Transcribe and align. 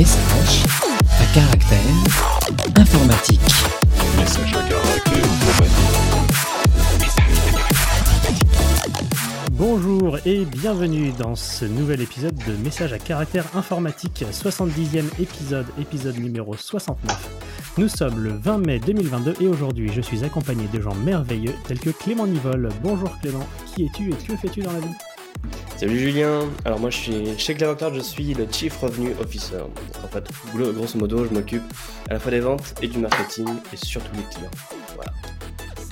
Message 0.00 0.64
à 1.20 1.26
caractère 1.34 1.78
informatique. 2.74 3.40
Message 4.16 4.54
à 4.54 4.62
caractère 4.62 5.24
informatique. 5.42 5.90
Bonjour 9.50 10.16
et 10.24 10.46
bienvenue 10.46 11.12
dans 11.18 11.36
ce 11.36 11.66
nouvel 11.66 12.00
épisode 12.00 12.34
de 12.46 12.56
Message 12.64 12.94
à 12.94 12.98
caractère 12.98 13.44
informatique, 13.54 14.24
70e 14.32 15.04
épisode, 15.20 15.66
épisode 15.78 16.16
numéro 16.16 16.56
69. 16.56 17.28
Nous 17.76 17.88
sommes 17.88 18.24
le 18.24 18.30
20 18.30 18.56
mai 18.66 18.78
2022 18.78 19.34
et 19.42 19.48
aujourd'hui 19.48 19.92
je 19.92 20.00
suis 20.00 20.24
accompagné 20.24 20.66
de 20.72 20.80
gens 20.80 20.94
merveilleux 20.94 21.52
tels 21.68 21.78
que 21.78 21.90
Clément 21.90 22.26
Nivol. 22.26 22.70
Bonjour 22.82 23.10
Clément, 23.20 23.46
qui 23.66 23.84
es-tu 23.84 24.08
et 24.08 24.14
que 24.14 24.34
fais-tu 24.34 24.62
dans 24.62 24.72
la 24.72 24.80
vie? 24.80 25.09
Salut 25.76 25.98
Julien, 25.98 26.48
alors 26.66 26.78
moi 26.78 26.90
je 26.90 26.96
suis 26.98 27.38
chez 27.38 27.54
Clevercard, 27.54 27.94
je 27.94 28.00
suis 28.00 28.34
le 28.34 28.46
Chief 28.50 28.76
Revenue 28.76 29.12
Officer. 29.20 29.62
En 30.04 30.08
fait, 30.08 30.28
gros- 30.54 30.72
grosso 30.72 30.98
modo, 30.98 31.24
je 31.24 31.30
m'occupe 31.32 31.62
à 32.10 32.14
la 32.14 32.20
fois 32.20 32.30
des 32.30 32.40
ventes 32.40 32.74
et 32.82 32.88
du 32.88 32.98
marketing 32.98 33.48
et 33.72 33.76
surtout 33.76 34.14
des 34.14 34.22
clients. 34.34 34.50
Voilà. 34.94 35.12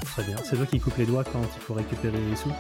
Très 0.05 0.23
bien, 0.25 0.37
c'est 0.45 0.57
toi 0.57 0.67
qui 0.67 0.79
coupes 0.79 0.99
les 0.99 1.07
doigts 1.07 1.25
quand 1.25 1.41
il 1.43 1.61
faut 1.63 1.73
récupérer 1.75 2.19
les 2.31 2.37
sous? 2.37 2.53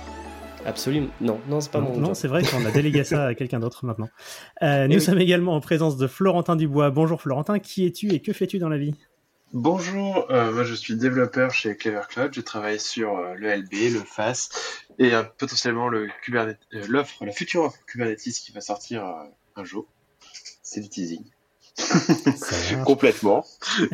Absolument. 0.64 1.08
Non, 1.20 1.38
non, 1.48 1.60
c'est 1.60 1.70
pas 1.70 1.80
Non, 1.80 1.90
mon 1.90 1.98
non, 1.98 2.14
c'est 2.14 2.28
vrai 2.28 2.42
qu'on 2.42 2.64
a 2.64 2.70
délégué 2.70 3.04
ça 3.04 3.26
à 3.26 3.34
quelqu'un 3.34 3.60
d'autre 3.60 3.84
maintenant. 3.84 4.08
Euh, 4.62 4.86
nous 4.88 4.94
oui. 4.94 5.00
sommes 5.00 5.18
également 5.20 5.54
en 5.54 5.60
présence 5.60 5.96
de 5.98 6.06
Florentin 6.06 6.56
Dubois. 6.56 6.90
Bonjour 6.90 7.20
Florentin, 7.20 7.58
qui 7.58 7.86
es-tu 7.86 8.10
et 8.12 8.20
que 8.20 8.32
fais-tu 8.32 8.58
dans 8.58 8.68
la 8.70 8.78
vie? 8.78 8.94
Bonjour, 9.54 10.26
euh, 10.30 10.52
moi 10.52 10.64
je 10.64 10.74
suis 10.74 10.94
développeur 10.94 11.52
chez 11.52 11.74
Clever 11.76 12.02
Cloud. 12.08 12.30
Je 12.34 12.40
travaille 12.40 12.78
sur 12.80 13.16
euh, 13.16 13.34
le 13.34 13.48
LB, 13.56 13.72
le 13.94 14.00
FAS 14.00 14.48
et 14.98 15.14
euh, 15.14 15.22
potentiellement 15.38 15.88
le 15.88 16.08
Kubernetes, 16.22 16.58
euh, 16.74 16.84
l'offre, 16.88 17.24
la 17.24 17.32
future 17.32 17.62
offre 17.64 17.78
Kubernetes 17.86 18.20
qui 18.20 18.52
va 18.52 18.60
sortir 18.60 19.04
euh, 19.04 19.24
un 19.56 19.64
jour. 19.64 19.86
C'est 20.62 20.80
du 20.80 20.88
teasing. 20.88 21.24
Complètement. 22.84 23.44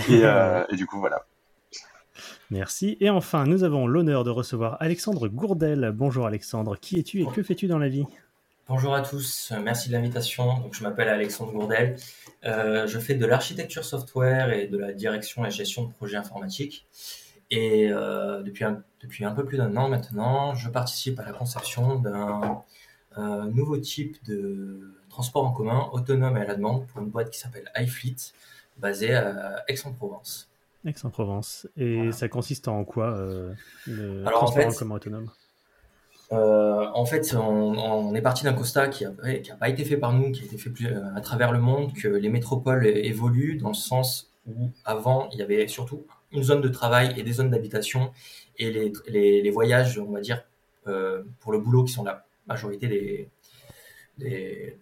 Et, 0.09 0.25
euh, 0.25 0.65
et 0.71 0.77
du 0.77 0.87
coup, 0.87 0.99
voilà. 0.99 1.27
Merci. 2.51 2.97
Et 3.01 3.11
enfin, 3.11 3.45
nous 3.45 3.65
avons 3.65 3.87
l'honneur 3.87 4.25
de 4.25 4.31
recevoir 4.31 4.77
Alexandre 4.81 5.29
Gourdel. 5.29 5.93
Bonjour 5.95 6.27
Alexandre, 6.27 6.77
qui 6.79 6.99
es-tu 6.99 7.23
et 7.23 7.27
que 7.27 7.43
fais-tu 7.43 7.67
dans 7.67 7.79
la 7.79 7.89
vie? 7.89 8.05
Bonjour 8.67 8.95
à 8.95 9.03
tous, 9.03 9.53
merci 9.63 9.89
de 9.89 9.93
l'invitation. 9.93 10.59
Donc, 10.61 10.73
je 10.73 10.83
m'appelle 10.83 11.09
Alexandre 11.09 11.53
Gourdel. 11.53 11.97
Euh, 12.45 12.87
je 12.87 12.99
fais 12.99 13.15
de 13.15 13.27
l'architecture 13.27 13.85
software 13.85 14.53
et 14.53 14.69
de 14.69 14.79
la 14.79 14.93
direction 14.93 15.45
et 15.45 15.51
gestion 15.51 15.85
de 15.85 15.93
projets 15.93 16.17
informatiques. 16.17 16.87
Et 17.51 17.89
euh, 17.91 18.43
depuis, 18.43 18.65
un, 18.65 18.83
depuis 19.05 19.25
un 19.25 19.33
peu 19.33 19.45
plus 19.45 19.59
d'un 19.59 19.77
an 19.77 19.89
maintenant, 19.89 20.55
je 20.55 20.69
participe 20.69 21.21
à 21.21 21.25
la 21.25 21.33
conception 21.33 21.97
d'un 21.97 22.63
euh, 23.19 23.45
nouveau 23.45 23.77
type 23.79 24.17
de 24.27 24.95
transport 25.09 25.47
en 25.47 25.53
commun 25.53 25.89
autonome 25.93 26.37
et 26.37 26.41
à 26.41 26.45
la 26.45 26.55
demande 26.57 26.87
pour 26.87 27.01
une 27.01 27.09
boîte 27.11 27.31
qui 27.31 27.39
s'appelle 27.39 27.71
iFleet, 27.77 28.17
basée 28.79 29.15
à 29.15 29.63
Aix-en-Provence. 29.69 30.49
Aix-en-Provence. 30.85 31.69
Et 31.77 31.97
Voilà. 31.97 32.13
ça 32.13 32.29
consiste 32.29 32.67
en 32.69 32.85
quoi 32.85 33.07
euh, 33.17 33.53
le 33.87 34.27
Alors, 34.27 34.41
transport 34.41 34.67
en 34.67 34.71
fait, 34.71 34.79
commun 34.79 34.95
autonome? 34.97 35.31
Euh, 36.33 36.87
en 36.95 37.05
fait, 37.05 37.35
on, 37.35 37.79
on 37.79 38.15
est 38.15 38.23
parti 38.23 38.45
d'un 38.45 38.55
constat 38.55 38.89
qui 38.89 39.05
n'a 39.05 39.57
pas 39.61 39.69
été 39.69 39.85
fait 39.85 39.97
par 39.97 40.13
nous, 40.13 40.33
qui 40.33 40.43
a 40.43 40.45
été 40.47 40.57
fait 40.59 40.71
plus, 40.71 40.89
à 41.15 41.21
travers 41.21 41.53
le 41.53 41.61
monde, 41.61 41.93
que 41.93 42.09
les 42.09 42.31
métropoles 42.31 42.87
évoluent 42.87 43.57
dans 43.57 43.69
le 43.69 43.75
sens 43.75 44.31
où 44.47 44.71
avant, 44.85 45.29
il 45.33 45.39
y 45.39 45.43
avait 45.43 45.69
surtout 45.69 46.05
une 46.33 46.43
zone 46.43 46.61
de 46.61 46.69
travail 46.69 47.15
et 47.17 47.23
des 47.23 47.33
zones 47.33 47.51
d'habitation, 47.51 48.11
et 48.59 48.71
les, 48.71 49.43
les, 49.43 49.51
voyages, 49.51 49.99
on 49.99 50.11
va 50.13 50.21
dire, 50.21 50.45
euh, 50.87 51.23
pour 51.41 51.53
le 51.53 51.59
boulot, 51.59 51.85
qui 51.85 51.93
sont 51.93 52.05
la 52.05 52.27
majorité 52.47 52.87
des, 52.89 53.29
des, 54.19 54.77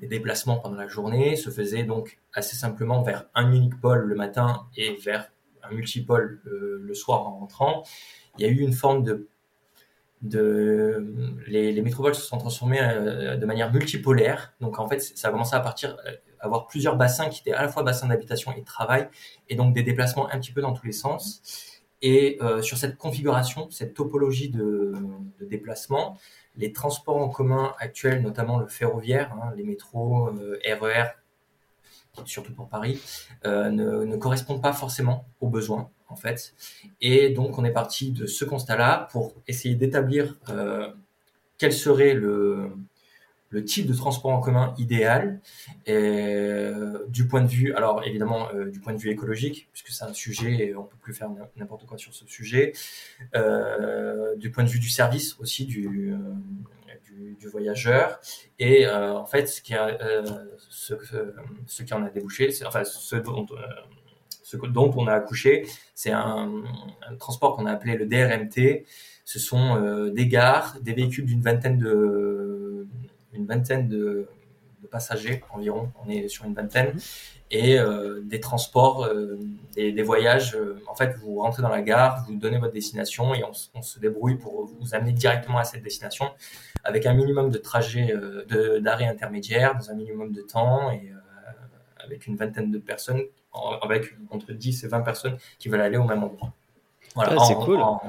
déplacements 0.00 0.56
pendant 0.56 0.76
la 0.76 0.88
journée, 0.88 1.36
se 1.36 1.50
faisaient 1.50 1.84
donc 1.84 2.18
assez 2.32 2.56
simplement 2.56 3.02
vers 3.02 3.26
un 3.34 3.52
unique 3.52 3.80
pôle 3.80 4.04
le 4.04 4.14
matin 4.14 4.66
et 4.76 4.96
vers 4.96 5.30
un 5.62 5.74
multipôle 5.74 6.40
le, 6.44 6.78
le 6.78 6.94
soir 6.94 7.26
en 7.26 7.40
rentrant. 7.40 7.82
Il 8.38 8.46
y 8.46 8.48
a 8.48 8.50
eu 8.50 8.60
une 8.60 8.72
forme 8.72 9.02
de 9.02 9.28
de 10.22 11.14
les, 11.46 11.72
les 11.72 11.82
métropoles 11.82 12.14
se 12.14 12.22
sont 12.22 12.38
transformées 12.38 12.80
euh, 12.80 13.36
de 13.36 13.46
manière 13.46 13.72
multipolaire. 13.72 14.52
Donc 14.60 14.78
en 14.78 14.88
fait, 14.88 15.00
ça 15.00 15.28
a 15.28 15.30
commencé 15.30 15.54
à 15.54 15.60
partir 15.60 15.96
euh, 16.06 16.12
avoir 16.40 16.66
plusieurs 16.66 16.96
bassins 16.96 17.28
qui 17.28 17.40
étaient 17.40 17.52
à 17.52 17.62
la 17.62 17.68
fois 17.68 17.82
bassins 17.82 18.08
d'habitation 18.08 18.52
et 18.52 18.60
de 18.60 18.64
travail, 18.64 19.08
et 19.48 19.54
donc 19.54 19.74
des 19.74 19.82
déplacements 19.82 20.28
un 20.30 20.38
petit 20.38 20.52
peu 20.52 20.60
dans 20.60 20.72
tous 20.72 20.86
les 20.86 20.92
sens. 20.92 21.77
Et 22.02 22.38
euh, 22.42 22.62
sur 22.62 22.78
cette 22.78 22.96
configuration, 22.96 23.70
cette 23.70 23.94
topologie 23.94 24.50
de, 24.50 24.92
déplacement, 25.40 26.18
les 26.56 26.72
transports 26.72 27.16
en 27.16 27.28
commun 27.28 27.74
actuels, 27.78 28.22
notamment 28.22 28.58
le 28.58 28.66
ferroviaire, 28.66 29.32
hein, 29.34 29.52
les 29.56 29.64
métros, 29.64 30.28
euh, 30.28 30.58
RER, 30.64 31.10
surtout 32.24 32.52
pour 32.52 32.68
Paris, 32.68 33.00
euh, 33.46 33.70
ne, 33.70 34.04
ne 34.04 34.16
correspondent 34.16 34.62
pas 34.62 34.72
forcément 34.72 35.26
aux 35.40 35.48
besoins 35.48 35.90
en 36.08 36.16
fait. 36.16 36.54
Et 37.00 37.30
donc, 37.30 37.58
on 37.58 37.64
est 37.64 37.72
parti 37.72 38.12
de 38.12 38.26
ce 38.26 38.44
constat-là 38.44 39.08
pour 39.12 39.34
essayer 39.46 39.74
d'établir 39.74 40.38
quel 41.58 41.72
serait 41.72 42.14
le, 42.14 42.70
le 43.50 43.64
type 43.64 43.86
de 43.86 43.94
transport 43.94 44.30
en 44.30 44.40
commun 44.40 44.74
idéal 44.78 45.40
euh, 45.88 47.06
du 47.08 47.26
point 47.26 47.40
de 47.40 47.48
vue, 47.48 47.74
alors 47.74 48.02
évidemment 48.04 48.48
euh, 48.54 48.70
du 48.70 48.80
point 48.80 48.92
de 48.92 48.98
vue 48.98 49.10
écologique, 49.10 49.68
puisque 49.72 49.88
c'est 49.88 50.04
un 50.04 50.12
sujet 50.12 50.66
et 50.66 50.76
on 50.76 50.84
peut 50.84 50.96
plus 51.00 51.14
faire 51.14 51.30
n'importe 51.56 51.86
quoi 51.86 51.96
sur 51.98 52.12
ce 52.14 52.26
sujet, 52.26 52.72
euh, 53.34 54.36
du 54.36 54.50
point 54.50 54.64
de 54.64 54.68
vue 54.68 54.78
du 54.78 54.88
service 54.88 55.36
aussi 55.40 55.64
du, 55.64 56.12
euh, 56.12 56.16
du, 57.04 57.36
du 57.40 57.48
voyageur 57.48 58.20
et 58.58 58.86
euh, 58.86 59.14
en 59.16 59.26
fait 59.26 59.46
ce 59.46 59.62
qui, 59.62 59.74
a, 59.74 59.98
ce, 60.68 60.94
ce 61.66 61.82
qui 61.82 61.94
en 61.94 62.04
a 62.04 62.10
débouché, 62.10 62.50
enfin 62.66 62.84
ce 62.84 63.16
dont 63.16 63.46
ce 64.42 64.56
dont 64.56 64.90
on 64.96 65.06
a 65.06 65.12
accouché, 65.12 65.66
c'est 65.94 66.10
un, 66.10 66.50
un 67.06 67.16
transport 67.16 67.54
qu'on 67.54 67.66
a 67.66 67.72
appelé 67.72 67.96
le 67.96 68.06
DRMT. 68.06 68.86
Ce 69.26 69.38
sont 69.38 70.08
des 70.08 70.26
gares, 70.26 70.80
des 70.80 70.94
véhicules 70.94 71.26
d'une 71.26 71.42
vingtaine 71.42 71.76
de, 71.76 72.67
une 73.32 73.46
vingtaine 73.46 73.88
de, 73.88 74.28
de 74.82 74.86
passagers 74.86 75.42
environ. 75.50 75.90
On 76.04 76.08
est 76.10 76.28
sur 76.28 76.44
une 76.44 76.54
vingtaine 76.54 76.98
et 77.50 77.78
euh, 77.78 78.20
des 78.24 78.40
transports, 78.40 79.04
euh, 79.04 79.38
des, 79.74 79.92
des 79.92 80.02
voyages. 80.02 80.54
euh, 80.54 80.82
en 80.86 80.94
fait, 80.94 81.16
vous 81.16 81.40
rentrez 81.40 81.62
dans 81.62 81.68
la 81.70 81.80
gare, 81.82 82.24
vous 82.26 82.36
donnez 82.36 82.58
votre 82.58 82.74
destination 82.74 83.34
et 83.34 83.42
on, 83.44 83.82
se 83.82 83.98
débrouille 83.98 84.36
pour 84.36 84.66
vous 84.66 84.94
amener 84.94 85.12
directement 85.12 85.58
à 85.58 85.64
cette 85.64 85.82
destination 85.82 86.30
avec 86.84 87.06
un 87.06 87.14
minimum 87.14 87.50
de 87.50 87.58
trajets, 87.58 88.12
euh, 88.14 88.44
de- 88.46 88.78
d'arrêts 88.78 89.06
intermédiaires, 89.06 89.74
dans 89.76 89.90
un 89.90 89.94
minimum 89.94 90.32
de 90.32 90.42
temps 90.42 90.90
et 90.90 91.10
euh, 91.10 92.04
avec 92.04 92.26
une 92.26 92.36
vingtaine 92.36 92.70
de 92.70 92.78
personnes, 92.78 93.22
avec 93.82 94.14
entre 94.30 94.52
10 94.52 94.84
et 94.84 94.88
20 94.88 95.00
personnes 95.00 95.36
qui 95.58 95.68
veulent 95.68 95.80
aller 95.80 95.96
au 95.96 96.04
même 96.04 96.22
endroit. 96.22 96.52
Voilà. 97.14 97.34
Ah, 97.38 97.44
c'est 97.46 97.54
cool. 97.54 97.80
en- 97.80 98.00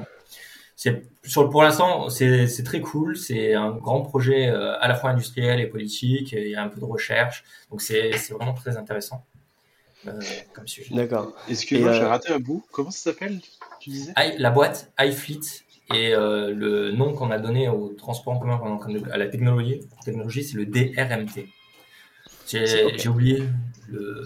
c'est 0.82 1.02
sur 1.24 1.50
pour 1.50 1.62
l'instant, 1.62 2.08
c'est 2.08 2.46
c'est 2.46 2.62
très 2.62 2.80
cool. 2.80 3.14
C'est 3.14 3.52
un 3.52 3.70
grand 3.72 4.00
projet 4.00 4.48
euh, 4.48 4.80
à 4.80 4.88
la 4.88 4.94
fois 4.94 5.10
industriel 5.10 5.60
et 5.60 5.66
politique. 5.66 6.32
et 6.32 6.46
Il 6.46 6.50
y 6.52 6.54
a 6.56 6.62
un 6.62 6.68
peu 6.68 6.80
de 6.80 6.86
recherche, 6.86 7.44
donc 7.70 7.82
c'est 7.82 8.16
c'est 8.16 8.32
vraiment 8.32 8.54
très 8.54 8.78
intéressant 8.78 9.26
euh, 10.06 10.18
comme 10.54 10.66
sujet. 10.66 10.94
D'accord. 10.94 11.34
Excuse-moi, 11.50 11.90
Et, 11.90 11.94
j'ai 11.96 12.00
euh, 12.02 12.08
raté 12.08 12.32
un 12.32 12.38
bout. 12.38 12.64
Comment 12.72 12.90
ça 12.90 13.10
s'appelle 13.10 13.40
Tu 13.78 13.90
disais? 13.90 14.12
I- 14.16 14.38
la 14.38 14.50
boîte 14.50 14.90
iFleet 14.98 15.40
et 15.94 16.14
euh, 16.14 16.50
le 16.54 16.92
nom 16.92 17.12
qu'on 17.12 17.30
a 17.30 17.38
donné 17.38 17.68
au 17.68 17.90
transport 17.90 18.32
en 18.32 18.38
commun, 18.38 18.56
pendant- 18.56 19.10
à 19.12 19.18
la 19.18 19.26
technologie, 19.28 19.82
technologie 20.06 20.44
c'est 20.44 20.56
le 20.56 20.64
DRMT. 20.64 21.46
J'ai 22.46 23.08
oublié 23.10 23.44
le 23.90 24.24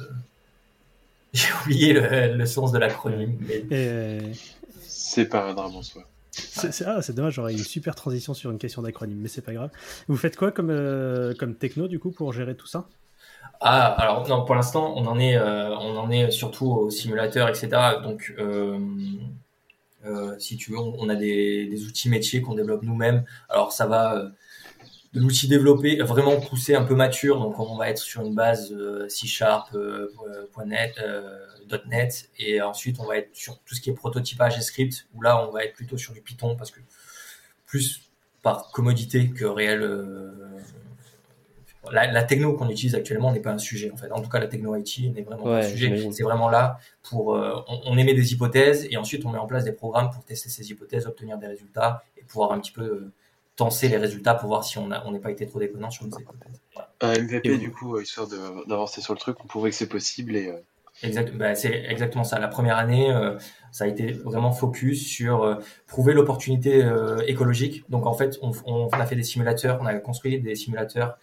j'ai 1.32 1.48
oublié 1.62 1.92
le, 1.94 2.36
le 2.36 2.46
sens 2.46 2.70
de 2.70 2.78
l'acronyme. 2.78 3.36
mais- 3.40 3.56
Et, 3.76 3.88
euh, 3.88 4.20
C'est 4.86 5.26
pas 5.28 5.48
un 5.50 5.54
drame 5.54 5.74
en 5.74 5.82
soi. 5.82 6.04
Ah, 6.86 7.02
c'est 7.02 7.14
dommage, 7.14 7.34
j'aurais 7.34 7.52
une 7.52 7.58
super 7.58 7.94
transition 7.94 8.34
sur 8.34 8.50
une 8.50 8.58
question 8.58 8.82
d'acronyme, 8.82 9.18
mais 9.18 9.28
c'est 9.28 9.42
pas 9.42 9.52
grave. 9.52 9.70
Vous 10.08 10.16
faites 10.16 10.36
quoi 10.36 10.52
comme, 10.52 10.70
euh, 10.70 11.34
comme 11.38 11.54
techno 11.54 11.88
du 11.88 11.98
coup 11.98 12.10
pour 12.10 12.32
gérer 12.32 12.56
tout 12.56 12.66
ça? 12.66 12.86
Ah, 13.60 13.86
alors 13.92 14.44
pour 14.44 14.54
l'instant, 14.54 14.94
on 14.96 15.06
en 15.06 15.18
est, 15.18 15.36
euh, 15.36 15.70
on 15.70 15.96
en 15.96 16.10
est 16.10 16.30
surtout 16.30 16.66
au 16.66 16.90
simulateur, 16.90 17.48
etc. 17.48 17.68
Donc, 18.02 18.34
euh, 18.38 18.78
si 20.38 20.56
tu 20.56 20.72
veux, 20.72 20.78
on, 20.78 21.08
a 21.08 21.14
des, 21.14 21.66
des 21.66 21.84
outils 21.84 22.10
métiers 22.10 22.42
qu'on 22.42 22.54
développe 22.54 22.82
nous-mêmes. 22.82 23.24
Alors, 23.48 23.72
ça 23.72 23.86
va 23.86 24.30
l'outil 25.14 25.48
développé, 25.48 25.96
vraiment 25.98 26.40
poussé, 26.40 26.74
un 26.74 26.84
peu 26.84 26.94
mature. 26.94 27.38
Donc, 27.38 27.58
on 27.58 27.76
va 27.76 27.88
être 27.90 27.98
sur 27.98 28.22
une 28.22 28.34
base 28.34 28.72
euh, 28.72 29.08
C 29.08 29.26
Sharp, 29.26 29.74
euh, 29.74 30.08
.net, 30.66 30.94
euh, 30.98 31.38
.NET, 31.86 32.30
et 32.38 32.60
ensuite, 32.60 33.00
on 33.00 33.06
va 33.06 33.18
être 33.18 33.34
sur 33.34 33.58
tout 33.60 33.74
ce 33.74 33.80
qui 33.80 33.90
est 33.90 33.94
prototypage 33.94 34.58
et 34.58 34.62
script, 34.62 35.06
où 35.14 35.22
là, 35.22 35.46
on 35.46 35.52
va 35.52 35.64
être 35.64 35.74
plutôt 35.74 35.96
sur 35.96 36.12
du 36.12 36.20
Python, 36.20 36.56
parce 36.56 36.70
que 36.70 36.80
plus 37.66 38.10
par 38.42 38.70
commodité 38.72 39.30
que 39.30 39.46
réel. 39.46 39.80
la, 41.90 42.10
la 42.12 42.22
techno 42.22 42.54
qu'on 42.54 42.68
utilise 42.68 42.94
actuellement 42.94 43.32
n'est 43.32 43.40
pas 43.40 43.52
un 43.52 43.58
sujet 43.58 43.90
en 43.90 43.96
fait. 43.96 44.12
En 44.12 44.20
tout 44.20 44.28
cas, 44.28 44.38
la 44.38 44.48
techno 44.48 44.76
IT 44.76 45.14
n'est 45.14 45.22
vraiment 45.22 45.44
pas 45.44 45.58
un 45.58 45.62
sujet. 45.62 46.10
C'est 46.12 46.22
vraiment 46.22 46.50
là 46.50 46.78
pour 47.02 47.34
euh, 47.34 47.62
on, 47.68 47.80
on 47.86 47.98
émet 47.98 48.14
des 48.14 48.32
hypothèses 48.32 48.86
et 48.90 48.96
ensuite 48.96 49.24
on 49.24 49.30
met 49.30 49.38
en 49.38 49.46
place 49.46 49.64
des 49.64 49.72
programmes 49.72 50.10
pour 50.10 50.24
tester 50.24 50.50
ces 50.50 50.70
hypothèses, 50.70 51.06
obtenir 51.06 51.38
des 51.38 51.46
résultats 51.46 52.04
et 52.18 52.22
pouvoir 52.22 52.52
un 52.52 52.60
petit 52.60 52.72
peu 52.72 52.82
euh, 52.82 53.12
tenser 53.56 53.88
les 53.88 53.96
résultats 53.96 54.34
pour 54.34 54.48
voir 54.48 54.64
si 54.64 54.78
on 54.78 54.90
a- 54.90 55.04
on 55.06 55.12
n'est 55.12 55.20
pas 55.20 55.30
été 55.30 55.46
trop 55.46 55.58
déconnant 55.60 55.90
sur 55.90 56.06
nos 56.06 56.18
hypothèses. 56.18 56.60
Voilà. 56.74 56.90
Un 57.00 57.12
MVP, 57.14 57.48
Et 57.50 57.58
du 57.58 57.70
coup, 57.70 57.96
euh, 57.96 58.02
histoire 58.02 58.26
de- 58.26 58.68
d'avancer 58.68 59.00
sur 59.00 59.12
le 59.14 59.18
truc, 59.18 59.36
on 59.44 59.46
prouvait 59.46 59.70
que 59.70 59.76
c'est 59.76 59.88
possible 59.88 60.34
et 60.36 60.48
euh, 60.48 60.56
Exact, 61.02 61.36
bah, 61.36 61.56
c'est 61.56 61.72
exactement 61.88 62.22
ça. 62.22 62.38
La 62.38 62.46
première 62.46 62.76
année, 62.78 63.10
euh, 63.10 63.36
ça 63.72 63.82
a 63.84 63.86
été 63.88 64.12
vraiment 64.12 64.52
focus 64.52 65.04
sur 65.04 65.42
euh, 65.42 65.56
prouver 65.88 66.14
l'opportunité 66.14 66.84
euh, 66.84 67.18
écologique. 67.26 67.84
Donc 67.90 68.06
en 68.06 68.12
fait, 68.14 68.38
on, 68.42 68.52
on 68.66 68.88
a 68.88 69.04
fait 69.06 69.16
des 69.16 69.24
simulateurs, 69.24 69.78
on 69.80 69.86
a 69.86 69.94
construit 69.96 70.40
des 70.40 70.54
simulateurs 70.54 71.18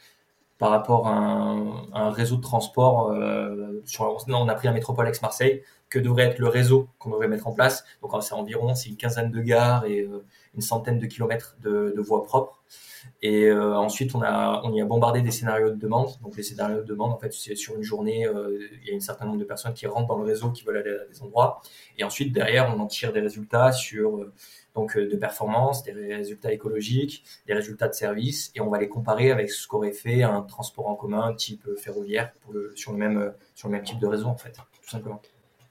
par 0.58 0.72
rapport 0.72 1.08
à 1.08 1.14
un, 1.16 1.86
un 1.94 2.12
réseau 2.12 2.36
de 2.36 2.42
transport. 2.42 3.12
Euh, 3.12 3.82
sur, 3.86 4.14
on 4.28 4.48
a 4.50 4.56
pris 4.56 4.68
la 4.68 4.74
métropole 4.74 5.08
Aix-Marseille, 5.08 5.64
que 5.90 6.00
devrait 6.00 6.24
être 6.24 6.40
le 6.40 6.50
réseau 6.50 6.90
qu'on 7.00 7.12
devrait 7.12 7.30
mettre 7.30 7.48
en 7.48 7.54
place. 7.54 7.86
Donc 8.02 8.12
c'est 8.22 8.34
environ 8.34 8.76
c'est 8.76 8.90
une 8.90 8.98
quinzaine 8.98 9.32
de 9.32 9.40
gares 9.42 9.86
et 9.86 10.02
euh, 10.02 10.24
une 10.56 10.62
centaine 10.62 11.00
de 11.00 11.06
kilomètres 11.06 11.56
de, 11.62 11.94
de 11.96 12.02
voies 12.02 12.24
propres. 12.24 12.62
Et 13.24 13.46
euh, 13.46 13.76
ensuite, 13.78 14.14
on, 14.16 14.22
a, 14.22 14.62
on 14.64 14.74
y 14.74 14.82
a 14.82 14.86
bombardé 14.86 15.22
des 15.22 15.32
scénarios 15.32 15.70
de 15.72 15.76
demande. 15.76 16.10
Donc, 16.22 16.36
les 16.38 16.44
scénarios 16.44 16.82
de 16.82 16.84
demande, 16.88 17.12
en 17.14 17.18
fait, 17.18 17.34
c'est 17.34 17.56
sur 17.56 17.76
une 17.76 17.84
journée, 17.84 18.28
euh, 18.28 18.60
il 18.84 18.90
y 18.90 18.94
a 18.94 18.96
un 18.96 19.00
certain 19.00 19.26
nombre 19.26 19.40
de 19.40 19.44
personnes 19.44 19.74
qui 19.74 19.88
rentrent 19.88 20.08
dans 20.08 20.18
le 20.18 20.26
réseau, 20.26 20.50
qui 20.52 20.64
veulent 20.64 20.78
aller 20.78 20.92
à 20.92 21.06
des 21.06 21.22
endroits. 21.22 21.62
Et 21.98 22.04
ensuite, 22.04 22.32
derrière, 22.34 22.72
on 22.76 22.80
en 22.80 22.88
tire 22.88 23.12
des 23.14 23.22
résultats 23.22 23.72
sur 23.72 24.18
euh, 24.18 24.32
donc 24.76 24.98
de 24.98 25.16
performance, 25.18 25.84
des 25.84 25.92
résultats 25.94 26.52
écologiques, 26.54 27.24
des 27.48 27.54
résultats 27.54 27.88
de 27.88 27.94
service, 27.94 28.52
et 28.56 28.62
on 28.62 28.70
va 28.70 28.78
les 28.80 28.88
comparer 28.90 29.32
avec 29.32 29.52
ce 29.52 29.68
qu'aurait 29.68 29.92
fait 29.94 30.24
un 30.24 30.42
transport 30.44 30.88
en 30.88 30.96
commun 30.96 31.34
type 31.34 31.68
ferroviaire 31.78 32.32
pour 32.42 32.54
le, 32.54 32.72
sur, 32.76 32.92
le 32.92 32.98
même, 32.98 33.34
sur 33.56 33.68
le 33.68 33.74
même 33.74 33.84
type 33.84 34.00
de 34.00 34.08
réseau, 34.08 34.28
en 34.28 34.38
fait, 34.38 34.52
tout 34.82 34.90
simplement. 34.90 35.22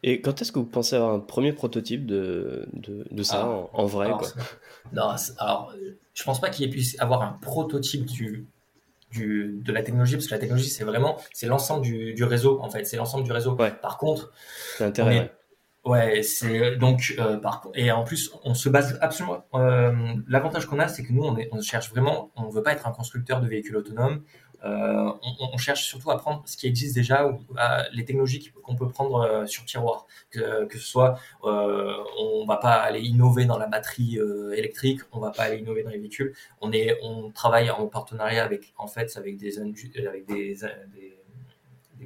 Et 0.03 0.21
quand 0.23 0.41
est-ce 0.41 0.51
que 0.53 0.59
vous 0.59 0.65
pensez 0.67 0.97
avoir 0.97 1.13
un 1.13 1.21
premier 1.21 1.53
prototype 1.53 2.07
de, 2.07 2.67
de, 2.73 3.07
de 3.11 3.23
ça 3.23 3.43
Ah. 3.43 3.49
en, 3.49 3.71
en 3.73 3.87
vrai 3.87 4.07
Alors, 4.07 4.19
quoi? 4.19 4.29
c'est- 4.29 4.41
non, 4.93 5.15
alors, 5.39 5.75
je 6.15 6.25
pense 6.25 6.41
pas 6.41 6.51
qu'il 6.51 6.69
puisse 6.71 6.99
avoir 7.01 7.23
un 7.23 7.33
prototype 7.41 8.05
du, 8.07 8.47
du, 9.11 9.59
de 9.65 9.73
la 9.73 9.83
technologie, 9.83 10.15
parce 10.15 10.27
que 10.27 10.35
la 10.35 10.39
technologie, 10.41 10.69
c'est 10.69 10.85
vraiment, 10.85 11.17
c'est 11.33 11.47
l'ensemble 11.47 11.83
du, 11.83 12.15
du 12.15 12.25
réseau, 12.25 12.61
en 12.61 12.71
fait, 12.71 12.85
c'est 12.85 12.97
l'ensemble 12.97 13.25
du 13.25 13.33
réseau. 13.33 13.55
Ouais. 13.57 13.73
Par 13.73 13.99
contre, 13.99 14.33
C'est 14.79 14.99
est- 14.99 15.03
ouais. 15.03 15.33
Ouais, 15.83 16.23
c'est 16.23 16.77
donc 16.77 17.15
euh, 17.19 17.39
par 17.39 17.67
et 17.75 17.91
en 17.91 18.05
plus 18.05 18.31
on 18.45 18.53
se 18.53 18.69
base 18.69 18.99
absolument. 19.01 19.47
euh, 19.55 19.95
L'avantage 20.29 20.67
qu'on 20.67 20.79
a, 20.79 20.89
c'est 20.89 21.03
que 21.03 21.11
nous 21.11 21.23
on, 21.23 21.39
est, 21.39 21.49
on 21.53 21.63
cherche 21.63 21.89
vraiment, 21.89 22.31
on 22.37 22.51
veut 22.51 22.63
pas 22.63 22.73
être 22.73 22.87
un 22.87 22.93
constructeur 22.93 23.41
de 23.41 23.49
véhicules 23.49 23.77
autonomes. 23.79 24.23
Euh, 24.65 25.13
on, 25.53 25.57
cherche 25.57 25.85
surtout 25.87 26.11
à 26.11 26.19
prendre 26.19 26.43
ce 26.45 26.57
qui 26.57 26.67
existe 26.67 26.95
déjà 26.95 27.31
les 27.93 28.05
technologies 28.05 28.53
qu'on 28.63 28.77
peut 28.77 28.89
prendre 28.89 29.21
euh, 29.21 29.47
sur 29.47 29.65
tiroir. 29.65 30.07
Que, 30.31 30.69
ce 30.73 30.79
soit, 30.79 31.19
euh, 31.45 31.97
on 32.19 32.45
va 32.47 32.57
pas 32.57 32.75
aller 32.75 33.01
innover 33.01 33.47
dans 33.47 33.59
la 33.59 33.67
batterie 33.67 34.19
électrique, 34.55 35.01
on 35.13 35.21
va 35.21 35.31
pas 35.31 35.45
aller 35.45 35.59
innover 35.59 35.83
dans 35.83 35.91
les 35.91 35.99
véhicules. 35.99 36.35
On 36.61 36.73
est, 36.73 36.99
on 37.03 37.31
travaille 37.31 37.71
en 37.71 37.87
partenariat 37.87 38.45
avec 38.45 38.73
en 38.77 38.87
fait 38.87 39.17
avec 39.17 39.37
des 39.37 39.59
avec 39.59 40.27
des, 40.27 40.57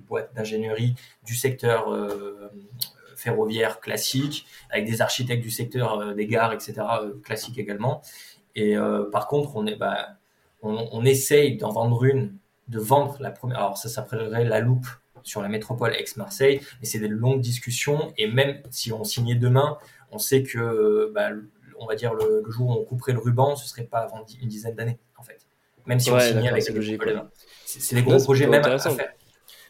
boîtes 0.08 0.34
d'ingénierie 0.34 0.94
du 1.24 1.34
secteur 1.34 1.86
ferroviaire 3.16 3.80
classique, 3.80 4.44
avec 4.70 4.84
des 4.84 5.00
architectes 5.00 5.42
du 5.42 5.50
secteur 5.50 6.14
des 6.14 6.26
gares, 6.26 6.52
etc., 6.52 6.74
classique 7.22 7.58
également. 7.58 8.02
Et 8.54 8.76
par 9.12 9.28
contre, 9.28 9.56
on, 9.56 9.66
est, 9.66 9.76
bah, 9.76 10.16
on 10.62 11.04
essaye 11.04 11.56
d'en 11.56 11.70
vendre 11.70 12.04
une, 12.04 12.36
de 12.68 12.78
vendre 12.78 13.16
la 13.20 13.30
première. 13.30 13.58
Alors, 13.58 13.78
ça 13.78 13.88
s'appellerait 13.88 14.44
la 14.44 14.60
loupe 14.60 14.86
sur 15.22 15.40
la 15.42 15.48
métropole 15.48 15.94
ex-Marseille, 15.94 16.60
mais 16.80 16.86
c'est 16.86 16.98
des 16.98 17.08
longues 17.08 17.40
discussions. 17.40 18.12
Et 18.18 18.26
même 18.26 18.62
si 18.70 18.92
on 18.92 19.04
signait 19.04 19.34
demain, 19.34 19.78
on 20.10 20.18
sait 20.18 20.42
que, 20.42 21.10
bah, 21.14 21.30
on 21.78 21.86
va 21.86 21.94
dire, 21.94 22.14
le, 22.14 22.42
le 22.44 22.50
jour 22.50 22.68
où 22.68 22.72
on 22.72 22.84
couperait 22.84 23.12
le 23.12 23.18
ruban, 23.18 23.56
ce 23.56 23.66
serait 23.68 23.84
pas 23.84 23.98
avant 24.00 24.24
une 24.40 24.48
dizaine 24.48 24.74
d'années, 24.74 24.98
en 25.16 25.22
fait. 25.22 25.46
Même 25.86 25.98
si 26.00 26.10
on 26.10 26.14
signait 26.20 26.48
avec 26.48 26.62
c'est 27.66 27.94
des 27.96 28.02
gros 28.02 28.18
projets 28.22 28.46
même 28.46 28.62
à 28.64 28.78
faire 28.78 29.08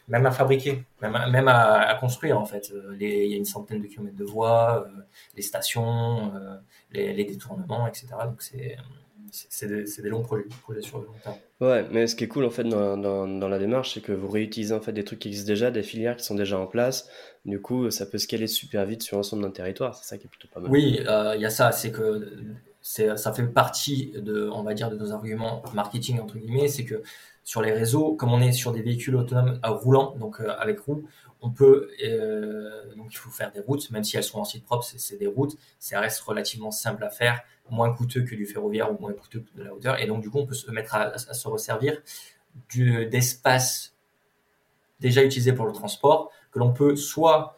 même 0.07 0.25
à 0.27 0.31
fabriquer, 0.31 0.83
même 1.01 1.15
à, 1.15 1.27
même 1.27 1.47
à, 1.47 1.79
à 1.79 1.95
construire 1.95 2.39
en 2.39 2.45
fait. 2.45 2.71
Euh, 2.71 2.95
les- 2.95 3.25
il 3.25 3.31
y 3.31 3.33
a 3.33 3.37
une 3.37 3.45
centaine 3.45 3.81
de 3.81 3.87
kilomètres 3.87 4.15
de 4.15 4.23
voies, 4.23 4.85
euh, 4.87 5.01
les 5.35 5.41
stations, 5.41 6.31
euh, 6.35 6.57
les, 6.91 7.11
les 7.13 7.23
détournements, 7.25 7.87
etc. 7.87 8.09
Donc 8.25 8.43
c'est 8.43 8.77
c'est- 9.49 9.67
des, 9.67 10.09
longs 10.09 10.21
projets, 10.21 10.45
sur 10.81 10.99
le 10.99 11.05
long 11.05 11.13
terme. 11.23 11.35
Ouais, 11.61 11.85
mais 11.91 12.07
ce 12.07 12.15
qui 12.15 12.23
est 12.23 12.27
cool 12.27 12.45
en 12.45 12.49
fait 12.49 12.63
dans, 12.63 12.97
dans, 12.97 13.27
dans 13.27 13.47
la 13.47 13.59
démarche, 13.59 13.93
c'est 13.93 14.01
que 14.01 14.11
vous 14.11 14.27
réutilisez 14.27 14.73
en 14.73 14.81
fait 14.81 14.93
des 14.93 15.03
trucs 15.03 15.19
qui 15.19 15.29
existent 15.29 15.47
déjà, 15.47 15.71
des 15.71 15.83
filières 15.83 16.17
qui 16.17 16.25
sont 16.25 16.35
déjà 16.35 16.59
en 16.59 16.67
place. 16.67 17.09
Du 17.45 17.61
coup, 17.61 17.89
ça 17.91 18.05
peut 18.05 18.17
scaler 18.17 18.47
super 18.47 18.85
vite 18.85 19.03
sur 19.03 19.17
l'ensemble 19.17 19.43
d'un 19.43 19.51
territoire. 19.51 19.95
C'est 19.95 20.05
ça 20.05 20.17
qui 20.17 20.25
est 20.25 20.29
plutôt 20.29 20.47
pas 20.53 20.59
mal. 20.59 20.71
Oui, 20.71 20.99
euh, 21.07 21.33
il 21.35 21.41
y 21.41 21.45
a 21.45 21.49
ça, 21.49 21.71
c'est 21.71 21.91
que 21.91 22.31
ça 22.81 23.33
fait 23.33 23.47
partie 23.47 24.11
de, 24.15 24.49
on 24.53 24.63
va 24.63 24.73
dire, 24.73 24.89
de 24.89 24.95
nos 24.95 25.11
arguments 25.11 25.63
marketing 25.73 26.19
entre 26.19 26.37
guillemets, 26.37 26.67
c'est 26.67 26.85
que 26.85 27.01
sur 27.43 27.61
les 27.61 27.71
réseaux, 27.71 28.13
comme 28.15 28.33
on 28.33 28.41
est 28.41 28.51
sur 28.51 28.71
des 28.71 28.81
véhicules 28.81 29.15
autonomes 29.15 29.59
à 29.63 29.69
roulants, 29.69 30.15
donc 30.19 30.41
euh, 30.41 30.49
avec 30.57 30.79
roues, 30.79 31.03
on 31.41 31.51
peut, 31.51 31.91
euh, 32.03 32.95
donc 32.95 33.13
il 33.13 33.17
faut 33.17 33.29
faire 33.29 33.51
des 33.51 33.59
routes, 33.59 33.89
même 33.91 34.03
si 34.03 34.17
elles 34.17 34.23
sont 34.23 34.39
en 34.39 34.43
site 34.43 34.65
propre, 34.65 34.83
c'est 34.83 35.17
des 35.17 35.27
routes, 35.27 35.55
ça 35.79 35.99
reste 35.99 36.19
relativement 36.21 36.71
simple 36.71 37.03
à 37.03 37.09
faire, 37.09 37.41
moins 37.69 37.93
coûteux 37.93 38.23
que 38.23 38.35
du 38.35 38.45
ferroviaire 38.45 38.91
ou 38.91 38.99
moins 38.99 39.13
coûteux 39.13 39.39
que 39.39 39.57
de 39.57 39.63
la 39.63 39.73
hauteur, 39.73 39.99
et 39.99 40.05
donc 40.05 40.21
du 40.21 40.29
coup 40.29 40.39
on 40.39 40.45
peut 40.45 40.53
se 40.53 40.69
mettre 40.71 40.95
à, 40.95 41.17
se 41.17 41.47
resservir 41.47 42.01
d'espace 42.75 43.95
déjà 44.99 45.23
utilisé 45.23 45.53
pour 45.53 45.65
le 45.65 45.73
transport, 45.73 46.31
que 46.51 46.59
l'on 46.59 46.71
peut 46.71 46.95
soit 46.95 47.57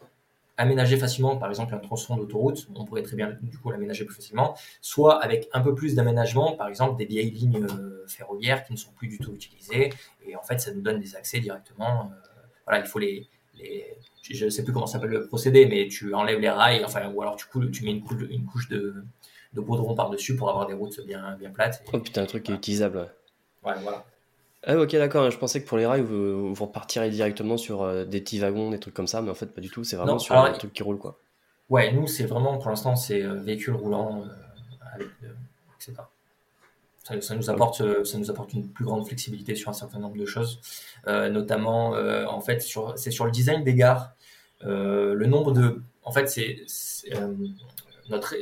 aménager 0.56 0.96
facilement, 0.96 1.36
par 1.36 1.48
exemple 1.50 1.72
un 1.74 1.78
tronçon 1.78 2.16
d'autoroute, 2.16 2.66
on 2.74 2.84
pourrait 2.84 3.02
très 3.02 3.14
bien 3.14 3.38
du 3.42 3.58
coup 3.58 3.70
l'aménager 3.70 4.04
plus 4.04 4.16
facilement, 4.16 4.56
soit 4.80 5.22
avec 5.22 5.48
un 5.52 5.60
peu 5.60 5.74
plus 5.74 5.94
d'aménagement, 5.94 6.56
par 6.56 6.68
exemple 6.68 6.96
des 6.98 7.04
vieilles 7.04 7.30
lignes 7.30 7.64
euh, 7.64 8.04
ferroviaires 8.08 8.64
qui 8.64 8.72
ne 8.72 8.78
sont 8.78 8.90
plus 8.92 9.06
du 9.06 9.18
tout 9.18 9.32
utilisées, 9.32 9.92
et 10.26 10.34
en 10.34 10.42
fait 10.42 10.58
ça 10.58 10.72
nous 10.72 10.80
donne 10.80 10.98
des 10.98 11.14
accès 11.14 11.38
directement. 11.38 12.10
euh, 12.10 12.40
voilà, 12.66 12.80
il 12.80 12.86
faut 12.86 12.98
les, 12.98 13.28
les 13.54 13.98
je 14.30 14.44
ne 14.44 14.50
sais 14.50 14.64
plus 14.64 14.72
comment 14.72 14.86
s'appelle 14.86 15.10
le 15.10 15.26
procédé, 15.26 15.66
mais 15.66 15.88
tu 15.88 16.12
enlèves 16.12 16.40
les 16.40 16.50
rails, 16.50 16.84
enfin 16.84 17.08
ou 17.10 17.22
alors 17.22 17.36
tu, 17.36 17.46
coules, 17.46 17.70
tu 17.70 17.84
mets 17.84 17.92
une 17.92 18.02
couche, 18.02 18.22
une 18.28 18.44
couche 18.44 18.68
de, 18.68 19.04
de 19.54 19.60
baudron 19.60 19.94
par 19.94 20.10
dessus 20.10 20.36
pour 20.36 20.50
avoir 20.50 20.66
des 20.66 20.74
routes 20.74 21.00
bien 21.06 21.36
bien 21.38 21.50
plates. 21.50 21.82
Et, 21.86 21.90
Oh 21.92 21.98
putain, 22.00 22.22
un 22.22 22.26
truc 22.26 22.42
qui 22.44 22.52
est 22.52 22.54
utilisable. 22.56 22.98
ouais. 22.98 23.72
ouais, 23.72 23.78
voilà. 23.82 24.04
Ah 24.64 24.76
ok 24.76 24.90
d'accord, 24.96 25.30
je 25.30 25.38
pensais 25.38 25.62
que 25.62 25.68
pour 25.68 25.78
les 25.78 25.86
rails 25.86 26.02
vous, 26.02 26.52
vous 26.52 26.64
repartirez 26.66 27.10
directement 27.10 27.56
sur 27.56 27.82
euh, 27.82 28.04
des 28.04 28.20
petits 28.20 28.40
wagons, 28.40 28.70
des 28.70 28.80
trucs 28.80 28.94
comme 28.94 29.06
ça, 29.06 29.22
mais 29.22 29.30
en 29.30 29.34
fait 29.34 29.46
pas 29.54 29.60
du 29.60 29.70
tout, 29.70 29.84
c'est 29.84 29.94
vraiment 29.96 30.14
Non, 30.14 30.18
sur 30.18 30.34
alors, 30.34 30.46
un 30.46 30.52
truc 30.52 30.72
qui 30.72 30.82
roule 30.82 30.98
quoi. 30.98 31.16
Ouais, 31.70 31.92
nous, 31.92 32.06
c'est 32.06 32.24
vraiment, 32.24 32.56
pour 32.58 32.70
l'instant, 32.70 32.96
c'est 32.96 33.22
euh, 33.22 33.34
véhicule 33.34 33.74
roulant, 33.74 34.22
euh, 34.24 34.28
avec, 34.94 35.08
etc. 35.76 36.02
Ça, 37.04 37.20
ça 37.20 37.34
nous 37.36 37.50
apporte, 37.50 38.04
ça 38.04 38.18
nous 38.18 38.30
apporte 38.30 38.52
une 38.54 38.68
plus 38.68 38.84
grande 38.84 39.06
flexibilité 39.06 39.54
sur 39.54 39.68
un 39.70 39.74
certain 39.74 39.98
nombre 39.98 40.16
de 40.16 40.26
choses, 40.26 40.60
Euh, 41.06 41.28
notamment, 41.30 41.94
euh, 41.94 42.24
en 42.26 42.40
fait, 42.40 42.60
sur, 42.60 42.98
c'est 42.98 43.10
sur 43.10 43.24
le 43.26 43.30
design 43.30 43.64
des 43.64 43.74
gares. 43.74 44.12
Euh, 44.64 45.14
le 45.14 45.26
nombre 45.26 45.52
de, 45.52 45.80
en 46.04 46.10
fait, 46.10 46.26
c'est, 46.28 46.64
notre, 48.08 48.34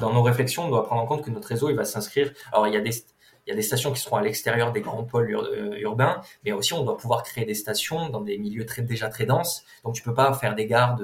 dans 0.00 0.12
nos 0.12 0.22
réflexions, 0.22 0.64
on 0.64 0.68
doit 0.68 0.84
prendre 0.84 1.02
en 1.02 1.06
compte 1.06 1.24
que 1.24 1.30
notre 1.30 1.48
réseau, 1.48 1.70
il 1.70 1.76
va 1.76 1.84
s'inscrire. 1.84 2.32
Alors, 2.52 2.66
il 2.68 2.74
y 2.74 2.76
a 2.76 2.80
des, 2.80 3.62
stations 3.62 3.92
qui 3.92 4.00
seront 4.00 4.16
à 4.16 4.22
l'extérieur 4.22 4.72
des 4.72 4.80
grands 4.80 5.04
pôles 5.04 5.34
euh, 5.34 5.78
urbains, 5.78 6.20
mais 6.44 6.52
aussi 6.52 6.74
on 6.74 6.84
doit 6.84 6.98
pouvoir 6.98 7.22
créer 7.22 7.44
des 7.44 7.54
stations 7.54 8.08
dans 8.10 8.20
des 8.20 8.38
milieux 8.38 8.66
déjà 8.80 9.08
très 9.08 9.24
denses. 9.24 9.64
Donc 9.84 9.94
tu 9.94 10.02
peux 10.02 10.14
pas 10.14 10.32
faire 10.34 10.54
des 10.54 10.66
gares 10.66 10.98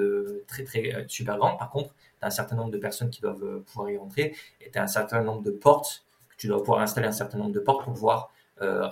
très 0.47 0.63
très 0.65 0.95
euh, 0.95 1.05
super 1.09 1.39
grandes. 1.39 1.59
Par 1.59 1.71
contre, 1.71 1.95
tu 1.95 2.25
as 2.25 2.27
un 2.27 2.31
certain 2.31 2.57
nombre 2.57 2.71
de 2.71 2.79
personnes 2.79 3.09
qui 3.09 3.23
doivent 3.23 3.43
euh, 3.43 3.65
pouvoir 3.67 3.91
y 3.91 3.97
rentrer 3.97 4.35
et 4.61 4.71
tu 4.71 4.79
as 4.79 4.83
un 4.83 4.89
certain 4.89 5.23
nombre 5.23 5.43
de 5.43 5.51
portes 5.51 6.05
que 6.29 6.37
tu 6.37 6.49
dois 6.49 6.59
pouvoir 6.59 6.81
installer 6.81 7.07
un 7.07 7.13
certain 7.13 7.39
nombre 7.39 7.53
de 7.53 7.61
portes 7.61 7.85
pour 7.85 7.95
pouvoir 7.95 8.31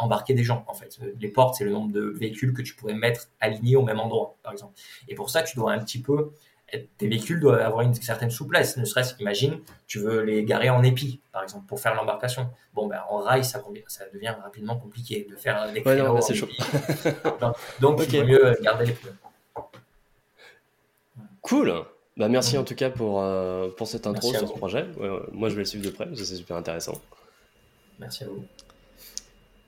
embarquer 0.01 0.35
des 0.35 0.43
gens 0.43 0.65
en 0.67 0.75
fait. 0.75 0.99
Les 1.21 1.29
portes, 1.29 1.55
c'est 1.55 1.65
le 1.65 1.71
nombre 1.71 1.93
de 1.93 2.03
véhicules 2.03 2.53
que 2.53 2.63
tu 2.63 2.75
pourrais 2.75 2.95
mettre 2.95 3.29
alignés 3.41 3.77
au 3.77 3.83
même 3.83 4.01
endroit, 4.01 4.37
par 4.43 4.53
exemple. 4.53 4.75
Et 5.09 5.15
pour 5.15 5.31
ça, 5.31 5.43
tu 5.43 5.57
dois 5.57 5.73
un 5.73 5.79
petit 5.79 6.03
peu 6.03 6.33
tes 6.99 7.09
véhicules 7.09 7.41
doivent 7.41 7.61
avoir 7.61 7.83
une 7.83 7.95
certaine 7.95 8.31
souplesse, 8.31 8.77
ne 8.77 8.85
serait-ce 8.85 9.15
qu'imagine, 9.15 9.61
tu 9.87 9.99
veux 9.99 10.23
les 10.23 10.45
garer 10.45 10.71
en 10.71 10.83
épi, 10.83 11.21
par 11.33 11.43
exemple, 11.43 11.67
pour 11.67 11.81
faire 11.81 11.95
l'embarcation. 11.95 12.49
Bon, 12.75 12.87
ben, 12.87 13.01
en 13.11 13.19
rail, 13.19 13.45
ça, 13.45 13.63
devient 14.13 14.35
rapidement 14.43 14.77
compliqué 14.77 15.27
de 15.31 15.37
faire 15.37 15.71
des 15.73 15.81
Ouais, 15.83 15.97
non, 15.97 16.21
c'est 16.21 16.35
chaud. 16.35 16.49
Donc, 17.81 18.01
il 18.09 18.21
vaut 18.21 18.27
mieux 18.27 18.57
garder 18.63 18.87
les 18.87 18.93
pneus. 18.93 19.15
Cool 21.43 21.85
Bah 22.17 22.29
merci 22.29 22.55
Mhm. 22.55 22.63
en 22.63 22.65
tout 22.65 22.75
cas 22.75 22.91
pour, 22.91 23.21
euh, 23.21 23.69
pour 23.77 23.87
cette 23.89 24.07
intro 24.07 24.31
Merci 24.31 24.47
sur 24.47 24.55
ce 24.55 24.59
projet. 24.59 24.87
Ouais, 24.97 25.09
ouais, 25.09 25.21
moi 25.33 25.49
je 25.49 25.55
vais 25.55 25.63
le 25.63 25.67
suivre 25.67 25.85
de 25.85 25.91
près 25.91 26.07
parce 26.07 26.19
que 26.19 26.25
c'est 26.25 26.37
super 26.37 26.57
intéressant. 26.57 27.01
Merci 27.99 28.25
à 28.25 28.29
vous. 28.29 28.45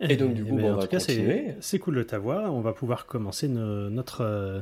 Et 0.01 0.17
donc, 0.17 0.35
du 0.35 0.45
coup, 0.45 0.57
ben, 0.57 0.63
bon, 0.63 0.69
on 0.69 0.73
en 0.73 0.77
va 0.77 0.83
tout 0.83 0.89
cas, 0.89 0.99
c'est 1.61 1.79
cool 1.79 1.95
de 1.97 2.03
t'avoir. 2.03 2.53
On 2.53 2.61
va 2.61 2.73
pouvoir 2.73 3.07
commencer 3.07 3.49
no- 3.49 3.89
notre, 3.91 4.23
euh, 4.23 4.61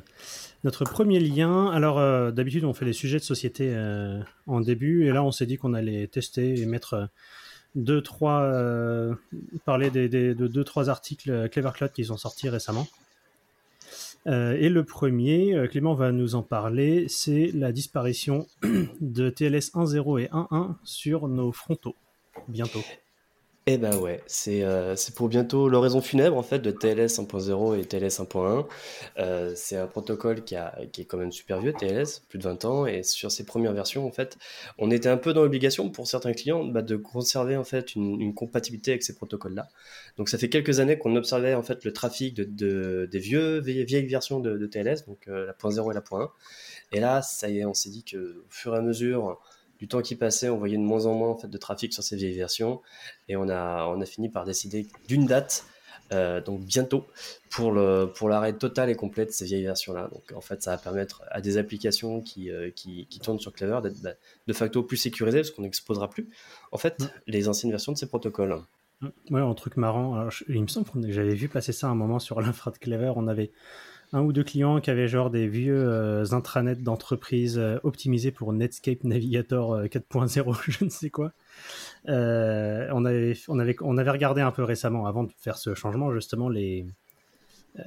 notre 0.63 0.85
premier 0.85 1.19
lien. 1.21 1.71
Alors, 1.71 1.99
euh, 1.99 2.31
d'habitude, 2.31 2.65
on 2.65 2.75
fait 2.75 2.85
les 2.85 2.93
sujets 2.93 3.19
de 3.19 3.25
société 3.25 3.73
euh, 3.75 4.21
en 4.47 4.61
début, 4.61 5.07
et 5.07 5.11
là, 5.11 5.25
on 5.25 5.31
s'est 5.33 5.47
dit 5.47 5.57
qu'on 5.57 5.75
allait 5.75 6.07
tester 6.07 6.61
et 6.61 6.67
mettre 6.67 7.09
deux, 7.75 8.03
trois, 8.03 8.53
parler 9.65 9.91
des, 9.91 10.09
des- 10.09 10.35
de 10.35 10.47
deux, 10.47 10.65
trois 10.65 10.91
articles 10.91 11.49
Clever 11.49 11.71
Cloud 11.75 11.93
qui 11.93 12.05
sont 12.05 12.19
sortis 12.19 12.49
récemment. 12.51 12.87
Et 14.27 14.69
le 14.69 14.85
premier, 14.85 15.67
Clément 15.71 15.95
va 15.95 16.13
nous 16.13 16.35
en 16.37 16.43
parler, 16.43 17.07
c'est 17.09 17.51
la 17.55 17.73
disparition 17.73 18.47
de 19.01 19.31
TLS 19.31 19.73
1.0 19.75 20.21
et 20.21 20.29
1.1 20.29 20.77
sur 20.85 21.27
nos 21.27 21.51
frontaux. 21.51 21.97
Bientôt. 22.47 22.83
Eh 23.69 23.79
ben 23.79 23.97
ouais, 23.97 24.21
c'est 24.27 24.65
euh, 24.65 24.97
pour 25.15 25.29
bientôt 25.29 25.69
l'oraison 25.69 26.01
funèbre 26.01 26.37
en 26.37 26.43
fait 26.43 26.59
de 26.59 26.73
TLS 26.73 27.21
1.0 27.21 27.79
et 27.79 27.85
TLS 27.85 28.19
1.1. 28.19 28.67
Euh, 29.19 29.53
c'est 29.55 29.77
un 29.77 29.87
protocole 29.87 30.43
qui, 30.43 30.57
a, 30.57 30.77
qui 30.93 31.03
est 31.03 31.05
quand 31.05 31.17
même 31.17 31.31
super 31.31 31.61
vieux, 31.61 31.73
TLS, 31.73 32.25
plus 32.29 32.41
de 32.41 32.43
20 32.43 32.65
ans, 32.65 32.87
et 32.87 33.05
sur 33.05 33.31
ses 33.31 33.47
premières 33.47 33.73
versions 33.73 34.05
en 34.05 34.11
fait, 34.11 34.37
on 34.79 34.91
était 34.91 35.09
un 35.09 35.17
peu 35.17 35.33
dans 35.33 35.43
l'obligation 35.43 35.91
pour 35.91 36.09
certains 36.09 36.33
clients 36.33 36.65
bah, 36.65 36.83
de 36.83 36.97
conserver 36.97 37.57
en 37.57 37.63
fait 37.63 37.95
une, 37.95 38.35
compatibilité 38.35 38.91
avec 38.91 39.05
ces 39.05 39.15
protocoles-là. 39.15 39.69
Donc 40.17 40.29
ça 40.29 40.39
fait 40.39 40.49
quelques 40.49 40.81
années 40.81 40.99
qu'on 40.99 41.15
observait 41.15 41.55
en 41.55 41.63
fait 41.63 41.85
le 41.85 41.93
trafic 41.93 42.35
de, 42.35 42.43
de- 42.43 43.09
des 43.13 43.19
vieux 43.21 43.61
vieilles, 43.61 44.07
versions 44.09 44.41
de, 44.41 44.67
TLS, 44.67 45.05
donc 45.07 45.29
euh, 45.29 45.47
la 45.47 45.53
.0 45.53 45.93
et 45.93 45.95
la 45.95 46.01
.1. 46.01 46.31
Et 46.91 46.99
là, 46.99 47.23
ça 47.23 47.49
y 47.49 47.65
on 47.65 47.75
s'est 47.75 47.91
dit 47.91 48.03
que 48.03 48.17
au 48.17 48.51
fur 48.51 48.75
et 48.75 48.79
à 48.79 48.83
mesure 48.83 49.39
du 49.83 49.89
temps 49.89 50.01
qui 50.01 50.15
passait, 50.15 50.49
on 50.49 50.59
voyait 50.59 50.77
de 50.77 50.83
moins 50.83 51.07
en 51.07 51.15
moins 51.15 51.31
en 51.31 51.37
fait 51.37 51.49
de 51.49 51.59
trafic 51.59 51.93
sur 51.93 52.05
ces 52.05 52.15
vieilles 52.15 52.37
versions, 52.39 52.81
et 53.29 53.35
on 53.37 53.49
a 53.49 53.85
on 53.89 54.01
a 54.01 54.07
fini 54.07 54.29
par 54.29 54.45
décider 54.45 54.87
d'une 55.09 55.27
date, 55.27 55.65
euh, 56.13 56.41
donc 56.41 56.61
bientôt, 56.61 57.05
pour 57.51 57.73
le 57.73 58.07
pour 58.17 58.29
l'arrêt 58.29 58.53
total 58.53 58.91
et 58.91 58.95
complet 58.95 59.27
de 59.27 59.33
ces 59.33 59.45
vieilles 59.45 59.65
versions-là. 59.65 60.09
Donc 60.13 60.33
en 60.37 60.41
fait, 60.41 60.63
ça 60.63 60.71
va 60.71 60.79
permettre 60.79 61.23
à 61.33 61.41
des 61.41 61.57
applications 61.59 62.21
qui 62.21 62.49
euh, 62.51 62.71
qui, 62.71 63.07
qui 63.11 63.19
tournent 63.19 63.41
sur 63.41 63.53
Clever 63.53 63.81
d'être 63.83 64.01
bah, 64.03 64.13
de 64.47 64.53
facto 64.53 64.85
plus 64.85 64.99
sécurisées 64.99 65.41
parce 65.41 65.51
qu'on 65.51 65.63
n'exposera 65.63 66.09
plus 66.09 66.29
en 66.71 66.79
fait 66.79 67.01
Mm. 67.01 67.07
les 67.27 67.49
anciennes 67.49 67.73
versions 67.73 67.91
de 67.93 67.99
ces 67.99 68.07
protocoles. 68.07 68.57
Ouais, 69.31 69.41
un 69.41 69.55
truc 69.55 69.77
marrant. 69.77 70.15
Alors, 70.15 70.31
je- 70.31 70.45
il 70.49 70.63
me 70.63 70.69
semble 70.69 70.89
que 70.89 71.11
j'avais 71.11 71.35
vu 71.35 71.49
passer 71.49 71.73
ça 71.73 71.89
un 71.89 71.97
moment 71.97 72.21
sur 72.21 72.41
l'infra 72.41 72.71
de 72.71 72.79
Clever. 72.79 73.13
On 73.17 73.27
avait 73.27 73.51
un 74.13 74.21
ou 74.23 74.33
deux 74.33 74.45
clients 74.45 74.81
qui 74.81 74.91
avaient 74.91 75.09
genre 75.09 75.31
des 75.31 75.49
vieux 75.49 75.77
euh, 75.89 76.25
intranets 76.33 76.77
d'entreprise 76.83 77.59
euh, 77.59 77.79
optimisés 77.83 78.31
pour 78.31 78.53
Netscape 78.53 79.05
Navigator 79.05 79.75
euh, 79.75 79.85
4.0, 79.87 80.61
je 80.71 80.85
ne 80.85 80.91
sais 80.91 81.11
quoi. 81.11 81.33
Euh, 82.09 82.89
on, 82.93 83.05
avait, 83.05 83.35
on, 83.49 83.59
avait, 83.59 83.77
on 83.81 83.97
avait 83.97 84.11
regardé 84.11 84.41
un 84.41 84.51
peu 84.51 84.63
récemment, 84.65 85.07
avant 85.07 85.25
de 85.25 85.33
faire 85.39 85.57
ce 85.57 85.75
changement, 85.75 86.13
justement, 86.13 86.49
les, 86.49 86.85
euh, 87.79 87.83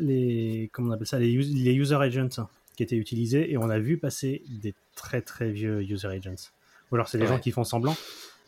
les, 0.00 0.68
comment 0.72 0.90
on 0.90 0.92
appelle 0.92 1.06
ça, 1.06 1.18
les, 1.18 1.32
us- 1.32 1.52
les 1.54 1.74
user 1.74 1.94
agents 1.96 2.48
qui 2.76 2.82
étaient 2.82 2.96
utilisés, 2.96 3.50
et 3.52 3.56
on 3.56 3.70
a 3.70 3.78
vu 3.78 3.98
passer 3.98 4.42
des 4.62 4.74
très 4.96 5.20
très 5.20 5.50
vieux 5.50 5.82
user 5.82 6.08
agents. 6.08 6.50
Ou 6.90 6.94
alors 6.96 7.08
c'est 7.08 7.18
des 7.18 7.24
Ouais. 7.24 7.30
gens 7.30 7.38
qui 7.38 7.50
font 7.50 7.64
semblant, 7.64 7.96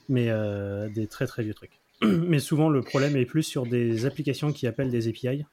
mais 0.08 0.26
euh, 0.30 0.88
des 0.88 1.06
très 1.06 1.26
très 1.26 1.42
vieux 1.42 1.54
trucs. 1.54 1.78
Mais 2.02 2.38
souvent, 2.38 2.70
le 2.70 2.80
problème 2.80 3.14
est 3.16 3.26
plus 3.26 3.42
sur 3.42 3.66
des 3.66 4.06
applications 4.06 4.52
qui 4.52 4.66
appellent 4.66 4.90
des 4.90 5.06
API, 5.08 5.44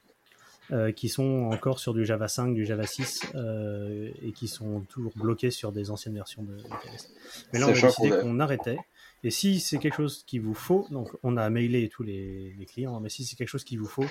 euh, 0.70 0.92
qui 0.92 1.08
sont 1.08 1.48
encore 1.52 1.78
sur 1.78 1.94
du 1.94 2.04
Java 2.04 2.28
5, 2.28 2.54
du 2.54 2.64
Java 2.64 2.86
6, 2.86 3.32
euh, 3.34 4.10
et 4.22 4.32
qui 4.32 4.48
sont 4.48 4.80
toujours 4.88 5.12
bloqués 5.16 5.50
sur 5.50 5.72
des 5.72 5.90
anciennes 5.90 6.14
versions 6.14 6.42
de, 6.42 6.56
de 6.56 6.62
TLS. 6.62 7.10
Mais 7.52 7.58
là, 7.58 7.66
on 7.68 7.70
a 7.70 7.80
décidé 7.80 8.10
qu'on 8.10 8.40
arrêtait. 8.40 8.78
Et 9.24 9.30
si 9.30 9.58
c'est 9.58 9.78
quelque 9.78 9.96
chose 9.96 10.22
qu'il 10.26 10.42
vous 10.42 10.54
faut, 10.54 10.86
donc 10.90 11.10
on 11.22 11.36
a 11.36 11.50
mailé 11.50 11.88
tous 11.88 12.04
les, 12.04 12.54
les 12.56 12.66
clients, 12.66 12.96
hein, 12.96 13.00
mais 13.02 13.08
si 13.08 13.24
c'est 13.24 13.34
quelque 13.34 13.48
chose 13.48 13.64
qu'il 13.64 13.80
vous 13.80 13.86
faut, 13.86 14.06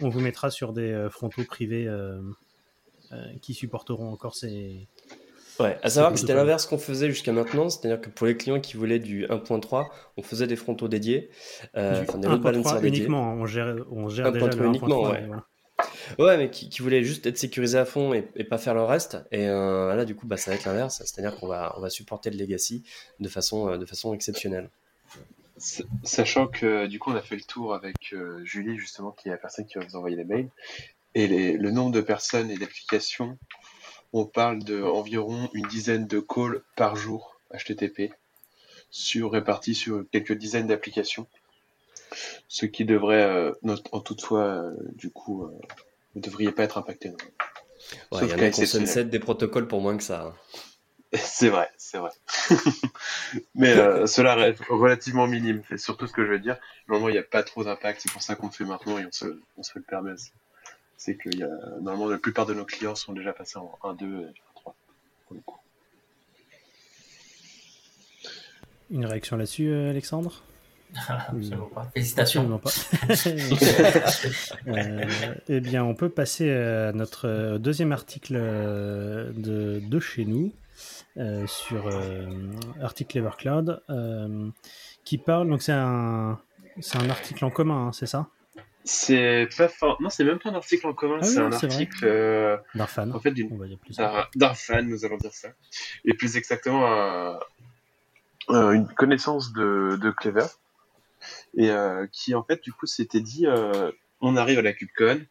on 0.00 0.08
vous 0.08 0.20
mettra 0.20 0.50
sur 0.50 0.72
des 0.72 0.90
euh, 0.92 1.08
frontaux 1.08 1.44
privés 1.44 1.86
euh, 1.86 2.20
euh, 3.12 3.24
qui 3.40 3.54
supporteront 3.54 4.10
encore 4.10 4.34
ces. 4.34 4.88
Ouais, 5.60 5.78
à 5.82 5.90
savoir 5.90 6.12
que 6.12 6.18
c'était 6.18 6.34
l'inverse 6.34 6.66
qu'on 6.66 6.78
faisait 6.78 7.08
jusqu'à 7.08 7.32
maintenant, 7.32 7.68
c'est-à-dire 7.68 8.00
que 8.00 8.08
pour 8.08 8.26
les 8.26 8.36
clients 8.36 8.58
qui 8.60 8.78
voulaient 8.78 8.98
du 8.98 9.26
1.3, 9.26 9.86
on 10.16 10.22
faisait 10.22 10.46
des 10.46 10.56
frontaux 10.56 10.88
dédiés, 10.88 11.28
euh, 11.76 12.00
du 12.00 12.08
enfin 12.08 12.18
des 12.18 12.28
load 12.28 12.40
1.3 12.40 12.42
balancers 12.42 12.80
dédiés. 12.80 13.00
uniquement, 13.00 13.28
hein, 13.28 13.36
on 13.38 13.46
gère, 13.46 13.76
on 13.90 14.08
gère 14.08 14.28
1.3 14.28 14.32
déjà 14.32 14.46
le 14.46 14.52
1.3. 14.52 14.66
uniquement, 14.66 15.02
ouais. 15.02 15.26
voilà. 15.26 15.46
Ouais, 16.18 16.36
mais 16.36 16.50
qui, 16.50 16.68
qui 16.68 16.82
voulaient 16.82 17.04
juste 17.04 17.26
être 17.26 17.38
sécurisés 17.38 17.78
à 17.78 17.84
fond 17.84 18.12
et, 18.14 18.22
pas 18.44 18.58
faire 18.58 18.74
le 18.74 18.82
reste. 18.82 19.18
Et 19.30 19.48
euh, 19.48 19.94
là, 19.94 20.04
du 20.04 20.14
coup, 20.14 20.26
bah, 20.26 20.36
ça 20.36 20.50
va 20.50 20.56
être 20.56 20.64
l'inverse, 20.64 21.02
c'est-à-dire 21.04 21.36
qu'on 21.38 21.46
va, 21.46 21.90
supporter 21.90 22.30
le 22.30 22.36
legacy 22.36 22.84
de 23.20 23.28
façon, 23.28 23.68
euh, 23.68 24.12
exceptionnelle. 24.14 24.70
Sachant 26.02 26.48
que 26.48 26.86
du 26.86 26.98
coup 26.98 27.12
on 27.12 27.14
a 27.14 27.20
fait 27.20 27.36
le 27.36 27.42
tour 27.42 27.74
avec 27.74 27.94
euh, 28.14 28.42
Julie 28.42 28.78
justement 28.78 29.12
qui 29.12 29.28
est 29.28 29.30
la 29.30 29.36
personne 29.36 29.64
qui 29.66 29.78
va 29.78 29.84
vous 29.84 29.94
envoyer 29.94 30.16
les 30.16 30.24
mails 30.24 30.48
et 31.14 31.56
le 31.56 31.70
nombre 31.70 31.92
de 31.92 32.00
personnes 32.00 32.50
et 32.50 32.56
d'applications 32.56 33.38
on 34.12 34.24
parle 34.24 34.64
de 34.64 34.82
environ 34.82 35.48
une 35.52 35.68
dizaine 35.68 36.06
de 36.06 36.20
calls 36.20 36.62
par 36.74 36.96
jour 36.96 37.36
HTTP 37.52 38.12
sur 38.90 39.32
répartis 39.32 39.74
sur 39.74 40.04
quelques 40.10 40.32
dizaines 40.32 40.66
d'applications 40.66 41.26
ce 42.48 42.66
qui 42.66 42.84
devrait 42.84 43.22
euh, 43.24 43.52
not- 43.62 43.76
en 43.92 44.00
toutefois 44.00 44.44
euh, 44.44 44.74
du 44.96 45.10
coup 45.10 45.44
euh, 45.44 45.58
ne 46.14 46.20
devriez 46.20 46.52
pas 46.52 46.64
être 46.64 46.78
impacté 46.78 47.10
non. 47.10 47.16
Ouais, 48.12 48.20
Sauf 48.20 48.22
il 48.22 48.28
y 48.30 48.34
en 48.34 48.36
cas 48.36 48.42
a 48.46 48.50
qui 48.50 48.60
exceptionnel. 48.62 48.86
sunset 48.88 49.04
des 49.04 49.18
protocoles 49.18 49.66
pour 49.68 49.80
moins 49.80 49.96
que 49.96 50.02
ça. 50.02 50.22
hein. 50.26 50.34
C'est 51.14 51.50
vrai, 51.50 51.68
c'est 51.76 51.98
vrai. 51.98 52.10
Mais 53.54 53.72
euh, 53.76 54.06
cela 54.16 54.34
reste 54.34 54.60
relativement 54.70 55.26
minime. 55.26 55.62
C'est 55.68 55.76
surtout 55.78 56.06
ce 56.06 56.12
que 56.12 56.24
je 56.24 56.30
veux 56.30 56.38
dire. 56.38 56.56
Normalement, 56.88 57.10
il 57.10 57.12
n'y 57.12 57.18
a 57.18 57.22
pas 57.22 57.42
trop 57.42 57.64
d'impact. 57.64 58.00
C'est 58.02 58.10
pour 58.12 58.22
ça 58.22 58.34
qu'on 58.34 58.46
le 58.46 58.52
fait 58.52 58.64
maintenant 58.64 58.98
et 58.98 59.04
on 59.04 59.12
se, 59.12 59.26
on 59.58 59.62
se 59.62 59.72
le 59.74 59.82
permet 59.82 60.12
aussi. 60.12 60.30
C'est 60.96 61.16
que 61.16 61.28
il 61.28 61.40
y 61.40 61.42
a, 61.42 61.48
normalement, 61.82 62.06
la 62.08 62.16
plupart 62.18 62.46
de 62.46 62.54
nos 62.54 62.64
clients 62.64 62.94
sont 62.94 63.12
déjà 63.12 63.32
passés 63.34 63.58
en 63.58 63.76
1, 63.84 63.92
2 63.94 64.20
et 64.22 64.34
3. 64.54 64.74
Pour 65.26 65.34
le 65.36 65.42
coup. 65.42 65.58
Une 68.90 69.04
réaction 69.06 69.36
là-dessus, 69.36 69.72
Alexandre? 69.74 70.42
Absolument 71.08 71.66
pas. 71.74 71.90
Félicitations. 71.94 72.40
Absolument 72.42 72.58
pas. 72.58 72.70
Euh, 74.68 75.04
eh 75.48 75.60
bien, 75.60 75.84
on 75.84 75.94
peut 75.94 76.08
passer 76.08 76.50
à 76.50 76.92
notre 76.92 77.26
euh, 77.28 77.58
deuxième 77.58 77.92
article 77.92 78.34
euh, 78.36 79.32
de, 79.34 79.80
de 79.80 80.00
chez 80.00 80.24
nous 80.24 80.52
euh, 81.16 81.46
sur 81.46 81.88
euh, 81.88 82.26
article 82.82 83.18
Evercloud 83.18 83.82
euh, 83.90 84.48
qui 85.04 85.18
parle. 85.18 85.48
Donc, 85.48 85.62
c'est 85.62 85.72
un, 85.72 86.38
c'est 86.80 86.98
un 86.98 87.10
article 87.10 87.44
en 87.44 87.50
commun, 87.50 87.88
hein, 87.88 87.92
c'est 87.92 88.06
ça? 88.06 88.28
C'est 88.84 89.48
pas 89.56 89.68
fort. 89.68 90.00
Non, 90.02 90.10
c'est 90.10 90.24
même 90.24 90.38
pas 90.38 90.50
un 90.50 90.54
article 90.54 90.86
en 90.88 90.92
commun. 90.92 91.18
Ah 91.20 91.24
c'est 91.24 91.38
oui, 91.40 91.46
un 91.46 91.52
article, 91.52 92.04
euh, 92.04 92.56
D'un 92.74 92.86
fan. 92.86 93.12
en 93.12 93.20
fait, 93.20 93.30
d'une 93.30 93.48
On 93.52 93.56
va 93.56 93.66
dire 93.66 93.78
plus. 93.78 93.96
d'un 94.36 94.54
fan, 94.54 94.88
nous 94.88 95.04
allons 95.04 95.18
dire 95.18 95.32
ça. 95.32 95.48
Et 96.04 96.14
plus 96.14 96.36
exactement, 96.36 96.84
un- 96.86 97.38
un- 98.48 98.72
une 98.72 98.88
connaissance 98.88 99.52
de, 99.52 99.98
de 100.00 100.10
Clever. 100.10 100.46
Et 101.56 101.70
euh, 101.70 102.06
qui, 102.10 102.34
en 102.34 102.42
fait, 102.42 102.62
du 102.62 102.72
coup, 102.72 102.86
s'était 102.86 103.20
dit, 103.20 103.46
euh, 103.46 103.90
on 104.20 104.36
arrive 104.36 104.58
à 104.58 104.62
la 104.62 104.72
KubeCon, 104.72 105.26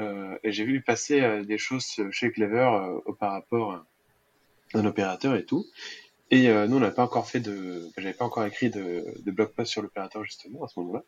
euh, 0.00 0.38
et 0.44 0.52
j'ai 0.52 0.64
vu 0.64 0.82
passer 0.82 1.42
des 1.44 1.58
choses 1.58 2.00
chez 2.10 2.30
Clever 2.30 2.70
euh, 2.72 3.12
par 3.18 3.32
rapport 3.32 3.72
à 3.72 3.86
un 4.74 4.84
opérateur 4.84 5.34
et 5.34 5.44
tout. 5.44 5.64
Et 6.30 6.50
euh, 6.50 6.66
nous, 6.66 6.76
on 6.76 6.80
n'a 6.80 6.90
pas 6.90 7.02
encore 7.04 7.26
fait 7.26 7.40
de, 7.40 7.88
j'avais 7.96 8.12
pas 8.12 8.26
encore 8.26 8.44
écrit 8.44 8.68
de, 8.68 9.02
de 9.24 9.30
blog 9.30 9.48
post 9.54 9.70
sur 9.72 9.80
l'opérateur 9.80 10.22
justement 10.24 10.62
à 10.62 10.68
ce 10.68 10.78
moment-là. 10.80 11.02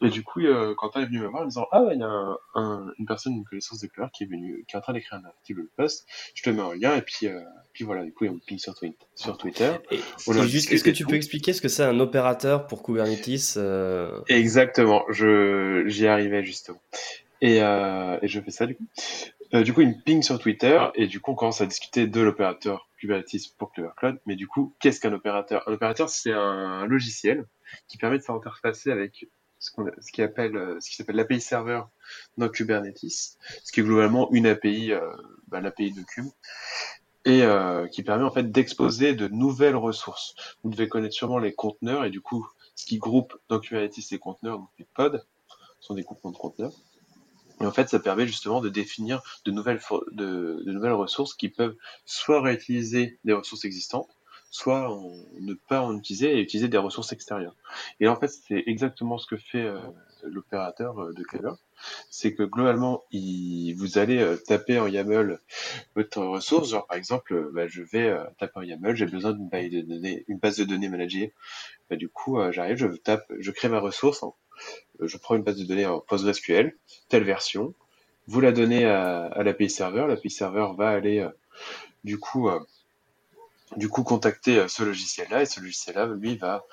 Et 0.00 0.08
du 0.08 0.22
coup, 0.22 0.40
euh, 0.40 0.74
Quentin 0.74 1.02
est 1.02 1.06
venu 1.06 1.18
me 1.20 1.26
voir 1.26 1.42
en 1.42 1.44
me 1.44 1.50
disant, 1.50 1.66
ah, 1.70 1.84
il 1.92 1.98
y 1.98 2.02
a 2.02 2.06
un, 2.06 2.38
un- 2.54 2.90
une 2.98 3.04
personne 3.04 3.34
d'une 3.34 3.44
connaissance 3.44 3.80
de 3.80 3.86
Clever 3.88 4.08
qui 4.14 4.24
est 4.24 4.26
venue, 4.26 4.64
qui 4.66 4.74
est 4.74 4.78
en 4.78 4.80
train 4.80 4.94
d'écrire 4.94 5.20
un 5.22 5.26
article 5.26 5.60
de 5.60 5.70
post. 5.76 6.06
Je 6.34 6.42
te 6.42 6.48
mets 6.48 6.62
un 6.62 6.74
lien 6.74 6.96
et 6.96 7.02
puis, 7.02 7.26
euh, 7.26 7.40
puis 7.74 7.84
voilà, 7.84 8.04
du 8.04 8.12
coup, 8.14 8.24
on 8.24 8.38
ping 8.38 8.58
sur, 8.58 8.72
Twi- 8.72 8.94
sur 9.14 9.36
Twitter. 9.36 9.70
Et, 9.90 10.00
On 10.26 10.32
juste, 10.46 10.72
est-ce 10.72 10.82
que 10.82 10.90
tu 10.90 11.04
peux 11.04 11.16
expliquer 11.16 11.52
ce 11.52 11.60
que 11.60 11.68
c'est 11.68 11.84
un 11.84 12.00
opérateur 12.00 12.66
pour 12.66 12.82
Kubernetes 12.82 13.54
euh, 13.58 14.18
Exactement, 14.28 15.04
je 15.10 15.84
j'y 15.88 16.06
arrivais 16.06 16.42
justement. 16.42 16.80
Et, 17.42 17.60
euh, 17.62 18.18
et 18.22 18.28
je 18.28 18.40
fais 18.40 18.50
ça 18.50 18.64
du 18.66 18.76
coup. 18.76 18.86
Euh, 19.54 19.62
du 19.62 19.72
coup, 19.74 19.82
il 19.82 19.88
me 19.88 20.02
ping 20.04 20.22
sur 20.22 20.38
Twitter 20.38 20.78
et 20.94 21.06
du 21.06 21.20
coup, 21.20 21.32
on 21.32 21.34
commence 21.34 21.60
à 21.60 21.66
discuter 21.66 22.06
de 22.06 22.20
l'opérateur 22.22 22.87
Kubernetes 22.98 23.54
pour 23.56 23.72
Clever 23.72 23.90
Cloud. 23.96 24.18
Mais 24.26 24.36
du 24.36 24.46
coup, 24.46 24.74
qu'est-ce 24.80 25.00
qu'un 25.00 25.12
opérateur? 25.12 25.66
Un 25.68 25.72
opérateur, 25.72 26.08
c'est 26.08 26.32
un 26.32 26.86
logiciel 26.86 27.46
qui 27.86 27.98
permet 27.98 28.18
de 28.18 28.22
s'interfacer 28.22 28.90
avec 28.90 29.28
ce 29.58 29.70
qu'on 29.72 29.90
qui 30.12 30.22
appelle 30.22 30.56
euh, 30.56 30.78
s'appelle 30.80 31.16
l'API 31.16 31.40
serveur 31.40 31.90
dans 32.36 32.48
Kubernetes, 32.48 32.98
ce 33.00 33.72
qui 33.72 33.80
est 33.80 33.82
globalement 33.82 34.30
une 34.32 34.46
API, 34.46 34.92
euh, 34.92 35.12
bah, 35.48 35.60
l'API 35.60 35.92
de 35.92 36.02
Kube, 36.02 36.28
et 37.24 37.42
euh, 37.42 37.86
qui 37.88 38.02
permet 38.02 38.24
en 38.24 38.30
fait 38.30 38.50
d'exposer 38.50 39.14
de 39.14 39.28
nouvelles 39.28 39.76
ressources. 39.76 40.34
Vous 40.62 40.70
devez 40.70 40.88
connaître 40.88 41.14
sûrement 41.14 41.38
les 41.38 41.52
conteneurs 41.52 42.04
et 42.04 42.10
du 42.10 42.20
coup, 42.20 42.48
ce 42.74 42.86
qui 42.86 42.98
groupe 42.98 43.36
dans 43.48 43.58
Kubernetes 43.58 44.10
les 44.10 44.18
conteneurs, 44.18 44.58
donc 44.58 44.70
les 44.78 44.86
pods, 44.94 45.20
sont 45.80 45.94
des 45.94 46.02
groupements 46.02 46.30
de 46.30 46.36
conteneurs. 46.36 46.72
Et 47.60 47.66
en 47.66 47.72
fait, 47.72 47.88
ça 47.88 47.98
permet 47.98 48.26
justement 48.26 48.60
de 48.60 48.68
définir 48.68 49.22
de 49.44 49.50
nouvelles, 49.50 49.80
de, 50.12 50.62
nouvelles 50.66 50.92
ressources 50.92 51.34
qui 51.34 51.48
peuvent 51.48 51.76
soit 52.04 52.40
réutiliser 52.40 53.18
des 53.24 53.32
ressources 53.32 53.64
existantes, 53.64 54.10
soit 54.50 54.88
ne 55.40 55.54
pas 55.54 55.82
en 55.82 55.96
utiliser 55.96 56.38
et 56.38 56.40
utiliser 56.40 56.68
des 56.68 56.78
ressources 56.78 57.12
extérieures. 57.12 57.56
Et 58.00 58.08
en 58.08 58.16
fait, 58.16 58.28
c'est 58.28 58.62
exactement 58.66 59.18
ce 59.18 59.26
que 59.26 59.36
fait 59.36 59.64
euh, 59.64 59.80
l'opérateur 60.22 61.02
euh, 61.02 61.12
de 61.12 61.22
Clever. 61.22 61.52
C'est 62.10 62.34
que 62.34 62.42
globalement, 62.42 63.04
vous 63.12 63.98
allez 63.98 64.18
euh, 64.18 64.36
taper 64.36 64.78
en 64.78 64.86
YAML 64.86 65.38
votre 65.96 66.22
ressource. 66.22 66.70
Genre, 66.70 66.86
par 66.86 66.96
exemple, 66.96 67.50
bah, 67.52 67.66
je 67.68 67.82
vais 67.82 68.16
taper 68.38 68.58
en 68.58 68.62
YAML, 68.62 68.96
j'ai 68.96 69.06
besoin 69.06 69.32
d'une 69.32 69.48
base 69.48 70.56
de 70.56 70.64
données, 70.64 70.88
managée. 70.88 71.34
Bah, 71.90 71.96
du 71.96 72.08
coup, 72.08 72.38
j'arrive, 72.50 72.76
je 72.76 72.86
tape, 72.86 73.30
je 73.38 73.50
crée 73.50 73.68
ma 73.68 73.80
ressource. 73.80 74.24
Je 75.00 75.16
prends 75.16 75.34
une 75.34 75.42
base 75.42 75.56
de 75.56 75.64
données 75.64 75.86
en 75.86 76.00
PostgreSQL, 76.00 76.76
telle 77.08 77.24
version. 77.24 77.74
Vous 78.26 78.40
la 78.40 78.52
donnez 78.52 78.84
à, 78.84 79.42
l'API 79.42 79.70
serveur. 79.70 80.06
L'API 80.06 80.30
serveur 80.30 80.74
va 80.74 80.90
aller, 80.90 81.20
euh, 81.20 81.30
du 82.04 82.18
coup, 82.18 82.48
euh, 82.48 82.60
du 83.76 83.88
coup, 83.88 84.02
contacter 84.02 84.58
euh, 84.58 84.68
ce 84.68 84.82
logiciel-là 84.82 85.42
et 85.42 85.46
ce 85.46 85.60
logiciel-là, 85.60 86.06
lui, 86.06 86.36
va 86.36 86.64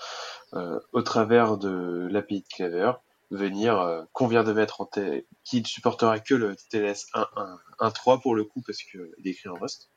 euh, 0.54 0.80
au 0.94 1.02
travers 1.02 1.58
de 1.58 2.08
l'API 2.12 2.42
de 2.42 2.48
Clever, 2.48 2.92
venir 3.32 3.80
euh, 3.80 4.04
qu'on 4.14 4.28
vient 4.28 4.44
de 4.44 4.54
mettre 4.54 4.82
en 4.82 4.86
T 4.86 5.26
qui 5.44 5.62
ne 5.62 5.66
supportera 5.66 6.20
que 6.20 6.34
le 6.34 6.56
TLS 6.70 7.08
1.1.3 7.14 8.22
pour 8.22 8.36
le 8.36 8.44
coup 8.44 8.62
parce 8.66 8.80
qu'il 8.84 9.02
est 9.24 9.30
écrit 9.30 9.50
en 9.50 9.56
Rust. 9.56 9.90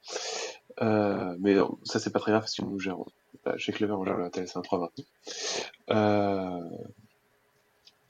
Euh, 0.81 1.37
mais 1.41 1.55
non, 1.55 1.79
ça 1.85 1.99
c'est 2.01 2.11
pas 2.11 2.19
très 2.19 2.33
grave 2.33 2.43
parce 2.43 2.55
que 2.55 2.63
nous 2.63 2.79
gérons, 2.81 3.07
bah, 3.45 3.57
chez 3.59 3.73
Clever 3.73 3.93
on 3.93 4.05
gère 4.05 4.17
le 4.17 4.31
TLS 4.31 4.55
1.3 4.55 4.81
maintenant. 4.81 6.71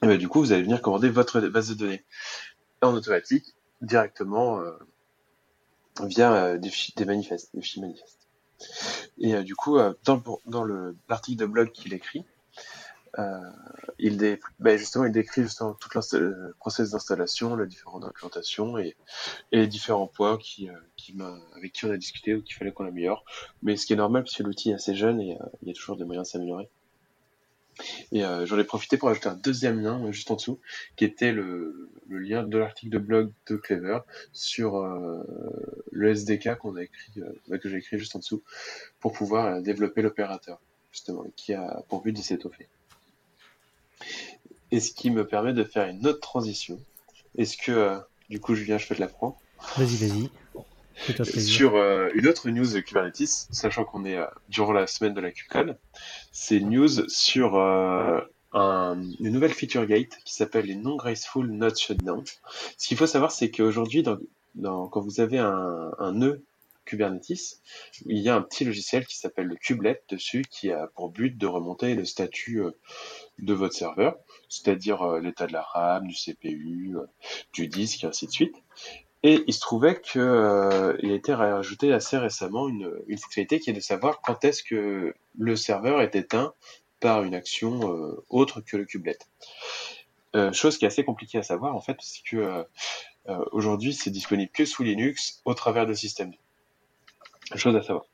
Et 0.02 0.07
bah, 0.07 0.17
du 0.17 0.28
coup 0.28 0.40
vous 0.40 0.52
allez 0.52 0.62
venir 0.62 0.83
commander 0.83 1.09
votre 1.09 1.40
base 1.40 1.71
de 1.71 1.75
données 1.75 2.05
en 2.83 2.95
automatique 2.95 3.55
directement 3.81 4.61
euh, 4.61 4.73
via 6.02 6.33
euh, 6.33 6.59
des, 6.59 6.71
fichiers, 6.71 6.95
des 6.97 7.05
manifestes, 7.05 7.50
des 7.55 7.62
fichiers 7.62 7.83
manifestes. 7.83 8.19
Et 9.19 9.35
euh, 9.35 9.43
du 9.43 9.55
coup, 9.55 9.78
euh, 9.78 9.95
dans, 10.05 10.23
dans 10.47 10.64
le 10.64 10.97
l'article 11.09 11.40
de 11.40 11.47
blog 11.47 11.73
qu'il 11.73 11.95
écrit, 11.95 12.25
euh, 13.19 13.40
il, 13.99 14.17
dé, 14.17 14.38
ben 14.61 14.76
justement, 14.78 15.05
il 15.05 15.12
décrit 15.12 15.43
justement 15.43 15.75
tout 15.75 15.88
le 15.95 16.55
process 16.59 16.90
d'installation, 16.90 17.57
la 17.57 17.67
différente 17.67 18.02
documentation 18.02 18.78
et, 18.78 18.97
et 19.50 19.57
les 19.59 19.67
différents 19.67 20.07
points 20.07 20.37
qui, 20.37 20.69
qui 20.97 21.17
avec 21.57 21.73
qui 21.73 21.87
on 21.87 21.90
a 21.90 21.97
discuté 21.97 22.35
ou 22.35 22.43
qu'il 22.43 22.55
fallait 22.55 22.71
qu'on 22.71 22.87
améliore. 22.87 23.25
Mais 23.62 23.76
ce 23.76 23.87
qui 23.87 23.95
est 23.95 23.97
normal 23.97 24.25
parce 24.25 24.37
que 24.37 24.43
l'outil 24.43 24.71
est 24.71 24.75
assez 24.75 24.95
jeune 24.95 25.21
et 25.21 25.38
il 25.62 25.69
y 25.69 25.71
a 25.71 25.75
toujours 25.75 25.97
des 25.97 26.05
moyens 26.05 26.28
de 26.28 26.33
s'améliorer. 26.33 26.69
Et 28.13 28.25
euh, 28.25 28.47
j'en 28.47 28.59
ai 28.59 28.65
profité 28.65 28.97
pour 28.97 29.09
ajouter 29.09 29.29
un 29.29 29.35
deuxième 29.35 29.81
lien 29.81 30.03
euh, 30.05 30.13
juste 30.13 30.31
en 30.31 30.37
dessous, 30.37 30.59
qui 30.97 31.05
était 31.05 31.33
le, 31.33 31.91
le 32.09 32.19
lien 32.19 32.43
de 32.43 32.59
l'article 32.59 32.93
de 32.93 32.99
blog 32.99 33.33
de 33.47 33.57
Clever 33.57 34.01
sur 34.33 34.77
euh, 34.77 35.23
le 35.93 36.11
SDK 36.11 36.57
qu'on 36.57 36.77
a 36.77 36.83
écrit, 36.83 37.13
euh, 37.19 37.59
que 37.59 37.69
j'ai 37.69 37.77
écrit 37.77 37.99
juste 37.99 38.17
en 38.17 38.19
dessous, 38.19 38.43
pour 39.01 39.13
pouvoir 39.13 39.47
euh, 39.47 39.61
développer 39.61 40.03
l'opérateur, 40.03 40.59
justement, 40.91 41.25
qui 41.37 41.53
a 41.53 41.83
pour 41.89 42.03
but 42.03 42.13
de 42.13 42.23
s'étoffer. 42.23 42.67
Et 44.71 44.81
ce 44.81 44.93
qui 44.93 45.11
me 45.11 45.27
permet 45.27 45.53
de 45.53 45.65
faire 45.65 45.89
une 45.89 46.07
autre 46.07 46.21
transition. 46.21 46.81
Est-ce 47.37 47.57
que, 47.57 47.99
du 48.29 48.41
coup, 48.41 48.55
Julien, 48.55 48.79
je 48.79 48.87
peux 48.87 48.95
te 48.95 49.01
la 49.01 49.09
prendre 49.09 49.39
Vas-y, 49.77 49.97
vas-y. 49.97 50.31
Sur 51.40 51.76
euh, 51.76 52.09
une 52.14 52.26
autre 52.26 52.49
news 52.50 52.67
de 52.73 52.81
Kubernetes, 52.81 53.47
sachant 53.50 53.85
qu'on 53.85 54.05
est 54.05 54.17
euh, 54.17 54.26
durant 54.49 54.73
la 54.73 54.87
semaine 54.87 55.14
de 55.14 55.21
la 55.21 55.31
KubeCon, 55.31 55.76
c'est 56.33 56.57
une 56.59 56.71
news 56.71 57.09
sur 57.09 57.57
euh, 57.57 58.21
un- 58.52 59.00
une 59.21 59.31
nouvelle 59.33 59.52
feature 59.52 59.87
gate 59.87 60.19
qui 60.25 60.35
s'appelle 60.35 60.67
les 60.67 60.75
non-graceful 60.75 61.47
not 61.50 61.75
shutdown. 61.76 62.23
Ce 62.76 62.88
qu'il 62.88 62.97
faut 62.97 63.07
savoir, 63.07 63.31
c'est 63.33 63.50
qu'aujourd'hui, 63.50 64.02
dans, 64.55 64.88
quand 64.88 65.00
vous 65.00 65.21
avez 65.21 65.38
un, 65.38 65.93
un 65.99 66.12
nœud 66.12 66.43
Kubernetes, 66.85 67.61
il 68.07 68.17
y 68.19 68.31
a 68.31 68.35
un 68.35 68.40
petit 68.40 68.64
logiciel 68.64 69.05
qui 69.07 69.19
s'appelle 69.19 69.47
le 69.47 69.57
kubelet 69.57 70.00
dessus, 70.09 70.43
qui 70.50 70.73
a 70.73 70.87
pour 70.95 71.11
but 71.11 71.37
de 71.37 71.47
remonter 71.47 71.95
le 71.95 72.07
statut 72.07 72.62
de 73.38 73.52
votre 73.52 73.75
serveur, 73.75 74.17
c'est-à-dire 74.49 75.19
l'état 75.19 75.47
de 75.47 75.52
la 75.52 75.61
RAM, 75.61 76.07
du 76.09 76.14
CPU, 76.14 76.97
du 77.52 77.69
disque, 77.69 78.05
et 78.05 78.07
ainsi 78.07 78.26
de 78.26 78.33
suite. 78.33 78.55
Et 79.23 79.43
il 79.47 79.53
se 79.53 79.61
trouvait 79.61 79.97
que 79.97 80.19
euh, 80.19 80.93
a 80.93 81.13
été 81.13 81.35
rajouté 81.35 81.93
assez 81.93 82.19
récemment 82.19 82.69
une, 82.69 82.93
une 83.09 83.19
fonctionnalité 83.19 83.59
qui 83.59 83.71
est 83.71 83.75
de 83.75 83.81
savoir 83.81 84.21
quand 84.21 84.45
est-ce 84.45 84.63
que 84.63 85.15
le 85.37 85.57
serveur 85.57 86.01
est 86.01 86.15
éteint 86.15 86.55
par 87.01 87.25
une 87.25 87.35
action 87.35 87.93
euh, 87.93 88.25
autre 88.29 88.61
que 88.61 88.77
le 88.77 88.85
kubelet. 88.85 89.19
Euh, 90.37 90.53
chose 90.53 90.77
qui 90.77 90.85
est 90.85 90.89
assez 90.89 91.05
compliquée 91.05 91.39
à 91.39 91.43
savoir 91.43 91.75
en 91.75 91.81
fait, 91.81 91.95
parce 91.95 92.19
que 92.19 92.37
euh, 92.37 92.63
euh, 93.29 93.45
aujourd'hui 93.53 93.95
c'est 93.95 94.11
disponible 94.11 94.51
que 94.53 94.67
sous 94.67 94.83
Linux 94.83 95.41
au 95.45 95.55
travers 95.55 95.87
de 95.87 95.95
système. 95.95 96.33
Chose 97.55 97.75
à 97.77 97.83
savoir. 97.83 98.05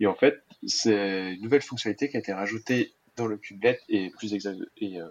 Et 0.00 0.06
en 0.06 0.14
fait, 0.14 0.42
c'est 0.66 1.32
une 1.32 1.40
nouvelle 1.40 1.62
fonctionnalité 1.62 2.10
qui 2.10 2.18
a 2.18 2.20
été 2.20 2.32
rajoutée 2.34 2.92
dans 3.16 3.26
le 3.26 3.36
kubelet 3.36 3.80
et 3.88 4.10
plus 4.10 4.34
exact 4.34 4.58
et 4.78 5.00
euh, 5.00 5.08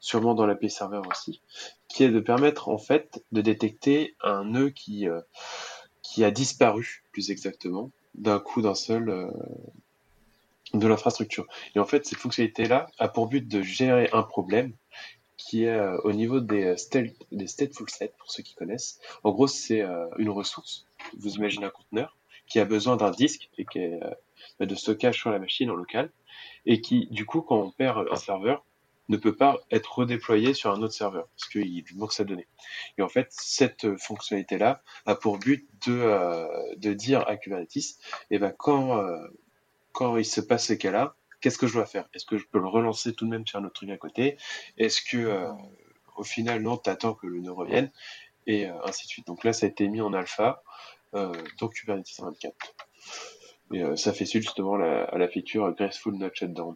sûrement 0.00 0.34
dans 0.34 0.46
l'API 0.46 0.70
serveur 0.70 1.02
aussi, 1.08 1.40
qui 1.88 2.04
est 2.04 2.10
de 2.10 2.20
permettre 2.20 2.68
en 2.68 2.78
fait 2.78 3.24
de 3.32 3.40
détecter 3.40 4.14
un 4.22 4.44
nœud 4.44 4.70
qui 4.70 5.08
euh, 5.08 5.20
qui 6.02 6.24
a 6.24 6.30
disparu 6.30 7.04
plus 7.12 7.30
exactement 7.30 7.90
d'un 8.14 8.38
coup 8.38 8.60
d'un 8.60 8.74
seul 8.74 9.08
euh, 9.08 9.30
de 10.74 10.86
l'infrastructure. 10.86 11.46
Et 11.74 11.78
en 11.78 11.84
fait, 11.84 12.06
cette 12.06 12.18
fonctionnalité-là 12.18 12.88
a 12.98 13.08
pour 13.08 13.28
but 13.28 13.46
de 13.46 13.62
gérer 13.62 14.08
un 14.12 14.22
problème 14.22 14.72
qui 15.36 15.64
est 15.64 15.68
euh, 15.68 15.98
au 16.04 16.12
niveau 16.12 16.40
des, 16.40 16.64
euh, 16.64 16.76
stel- 16.76 17.14
des 17.30 17.46
stateful 17.46 17.86
pour 18.18 18.30
ceux 18.30 18.42
qui 18.42 18.54
connaissent. 18.54 18.98
En 19.22 19.32
gros, 19.32 19.46
c'est 19.46 19.82
une 20.18 20.30
ressource. 20.30 20.86
Vous 21.18 21.34
imaginez 21.34 21.66
un 21.66 21.70
conteneur 21.70 22.16
qui 22.46 22.58
a 22.58 22.64
besoin 22.64 22.96
d'un 22.96 23.10
disque 23.10 23.48
et 23.58 23.64
qui 23.64 23.78
est, 23.78 24.00
de 24.60 24.74
stockage 24.74 25.18
sur 25.18 25.30
la 25.30 25.38
machine 25.38 25.70
en 25.70 25.74
local 25.74 26.10
et 26.66 26.80
qui, 26.80 27.06
du 27.10 27.26
coup, 27.26 27.42
quand 27.42 27.56
on 27.56 27.70
perd 27.70 28.06
un 28.10 28.16
serveur, 28.16 28.64
ne 29.08 29.16
peut 29.16 29.34
pas 29.34 29.58
être 29.70 29.98
redéployé 29.98 30.54
sur 30.54 30.70
un 30.70 30.80
autre 30.80 30.94
serveur 30.94 31.28
parce 31.36 31.48
qu'il 31.48 31.84
manque 31.96 32.12
sa 32.12 32.24
donnée. 32.24 32.46
Et 32.98 33.02
en 33.02 33.08
fait, 33.08 33.26
cette 33.30 33.84
euh, 33.84 33.96
fonctionnalité-là 33.98 34.82
a 35.06 35.14
pour 35.16 35.38
but 35.38 35.68
de, 35.86 35.92
euh, 35.92 36.46
de 36.76 36.92
dire 36.92 37.26
à 37.28 37.36
Kubernetes, 37.36 37.98
eh 38.30 38.38
ben, 38.38 38.54
quand, 38.56 38.98
euh, 38.98 39.26
quand 39.92 40.16
il 40.16 40.24
se 40.24 40.40
passe 40.40 40.66
ces 40.66 40.78
cas-là, 40.78 41.16
qu'est-ce 41.42 41.58
que 41.58 41.66
je 41.66 41.74
dois 41.74 41.84
faire? 41.84 42.08
Est-ce 42.14 42.24
que 42.24 42.38
je 42.38 42.46
peux 42.46 42.58
le 42.58 42.68
relancer 42.68 43.12
tout 43.12 43.26
de 43.26 43.30
même 43.30 43.46
sur 43.46 43.58
un 43.58 43.64
autre 43.64 43.74
truc 43.74 43.90
à 43.90 43.98
côté? 43.98 44.38
Est-ce 44.78 45.02
que, 45.02 45.18
euh, 45.18 45.52
au 46.16 46.22
final, 46.22 46.62
non, 46.62 46.78
t'attends 46.78 47.12
que 47.12 47.26
le 47.26 47.40
nœud 47.40 47.52
revienne? 47.52 47.90
Et 48.46 48.66
euh, 48.66 48.72
ainsi 48.84 49.04
de 49.04 49.08
suite. 49.08 49.26
Donc 49.26 49.44
là, 49.44 49.52
ça 49.52 49.66
a 49.66 49.68
été 49.68 49.88
mis 49.88 50.00
en 50.00 50.14
alpha 50.14 50.62
euh, 51.14 51.32
dans 51.58 51.68
Kubernetes 51.68 52.08
24. 52.18 52.54
Et 53.72 53.82
euh, 53.82 53.96
ça 53.96 54.12
fait 54.12 54.26
suite 54.26 54.42
justement 54.42 54.76
la- 54.76 55.04
à 55.04 55.18
la 55.18 55.28
feature 55.28 55.72
Graceful 55.74 56.14
Not 56.14 56.30
Shutdown. 56.34 56.74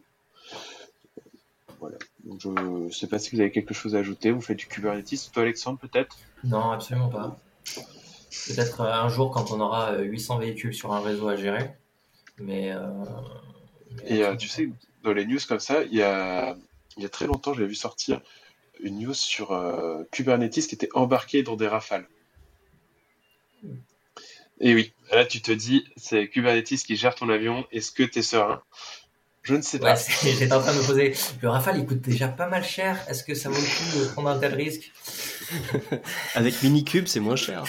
Voilà. 1.79 1.97
Donc 2.23 2.41
je 2.41 2.93
sais 2.95 3.07
pas 3.07 3.19
si 3.19 3.35
vous 3.35 3.41
avez 3.41 3.51
quelque 3.51 3.73
chose 3.73 3.95
à 3.95 3.99
ajouter. 3.99 4.31
Vous 4.31 4.41
faites 4.41 4.57
du 4.57 4.67
Kubernetes, 4.67 5.31
toi 5.31 5.43
Alexandre 5.43 5.79
peut-être? 5.79 6.17
Non, 6.43 6.71
absolument 6.71 7.09
pas. 7.09 7.37
Peut-être 8.47 8.81
euh, 8.81 8.93
un 8.93 9.09
jour 9.09 9.31
quand 9.31 9.51
on 9.51 9.59
aura 9.59 9.91
euh, 9.93 10.01
800 10.03 10.39
véhicules 10.39 10.73
sur 10.73 10.93
un 10.93 10.99
réseau 11.01 11.27
à 11.27 11.35
gérer. 11.35 11.71
Mais. 12.39 12.71
euh, 12.71 12.87
mais 14.03 14.17
Et 14.17 14.23
euh, 14.23 14.35
tu 14.35 14.47
sais, 14.47 14.69
dans 15.03 15.13
les 15.13 15.25
news 15.25 15.39
comme 15.47 15.59
ça, 15.59 15.83
il 15.83 15.93
y 15.93 16.01
a, 16.01 16.55
il 16.97 17.03
y 17.03 17.05
a 17.05 17.09
très 17.09 17.27
longtemps, 17.27 17.53
j'avais 17.53 17.67
vu 17.67 17.75
sortir 17.75 18.21
une 18.79 18.99
news 18.99 19.13
sur 19.13 19.51
euh, 19.51 20.03
Kubernetes 20.11 20.67
qui 20.67 20.75
était 20.75 20.89
embarqué 20.93 21.43
dans 21.43 21.55
des 21.55 21.67
rafales. 21.67 22.07
Et 24.59 24.73
oui, 24.73 24.93
là 25.11 25.25
tu 25.25 25.41
te 25.41 25.51
dis, 25.51 25.85
c'est 25.97 26.27
Kubernetes 26.29 26.67
qui 26.85 26.95
gère 26.95 27.15
ton 27.15 27.29
avion, 27.29 27.65
est-ce 27.71 27.91
que 27.91 28.03
tu 28.03 28.19
es 28.19 28.21
serein? 28.21 28.61
Je 29.43 29.55
ne 29.55 29.61
sais 29.61 29.79
pas. 29.79 29.95
j'étais 30.23 30.51
en 30.51 30.61
train 30.61 30.73
de 30.73 30.79
me 30.79 30.85
poser. 30.85 31.13
Le 31.41 31.49
Rafale, 31.49 31.77
il 31.77 31.85
coûte 31.85 32.01
déjà 32.01 32.27
pas 32.27 32.47
mal 32.49 32.65
cher. 32.65 32.99
Est-ce 33.07 33.23
que 33.23 33.33
ça 33.33 33.49
vaut 33.49 33.55
le 33.55 33.61
coup 33.61 33.99
de 33.99 34.11
prendre 34.11 34.29
un 34.29 34.37
tel 34.39 34.53
risque? 34.55 34.91
Avec 36.35 36.61
Minikube, 36.63 37.07
c'est 37.07 37.21
moins 37.21 37.37
cher. 37.37 37.63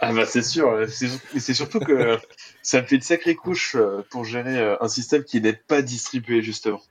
Ah 0.00 0.12
bah 0.12 0.26
c'est 0.26 0.42
sûr, 0.42 0.84
c'est 0.88 1.54
surtout 1.54 1.78
que 1.78 2.18
ça 2.62 2.82
me 2.82 2.86
fait 2.88 2.96
une 2.96 3.02
sacrée 3.02 3.36
couche 3.36 3.76
euh, 3.76 4.02
pour 4.10 4.24
gérer 4.24 4.58
euh, 4.58 4.76
un 4.80 4.88
système 4.88 5.22
qui 5.22 5.40
n'est 5.40 5.52
pas 5.52 5.80
distribué 5.82 6.42
justement. 6.42 6.82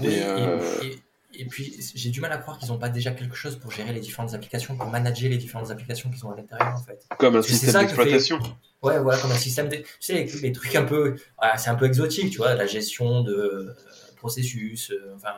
Oui, 0.00 0.08
Et, 0.08 0.18
et, 0.18 0.22
euh, 0.22 0.60
et- 0.82 0.86
et 0.88 0.98
puis 1.46 1.74
j'ai 1.94 2.10
du 2.10 2.20
mal 2.20 2.32
à 2.32 2.38
croire 2.38 2.58
qu'ils 2.58 2.68
n'ont 2.68 2.78
pas 2.78 2.88
déjà 2.88 3.10
quelque 3.10 3.34
chose 3.34 3.56
pour 3.56 3.70
gérer 3.70 3.92
les 3.92 4.00
différentes 4.00 4.34
applications, 4.34 4.76
pour 4.76 4.88
manager 4.88 5.28
les 5.28 5.36
différentes 5.36 5.70
applications 5.70 6.10
qui 6.10 6.18
sont 6.18 6.30
à 6.30 6.36
l'intérieur 6.36 6.74
en 6.74 6.82
fait. 6.82 7.04
Comme 7.18 7.34
un 7.34 7.38
Parce 7.38 7.46
que 7.46 7.52
c'est 7.52 7.58
système 7.58 7.72
ça 7.72 7.80
que 7.80 7.84
d'exploitation. 7.86 8.38
Ouais, 8.82 9.00
voilà, 9.00 9.18
comme 9.20 9.32
un 9.32 9.36
système. 9.36 9.68
De... 9.68 9.76
Tu 9.76 9.86
sais, 10.00 10.12
les, 10.14 10.26
les 10.26 10.52
trucs 10.52 10.74
un 10.76 10.84
peu. 10.84 11.16
voilà, 11.38 11.56
c'est 11.56 11.70
un 11.70 11.74
peu 11.74 11.86
exotique, 11.86 12.30
tu 12.30 12.38
vois, 12.38 12.54
la 12.54 12.66
gestion 12.66 13.22
de 13.22 13.32
euh, 13.32 13.76
processus, 14.16 14.90
euh, 14.90 15.14
enfin. 15.16 15.32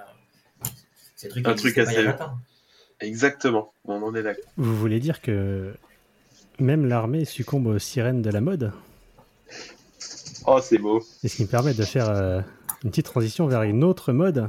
Ces 1.15 1.29
trucs 1.29 1.47
Un 1.49 1.55
truc 1.55 1.79
existaient 1.79 1.95
pas 1.95 2.01
il 2.01 2.05
y 2.05 2.09
a 2.09 2.15
assez-. 2.15 3.07
Exactement, 3.07 3.73
on 3.85 4.03
en 4.03 4.15
est 4.15 4.23
d'accord. 4.23 4.45
Vous 4.57 4.77
voulez 4.77 5.01
dire 5.01 5.21
que 5.21 5.75
même 6.59 6.87
l'armée 6.87 7.25
succombe 7.25 7.67
aux 7.67 7.79
sirènes 7.79 8.23
de 8.23 8.31
la 8.31 8.41
mode? 8.41 8.73
Oh 10.47 10.61
c'est 10.63 10.79
beau. 10.79 11.03
Et 11.25 11.29
ce 11.29 11.37
qui 11.37 11.43
me 11.43 11.49
permet 11.49 11.75
de 11.75 11.85
faire 11.85 12.09
euh, 12.09 12.41
une 12.85 12.91
petite 12.91 13.07
transition 13.07 13.47
vers 13.47 13.63
une 13.63 13.83
autre 13.85 14.13
mode. 14.13 14.49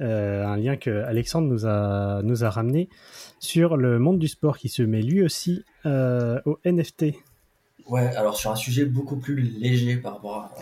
Euh, 0.00 0.44
un 0.44 0.56
lien 0.56 0.76
que 0.76 1.02
Alexandre 1.04 1.48
nous 1.48 1.66
a, 1.66 2.20
nous 2.22 2.44
a 2.44 2.50
ramené 2.50 2.88
sur 3.38 3.76
le 3.76 3.98
monde 3.98 4.18
du 4.18 4.28
sport 4.28 4.58
qui 4.58 4.68
se 4.68 4.82
met 4.82 5.00
lui 5.02 5.22
aussi 5.22 5.64
euh, 5.86 6.40
au 6.44 6.58
NFT. 6.64 7.14
Ouais, 7.86 8.06
alors 8.16 8.36
sur 8.36 8.50
un 8.50 8.56
sujet 8.56 8.84
beaucoup 8.86 9.16
plus 9.16 9.36
léger 9.40 9.96
par 9.96 10.14
rapport 10.14 10.36
à. 10.36 10.54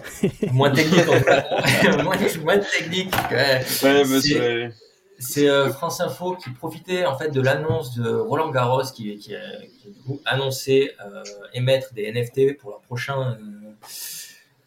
moins 0.53 0.71
technique, 0.71 1.09
en 1.09 1.13
fait. 1.21 1.93
moins, 2.03 2.17
moins 2.43 2.59
technique. 2.59 3.13
ouais. 3.31 3.59
Ouais, 3.59 3.63
C'est- 3.65 4.05
monsieur. 4.05 4.73
C'est 5.19 5.49
euh, 5.49 5.71
France 5.71 6.01
Info 6.01 6.35
qui 6.35 6.51
profitait 6.51 7.05
en 7.07 7.17
fait 7.17 7.29
de 7.31 7.41
l'annonce 7.41 7.95
de 7.95 8.09
Roland 8.13 8.51
Garros 8.51 8.83
qui, 8.93 9.17
qui, 9.19 9.37
a, 9.37 9.41
qui 9.79 9.95
a, 10.25 10.33
annoncé 10.33 10.91
euh, 11.07 11.23
émettre 11.55 11.95
des 11.95 12.11
NFT 12.11 12.59
pour 12.59 12.71
leur 12.71 12.81
prochain 12.81 13.39
euh, 13.41 13.71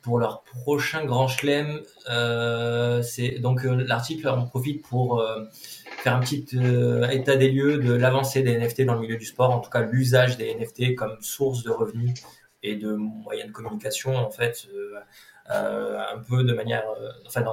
pour 0.05 0.19
leur 0.19 0.43
prochain 0.43 1.03
grand 1.03 1.27
chelem. 1.27 1.81
Euh, 2.09 3.01
c'est 3.01 3.39
donc 3.39 3.65
euh, 3.65 3.83
l'article 3.87 4.29
en 4.29 4.45
profite 4.45 4.83
pour 4.83 5.19
euh, 5.19 5.43
faire 6.03 6.15
un 6.15 6.19
petit 6.19 6.45
état 7.11 7.35
des 7.35 7.49
lieux 7.49 7.79
de 7.79 7.91
l'avancée 7.91 8.43
des 8.43 8.55
NFT 8.55 8.83
dans 8.83 8.93
le 8.93 9.01
milieu 9.01 9.17
du 9.17 9.25
sport, 9.25 9.49
en 9.49 9.59
tout 9.59 9.71
cas 9.71 9.81
l'usage 9.81 10.37
des 10.37 10.53
NFT 10.53 10.95
comme 10.95 11.17
source 11.21 11.63
de 11.63 11.71
revenus 11.71 12.13
et 12.61 12.75
de 12.75 12.93
moyens 12.93 13.47
de 13.47 13.51
communication 13.51 14.15
en 14.15 14.29
fait, 14.29 14.67
un 15.49 16.19
peu 16.27 16.43
de 16.43 16.53
manière, 16.53 16.85
enfin 17.25 17.43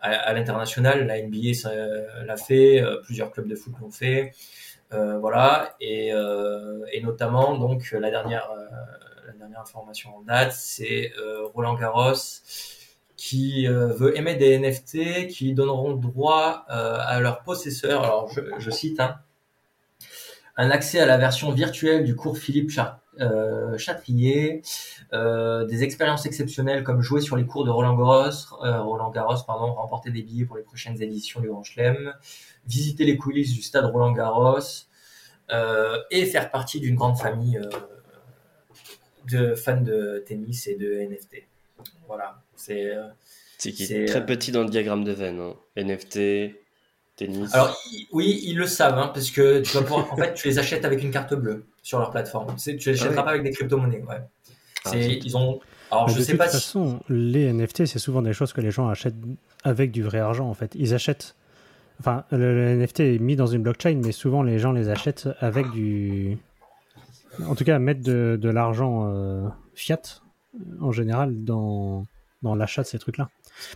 à, 0.00 0.32
l'international. 0.32 1.06
La 1.06 1.22
NBA 1.22 1.68
l'a 2.26 2.36
fait, 2.36 2.82
plusieurs 3.04 3.30
clubs 3.30 3.48
de 3.48 3.54
foot 3.54 3.74
l'ont 3.80 3.90
fait. 3.90 4.32
Voilà, 4.90 5.76
et, 5.80 6.12
notamment, 7.02 7.56
donc, 7.56 7.92
la 7.92 8.10
dernière, 8.10 8.50
la 9.32 9.38
dernière 9.38 9.60
information 9.60 10.16
en 10.16 10.22
date, 10.22 10.52
c'est 10.52 11.12
euh, 11.18 11.46
Roland 11.54 11.74
Garros 11.74 12.14
qui 13.16 13.66
veut 13.66 14.16
émettre 14.16 14.38
des 14.38 14.58
NFT 14.58 15.28
qui 15.28 15.52
donneront 15.52 15.92
droit 15.92 16.64
à 16.68 17.20
leurs 17.20 17.42
possesseurs. 17.42 18.02
Alors, 18.02 18.30
je, 18.30 18.70
cite, 18.70 18.98
hein, 18.98 19.18
un 20.56 20.70
accès 20.70 21.00
à 21.00 21.04
la 21.04 21.18
version 21.18 21.52
virtuelle 21.52 22.04
du 22.04 22.16
cours 22.16 22.38
Philippe 22.38 22.70
Chart 22.70 22.98
euh, 23.20 23.76
Châtrier, 23.76 24.62
euh, 25.12 25.64
des 25.64 25.82
expériences 25.82 26.26
exceptionnelles 26.26 26.84
comme 26.84 27.02
jouer 27.02 27.20
sur 27.20 27.36
les 27.36 27.44
cours 27.44 27.64
de 27.64 27.70
Roland 27.70 27.96
Garros, 27.96 28.64
euh, 28.64 28.82
Roland 28.82 29.10
pardon, 29.10 29.72
remporter 29.72 30.10
des 30.10 30.22
billets 30.22 30.44
pour 30.44 30.56
les 30.56 30.62
prochaines 30.62 31.00
éditions 31.02 31.40
du 31.40 31.48
Grand 31.48 31.62
Chelem, 31.62 32.14
visiter 32.66 33.04
les 33.04 33.16
coulisses 33.16 33.52
du 33.52 33.62
stade 33.62 33.84
Roland 33.84 34.12
Garros 34.12 34.58
euh, 35.50 35.98
et 36.10 36.24
faire 36.26 36.50
partie 36.50 36.80
d'une 36.80 36.94
grande 36.94 37.18
famille 37.18 37.58
euh, 37.58 37.68
de 39.30 39.54
fans 39.54 39.80
de 39.80 40.22
tennis 40.26 40.66
et 40.66 40.76
de 40.76 41.00
NFT. 41.00 41.44
Voilà, 42.06 42.42
c'est. 42.56 42.94
Euh, 42.94 43.08
c'est 43.58 43.72
qui? 43.72 43.84
est 43.92 44.06
très 44.06 44.24
petit 44.24 44.52
dans 44.52 44.62
le 44.62 44.70
diagramme 44.70 45.04
de 45.04 45.12
Venn. 45.12 45.38
Hein. 45.38 45.54
NFT, 45.76 46.54
tennis. 47.16 47.54
Alors 47.54 47.76
oui, 48.12 48.40
ils 48.44 48.56
le 48.56 48.66
savent, 48.66 48.98
hein, 48.98 49.10
parce 49.12 49.30
que 49.30 49.60
tu 49.60 49.74
vas 49.74 49.82
pouvoir, 49.82 50.12
en 50.12 50.16
fait, 50.16 50.34
tu 50.34 50.48
les 50.48 50.58
achètes 50.58 50.84
avec 50.84 51.02
une 51.02 51.10
carte 51.10 51.34
bleue 51.34 51.64
sur 51.82 51.98
leur 51.98 52.10
plateforme. 52.10 52.54
Tu, 52.56 52.72
les 52.72 52.88
achèteras 52.88 53.06
ah 53.06 53.10
ouais. 53.10 53.24
pas 53.24 53.30
avec 53.30 53.42
des 53.42 53.50
crypto-monnaies. 53.50 54.02
Ouais. 54.08 54.20
Ah, 54.86 54.96
ils 54.96 55.36
ont. 55.36 55.60
Alors 55.90 56.06
Mais 56.06 56.14
je 56.14 56.18
de 56.18 56.22
sais 56.22 56.32
toute 56.32 56.38
pas 56.38 56.48
si. 56.48 56.56
façon, 56.56 57.00
les 57.08 57.52
NFT, 57.52 57.86
c'est 57.86 57.98
souvent 57.98 58.22
des 58.22 58.32
choses 58.32 58.52
que 58.52 58.60
les 58.60 58.70
gens 58.70 58.88
achètent 58.88 59.14
avec 59.64 59.90
du 59.90 60.02
vrai 60.02 60.20
argent, 60.20 60.48
en 60.48 60.54
fait. 60.54 60.72
Ils 60.74 60.94
achètent. 60.94 61.36
Enfin, 61.98 62.24
le, 62.30 62.54
le 62.54 62.82
NFT 62.82 63.00
est 63.00 63.18
mis 63.18 63.36
dans 63.36 63.46
une 63.46 63.62
blockchain, 63.62 64.00
mais 64.02 64.12
souvent 64.12 64.42
les 64.42 64.58
gens 64.58 64.72
les 64.72 64.88
achètent 64.88 65.28
avec 65.40 65.70
du. 65.72 66.38
En 67.48 67.54
tout 67.54 67.64
cas, 67.64 67.78
mettre 67.78 68.02
de, 68.02 68.38
de 68.40 68.48
l'argent 68.48 69.08
euh, 69.12 69.48
fiat, 69.74 70.00
en 70.80 70.92
général, 70.92 71.44
dans, 71.44 72.06
dans 72.42 72.54
l'achat 72.54 72.82
de 72.82 72.86
ces 72.86 72.98
trucs-là. 72.98 73.28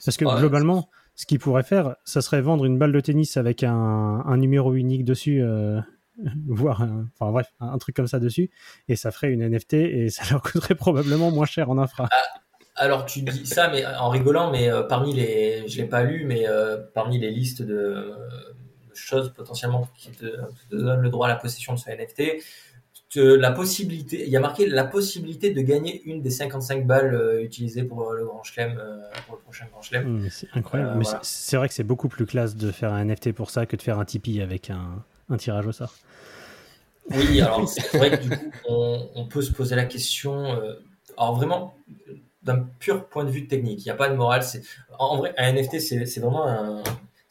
Parce 0.05 0.17
que 0.17 0.25
Ouais. 0.25 0.39
globalement, 0.39 0.89
ce 1.15 1.27
qu'ils 1.27 1.39
pourraient 1.39 1.63
faire, 1.63 1.97
ça 2.05 2.21
serait 2.23 2.41
vendre 2.41 2.65
une 2.65 2.79
balle 2.79 2.93
de 2.93 3.01
tennis 3.01 3.37
avec 3.37 3.63
un, 3.63 3.73
un 4.27 4.37
numéro 4.37 4.75
unique 4.75 5.05
dessus, 5.05 5.43
euh, 5.43 5.81
voire, 6.47 6.83
un- 6.83 7.07
enfin 7.19 7.31
bref, 7.33 7.53
un, 7.61 7.69
un 7.69 7.79
truc 7.79 7.95
comme 7.97 8.07
ça 8.07 8.19
dessus, 8.21 8.51
et 8.89 8.97
ça 8.97 9.11
ferait 9.11 9.31
une 9.31 9.43
NFT 9.49 9.75
et 9.75 10.09
ça 10.11 10.23
leur 10.31 10.43
coûterait 10.43 10.75
probablement 10.75 11.31
moins 11.31 11.47
cher 11.47 11.71
en 11.71 11.79
infra. 11.79 12.09
Alors 12.77 13.07
tu 13.07 13.23
dis 13.23 13.47
ça, 13.47 13.69
mais 13.71 13.87
en 13.87 14.09
rigolant, 14.09 14.51
mais 14.51 14.69
euh, 14.69 14.83
parmi 14.83 15.13
les, 15.15 15.69
je 15.69 15.77
l'ai 15.77 15.87
pas 15.87 16.03
lu, 16.03 16.25
mais 16.27 16.49
euh, 16.49 16.77
parmi 16.93 17.19
les 17.21 17.31
listes 17.31 17.63
de, 17.63 17.73
euh, 17.73 18.17
de 18.91 18.95
choses 18.97 19.33
potentiellement 19.33 19.89
qui 19.97 20.11
te, 20.11 20.27
donnent 20.73 21.01
le 21.01 21.09
droit 21.11 21.27
à 21.29 21.31
la 21.31 21.37
possession 21.37 21.75
de 21.75 21.79
ce 21.79 21.91
NFT, 21.91 22.43
la 23.21 23.51
possibilité, 23.53 24.25
il 24.25 24.31
y 24.31 24.37
a 24.37 24.41
marqué 24.41 24.67
la 24.67 24.85
possibilité 24.85 25.51
de 25.53 25.61
gagner 25.61 26.03
une 26.05 26.23
des 26.23 26.31
55 26.31 26.87
balles 26.87 27.15
euh, 27.15 27.43
utilisées 27.43 27.85
pour 27.85 28.13
le 28.13 28.25
grand 28.25 28.43
chelem, 28.43 28.79
euh, 28.79 29.01
pour 29.27 29.37
le 29.37 29.43
prochain 29.43 29.67
grand 29.73 29.83
chelem. 29.83 30.07
Hum, 30.07 30.29
c'est 30.31 30.49
incroyable. 30.55 30.93
Euh, 30.93 30.99
Mais 30.99 31.05
voilà. 31.05 31.21
c'est- 31.23 31.57
vrai 31.57 31.69
que 31.69 31.75
c'est 31.75 31.85
beaucoup 31.85 32.09
plus 32.09 32.27
classe 32.27 32.57
de 32.57 32.71
faire 32.71 32.93
un 32.93 33.01
NFT 33.05 33.33
pour 33.33 33.51
ça 33.51 33.67
que 33.67 33.77
de 33.77 33.83
faire 33.83 33.99
un 33.99 34.05
Tipeee 34.05 34.41
avec 34.43 34.71
un, 34.71 35.05
un 35.31 35.37
tirage 35.37 35.67
au 35.67 35.73
sort. 35.73 35.95
Oui, 37.11 37.41
alors 37.41 37.69
c'est 37.69 37.97
vrai 37.97 38.11
que 38.19 38.23
du 38.23 38.31
coup, 38.31 38.51
on, 38.69 39.09
on 39.15 39.27
peut 39.27 39.43
se 39.43 39.53
poser 39.53 39.77
la 39.77 39.85
question. 39.85 40.47
euh, 40.47 40.75
alors 41.17 41.37
vraiment, 41.37 41.75
d'un 42.43 42.67
pur 42.79 43.07
point 43.07 43.25
de 43.25 43.31
vue 43.31 43.47
technique, 43.47 43.81
il 43.81 43.85
n'y 43.85 43.91
a 43.93 43.95
pas 43.97 44.09
de 44.09 44.15
morale. 44.17 44.43
C'est 44.43 44.63
en, 44.99 45.07
en 45.07 45.17
vrai, 45.19 45.35
un 45.39 45.53
NFT, 45.53 45.81
c'est 45.81 46.07
c'est 46.07 46.21
vraiment 46.21 46.47
un, 46.47 46.83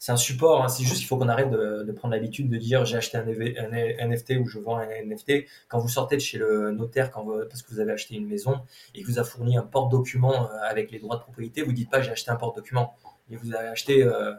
c'est 0.04 0.12
un 0.12 0.18
support. 0.18 0.62
hein. 0.62 0.68
C'est 0.68 0.82
juste 0.84 0.98
qu'il 0.98 1.06
faut 1.06 1.16
qu'on 1.16 1.30
arrête 1.30 1.50
de, 1.50 1.82
de 1.82 1.92
prendre 1.92 2.12
l'habitude 2.12 2.50
de 2.50 2.58
dire 2.58 2.84
j'ai 2.84 2.98
acheté 2.98 3.16
un, 3.16 3.26
EV 3.26 3.56
un 3.58 4.06
NFT 4.08 4.32
ou 4.38 4.46
je 4.46 4.58
vends 4.58 4.76
un 4.76 4.86
NFT. 4.86 5.46
Quand 5.68 5.78
vous 5.78 5.88
sortez 5.88 6.16
de 6.16 6.20
chez 6.20 6.36
le 6.36 6.72
notaire, 6.72 7.10
quand 7.10 7.24
vous, 7.24 7.40
parce 7.48 7.62
que 7.62 7.70
vous 7.72 7.80
avez 7.80 7.92
acheté 7.92 8.14
une 8.16 8.26
maison 8.28 8.60
et 8.94 9.00
que 9.02 9.06
vous 9.06 9.18
a 9.18 9.24
fourni 9.24 9.56
un 9.56 9.62
porte-document 9.62 10.50
euh, 10.50 10.56
avec 10.68 10.90
les 10.90 10.98
droits 10.98 11.16
de 11.16 11.22
propriété, 11.22 11.62
vous 11.62 11.72
dites 11.72 11.88
pas 11.90 12.02
j'ai 12.02 12.10
acheté 12.10 12.30
un 12.30 12.36
porte-document. 12.36 12.94
Et 13.30 13.36
vous 13.36 13.54
avez 13.54 13.68
acheté 13.68 14.02
euh, 14.04 14.32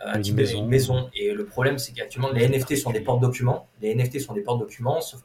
un 0.00 0.16
Une 0.16 0.20
type- 0.22 0.34
maison. 0.36 0.58
une 0.58 0.68
maison. 0.68 1.10
Et 1.14 1.32
le 1.32 1.46
problème, 1.46 1.78
c'est 1.78 1.92
qu'actuellement, 1.92 2.30
les 2.30 2.46
NFT 2.46 2.76
sont 2.76 2.90
des 2.90 3.00
porte-documents. 3.00 3.66
Les 3.80 3.94
NFT 3.94 4.20
sont 4.20 4.34
des 4.34 4.42
porte-documents, 4.42 5.00
sauf 5.00 5.22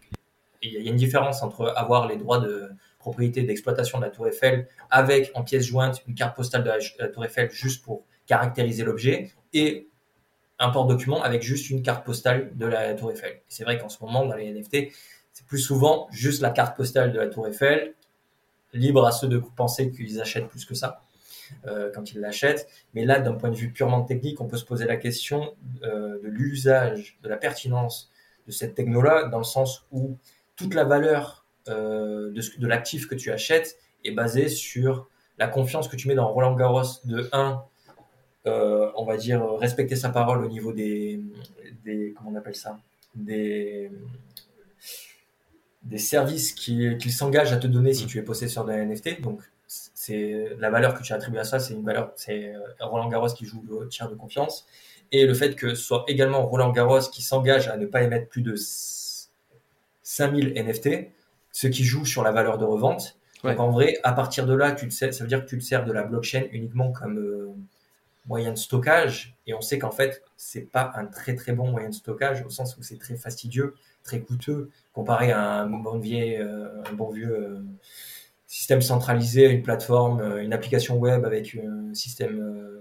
qu'il 0.62 0.72
y 0.72 0.78
a 0.78 0.90
une 0.90 0.96
différence 0.96 1.44
entre 1.44 1.74
avoir 1.76 2.08
les 2.08 2.16
droits 2.16 2.40
de 2.40 2.70
propriété 3.00 3.44
d'exploitation 3.44 4.00
de 4.00 4.06
la 4.06 4.12
Tour 4.12 4.30
Eiffel 4.30 4.70
avec 4.90 5.30
en 5.36 5.44
pièce 5.44 5.66
jointe 5.66 6.02
une 6.08 6.16
carte 6.16 6.38
postale 6.38 6.64
de 6.64 6.70
la, 6.70 6.78
de 6.78 6.84
la 7.00 7.10
Tour 7.10 7.26
Eiffel 7.26 7.52
juste 7.52 7.84
pour 7.84 8.06
caractériser 8.26 8.84
l'objet 8.84 9.32
et 9.54 9.88
un 10.60 10.70
porte-document 10.70 11.22
avec 11.22 11.42
juste 11.42 11.70
une 11.70 11.82
carte 11.82 12.06
postale 12.06 12.56
de 12.56 12.66
la 12.66 12.94
Tour 12.94 13.12
Eiffel. 13.12 13.42
C'est 13.48 13.64
vrai 13.64 13.78
qu'en 13.78 13.90
ce 13.90 14.04
moment, 14.04 14.26
dans 14.26 14.36
les 14.36 14.52
NFT, 14.52 14.94
c'est 15.34 15.46
plus 15.46 15.60
souvent 15.60 16.08
juste 16.12 16.42
la 16.42 16.52
carte 16.52 16.78
postale 16.78 17.12
de 17.12 17.20
la 17.20 17.28
Tour 17.28 17.48
Eiffel, 17.48 17.96
libre 18.74 19.06
à 19.06 19.12
ceux 19.12 19.28
de 19.28 19.42
penser 19.56 19.92
qu'ils 19.92 20.22
achètent 20.22 20.48
plus 20.48 20.66
que 20.66 20.74
ça 20.74 21.02
euh, 21.66 21.92
quand 21.94 22.12
ils 22.14 22.20
l'achètent. 22.20 22.68
Mais 22.94 23.06
là, 23.06 23.20
d'un 23.20 23.34
point 23.34 23.50
de 23.50 23.56
vue 23.56 23.72
purement 23.72 24.04
technique, 24.04 24.40
on 24.42 24.48
peut 24.48 24.58
se 24.58 24.66
poser 24.66 24.86
la 24.86 24.98
question 24.98 25.56
euh, 25.84 26.22
de 26.22 26.28
l'usage, 26.28 27.18
de 27.24 27.30
la 27.30 27.38
pertinence 27.38 28.12
de 28.48 28.52
cette 28.52 28.76
techno-là, 28.76 29.28
dans 29.30 29.38
le 29.38 29.44
sens 29.44 29.86
où 29.92 30.18
toute 30.56 30.74
la 30.74 30.84
valeur 30.84 31.46
euh, 31.68 32.32
de, 32.32 32.42
de 32.60 32.68
l'actif 32.68 33.08
que 33.08 33.16
tu 33.16 33.32
achètes 33.32 33.78
est 34.04 34.12
basée 34.12 34.50
sur 34.50 35.08
la 35.38 35.48
confiance 35.48 35.88
que 35.88 35.96
tu 35.96 36.08
mets 36.08 36.16
dans 36.16 36.28
Roland 36.28 36.56
Garros 36.56 36.84
de 37.06 37.30
1, 37.32 37.40
euh, 37.40 37.56
on 38.46 39.06
va 39.06 39.18
dire 39.18 39.44
respecter 39.58 39.96
sa 39.96 40.10
parole 40.10 40.44
au 40.46 40.50
niveau 40.50 40.74
des, 40.74 41.22
des 41.86 42.14
comment 42.18 42.32
on 42.32 42.36
appelle 42.36 42.56
ça, 42.56 42.80
des 43.16 43.90
des 45.84 45.98
services 45.98 46.54
qu'il 46.54 47.12
s'engage 47.12 47.52
à 47.52 47.58
te 47.58 47.68
donner 47.68 47.94
si 47.94 48.06
tu 48.06 48.18
es 48.18 48.22
possesseur 48.22 48.64
d'un 48.66 48.86
NFT. 48.86 49.22
Donc 49.22 49.42
c'est 49.68 50.56
la 50.60 50.70
valeur 50.70 50.94
que 50.94 51.04
tu 51.04 51.14
attribues 51.14 51.40
à 51.40 51.44
ça, 51.44 51.60
c'est 51.60 51.74
une 51.74 51.84
valeur, 51.84 52.12
c'est 52.16 52.54
euh, 52.56 52.60
Roland 52.82 53.10
Garros 53.10 53.28
qui 53.34 53.46
joue 53.46 53.64
le 53.70 53.88
tiers 53.88 54.10
de 54.10 54.16
confiance 54.16 54.66
et 55.12 55.26
le 55.26 55.34
fait 55.34 55.56
que 55.56 55.70
ce 55.76 55.84
soit 55.84 56.06
également 56.08 56.46
Roland 56.46 56.72
Garros 56.72 57.00
qui 57.12 57.22
s'engage 57.22 57.68
à 57.68 57.78
ne 57.78 57.86
pas 57.86 58.04
émettre 58.04 58.28
plus 58.30 58.42
de 58.42 58.56
5000 60.04 60.54
NFT, 60.56 61.10
ce 61.52 61.68
qui 61.68 61.84
joue 61.84 62.06
sur 62.06 62.24
la 62.24 62.32
valeur 62.32 62.58
de 62.58 62.66
revente. 62.66 63.18
Ouais. 63.44 63.52
Donc 63.52 63.60
en 63.60 63.70
vrai, 63.72 63.98
à 64.04 64.14
partir 64.14 64.46
de 64.46 64.54
là, 64.54 64.72
tu 64.72 64.88
te 64.88 64.94
sers- 64.94 65.14
ça 65.14 65.24
veut 65.24 65.28
dire 65.28 65.44
que 65.44 65.50
tu 65.50 65.58
te 65.58 65.64
sers 65.64 65.84
de 65.86 65.92
la 65.92 66.04
blockchain 66.04 66.44
uniquement 66.52 66.92
comme 66.92 67.18
euh, 67.18 67.50
moyen 68.26 68.52
de 68.52 68.58
stockage. 68.58 69.36
Et 69.48 69.54
on 69.54 69.62
sait 69.62 69.80
qu'en 69.80 69.92
fait, 69.92 70.24
c'est 70.38 70.72
pas 70.72 70.92
un 70.96 71.06
très 71.06 71.36
très 71.36 71.54
bon 71.54 71.70
moyen 71.70 71.90
de 71.90 71.94
stockage 71.94 72.44
au 72.46 72.50
sens 72.50 72.78
où 72.78 72.84
c'est 72.84 72.98
très 72.98 73.16
fastidieux, 73.16 73.76
très 74.04 74.22
coûteux 74.22 74.70
comparé 74.94 75.32
à 75.32 75.62
un 75.62 75.70
bon 75.70 75.98
vieux, 75.98 76.40
euh, 76.40 76.84
vieux 77.12 77.36
euh, 77.36 77.60
système 78.48 78.82
centralisé, 78.82 79.50
une 79.50 79.64
plateforme, 79.64 80.22
euh, 80.22 80.44
une 80.44 80.54
application 80.54 80.98
web 80.98 81.26
avec 81.26 81.56
un 81.56 81.94
système 81.94 82.80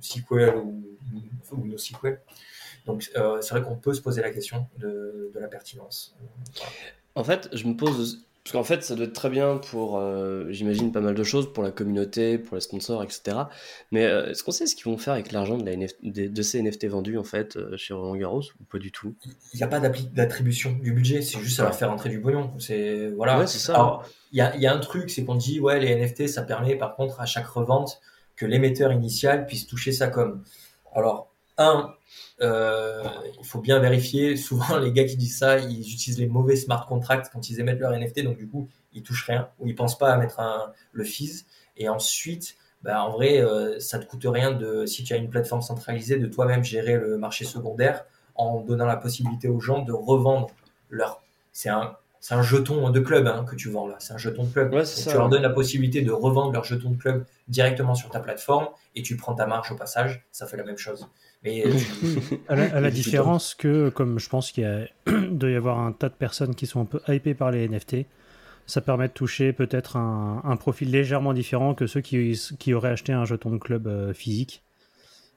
SQL 0.00 0.56
ou, 0.56 0.82
ou 1.52 1.66
NoSQL. 1.66 2.20
Donc 2.86 3.02
c'est 3.02 3.50
vrai 3.50 3.62
qu'on 3.62 3.76
peut 3.76 3.92
se 3.92 4.00
poser 4.00 4.22
la 4.22 4.30
question 4.30 4.66
de 4.78 5.30
la 5.34 5.48
pertinence. 5.48 6.16
En 7.14 7.24
fait, 7.24 7.48
je 7.52 7.66
me 7.66 7.76
pose. 7.76 8.26
Parce 8.44 8.52
qu'en 8.52 8.64
fait, 8.64 8.82
ça 8.82 8.94
doit 8.94 9.04
être 9.04 9.12
très 9.12 9.28
bien 9.28 9.58
pour, 9.58 9.98
euh, 9.98 10.46
j'imagine, 10.50 10.92
pas 10.92 11.00
mal 11.00 11.14
de 11.14 11.22
choses, 11.22 11.52
pour 11.52 11.62
la 11.62 11.70
communauté, 11.70 12.38
pour 12.38 12.54
les 12.54 12.62
sponsors, 12.62 13.02
etc. 13.02 13.36
Mais 13.92 14.06
euh, 14.06 14.30
est-ce 14.30 14.42
qu'on 14.42 14.50
sait 14.50 14.66
ce 14.66 14.74
qu'ils 14.74 14.86
vont 14.86 14.96
faire 14.96 15.12
avec 15.12 15.30
l'argent 15.30 15.58
de, 15.58 15.64
la 15.64 15.76
NF 15.76 15.92
de, 16.02 16.42
ces 16.42 16.62
NFT 16.62 16.86
vendus, 16.86 17.18
en 17.18 17.22
fait, 17.22 17.56
euh, 17.56 17.76
chez 17.76 17.92
Roland 17.92 18.16
Garros, 18.16 18.42
ou 18.60 18.64
pas 18.64 18.78
du 18.78 18.92
tout? 18.92 19.14
Il 19.52 19.58
n'y 19.58 19.62
a 19.62 19.66
pas 19.66 19.78
d'attribution 19.78 20.72
du 20.72 20.92
budget, 20.92 21.20
c'est 21.20 21.38
juste 21.38 21.60
à 21.60 21.64
leur 21.64 21.74
faire 21.74 21.92
entrer 21.92 22.08
du 22.08 22.20
pognon. 22.20 22.50
C'est 22.58 23.10
voilà. 23.10 23.38
Ouais, 23.38 23.46
c'est 23.46 23.58
ça. 23.58 24.00
Il 24.32 24.38
y 24.38 24.40
a, 24.40 24.56
y 24.56 24.66
a 24.66 24.74
un 24.74 24.78
truc, 24.78 25.10
c'est 25.10 25.24
qu'on 25.24 25.34
dit, 25.34 25.60
ouais, 25.60 25.78
les 25.78 25.94
NFT, 25.94 26.26
ça 26.26 26.42
permet 26.42 26.76
par 26.76 26.96
contre 26.96 27.20
à 27.20 27.26
chaque 27.26 27.46
revente 27.46 28.00
que 28.36 28.46
l'émetteur 28.46 28.90
initial 28.90 29.44
puisse 29.44 29.66
toucher 29.66 29.92
sa 29.92 30.08
com. 30.08 30.42
Alors, 30.94 31.30
un, 31.58 31.94
euh, 32.40 33.04
il 33.38 33.46
faut 33.46 33.60
bien 33.60 33.78
vérifier. 33.78 34.36
Souvent, 34.36 34.78
les 34.78 34.92
gars 34.92 35.04
qui 35.04 35.16
disent 35.16 35.38
ça, 35.38 35.58
ils 35.58 35.80
utilisent 35.80 36.18
les 36.18 36.26
mauvais 36.26 36.56
smart 36.56 36.86
contracts 36.86 37.30
quand 37.32 37.50
ils 37.50 37.60
émettent 37.60 37.80
leur 37.80 37.92
NFT, 37.92 38.22
donc 38.24 38.36
du 38.36 38.48
coup, 38.48 38.68
ils 38.92 39.02
touchent 39.02 39.26
rien 39.26 39.48
ou 39.58 39.66
ils 39.66 39.74
pensent 39.74 39.98
pas 39.98 40.12
à 40.12 40.16
mettre 40.16 40.40
un, 40.40 40.72
le 40.92 41.04
fees. 41.04 41.44
Et 41.76 41.88
ensuite, 41.88 42.56
bah, 42.82 43.04
en 43.04 43.10
vrai, 43.10 43.40
euh, 43.40 43.78
ça 43.78 43.98
te 43.98 44.06
coûte 44.06 44.24
rien 44.24 44.52
de, 44.52 44.86
si 44.86 45.04
tu 45.04 45.12
as 45.12 45.16
une 45.16 45.30
plateforme 45.30 45.62
centralisée, 45.62 46.18
de 46.18 46.26
toi-même 46.26 46.64
gérer 46.64 46.96
le 46.96 47.18
marché 47.18 47.44
secondaire 47.44 48.04
en 48.34 48.60
donnant 48.60 48.86
la 48.86 48.96
possibilité 48.96 49.48
aux 49.48 49.60
gens 49.60 49.82
de 49.82 49.92
revendre 49.92 50.48
leur. 50.88 51.22
C'est 51.52 51.68
un, 51.68 51.96
c'est 52.20 52.34
un 52.34 52.42
jeton 52.42 52.90
de 52.90 53.00
club 53.00 53.26
hein, 53.26 53.44
que 53.48 53.56
tu 53.56 53.70
vends 53.70 53.86
là. 53.86 53.96
C'est 53.98 54.12
un 54.12 54.18
jeton 54.18 54.44
de 54.44 54.52
club. 54.52 54.72
Ouais, 54.72 54.84
ça, 54.84 55.10
tu 55.10 55.16
leur 55.16 55.28
donnes 55.28 55.42
la 55.42 55.50
possibilité 55.50 56.02
de 56.02 56.12
revendre 56.12 56.52
leur 56.52 56.64
jeton 56.64 56.90
de 56.90 56.96
club 56.96 57.24
directement 57.48 57.94
sur 57.94 58.10
ta 58.10 58.20
plateforme 58.20 58.68
et 58.94 59.02
tu 59.02 59.16
prends 59.16 59.34
ta 59.34 59.46
marge 59.46 59.72
au 59.72 59.76
passage. 59.76 60.24
Ça 60.30 60.46
fait 60.46 60.58
la 60.58 60.64
même 60.64 60.78
chose. 60.78 61.08
Mais 61.42 61.64
euh, 61.66 61.72
À 62.48 62.54
la, 62.56 62.74
à 62.76 62.80
la 62.80 62.90
Du 62.90 62.96
différence 62.96 63.54
que, 63.54 63.88
comme 63.90 64.18
je 64.18 64.28
pense 64.28 64.52
qu'il 64.52 64.64
y 64.64 64.66
a- 64.66 64.86
doit 65.30 65.50
y 65.50 65.54
avoir 65.56 65.78
un 65.78 65.92
tas 65.92 66.08
de 66.08 66.14
personnes 66.14 66.54
qui 66.54 66.66
sont 66.66 66.80
un 66.82 66.84
peu 66.84 67.00
hypées 67.08 67.34
par 67.34 67.50
les 67.50 67.66
NFT, 67.68 68.06
ça 68.66 68.80
permet 68.80 69.08
de 69.08 69.12
toucher 69.12 69.52
peut-être 69.52 69.96
un, 69.96 70.42
un 70.44 70.56
profil 70.56 70.90
légèrement 70.90 71.32
différent 71.32 71.74
que 71.74 71.86
ceux 71.86 72.00
qui, 72.00 72.38
qui 72.58 72.74
auraient 72.74 72.90
acheté 72.90 73.12
un 73.12 73.24
jeton 73.24 73.50
de 73.50 73.58
club 73.58 73.86
euh, 73.86 74.12
physique. 74.12 74.62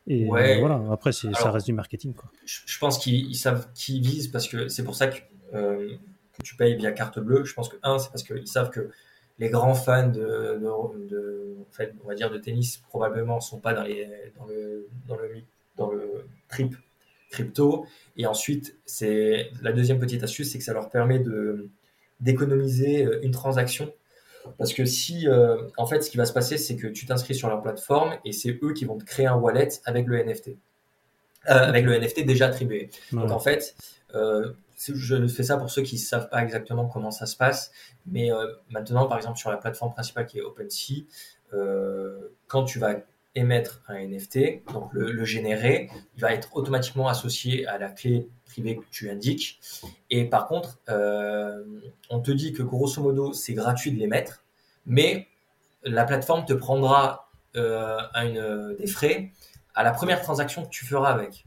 Et 0.05 0.25
Ouais. 0.25 0.57
euh, 0.57 0.59
voilà, 0.59 0.81
après, 0.91 1.13
ça 1.13 1.51
reste 1.51 1.65
du 1.65 1.73
marketing. 1.73 2.13
Quoi. 2.13 2.29
je, 2.45 2.59
je 2.65 2.77
pense 2.79 2.97
qu'ils 2.97 3.27
ils 3.29 3.35
savent 3.35 3.67
qui 3.73 4.01
visent 4.01 4.27
parce 4.27 4.49
que 4.49 4.67
c'est 4.67 4.83
pour 4.83 4.95
ça 4.95 5.07
que, 5.07 5.21
euh, 5.53 5.95
que 6.37 6.43
tu 6.43 6.57
payes 6.57 6.75
via 6.75 6.91
carte 6.91 7.19
bleue. 7.19 7.45
Je 7.45 7.53
pense 7.53 7.69
que 7.69 7.77
un, 7.83 7.97
c'est 7.99 8.09
parce 8.09 8.23
qu'ils 8.23 8.45
savent 8.47 8.69
que 8.69 8.89
les 9.39 9.49
grands 9.49 9.73
fans 9.75 10.09
de, 10.09 10.19
de, 10.59 11.07
de- 11.07 11.55
en 11.61 11.71
fait, 11.71 11.95
on 12.03 12.07
va 12.09 12.15
dire 12.15 12.29
de 12.29 12.37
tennis 12.37 12.77
probablement 12.89 13.39
sont 13.39 13.59
pas 13.59 13.73
dans 13.73 13.83
les 13.83 14.07
dans 14.37 14.45
le 14.45 14.87
dans 15.07 15.15
le 15.15 15.27
dans 15.77 15.91
le 15.91 16.27
trip 16.49 16.75
crypto. 17.31 17.85
Et 18.15 18.25
ensuite, 18.25 18.77
c'est 18.85 19.49
la 19.61 19.71
deuxième 19.71 19.99
petite 19.99 20.23
astuce, 20.23 20.51
c'est 20.51 20.57
que 20.59 20.63
ça 20.63 20.73
leur 20.73 20.89
permet 20.89 21.19
de 21.19 21.69
d'économiser 22.19 23.05
euh, 23.05 23.19
une 23.23 23.31
transaction. 23.31 23.91
Parce 24.57 24.73
que 24.73 24.85
si, 24.85 25.27
euh, 25.27 25.67
en 25.77 25.85
fait, 25.85 26.01
ce 26.01 26.09
qui 26.09 26.17
va 26.17 26.25
se 26.25 26.33
passer, 26.33 26.57
c'est 26.57 26.75
que 26.75 26.87
tu 26.87 27.05
t'inscris 27.05 27.35
sur 27.35 27.49
leur 27.49 27.61
plateforme 27.61 28.17
et 28.25 28.31
c'est 28.31 28.59
eux 28.61 28.73
qui 28.73 28.85
vont 28.85 28.97
te 28.97 29.03
créer 29.03 29.25
un 29.25 29.35
wallet 29.35 29.69
avec 29.85 30.07
le 30.07 30.23
NFT. 30.23 30.49
Euh, 31.49 31.53
avec 31.53 31.85
le 31.85 31.97
NFT 31.97 32.25
déjà 32.25 32.47
attribué. 32.47 32.89
Donc 33.11 33.31
en 33.31 33.39
fait, 33.39 33.75
euh, 34.15 34.53
je 34.77 35.27
fais 35.27 35.43
ça 35.43 35.57
pour 35.57 35.69
ceux 35.69 35.81
qui 35.81 35.95
ne 35.95 35.99
savent 35.99 36.29
pas 36.29 36.41
exactement 36.41 36.87
comment 36.87 37.11
ça 37.11 37.25
se 37.25 37.35
passe. 37.35 37.71
Mais 38.05 38.29
maintenant, 38.69 39.07
par 39.07 39.17
exemple, 39.17 39.37
sur 39.37 39.51
la 39.51 39.57
plateforme 39.57 39.93
principale 39.93 40.25
qui 40.25 40.39
est 40.39 40.41
OpenSea, 40.41 41.05
quand 42.47 42.63
tu 42.63 42.79
vas 42.79 42.95
émettre 43.35 43.81
un 43.87 43.95
NFT, 44.07 44.63
donc 44.71 44.89
le, 44.93 45.25
générer, 45.25 45.89
il 46.15 46.21
va 46.21 46.33
être 46.33 46.55
automatiquement 46.55 47.07
associé 47.07 47.65
à 47.67 47.77
la 47.77 47.89
clé 47.89 48.29
privée 48.45 48.75
que 48.77 48.83
tu 48.91 49.09
indiques. 49.09 49.59
Et 50.09 50.25
par 50.25 50.47
contre, 50.47 50.79
euh, 50.89 51.63
on 52.09 52.19
te 52.19 52.31
dit 52.31 52.53
que 52.53 52.61
grosso 52.61 53.01
modo, 53.01 53.33
c'est 53.33 53.53
gratuit 53.53 53.91
de 53.91 53.97
l'émettre, 53.97 54.43
mais 54.85 55.27
la 55.83 56.05
plateforme 56.05 56.45
te 56.45 56.53
prendra 56.53 57.31
euh, 57.55 58.75
des 58.77 58.87
frais 58.87 59.31
à 59.73 59.83
la 59.83 59.91
première 59.91 60.21
transaction 60.21 60.63
que 60.63 60.69
tu 60.69 60.85
feras 60.85 61.09
avec. 61.11 61.45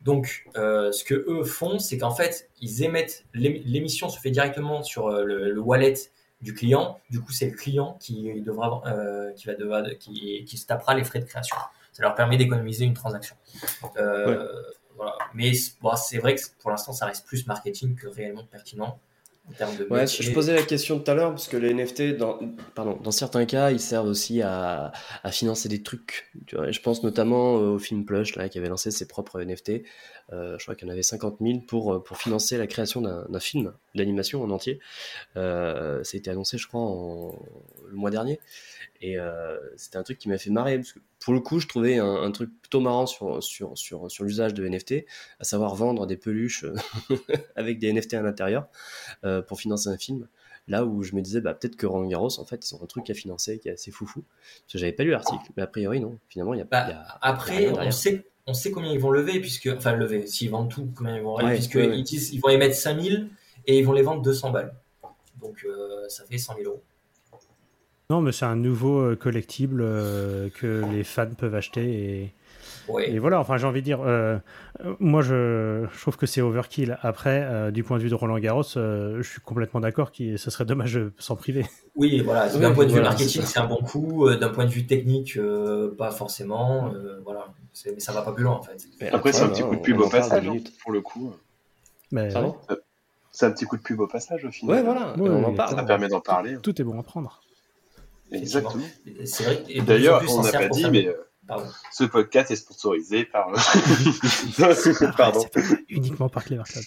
Donc, 0.00 0.46
euh, 0.56 0.90
ce 0.90 1.04
que 1.04 1.14
eux 1.28 1.44
font, 1.44 1.78
c'est 1.78 1.96
qu'en 1.96 2.10
fait, 2.10 2.50
ils 2.60 2.82
émettent 2.82 3.24
l'ém- 3.34 3.62
l'émission 3.64 4.08
se 4.08 4.18
fait 4.18 4.32
directement 4.32 4.82
sur 4.82 5.10
le 5.10 5.60
wallet 5.60 5.94
du 6.42 6.54
client. 6.54 7.00
Du 7.10 7.20
coup, 7.20 7.32
c'est 7.32 7.46
le 7.50 7.56
client 7.56 7.96
qui 8.00 8.40
devra, 8.42 8.82
euh, 8.86 9.32
qui 9.32 9.46
va 9.46 9.54
devoir, 9.54 9.84
qui, 9.98 10.44
qui 10.44 10.58
se 10.58 10.66
tapera 10.66 10.94
les 10.94 11.04
frais 11.04 11.20
de 11.20 11.24
création. 11.24 11.56
Ça 11.92 12.02
leur 12.02 12.14
permet 12.14 12.36
d'économiser 12.36 12.84
une 12.84 12.94
transaction. 12.94 13.36
Euh, 13.96 14.48
voilà. 14.96 15.16
Mais 15.34 15.54
c'est- 15.54 15.80
bon, 15.80 15.94
c'est 15.96 16.18
vrai 16.18 16.34
que 16.34 16.40
pour 16.60 16.70
l'instant, 16.70 16.92
ça 16.92 17.06
reste 17.06 17.26
plus 17.26 17.46
marketing 17.46 17.94
que 17.96 18.08
réellement 18.08 18.44
pertinent 18.44 18.98
de 19.78 19.84
Ouais, 19.90 20.06
je 20.06 20.32
posais 20.32 20.54
la 20.54 20.62
question 20.62 20.98
tout 20.98 21.10
à 21.10 21.14
l'heure 21.14 21.30
parce 21.30 21.48
que 21.48 21.56
les 21.56 21.74
NFT, 21.74 22.16
dans, 22.16 22.38
pardon, 22.74 22.98
dans 23.02 23.10
certains 23.10 23.44
cas, 23.44 23.70
ils 23.70 23.80
servent 23.80 24.06
aussi 24.06 24.40
à, 24.40 24.92
à 25.24 25.30
financer 25.32 25.68
des 25.68 25.82
trucs. 25.82 26.30
Tu 26.46 26.56
vois, 26.56 26.70
je 26.70 26.80
pense 26.80 27.02
notamment 27.02 27.54
au 27.54 27.78
film 27.78 28.04
Plush 28.04 28.36
là, 28.36 28.48
qui 28.48 28.58
avait 28.58 28.68
lancé 28.68 28.90
ses 28.90 29.06
propres 29.06 29.40
NFT. 29.42 29.82
Euh, 30.32 30.56
je 30.58 30.64
crois 30.64 30.74
qu'il 30.74 30.86
y 30.86 30.90
en 30.90 30.92
avait 30.92 31.02
50 31.02 31.38
000 31.40 31.60
pour, 31.66 32.02
pour 32.04 32.16
financer 32.16 32.56
la 32.56 32.66
création 32.66 33.02
d'un 33.02 33.26
d'un 33.28 33.40
film 33.40 33.72
d'animation 33.94 34.42
en 34.42 34.50
entier. 34.50 34.78
Euh, 35.36 36.02
ça 36.04 36.16
a 36.16 36.18
été 36.18 36.30
annoncé, 36.30 36.56
je 36.56 36.66
crois, 36.68 36.80
en- 36.80 37.38
le 37.88 37.96
mois 37.96 38.10
dernier. 38.10 38.40
Et 39.00 39.18
euh, 39.18 39.58
c'était 39.76 39.96
un 39.98 40.02
truc 40.04 40.18
qui 40.18 40.28
m'a 40.28 40.38
fait 40.38 40.50
marrer 40.50 40.76
parce 40.78 40.92
que 40.92 41.00
pour 41.22 41.34
le 41.34 41.40
coup, 41.40 41.60
je 41.60 41.68
trouvais 41.68 41.98
un, 41.98 42.22
un 42.22 42.30
truc 42.30 42.50
plutôt 42.60 42.80
marrant 42.80 43.06
sur, 43.06 43.42
sur, 43.42 43.76
sur, 43.78 44.10
sur 44.10 44.24
l'usage 44.24 44.54
de 44.54 44.66
NFT, 44.66 45.06
à 45.38 45.44
savoir 45.44 45.74
vendre 45.74 46.06
des 46.06 46.16
peluches 46.16 46.64
avec 47.56 47.78
des 47.78 47.92
NFT 47.92 48.14
à 48.14 48.22
l'intérieur 48.22 48.66
euh, 49.24 49.42
pour 49.42 49.60
financer 49.60 49.88
un 49.88 49.98
film. 49.98 50.28
Là 50.68 50.84
où 50.84 51.02
je 51.02 51.14
me 51.14 51.20
disais, 51.22 51.40
bah, 51.40 51.54
peut-être 51.54 51.76
que 51.76 51.86
Roland 51.86 52.08
Garros, 52.08 52.38
en 52.38 52.44
fait, 52.44 52.68
ils 52.68 52.74
ont 52.74 52.82
un 52.82 52.86
truc 52.86 53.10
à 53.10 53.14
financer 53.14 53.58
qui 53.58 53.68
est 53.68 53.72
assez 53.72 53.90
foufou. 53.90 54.22
Parce 54.22 54.72
que 54.74 54.78
j'avais 54.78 54.92
pas 54.92 55.02
lu 55.02 55.10
l'article, 55.10 55.44
mais 55.56 55.62
a 55.62 55.66
priori, 55.66 56.00
non. 56.00 56.18
Finalement, 56.28 56.54
il 56.54 56.58
y 56.58 56.62
a, 56.62 56.64
Bah, 56.64 56.86
y 56.86 56.90
y 56.90 56.92
a 56.92 57.18
Après, 57.20 57.68
on 57.68 57.90
sait, 57.90 58.24
on 58.46 58.54
sait 58.54 58.70
combien 58.70 58.92
ils 58.92 59.00
vont 59.00 59.10
lever, 59.10 59.40
puisque, 59.40 59.68
enfin, 59.76 59.94
lever, 59.94 60.26
s'ils 60.26 60.50
vendent 60.50 60.70
tout, 60.70 60.88
combien 60.96 61.16
ils 61.16 61.22
vont 61.22 61.36
lever, 61.38 61.50
Ouais, 61.50 61.54
puisque 61.54 61.74
ouais, 61.74 61.88
ouais. 61.88 61.98
Ils, 61.98 62.04
disent, 62.04 62.32
ils 62.32 62.40
vont 62.40 62.48
émettre 62.48 62.76
5000 62.76 63.28
et 63.66 63.78
ils 63.78 63.84
vont 63.84 63.92
les 63.92 64.02
vendre 64.02 64.22
200 64.22 64.50
balles. 64.50 64.74
Donc, 65.40 65.64
euh, 65.64 66.08
ça 66.08 66.24
fait 66.24 66.38
100 66.38 66.56
000 66.56 66.70
euros. 66.70 66.82
Non, 68.10 68.20
mais 68.20 68.32
c'est 68.32 68.44
un 68.44 68.56
nouveau 68.56 69.00
euh, 69.00 69.16
collectible 69.16 69.80
euh, 69.82 70.48
que 70.50 70.82
les 70.92 71.04
fans 71.04 71.30
peuvent 71.36 71.54
acheter. 71.54 71.84
Et, 72.22 72.32
Ouais. 72.88 73.08
et 73.12 73.18
voilà, 73.20 73.38
enfin, 73.38 73.58
j'ai 73.58 73.66
envie 73.66 73.80
de 73.80 73.84
dire, 73.84 74.00
euh, 74.04 74.38
moi, 74.98 75.22
je, 75.22 75.86
je 75.92 76.00
trouve 76.00 76.16
que 76.16 76.26
c'est 76.26 76.40
overkill. 76.40 76.98
Après, 77.02 77.42
euh, 77.44 77.70
du 77.70 77.84
point 77.84 77.96
de 77.96 78.02
vue 78.02 78.08
de 78.10 78.14
Roland 78.16 78.38
Garros, 78.40 78.64
euh, 78.76 79.18
je 79.22 79.28
suis 79.28 79.40
complètement 79.40 79.78
d'accord 79.78 80.10
que 80.10 80.36
ce 80.36 80.50
serait 80.50 80.64
dommage 80.64 80.94
de 80.94 81.12
s'en 81.18 81.36
priver. 81.36 81.64
Oui, 81.94 82.20
voilà. 82.22 82.48
Oui, 82.52 82.60
D'un 82.60 82.72
point 82.72 82.84
de 82.86 82.92
vue 82.92 83.00
marketing, 83.00 83.42
c'est 83.42 83.60
un 83.60 83.66
bon 83.66 83.76
coup. 83.82 84.28
D'un 84.34 84.48
point 84.48 84.64
de 84.64 84.70
vue 84.70 84.84
technique, 84.84 85.36
euh, 85.36 85.94
pas 85.96 86.10
forcément. 86.10 86.92
Euh, 86.92 87.20
voilà. 87.24 87.46
Mais 87.86 88.00
ça 88.00 88.12
va 88.12 88.22
pas 88.22 88.32
plus 88.32 88.42
loin, 88.42 88.54
en 88.54 88.62
fait. 88.62 88.76
Mais 89.00 89.10
Après, 89.12 89.32
c'est 89.32 89.42
un 89.44 89.48
petit 89.50 89.62
coup 89.62 89.76
de 89.76 89.80
pub 89.80 90.00
au 90.00 90.08
passage, 90.08 90.48
hein, 90.48 90.56
pour 90.82 90.90
le 90.90 91.00
coup. 91.02 91.32
Mais, 92.10 92.30
C'est 93.30 93.46
un 93.46 93.52
petit 93.52 93.64
coup 93.64 93.76
de 93.76 93.82
pub 93.82 94.00
au 94.00 94.08
passage, 94.08 94.44
au 94.44 94.50
final. 94.50 94.74
Ouais, 94.76 94.82
voilà, 94.82 95.16
Ouais, 95.18 95.30
on 95.30 95.44
en 95.44 95.54
parle. 95.54 95.76
Ça 95.76 95.84
permet 95.84 96.08
d'en 96.08 96.20
parler. 96.20 96.56
tout 96.60 96.78
est 96.80 96.84
bon 96.84 96.98
à 96.98 97.04
prendre. 97.04 97.40
Exactement. 98.32 98.84
C'est 99.24 99.44
vrai. 99.44 99.64
D'ailleurs, 99.86 100.22
on 100.28 100.42
n'a 100.42 100.52
pas 100.52 100.68
dit, 100.68 100.90
mais 100.90 101.06
euh, 101.08 101.14
Pardon. 101.46 101.66
ce 101.92 102.04
podcast 102.04 102.50
est 102.50 102.56
sponsorisé 102.56 103.24
par. 103.24 103.48
euh, 103.50 103.56
Pardon. 105.16 105.40
c'est 105.40 105.50
pas 105.52 105.60
uniquement 105.88 106.28
par 106.28 106.44
Clever 106.44 106.62
Cloud. 106.64 106.84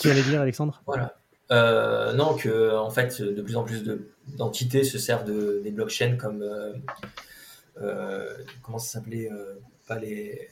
Tu 0.00 0.10
allais 0.10 0.22
dire, 0.22 0.40
Alexandre? 0.40 0.82
Voilà. 0.86 1.14
Euh, 1.50 2.12
non, 2.12 2.34
que 2.36 2.76
en 2.76 2.90
fait, 2.90 3.22
de 3.22 3.40
plus 3.42 3.56
en 3.56 3.64
plus 3.64 3.82
de- 3.82 4.10
d'entités 4.36 4.84
se 4.84 4.98
servent 4.98 5.24
de, 5.24 5.60
des 5.64 5.70
blockchains 5.70 6.16
comme 6.16 6.42
euh, 6.42 6.74
euh, 7.80 8.34
comment 8.62 8.78
ça 8.78 8.98
s'appelait 8.98 9.30
euh, 9.32 9.54
pas 9.86 9.98
les 9.98 10.48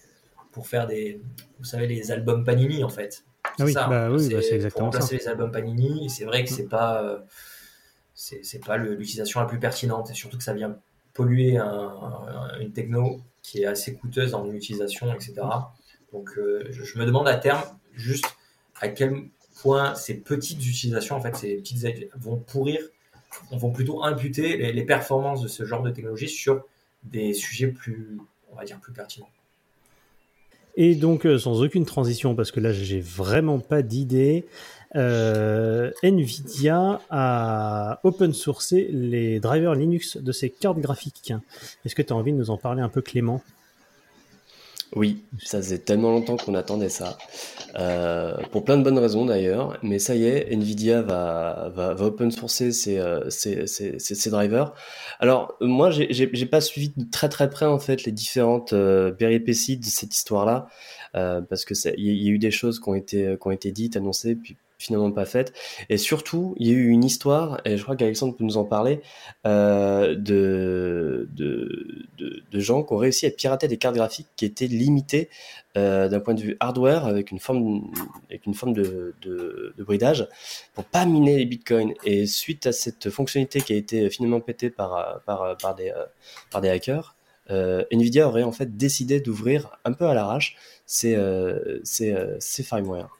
pour 0.52 0.66
faire 0.66 0.86
des 0.86 1.20
vous 1.58 1.64
savez 1.66 1.86
les 1.86 2.10
albums 2.12 2.44
Panini 2.44 2.82
en 2.82 2.88
fait. 2.88 3.24
Ah 3.58 3.64
oui, 3.64 3.72
ça, 3.74 3.86
bah 3.88 4.06
hein. 4.06 4.10
oui, 4.10 4.32
bah 4.32 4.40
c'est 4.40 4.54
exactement 4.54 4.86
pour 4.90 4.94
remplacer 4.94 5.18
ça. 5.18 5.24
les 5.24 5.28
albums 5.32 5.52
Panini. 5.52 6.06
et 6.06 6.08
C'est 6.08 6.24
vrai 6.24 6.42
que 6.44 6.50
c'est 6.50 6.66
pas 6.68 7.02
euh, 7.02 7.18
c'est 8.16 8.64
pas 8.64 8.78
l'utilisation 8.78 9.40
la 9.40 9.46
plus 9.46 9.58
pertinente 9.60 10.10
et 10.10 10.14
surtout 10.14 10.38
que 10.38 10.44
ça 10.44 10.54
vient 10.54 10.76
polluer 11.12 11.56
un- 11.58 11.66
un- 11.66 12.58
une 12.60 12.72
techno 12.72 13.20
qui 13.42 13.62
est 13.62 13.66
assez 13.66 13.94
coûteuse 13.94 14.34
en 14.34 14.50
utilisation, 14.52 15.12
etc. 15.14 15.34
Donc, 16.12 16.30
euh, 16.36 16.66
je, 16.70 16.98
me 16.98 17.04
demande 17.06 17.28
à 17.28 17.36
terme 17.36 17.62
juste 17.94 18.26
à 18.80 18.88
quel 18.88 19.28
point 19.60 19.94
ces 19.94 20.14
petites 20.14 20.64
utilisations, 20.66 21.16
en 21.16 21.20
fait, 21.20 21.36
ces 21.36 21.56
petites 21.56 22.10
vont 22.16 22.36
pourrir, 22.36 22.80
vont 23.52 23.70
plutôt 23.70 24.02
imputer 24.02 24.56
les, 24.56 24.72
les 24.72 24.84
performances 24.84 25.42
de 25.42 25.48
ce 25.48 25.64
genre 25.64 25.82
de 25.82 25.90
technologie 25.90 26.28
sur 26.28 26.64
des 27.04 27.34
sujets 27.34 27.68
plus, 27.68 28.18
on 28.52 28.56
va 28.56 28.64
dire, 28.64 28.80
plus 28.80 28.92
pertinents. 28.92 29.28
Et 30.76 30.94
donc, 30.94 31.24
euh, 31.24 31.38
sans 31.38 31.62
aucune 31.62 31.86
transition, 31.86 32.34
parce 32.34 32.50
que 32.50 32.60
là, 32.60 32.70
j'ai 32.72 33.00
vraiment 33.00 33.58
pas 33.58 33.80
d'idée, 33.80 34.44
euh, 34.96 35.90
Nvidia 36.02 37.00
a 37.10 38.00
open 38.02 38.32
sourcé 38.32 38.88
les 38.90 39.40
drivers 39.40 39.74
Linux 39.74 40.16
de 40.16 40.32
ses 40.32 40.50
cartes 40.50 40.78
graphiques. 40.78 41.32
Est-ce 41.84 41.94
que 41.94 42.02
tu 42.02 42.12
as 42.12 42.16
envie 42.16 42.32
de 42.32 42.38
nous 42.38 42.50
en 42.50 42.56
parler 42.56 42.82
un 42.82 42.88
peu, 42.88 43.02
Clément? 43.02 43.42
Oui, 44.94 45.24
ça 45.42 45.58
faisait 45.58 45.78
tellement 45.78 46.10
longtemps 46.10 46.36
qu'on 46.36 46.54
attendait 46.54 46.88
ça. 46.88 47.18
Euh, 47.76 48.36
pour 48.52 48.64
plein 48.64 48.78
de 48.78 48.84
bonnes 48.84 48.98
raisons 48.98 49.26
d'ailleurs. 49.26 49.78
Mais 49.82 49.98
ça 49.98 50.14
y 50.14 50.24
est, 50.24 50.52
Nvidia 50.52 51.02
va, 51.02 51.96
open 51.98 52.30
sourcer 52.30 52.70
ses, 52.70 52.98
euh, 52.98 53.28
ses, 53.28 54.30
drivers. 54.30 54.72
Alors, 55.18 55.56
moi, 55.60 55.90
j'ai 55.90 56.46
pas 56.46 56.60
suivi 56.60 56.92
de 56.96 57.04
très 57.10 57.28
très 57.28 57.50
près 57.50 57.66
en 57.66 57.78
fait 57.78 58.04
les 58.04 58.12
différentes 58.12 58.72
euh, 58.72 59.10
péripéties 59.10 59.76
de 59.76 59.84
cette 59.84 60.14
histoire-là. 60.14 60.68
parce 61.12 61.64
que 61.64 61.74
il 61.96 62.04
y, 62.04 62.24
y 62.24 62.28
a 62.28 62.30
eu 62.30 62.38
des 62.38 62.50
choses 62.52 62.78
qui 62.78 62.88
ont 62.88 62.94
été, 62.94 63.36
qui 63.40 63.48
ont 63.48 63.50
été 63.50 63.72
dites, 63.72 63.96
annoncées, 63.96 64.36
puis 64.36 64.56
finalement 64.78 65.10
pas 65.10 65.24
faites. 65.24 65.52
Et 65.88 65.96
surtout, 65.96 66.54
il 66.58 66.66
y 66.68 66.70
a 66.70 66.74
eu 66.74 66.88
une 66.88 67.04
histoire, 67.04 67.60
et 67.64 67.76
je 67.76 67.82
crois 67.82 67.96
qu'Alexandre 67.96 68.36
peut 68.36 68.44
nous 68.44 68.56
en 68.58 68.64
parler, 68.64 69.00
euh, 69.46 70.14
de, 70.14 71.28
de, 71.32 72.06
de, 72.18 72.42
de 72.50 72.60
gens 72.60 72.82
qui 72.82 72.92
ont 72.92 72.98
réussi 72.98 73.26
à 73.26 73.30
pirater 73.30 73.68
des 73.68 73.78
cartes 73.78 73.96
graphiques 73.96 74.28
qui 74.36 74.44
étaient 74.44 74.66
limitées 74.66 75.28
euh, 75.76 76.08
d'un 76.08 76.20
point 76.20 76.34
de 76.34 76.40
vue 76.40 76.56
hardware 76.60 77.06
avec 77.06 77.30
une 77.30 77.38
forme, 77.38 77.90
avec 78.28 78.46
une 78.46 78.54
forme 78.54 78.74
de, 78.74 79.14
de, 79.22 79.74
de 79.76 79.84
bridage 79.84 80.28
pour 80.74 80.84
pas 80.84 81.06
miner 81.06 81.36
les 81.38 81.46
bitcoins. 81.46 81.94
Et 82.04 82.26
suite 82.26 82.66
à 82.66 82.72
cette 82.72 83.08
fonctionnalité 83.10 83.60
qui 83.60 83.72
a 83.72 83.76
été 83.76 84.10
finalement 84.10 84.40
pétée 84.40 84.70
par, 84.70 85.22
par, 85.24 85.56
par, 85.56 85.74
des, 85.74 85.90
euh, 85.90 86.04
par 86.50 86.60
des 86.60 86.68
hackers, 86.68 87.14
euh, 87.50 87.84
Nvidia 87.92 88.28
aurait 88.28 88.42
en 88.42 88.52
fait 88.52 88.76
décidé 88.76 89.20
d'ouvrir 89.20 89.78
un 89.84 89.92
peu 89.92 90.06
à 90.06 90.14
l'arrache 90.14 90.56
ces, 90.84 91.16
ces, 91.84 92.14
ces 92.40 92.62
firmware. 92.62 93.18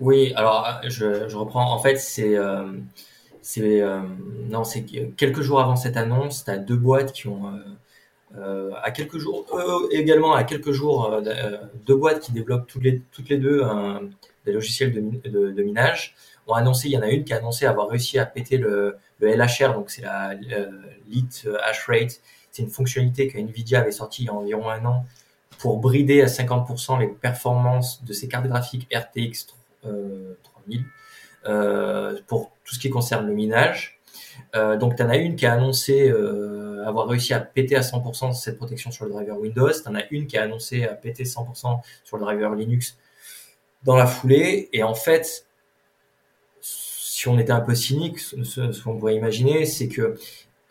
Oui, 0.00 0.32
alors 0.36 0.66
euh, 0.84 0.88
je, 0.88 1.36
reprends. 1.36 1.72
En 1.72 1.78
fait, 1.78 1.96
c'est 1.96 2.36
euh, 2.36 2.72
c'est 3.42 3.80
euh, 3.80 4.02
quelques 5.16 5.40
jours 5.40 5.60
avant 5.60 5.76
cette 5.76 5.96
annonce, 5.96 6.44
tu 6.44 6.50
as 6.50 6.58
deux 6.58 6.76
boîtes 6.76 7.12
qui 7.12 7.28
ont 7.28 7.52
à 8.82 8.90
quelques 8.92 9.18
jours 9.18 9.44
également 9.90 10.34
à 10.34 10.44
quelques 10.44 10.70
jours 10.70 11.20
de- 11.20 11.32
deux 11.84 11.96
boîtes 11.96 12.20
qui 12.20 12.32
développent 12.32 12.66
toutes 12.68 12.84
les 12.84 13.00
toutes 13.10 13.28
les 13.28 13.38
deux 13.38 13.62
des 14.46 14.52
logiciels 14.52 14.92
de, 14.92 15.28
de, 15.28 15.50
de 15.50 15.62
minage 15.62 16.14
ont 16.46 16.54
annoncé. 16.54 16.88
Il 16.88 16.92
y 16.92 16.98
en 16.98 17.02
a 17.02 17.08
une 17.08 17.24
qui 17.24 17.32
a 17.32 17.38
annoncé 17.38 17.66
avoir 17.66 17.88
réussi 17.88 18.18
à 18.18 18.26
péter 18.26 18.56
le, 18.58 18.98
LHR, 19.20 19.74
donc 19.74 19.90
c'est 19.90 20.02
la 20.02 20.34
lit 21.08 21.26
hash 21.64 21.86
rate, 21.86 22.20
c'est 22.52 22.62
une 22.62 22.70
fonctionnalité 22.70 23.26
que 23.28 23.38
Nvidia 23.38 23.80
avait 23.80 23.90
sortie 23.92 24.22
il 24.22 24.26
y 24.26 24.28
a 24.28 24.34
environ 24.34 24.68
un 24.70 24.84
an 24.84 25.04
pour 25.58 25.78
brider 25.78 26.22
à 26.22 26.26
50% 26.26 27.00
les 27.00 27.08
performances 27.08 28.04
de 28.04 28.12
ses 28.12 28.28
cartes 28.28 28.46
graphiques 28.46 28.88
RTX 28.94 29.46
euh, 29.84 30.34
3000 30.42 30.84
euh, 31.46 32.18
pour 32.26 32.52
tout 32.64 32.74
ce 32.74 32.78
qui 32.78 32.90
concerne 32.90 33.26
le 33.26 33.34
minage. 33.34 34.00
Euh, 34.56 34.76
donc, 34.76 34.96
tu 34.96 35.02
en 35.02 35.08
as 35.08 35.16
une 35.16 35.36
qui 35.36 35.46
a 35.46 35.52
annoncé 35.52 36.08
euh, 36.08 36.84
avoir 36.86 37.08
réussi 37.08 37.34
à 37.34 37.40
péter 37.40 37.76
à 37.76 37.80
100% 37.80 38.32
cette 38.32 38.56
protection 38.56 38.90
sur 38.90 39.04
le 39.04 39.12
driver 39.12 39.38
Windows. 39.38 39.70
Tu 39.70 39.88
en 39.88 39.94
as 39.94 40.04
une 40.10 40.26
qui 40.26 40.38
a 40.38 40.42
annoncé 40.42 40.84
à 40.84 40.94
péter 40.94 41.24
100% 41.24 41.80
sur 42.04 42.16
le 42.16 42.24
driver 42.24 42.54
Linux 42.54 42.96
dans 43.84 43.96
la 43.96 44.06
foulée. 44.06 44.68
Et 44.72 44.82
en 44.82 44.94
fait, 44.94 45.46
si 46.60 47.28
on 47.28 47.38
était 47.38 47.52
un 47.52 47.60
peu 47.60 47.74
cynique, 47.74 48.18
ce, 48.18 48.82
qu'on 48.82 48.98
pourrait 48.98 49.16
imaginer, 49.16 49.66
c'est 49.66 49.88
que 49.88 50.16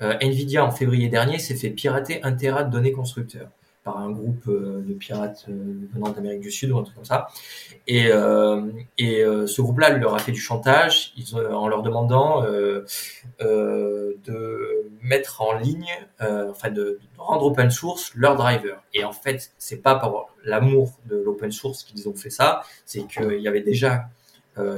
euh, 0.02 0.17
Nvidia, 0.22 0.65
en 0.65 0.72
février 0.72 1.10
dernier, 1.10 1.39
s'est 1.39 1.56
fait 1.56 1.69
pirater 1.69 2.24
un 2.24 2.34
Tera 2.34 2.63
de 2.63 2.72
données 2.72 2.91
constructeurs 2.91 3.50
un 3.97 4.12
groupe 4.12 4.47
euh, 4.47 4.82
de 4.86 4.93
pirates 4.93 5.45
euh, 5.49 5.88
venant 5.93 6.10
d'Amérique 6.12 6.41
du 6.41 6.52
Sud 6.52 6.71
ou 6.71 6.78
un 6.78 6.84
truc 6.84 6.95
comme 6.95 7.06
ça. 7.06 7.28
Et, 7.88 8.08
euh, 8.12 8.71
et 8.97 9.23
ce 9.47 9.62
groupe-là 9.62 9.89
leur 9.97 10.13
a 10.15 10.19
fait 10.19 10.32
du 10.32 10.39
chantage 10.39 11.13
en 11.36 11.67
leur 11.67 11.82
demandant 11.82 12.43
de 12.43 12.86
mettre 15.02 15.41
en 15.41 15.54
ligne, 15.54 15.91
enfin 16.19 16.69
de, 16.69 16.99
rendre 17.17 17.45
open 17.45 17.71
source 17.71 18.12
leur 18.15 18.36
driver. 18.36 18.84
Et 18.93 19.04
en 19.04 19.12
fait, 19.12 19.52
c'est 19.58 19.82
pas 19.82 19.95
par 19.95 20.28
l'amour 20.43 20.99
de 21.06 21.17
l'open 21.17 21.52
source 21.52 21.84
qu'ils 21.84 22.08
ont 22.08 22.15
fait 22.15 22.30
ça, 22.30 22.62
c'est 22.86 23.08
qu'il 23.08 23.41
y 23.41 23.47
avait 23.47 23.62
déjà 23.62 24.06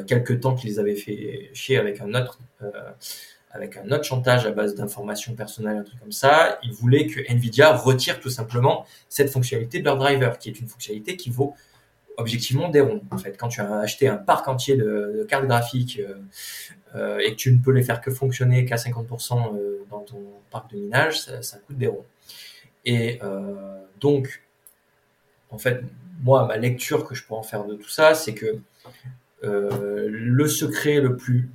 quelques 0.08 0.40
temps 0.40 0.56
qu'ils 0.56 0.80
avaient 0.80 0.96
fait 0.96 1.50
chier 1.54 1.78
avec 1.78 2.00
un 2.02 2.14
autre 2.14 2.40
avec 3.54 3.78
un 3.78 3.92
autre 3.92 4.04
chantage 4.04 4.46
à 4.46 4.52
base 4.52 4.76
d'informations 4.76 5.34
personnelles, 5.34 5.78
un 5.78 5.84
truc 5.84 6.00
comme 6.00 6.12
ça. 6.12 6.58
Ils 6.64 6.74
voulaient 6.74 7.08
que 7.08 7.20
Nvidia 7.30 7.76
retire 7.76 8.20
tout 8.20 8.30
simplement 8.30 8.86
cette 9.10 9.30
fonctionnalité 9.30 9.80
de 9.80 9.86
leur 9.86 9.98
driver, 9.98 10.38
qui 10.40 10.50
est 10.50 10.60
une 10.60 10.68
fonctionnalité 10.68 11.18
qui 11.18 11.30
vaut 11.30 11.56
objectivement 12.18 12.70
des 12.70 12.82
ronds. 12.82 13.02
En 13.12 13.18
fait, 13.18 13.38
quand 13.38 13.50
tu 13.50 13.62
as 13.62 13.80
acheté 13.80 14.08
un 14.08 14.16
parc 14.16 14.48
entier 14.48 14.76
de, 14.76 15.26
cartes 15.28 15.46
graphiques 15.46 16.00
euh, 16.00 16.16
euh, 16.96 17.20
et 17.20 17.32
que 17.32 17.36
tu 17.36 17.52
ne 17.52 17.60
peux 17.60 17.72
les 17.72 17.84
faire 17.84 18.02
que 18.02 18.12
fonctionner 18.12 18.66
qu'à 18.66 18.76
50% 18.76 19.56
euh, 19.56 19.86
dans 19.90 20.02
ton 20.02 20.22
parc 20.50 20.72
de 20.72 20.78
minage, 20.78 21.20
ça, 21.22 21.58
coûte 21.58 21.78
des 21.78 21.88
ronds. 21.88 22.06
Et 22.86 23.20
donc, 24.00 24.42
en 25.52 25.60
fait, 25.60 25.84
moi, 26.24 26.48
ma 26.48 26.58
lecture 26.58 27.06
que 27.06 27.14
je 27.14 27.24
peux 27.24 27.36
en 27.36 27.44
faire 27.44 27.66
de 27.66 27.76
tout 27.76 27.90
ça, 27.90 28.16
c'est 28.16 28.34
que 28.34 28.58
le 29.44 30.48
secret 30.48 31.00
le 31.00 31.16
plus 31.16 31.50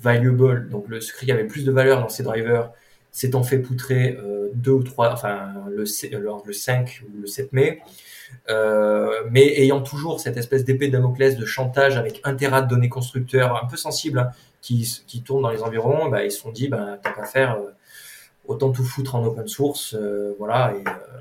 valuable, 0.00 0.68
donc 0.68 0.88
le 0.88 1.00
secret 1.00 1.26
qui 1.26 1.32
avait 1.32 1.46
plus 1.46 1.64
de 1.64 1.72
valeur 1.72 2.00
dans 2.00 2.08
ces 2.08 2.22
drivers, 2.22 2.70
s'étant 3.12 3.42
fait 3.42 3.58
poutrer 3.58 4.16
euh, 4.16 4.50
deux 4.54 4.70
ou 4.72 4.82
trois, 4.82 5.12
enfin 5.12 5.52
le, 5.68 5.84
lors 6.18 6.42
le 6.46 6.52
5 6.52 7.02
ou 7.08 7.20
le 7.22 7.26
7 7.26 7.52
mai, 7.52 7.80
euh, 8.48 9.24
mais 9.30 9.60
ayant 9.60 9.80
toujours 9.80 10.20
cette 10.20 10.36
espèce 10.36 10.64
d'épée 10.64 10.86
de 10.86 10.92
Damoclès 10.92 11.36
de 11.36 11.44
chantage 11.44 11.96
avec 11.96 12.20
un 12.24 12.34
téra 12.34 12.62
de 12.62 12.68
données 12.68 12.88
constructeurs 12.88 13.62
un 13.62 13.66
peu 13.66 13.76
sensibles 13.76 14.20
hein, 14.20 14.30
qui, 14.60 15.02
qui 15.06 15.22
tournent 15.22 15.42
dans 15.42 15.50
les 15.50 15.62
environs, 15.62 16.08
bah, 16.08 16.24
ils 16.24 16.30
se 16.30 16.40
sont 16.40 16.52
dit, 16.52 16.68
bah, 16.68 16.98
tant 17.02 17.12
qu'à 17.12 17.24
faire, 17.24 17.56
euh, 17.56 17.70
autant 18.50 18.70
tout 18.72 18.84
foutre 18.84 19.14
en 19.14 19.24
open 19.24 19.46
source, 19.46 19.94
euh, 19.94 20.34
voilà, 20.38 20.74
et 20.74 20.82
euh, 20.86 21.20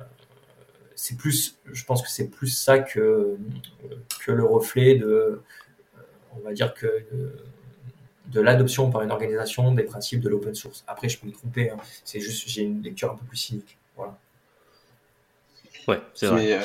c'est 0.96 1.16
plus, 1.16 1.60
je 1.72 1.86
pense 1.86 2.02
que 2.02 2.10
c'est 2.10 2.28
plus 2.28 2.48
ça 2.48 2.80
que, 2.80 3.38
que 4.26 4.32
le 4.32 4.44
reflet 4.44 4.96
de, 4.96 5.06
euh, 5.06 5.44
on 6.36 6.40
va 6.40 6.54
dire 6.54 6.74
que 6.74 6.88
de, 8.32 8.42
l'adoption 8.42 8.90
par 8.92 9.02
une 9.02 9.12
organisation 9.12 9.74
des 9.74 9.84
principes 9.84 10.22
de 10.22 10.30
l'open 10.30 10.56
source. 10.56 10.84
Après, 10.88 11.10
je 11.10 11.20
peux 11.20 11.28
me 11.28 11.34
tromper, 11.34 11.70
hein. 11.70 11.78
c'est 12.04 12.20
juste, 12.20 12.48
j'ai 12.48 12.64
une 12.64 12.82
lecture 12.82 13.12
un 13.12 13.16
peu 13.16 13.26
plus 13.26 13.38
cynique. 13.38 13.78
Voilà. 13.96 14.18
Ouais, 15.88 16.02
c'est 16.14 16.28
vrai. 16.28 16.54
Euh, 16.54 16.62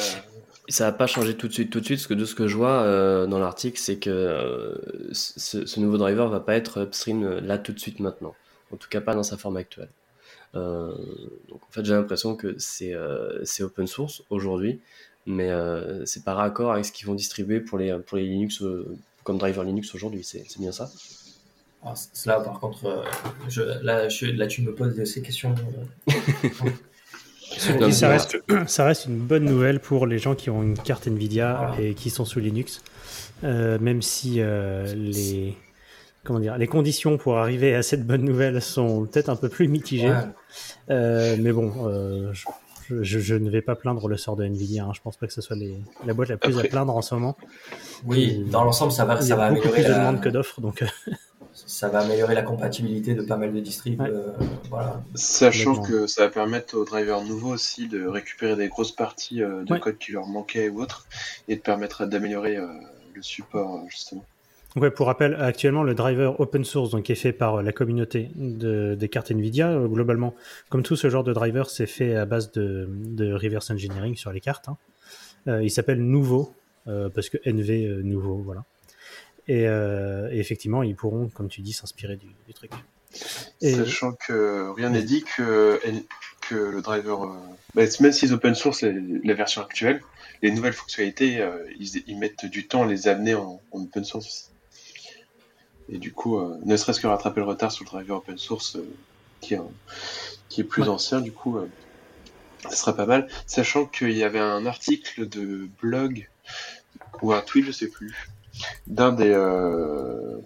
Ça 0.68 0.84
n'a 0.84 0.92
pas 0.92 1.06
changé 1.06 1.36
tout 1.36 1.48
de 1.48 1.52
suite, 1.52 1.70
tout 1.70 1.80
de 1.80 1.84
suite, 1.84 1.98
parce 1.98 2.06
que 2.06 2.14
de 2.14 2.24
ce 2.24 2.34
que 2.34 2.48
je 2.48 2.56
vois 2.56 2.82
euh, 2.82 3.26
dans 3.26 3.38
l'article, 3.38 3.78
c'est 3.78 3.96
que 3.96 4.10
euh, 4.10 4.74
ce, 5.12 5.66
ce 5.66 5.80
nouveau 5.80 5.98
driver 5.98 6.28
va 6.28 6.40
pas 6.40 6.54
être 6.54 6.82
upstream 6.82 7.22
euh, 7.22 7.40
là 7.40 7.58
tout 7.58 7.72
de 7.72 7.78
suite 7.78 8.00
maintenant. 8.00 8.34
En 8.72 8.76
tout 8.76 8.88
cas, 8.88 9.00
pas 9.00 9.14
dans 9.14 9.22
sa 9.22 9.36
forme 9.36 9.56
actuelle. 9.56 9.90
Euh, 10.54 10.94
donc 11.48 11.60
en 11.68 11.70
fait, 11.72 11.84
j'ai 11.84 11.94
l'impression 11.94 12.36
que 12.36 12.54
c'est 12.58 12.94
euh, 12.94 13.44
c'est 13.44 13.62
open 13.62 13.86
source 13.86 14.22
aujourd'hui, 14.30 14.80
mais 15.26 15.50
euh, 15.50 16.04
c'est 16.06 16.24
pas 16.24 16.34
raccord 16.34 16.72
avec 16.72 16.84
ce 16.84 16.92
qu'ils 16.92 17.06
vont 17.06 17.14
distribuer 17.14 17.60
pour 17.60 17.78
les, 17.78 17.96
pour 17.98 18.16
les 18.16 18.24
Linux 18.24 18.62
euh, 18.62 18.96
comme 19.22 19.38
driver 19.38 19.64
Linux 19.64 19.94
aujourd'hui. 19.94 20.22
C'est 20.24 20.44
bien 20.58 20.72
ça? 20.72 20.90
Alors, 21.84 21.96
c- 21.98 22.08
là, 22.26 22.40
par 22.40 22.58
contre, 22.60 22.86
euh, 22.86 23.02
je, 23.48 23.62
là, 23.82 24.08
je- 24.08 24.26
là, 24.26 24.46
tu 24.46 24.62
me 24.62 24.74
poses 24.74 25.02
ces 25.04 25.20
questions. 25.22 25.54
euh, 26.08 26.70
Cela 27.56 27.92
ça, 27.92 28.08
reste, 28.08 28.38
ça 28.66 28.84
reste 28.84 29.06
une 29.06 29.18
bonne 29.18 29.44
nouvelle 29.44 29.78
pour 29.80 30.06
les 30.06 30.18
gens 30.18 30.34
qui 30.34 30.50
ont 30.50 30.62
une 30.62 30.76
carte 30.78 31.06
Nvidia 31.06 31.54
Voilà. 31.74 31.80
et 31.82 31.94
qui 31.94 32.10
sont 32.10 32.24
sous 32.24 32.40
Linux, 32.40 32.82
Euh, 33.44 33.78
même 33.78 34.00
si 34.00 34.36
euh, 34.40 34.92
les 34.94 35.56
comment 36.24 36.40
dire 36.40 36.56
les 36.56 36.66
conditions 36.66 37.18
pour 37.18 37.36
arriver 37.36 37.74
à 37.74 37.82
cette 37.82 38.06
bonne 38.06 38.22
nouvelle 38.22 38.62
sont 38.62 39.04
peut-être 39.06 39.28
un 39.28 39.36
peu 39.36 39.48
plus 39.50 39.68
mitigées. 39.68 40.08
ouais. 40.10 40.16
Euh, 40.90 41.36
mais 41.38 41.52
bon, 41.52 41.70
euh, 41.86 42.32
je, 42.32 43.02
je- 43.02 43.18
je 43.18 43.34
ne 43.34 43.50
vais 43.50 43.60
pas 43.62 43.74
plaindre 43.76 44.08
le 44.08 44.16
sort 44.16 44.36
de 44.36 44.44
Nvidia. 44.44 44.84
Hein. 44.84 44.92
Je 44.94 45.00
pense 45.02 45.16
pas 45.18 45.26
que 45.26 45.32
ce 45.34 45.42
soit 45.42 45.56
les, 45.56 45.76
la 46.06 46.14
boîte 46.14 46.30
la 46.30 46.38
plus 46.38 46.54
Après- 46.54 46.68
à 46.68 46.70
plaindre 46.70 46.96
en 46.96 47.02
ce 47.02 47.14
moment. 47.14 47.36
Oui, 48.06 48.42
dans 48.50 48.64
l'ensemble, 48.64 48.90
ça 48.92 49.04
va, 49.04 49.16
Il 49.20 49.24
y 49.24 49.28
ça 49.28 49.34
a 49.34 49.36
va 49.36 49.48
beaucoup 49.50 49.68
améliorer 49.68 49.82
plus 49.84 49.92
de 49.92 49.98
demandes 49.98 50.20
que 50.22 50.28
d'offres, 50.30 50.60
donc 50.62 50.82
ça 51.66 51.88
va 51.88 52.00
améliorer 52.00 52.34
la 52.34 52.42
compatibilité 52.42 53.14
de 53.14 53.22
pas 53.22 53.36
mal 53.36 53.52
de 53.52 53.60
distribs. 53.60 54.00
Ouais. 54.00 54.08
euh, 54.10 54.32
voilà. 54.70 55.02
Sachant 55.14 55.80
que 55.80 56.06
ça 56.06 56.24
va 56.24 56.30
permettre 56.30 56.76
aux 56.76 56.84
drivers 56.84 57.22
nouveaux 57.22 57.52
aussi 57.54 57.88
de 57.88 58.06
récupérer 58.06 58.56
des 58.56 58.68
grosses 58.68 58.92
parties 58.92 59.42
euh, 59.42 59.64
de 59.64 59.72
Ouais. 59.72 59.80
code 59.80 59.98
qui 59.98 60.12
leur 60.12 60.26
manquaient 60.26 60.68
ou 60.68 60.80
autres, 60.82 61.06
et 61.48 61.56
de 61.56 61.60
permettre 61.60 62.06
d'améliorer 62.06 62.56
euh, 62.56 62.66
le 63.14 63.22
support, 63.22 63.80
justement. 63.88 64.24
Ouais, 64.76 64.90
pour 64.90 65.06
rappel, 65.06 65.36
actuellement, 65.36 65.84
le 65.84 65.94
driver 65.94 66.40
open 66.40 66.64
source, 66.64 66.90
donc, 66.90 67.04
qui 67.04 67.12
est 67.12 67.14
fait 67.14 67.32
par 67.32 67.62
la 67.62 67.70
communauté 67.70 68.30
de- 68.34 68.96
des 68.98 69.08
cartes 69.08 69.30
Nvidia, 69.30 69.72
globalement, 69.86 70.34
comme 70.68 70.82
tout 70.82 70.96
ce 70.96 71.08
genre 71.08 71.22
de 71.22 71.32
driver, 71.32 71.70
c'est 71.70 71.86
fait 71.86 72.16
à 72.16 72.26
base 72.26 72.50
de, 72.50 72.88
de 72.90 73.32
reverse 73.32 73.70
engineering 73.70 74.16
sur 74.16 74.32
les 74.32 74.40
cartes. 74.40 74.68
hein. 74.68 74.76
Euh, 75.46 75.62
il 75.62 75.70
s'appelle 75.70 76.00
Nouveau, 76.02 76.52
euh, 76.88 77.08
parce 77.08 77.28
que 77.28 77.36
NV 77.44 77.86
euh, 77.86 78.02
Nouveau, 78.02 78.34
voilà. 78.38 78.64
Et, 79.48 79.68
euh, 79.68 80.30
et 80.32 80.38
effectivement, 80.38 80.82
ils 80.82 80.96
pourront, 80.96 81.28
comme 81.28 81.48
tu 81.48 81.60
dis, 81.60 81.72
s'inspirer 81.72 82.16
du, 82.16 82.28
du 82.46 82.54
truc. 82.54 82.70
Et- 83.60 83.74
Sachant 83.74 84.12
que 84.12 84.70
rien 84.74 84.90
n'est 84.90 85.02
dit 85.02 85.22
que, 85.36 85.78
que 86.48 86.54
le 86.54 86.82
driver, 86.82 87.24
euh, 87.24 87.28
bah, 87.74 87.82
même 88.00 88.12
s'ils 88.12 88.32
open 88.32 88.54
source 88.54 88.82
la 88.82 89.34
version 89.34 89.62
actuelle, 89.62 90.00
les 90.42 90.50
nouvelles 90.50 90.72
fonctionnalités, 90.72 91.40
euh, 91.40 91.64
ils, 91.78 92.02
ils 92.06 92.18
mettent 92.18 92.46
du 92.46 92.66
temps 92.66 92.82
à 92.82 92.86
les 92.86 93.06
amener 93.08 93.34
en, 93.34 93.60
en 93.70 93.82
open 93.82 94.04
source. 94.04 94.50
Et 95.90 95.98
du 95.98 96.12
coup, 96.12 96.38
euh, 96.38 96.58
ne 96.64 96.76
serait-ce 96.76 97.00
que 97.00 97.06
rattraper 97.06 97.40
le 97.40 97.46
retard 97.46 97.70
sur 97.70 97.84
le 97.84 97.90
driver 97.90 98.16
open 98.16 98.38
source 98.38 98.78
qui, 99.40 99.54
est, 99.54 99.58
un- 99.58 99.70
qui 100.48 100.62
est 100.62 100.64
plus 100.64 100.82
Ouais. 100.82 100.88
ancien, 100.88 101.20
du 101.20 101.32
coup, 101.32 101.58
ce 102.70 102.76
serait 102.76 102.96
pas 102.96 103.06
mal. 103.06 103.28
Sachant 103.46 103.84
qu'il 103.86 104.12
y 104.16 104.24
avait 104.24 104.40
un 104.40 104.64
article 104.66 105.28
de 105.28 105.68
blog 105.82 106.28
ou 107.22 107.32
un 107.32 107.42
tweet, 107.42 107.66
je 107.66 107.72
sais 107.72 107.88
plus, 107.88 108.28
d'un 108.86 109.12
des 109.12 109.32
euh, 109.32 110.40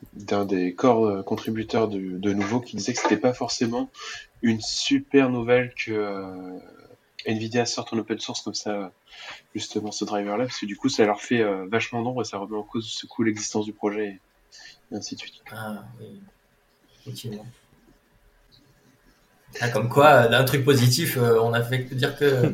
des 0.45 0.75
corps 0.75 1.07
euh, 1.07 1.23
contributeurs 1.23 1.89
de, 1.89 1.99
de 1.99 2.33
nouveau 2.33 2.61
qui 2.61 2.77
disait 2.77 2.93
que 2.93 3.01
c'était 3.01 3.17
pas 3.17 3.33
forcément 3.33 3.91
une 4.43 4.61
super 4.61 5.31
nouvelle 5.31 5.73
que 5.75 5.93
euh, 5.93 6.59
Nvidia 7.27 7.67
sorte 7.67 7.93
en 7.93 7.99
open 7.99 8.19
source 8.19 8.43
comme 8.43 8.55
ça 8.55 8.93
justement 9.55 9.91
ce 9.91 10.05
driver 10.05 10.37
là 10.37 10.45
parce 10.45 10.59
que 10.59 10.67
du 10.67 10.77
coup 10.77 10.89
ça 10.89 11.05
leur 11.05 11.21
fait 11.21 11.43
vachement 11.69 12.03
d'ombre 12.03 12.23
et 12.23 12.25
ça 12.25 12.39
remet 12.39 12.57
en 12.57 12.63
cause 12.63 12.87
ce 12.89 13.07
coup 13.07 13.23
l'existence 13.23 13.65
du 13.65 13.73
projet 13.73 14.21
et 14.93 14.95
ainsi 14.97 15.17
de 15.17 15.21
suite. 15.21 15.35
Ah, 15.51 15.85
oui. 16.01 16.21
Effectivement. 17.01 17.45
Ah, 19.61 19.69
comme 19.71 19.89
quoi, 19.89 20.29
d'un 20.29 20.45
truc 20.45 20.65
positif, 20.65 21.19
on 21.19 21.53
a 21.53 21.63
fait 21.63 21.85
que 21.85 21.95
dire 21.95 22.17
que, 22.17 22.53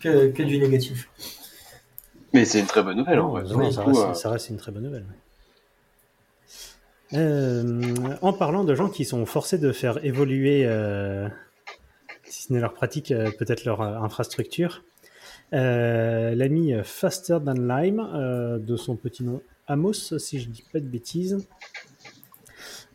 que, 0.00 0.30
que 0.30 0.42
du 0.42 0.58
négatif. 0.58 1.08
Mais 2.32 2.44
c'est 2.44 2.60
une 2.60 2.66
très 2.66 2.82
bonne 2.82 2.96
nouvelle 2.96 3.18
en 3.20 3.28
Non, 3.28 3.30
vrai. 3.32 3.42
non, 3.42 3.50
Pour 3.52 3.62
le 3.62 3.70
ça, 3.72 3.82
coup, 3.82 3.88
reste, 3.90 4.02
euh, 4.10 4.14
ça 4.14 4.30
reste 4.30 4.48
une 4.50 4.56
très 4.56 4.72
bonne 4.72 4.84
nouvelle. 4.84 5.02
ouais. 7.12 7.18
Euh, 7.18 7.92
en 8.22 8.32
parlant 8.32 8.62
de 8.62 8.72
gens 8.76 8.88
qui 8.88 9.04
sont 9.04 9.26
forcés 9.26 9.58
de 9.58 9.72
faire 9.72 10.04
évoluer, 10.04 10.64
euh, 10.64 11.28
si 12.24 12.44
ce 12.44 12.52
n'est 12.52 12.60
leur 12.60 12.72
pratique, 12.72 13.10
euh, 13.10 13.30
peut-être 13.36 13.64
leur 13.64 13.80
infrastructure, 13.82 14.84
l'ami 15.50 16.72
Faster 16.84 17.38
Than 17.44 17.54
Lime, 17.54 18.60
de 18.64 18.76
son 18.76 18.94
petit 18.94 19.24
nom 19.24 19.42
Amos, 19.66 20.16
si 20.18 20.38
je 20.40 20.48
dis 20.48 20.62
pas 20.72 20.78
de 20.78 20.84
bêtises, 20.86 21.44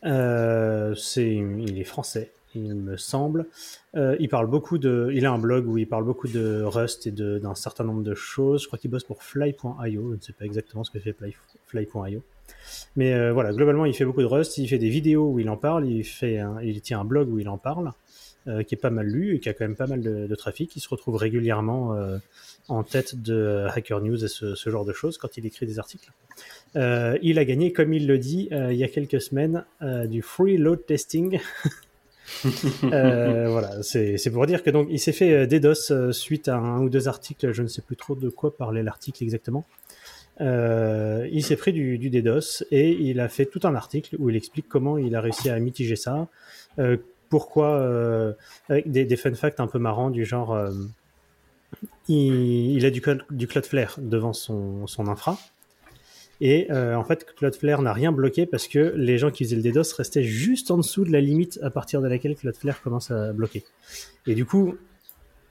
c'est, 0.02 1.26
il 1.34 1.78
est 1.78 1.84
français, 1.84 2.32
il 2.56 2.74
me 2.74 2.96
semble. 2.96 3.46
Euh, 3.96 4.16
il 4.20 4.28
parle 4.28 4.46
beaucoup 4.48 4.78
de, 4.78 5.10
il 5.14 5.24
a 5.24 5.32
un 5.32 5.38
blog 5.38 5.66
où 5.66 5.78
il 5.78 5.88
parle 5.88 6.04
beaucoup 6.04 6.28
de 6.28 6.62
Rust 6.62 7.06
et 7.06 7.10
d'un 7.10 7.54
certain 7.54 7.84
nombre 7.84 8.02
de 8.02 8.14
choses. 8.14 8.62
Je 8.62 8.66
crois 8.66 8.78
qu'il 8.78 8.90
bosse 8.90 9.04
pour 9.04 9.22
Fly.io. 9.22 10.10
Je 10.10 10.16
ne 10.16 10.20
sais 10.20 10.32
pas 10.32 10.44
exactement 10.44 10.84
ce 10.84 10.90
que 10.90 10.98
fait 10.98 11.12
Fly- 11.12 11.34
Fly.io. 11.66 12.22
Mais 12.94 13.14
euh, 13.14 13.32
voilà, 13.32 13.52
globalement, 13.52 13.86
il 13.86 13.94
fait 13.94 14.04
beaucoup 14.04 14.20
de 14.20 14.26
Rust. 14.26 14.58
Il 14.58 14.68
fait 14.68 14.78
des 14.78 14.90
vidéos 14.90 15.30
où 15.30 15.40
il 15.40 15.48
en 15.48 15.56
parle. 15.56 15.86
Il 15.86 16.04
fait, 16.04 16.40
il 16.62 16.80
tient 16.82 17.00
un 17.00 17.04
blog 17.04 17.30
où 17.30 17.38
il 17.38 17.48
en 17.48 17.58
parle. 17.58 17.92
euh, 18.48 18.62
qui 18.62 18.76
est 18.76 18.78
pas 18.78 18.90
mal 18.90 19.06
lu 19.08 19.34
et 19.34 19.40
qui 19.40 19.48
a 19.48 19.54
quand 19.54 19.64
même 19.64 19.74
pas 19.74 19.88
mal 19.88 20.00
de, 20.02 20.34
trafic. 20.36 20.76
Il 20.76 20.80
se 20.80 20.88
retrouve 20.88 21.16
régulièrement 21.16 21.96
en 22.68 22.82
tête 22.84 23.20
de 23.20 23.66
Hacker 23.74 24.00
News 24.00 24.24
et 24.24 24.28
ce, 24.28 24.54
genre 24.70 24.84
de 24.84 24.92
choses 24.92 25.18
quand 25.18 25.36
il 25.36 25.46
écrit 25.46 25.66
des 25.66 25.78
articles. 25.80 26.12
Il 26.76 27.38
a 27.38 27.44
gagné, 27.44 27.72
comme 27.72 27.92
il 27.92 28.06
le 28.06 28.18
dit, 28.18 28.48
il 28.52 28.76
y 28.76 28.84
a 28.84 28.88
quelques 28.88 29.20
semaines, 29.20 29.64
du 29.80 30.22
free 30.22 30.58
load 30.58 30.84
testing. 30.86 31.40
Euh, 32.84 33.48
voilà, 33.48 33.82
c'est 33.82 34.30
pour 34.30 34.46
dire 34.46 34.62
que 34.62 34.70
donc 34.70 34.88
il 34.90 35.00
s'est 35.00 35.12
fait 35.12 35.32
euh, 35.32 35.46
DDoS 35.46 35.90
euh, 35.90 36.12
suite 36.12 36.48
à 36.48 36.56
un 36.56 36.80
ou 36.82 36.88
deux 36.88 37.08
articles, 37.08 37.52
je 37.52 37.62
ne 37.62 37.68
sais 37.68 37.82
plus 37.82 37.96
trop 37.96 38.14
de 38.14 38.28
quoi 38.28 38.56
parlait 38.56 38.82
l'article 38.82 39.22
exactement. 39.24 39.64
Il 40.40 41.42
s'est 41.42 41.56
pris 41.56 41.72
du, 41.72 41.98
DDoS 42.10 42.64
et 42.70 42.90
il 42.90 43.20
a 43.20 43.28
fait 43.28 43.46
tout 43.46 43.60
un 43.64 43.74
article 43.74 44.16
où 44.18 44.30
il 44.30 44.36
explique 44.36 44.68
comment 44.68 44.98
il 44.98 45.16
a 45.16 45.20
réussi 45.20 45.48
à 45.48 45.58
mitiger 45.58 45.96
ça, 45.96 46.28
pourquoi, 47.30 48.34
avec 48.68 48.90
des, 48.90 49.04
des 49.04 49.16
fun 49.16 49.34
facts 49.34 49.60
un 49.60 49.66
peu 49.66 49.78
marrants 49.78 50.10
du 50.10 50.24
genre, 50.26 50.58
il, 52.08 52.84
a 52.84 52.90
du, 52.90 53.02
du 53.30 53.46
Cloudflare 53.46 53.94
devant 53.98 54.34
son, 54.34 54.86
son 54.86 55.08
infra. 55.08 55.38
Et 56.40 56.70
euh, 56.70 56.94
en 56.94 57.04
fait, 57.04 57.26
Cloudflare 57.36 57.82
n'a 57.82 57.92
rien 57.92 58.12
bloqué 58.12 58.46
parce 58.46 58.68
que 58.68 58.92
les 58.96 59.18
gens 59.18 59.30
qui 59.30 59.44
faisaient 59.44 59.56
le 59.56 59.62
DDoS 59.62 59.94
restaient 59.96 60.22
juste 60.22 60.70
en 60.70 60.76
dessous 60.76 61.04
de 61.04 61.12
la 61.12 61.20
limite 61.20 61.58
à 61.62 61.70
partir 61.70 62.02
de 62.02 62.08
laquelle 62.08 62.36
Cloudflare 62.36 62.82
commence 62.82 63.10
à 63.10 63.32
bloquer. 63.32 63.64
Et 64.26 64.34
du 64.34 64.44
coup, 64.44 64.76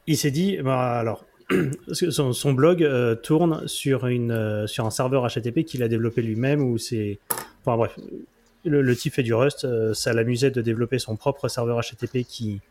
il 0.07 0.17
s'est 0.17 0.31
dit, 0.31 0.57
bah 0.63 0.99
alors, 0.99 1.25
son, 1.91 2.53
blog 2.53 2.83
euh, 2.83 3.15
tourne 3.15 3.67
sur, 3.67 4.07
une, 4.07 4.31
euh, 4.31 4.67
sur 4.67 4.85
un 4.85 4.91
serveur 4.91 5.27
HTTP 5.27 5.63
qu'il 5.63 5.81
a 5.83 5.87
développé 5.87 6.21
lui-même 6.21 6.61
ou 6.61 6.77
c'est... 6.77 7.19
Enfin 7.61 7.77
bref, 7.77 7.97
le, 8.63 8.95
type 8.95 9.13
fait 9.13 9.23
du 9.23 9.33
Rust, 9.33 9.67
ça 9.93 10.13
l'amusait 10.13 10.51
de 10.51 10.61
développer 10.61 10.99
son 10.99 11.15
propre 11.15 11.47
serveur 11.47 11.81
HTTP 11.81 12.23
qui, 12.27 12.61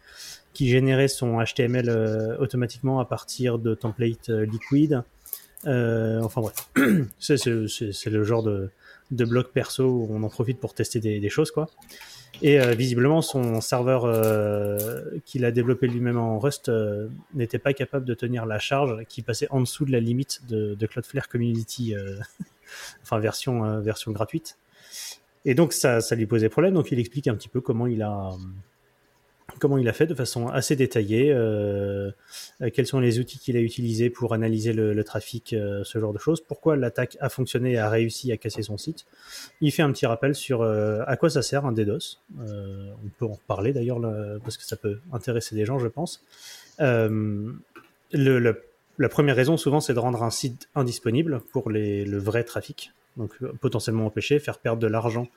qui 0.54 0.68
générait 0.68 1.08
son 1.08 1.42
HTML 1.44 2.36
automatiquement 2.38 3.00
à 3.00 3.04
partir 3.04 3.58
de 3.58 3.74
templates 3.74 4.30
euh, 4.30 4.46
liquid. 4.46 5.02
Euh, 5.66 6.20
enfin 6.22 6.40
bref, 6.40 6.68
c'est 7.18 7.46
le 7.46 8.24
genre 8.24 8.42
de, 8.42 8.70
de 9.10 9.24
blog 9.24 9.46
perso 9.52 9.84
où 9.84 10.08
on 10.10 10.22
en 10.22 10.28
profite 10.28 10.58
pour 10.58 10.74
tester 10.74 11.00
des, 11.00 11.20
des 11.20 11.28
choses 11.30 11.50
quoi. 11.50 11.68
Et 12.42 12.60
euh, 12.60 12.72
visiblement, 12.72 13.22
son 13.22 13.60
serveur 13.60 14.04
euh, 14.04 15.02
qu'il 15.24 15.44
a 15.44 15.50
développé 15.50 15.86
lui-même 15.86 16.18
en 16.18 16.38
Rust 16.38 16.68
euh, 16.68 17.08
n'était 17.32 17.58
pas 17.58 17.72
capable 17.72 18.04
de 18.04 18.14
tenir 18.14 18.44
la 18.44 18.58
charge 18.58 19.04
qui 19.08 19.22
passait 19.22 19.46
en 19.50 19.60
dessous 19.60 19.84
de 19.84 19.92
la 19.92 20.00
limite 20.00 20.40
de, 20.48 20.74
de 20.74 20.86
Cloudflare 20.86 21.28
Community, 21.28 21.94
euh, 21.94 22.16
enfin 23.02 23.18
version, 23.18 23.64
euh, 23.64 23.80
version 23.80 24.10
gratuite. 24.10 24.58
Et 25.44 25.54
donc 25.54 25.72
ça, 25.72 26.00
ça 26.00 26.16
lui 26.16 26.26
posait 26.26 26.48
problème. 26.48 26.74
Donc 26.74 26.90
il 26.90 26.98
explique 26.98 27.28
un 27.28 27.34
petit 27.34 27.48
peu 27.48 27.60
comment 27.60 27.86
il 27.86 28.02
a, 28.02 28.30
comment 29.58 29.78
il 29.78 29.88
a 29.88 29.92
fait 29.92 30.06
de 30.06 30.14
façon 30.14 30.48
assez 30.48 30.76
détaillée, 30.76 31.32
euh, 31.32 32.10
euh, 32.60 32.70
quels 32.72 32.86
sont 32.86 33.00
les 33.00 33.18
outils 33.18 33.38
qu'il 33.38 33.56
a 33.56 33.60
utilisés 33.60 34.10
pour 34.10 34.34
analyser 34.34 34.72
le, 34.72 35.04
trafic, 35.04 35.52
euh, 35.52 35.82
ce 35.84 35.98
genre 35.98 36.12
de 36.12 36.18
choses, 36.18 36.40
pourquoi 36.40 36.76
l'attaque 36.76 37.16
a 37.20 37.28
fonctionné 37.28 37.72
et 37.72 37.78
a 37.78 37.88
réussi 37.88 38.32
à 38.32 38.36
casser 38.36 38.62
son 38.62 38.78
site. 38.78 39.06
Il 39.60 39.72
fait 39.72 39.82
un 39.82 39.92
petit 39.92 40.06
rappel 40.06 40.34
sur 40.34 40.62
à 40.62 41.16
quoi 41.16 41.30
ça 41.30 41.42
sert 41.42 41.66
un 41.66 41.72
DDoS. 41.72 42.20
On 42.38 43.08
peut 43.18 43.26
en 43.26 43.34
reparler 43.34 43.72
d'ailleurs 43.72 44.00
parce 44.42 44.56
que 44.56 44.64
ça 44.64 44.76
peut 44.76 44.98
intéresser 45.12 45.54
des 45.54 45.64
gens, 45.64 45.78
je 45.78 45.88
pense. 45.88 46.22
La 48.96 49.08
première 49.08 49.36
raison, 49.36 49.56
souvent, 49.56 49.80
c'est 49.80 49.94
de 49.94 49.98
rendre 49.98 50.22
un 50.22 50.30
site 50.30 50.68
indisponible 50.74 51.40
pour 51.52 51.70
le 51.70 52.18
vrai 52.18 52.44
trafic. 52.44 52.92
Donc, 53.16 53.30
euh, 53.42 53.52
potentiellement 53.60 54.06
empêcher, 54.06 54.38
faire 54.38 54.58
perdre 54.58 54.80
de 54.80 54.86
l'argent, 54.86 55.28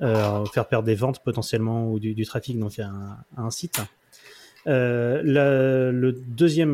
euh, 0.00 0.44
faire 0.46 0.66
perdre 0.66 0.86
des 0.86 0.94
ventes 0.94 1.22
potentiellement 1.22 1.90
ou 1.90 1.98
du, 1.98 2.24
trafic 2.24 2.58
donc, 2.58 2.78
à, 2.78 2.90
un, 3.36 3.50
site. 3.50 3.80
Euh, 4.66 5.20
le, 5.22 6.12
deuxième, 6.12 6.72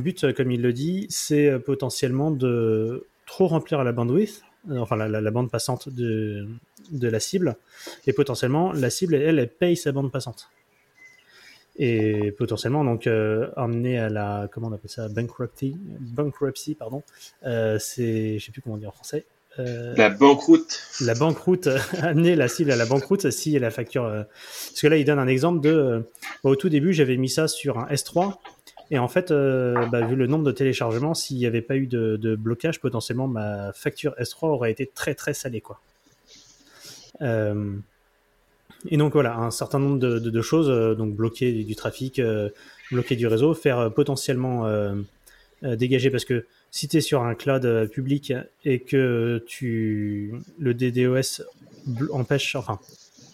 but, 0.00 0.32
comme 0.32 0.50
il 0.52 0.62
le 0.62 0.72
dit, 0.72 1.06
c'est 1.10 1.58
potentiellement 1.58 2.30
de 2.30 3.06
trop 3.26 3.48
remplir 3.48 3.82
la 3.82 3.92
bandwidth, 3.92 4.42
enfin 4.70 4.96
la 4.96 5.30
bande 5.30 5.50
passante 5.50 5.88
de, 5.88 6.46
de 6.90 7.08
la 7.08 7.20
cible, 7.20 7.56
et 8.06 8.12
potentiellement 8.12 8.72
la 8.72 8.90
cible, 8.90 9.14
elle, 9.14 9.38
elle 9.38 9.48
paye 9.48 9.76
sa 9.76 9.92
bande 9.92 10.12
passante. 10.12 10.50
Et 11.82 12.32
potentiellement 12.32 12.84
donc 12.84 13.06
euh, 13.06 13.48
amener 13.56 13.98
à 13.98 14.10
la 14.10 14.48
comment 14.52 14.68
on 14.68 14.72
appelle 14.72 14.90
ça 14.90 15.08
bankruptcy, 15.08 15.76
bankruptcy 16.00 16.74
pardon, 16.74 17.02
euh, 17.46 17.78
c'est 17.78 18.38
je 18.38 18.44
sais 18.44 18.52
plus 18.52 18.60
comment 18.60 18.76
dire 18.76 18.90
en 18.90 18.92
français. 18.92 19.24
Euh, 19.58 19.94
La 19.96 20.10
banqueroute. 20.10 20.78
la 21.00 21.14
banqueroute, 21.14 21.68
amener 22.02 22.36
la 22.36 22.48
cible 22.48 22.70
à 22.70 22.76
la 22.76 22.84
banqueroute 22.84 23.30
si 23.30 23.58
la 23.58 23.70
facture. 23.70 24.04
euh, 24.04 24.22
Parce 24.68 24.80
que 24.82 24.86
là, 24.88 24.96
il 24.98 25.04
donne 25.06 25.18
un 25.18 25.26
exemple 25.26 25.60
de. 25.60 26.04
au 26.44 26.54
tout 26.54 26.68
début, 26.68 26.92
j'avais 26.92 27.16
mis 27.16 27.30
ça 27.30 27.48
sur 27.48 27.78
un 27.78 27.86
S3. 27.86 28.36
Et 28.92 28.98
en 28.98 29.08
fait, 29.08 29.30
bah, 29.30 30.04
vu 30.06 30.16
le 30.16 30.26
nombre 30.26 30.44
de 30.44 30.52
téléchargements, 30.52 31.14
s'il 31.14 31.36
n'y 31.38 31.46
avait 31.46 31.62
pas 31.62 31.76
eu 31.76 31.86
de, 31.86 32.16
de 32.16 32.34
blocage, 32.36 32.80
potentiellement 32.80 33.26
ma 33.28 33.72
facture 33.72 34.14
S3 34.20 34.48
aurait 34.48 34.70
été 34.72 34.86
très 34.86 35.14
très 35.14 35.32
salée. 35.32 35.60
Quoi. 35.60 35.80
Et 38.88 38.96
donc 38.96 39.12
voilà, 39.12 39.36
un 39.36 39.50
certain 39.50 39.78
nombre 39.78 39.98
de, 39.98 40.18
de- 40.18 40.30
de 40.30 40.42
choses, 40.42 40.70
euh, 40.70 40.94
donc 40.94 41.14
bloquer 41.14 41.52
du, 41.52 41.64
du 41.64 41.76
trafic, 41.76 42.18
euh, 42.18 42.48
bloquer 42.90 43.14
du 43.16 43.26
réseau, 43.26 43.52
faire 43.54 43.78
euh, 43.78 43.90
potentiellement 43.90 44.66
euh, 44.66 44.94
euh, 45.64 45.76
dégager, 45.76 46.10
parce 46.10 46.24
que 46.24 46.46
si 46.70 46.88
tu 46.88 46.96
es 46.96 47.00
sur 47.00 47.22
un 47.22 47.34
cloud 47.34 47.88
public 47.90 48.32
et 48.64 48.78
que 48.80 49.44
tu 49.46 50.32
le 50.58 50.72
DDoS 50.72 51.42
empêche, 52.12 52.54
enfin, 52.56 52.78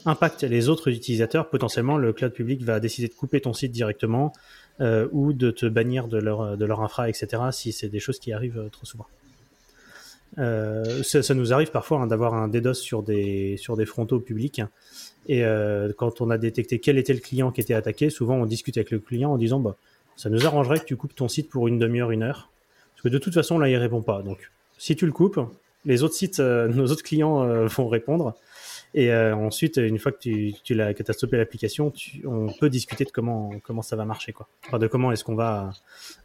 impacte 0.07 0.42
les 0.42 0.68
autres 0.68 0.90
utilisateurs, 0.90 1.49
potentiellement 1.51 1.97
le 1.99 2.12
cloud 2.12 2.32
public 2.32 2.62
va 2.64 2.80
décider 2.80 3.09
de 3.09 3.12
couper 3.14 3.40
ton 3.40 3.53
site 3.53 3.72
directement 3.72 4.32
ou 5.12 5.32
de 5.32 5.51
te 5.51 5.66
bannir 5.66 6.09
de 6.09 6.16
leur, 6.18 6.57
de 6.57 6.64
leur 6.64 6.80
infra, 6.80 7.09
etc. 7.11 7.42
si 7.53 7.72
c'est 7.72 7.88
des 7.88 8.01
choses 8.01 8.18
qui 8.18 8.32
arrivent 8.32 8.68
trop 8.72 8.86
souvent. 8.86 9.07
Euh, 10.39 11.03
ça, 11.03 11.35
nous 11.35 11.53
arrive 11.53 11.70
parfois 11.70 12.01
hein, 12.01 12.07
d'avoir 12.07 12.35
un 12.35 12.49
DDoS 12.49 12.74
sur 12.74 13.03
des, 13.03 13.57
sur 13.57 13.77
des 13.77 13.87
frontaux 13.87 14.20
publics. 14.20 14.62
Et 15.29 15.45
euh, 15.45 15.93
quand 15.97 16.20
on 16.20 16.31
a 16.31 16.39
détecté 16.39 16.79
quel 16.79 16.99
était 16.99 17.14
le 17.14 17.20
client 17.20 17.51
qui 17.51 17.61
était 17.61 17.74
attaqué, 17.74 18.11
souvent 18.11 18.37
on 18.37 18.47
discute 18.47 18.77
avec 18.77 18.91
le 18.91 18.99
client 18.99 19.33
en 19.33 19.39
disant 19.39 19.61
bah, 19.61 19.77
ça 20.16 20.31
nous 20.31 20.47
arrangerait 20.47 20.79
que 20.79 20.85
tu 20.85 20.97
coupes 20.97 21.14
ton 21.14 21.29
site 21.29 21.49
pour 21.49 21.68
une 21.68 21.79
demi-heure, 21.79 22.11
une 22.11 22.22
heure. 22.22 22.51
Parce 22.95 23.03
que 23.03 23.09
de 23.09 23.18
toute 23.18 23.35
façon, 23.35 23.59
là, 23.59 23.68
il 23.68 23.77
répond 23.77 24.03
pas. 24.03 24.22
Donc, 24.22 24.51
si 24.79 24.97
tu 24.97 25.07
le 25.07 25.12
coupes, 25.12 25.41
les 25.85 26.03
autres 26.03 26.14
sites, 26.14 26.41
euh, 26.41 26.68
nos 26.68 26.87
autres 26.87 27.03
clients 27.03 27.66
vont 27.66 27.89
répondre. 27.89 28.35
Et 28.99 29.12
euh, 29.12 29.36
ensuite, 29.36 29.76
une 29.76 29.99
fois 29.99 30.11
que 30.11 30.18
tu, 30.18 30.55
tu 30.64 30.74
l'as, 30.74 30.94
que 30.94 31.03
as 31.07 31.12
stoppé 31.12 31.36
l'application, 31.36 31.92
on 32.24 32.47
peut 32.59 32.70
discuter 32.70 33.05
de 33.05 33.11
comment, 33.11 33.51
comment 33.62 33.82
ça 33.82 33.94
va 33.94 34.07
marcher. 34.07 34.32
Quoi. 34.32 34.49
Enfin, 34.66 34.78
de 34.78 34.86
comment 34.86 35.12
est-ce 35.12 35.22
qu'on 35.22 35.34
va 35.34 35.70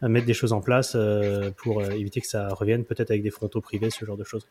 euh, 0.02 0.08
mettre 0.08 0.26
des 0.26 0.34
choses 0.34 0.54
en 0.54 0.62
place 0.62 0.94
euh, 0.96 1.52
pour 1.58 1.82
euh, 1.82 1.90
éviter 1.90 2.22
que 2.22 2.28
ça 2.28 2.48
revienne, 2.48 2.86
peut-être 2.86 3.12
avec 3.12 3.24
des 3.24 3.30
frontaux 3.30 3.60
privés, 3.60 3.90
ce 3.90 4.06
genre 4.06 4.16
de 4.16 4.24
choses. 4.24 4.48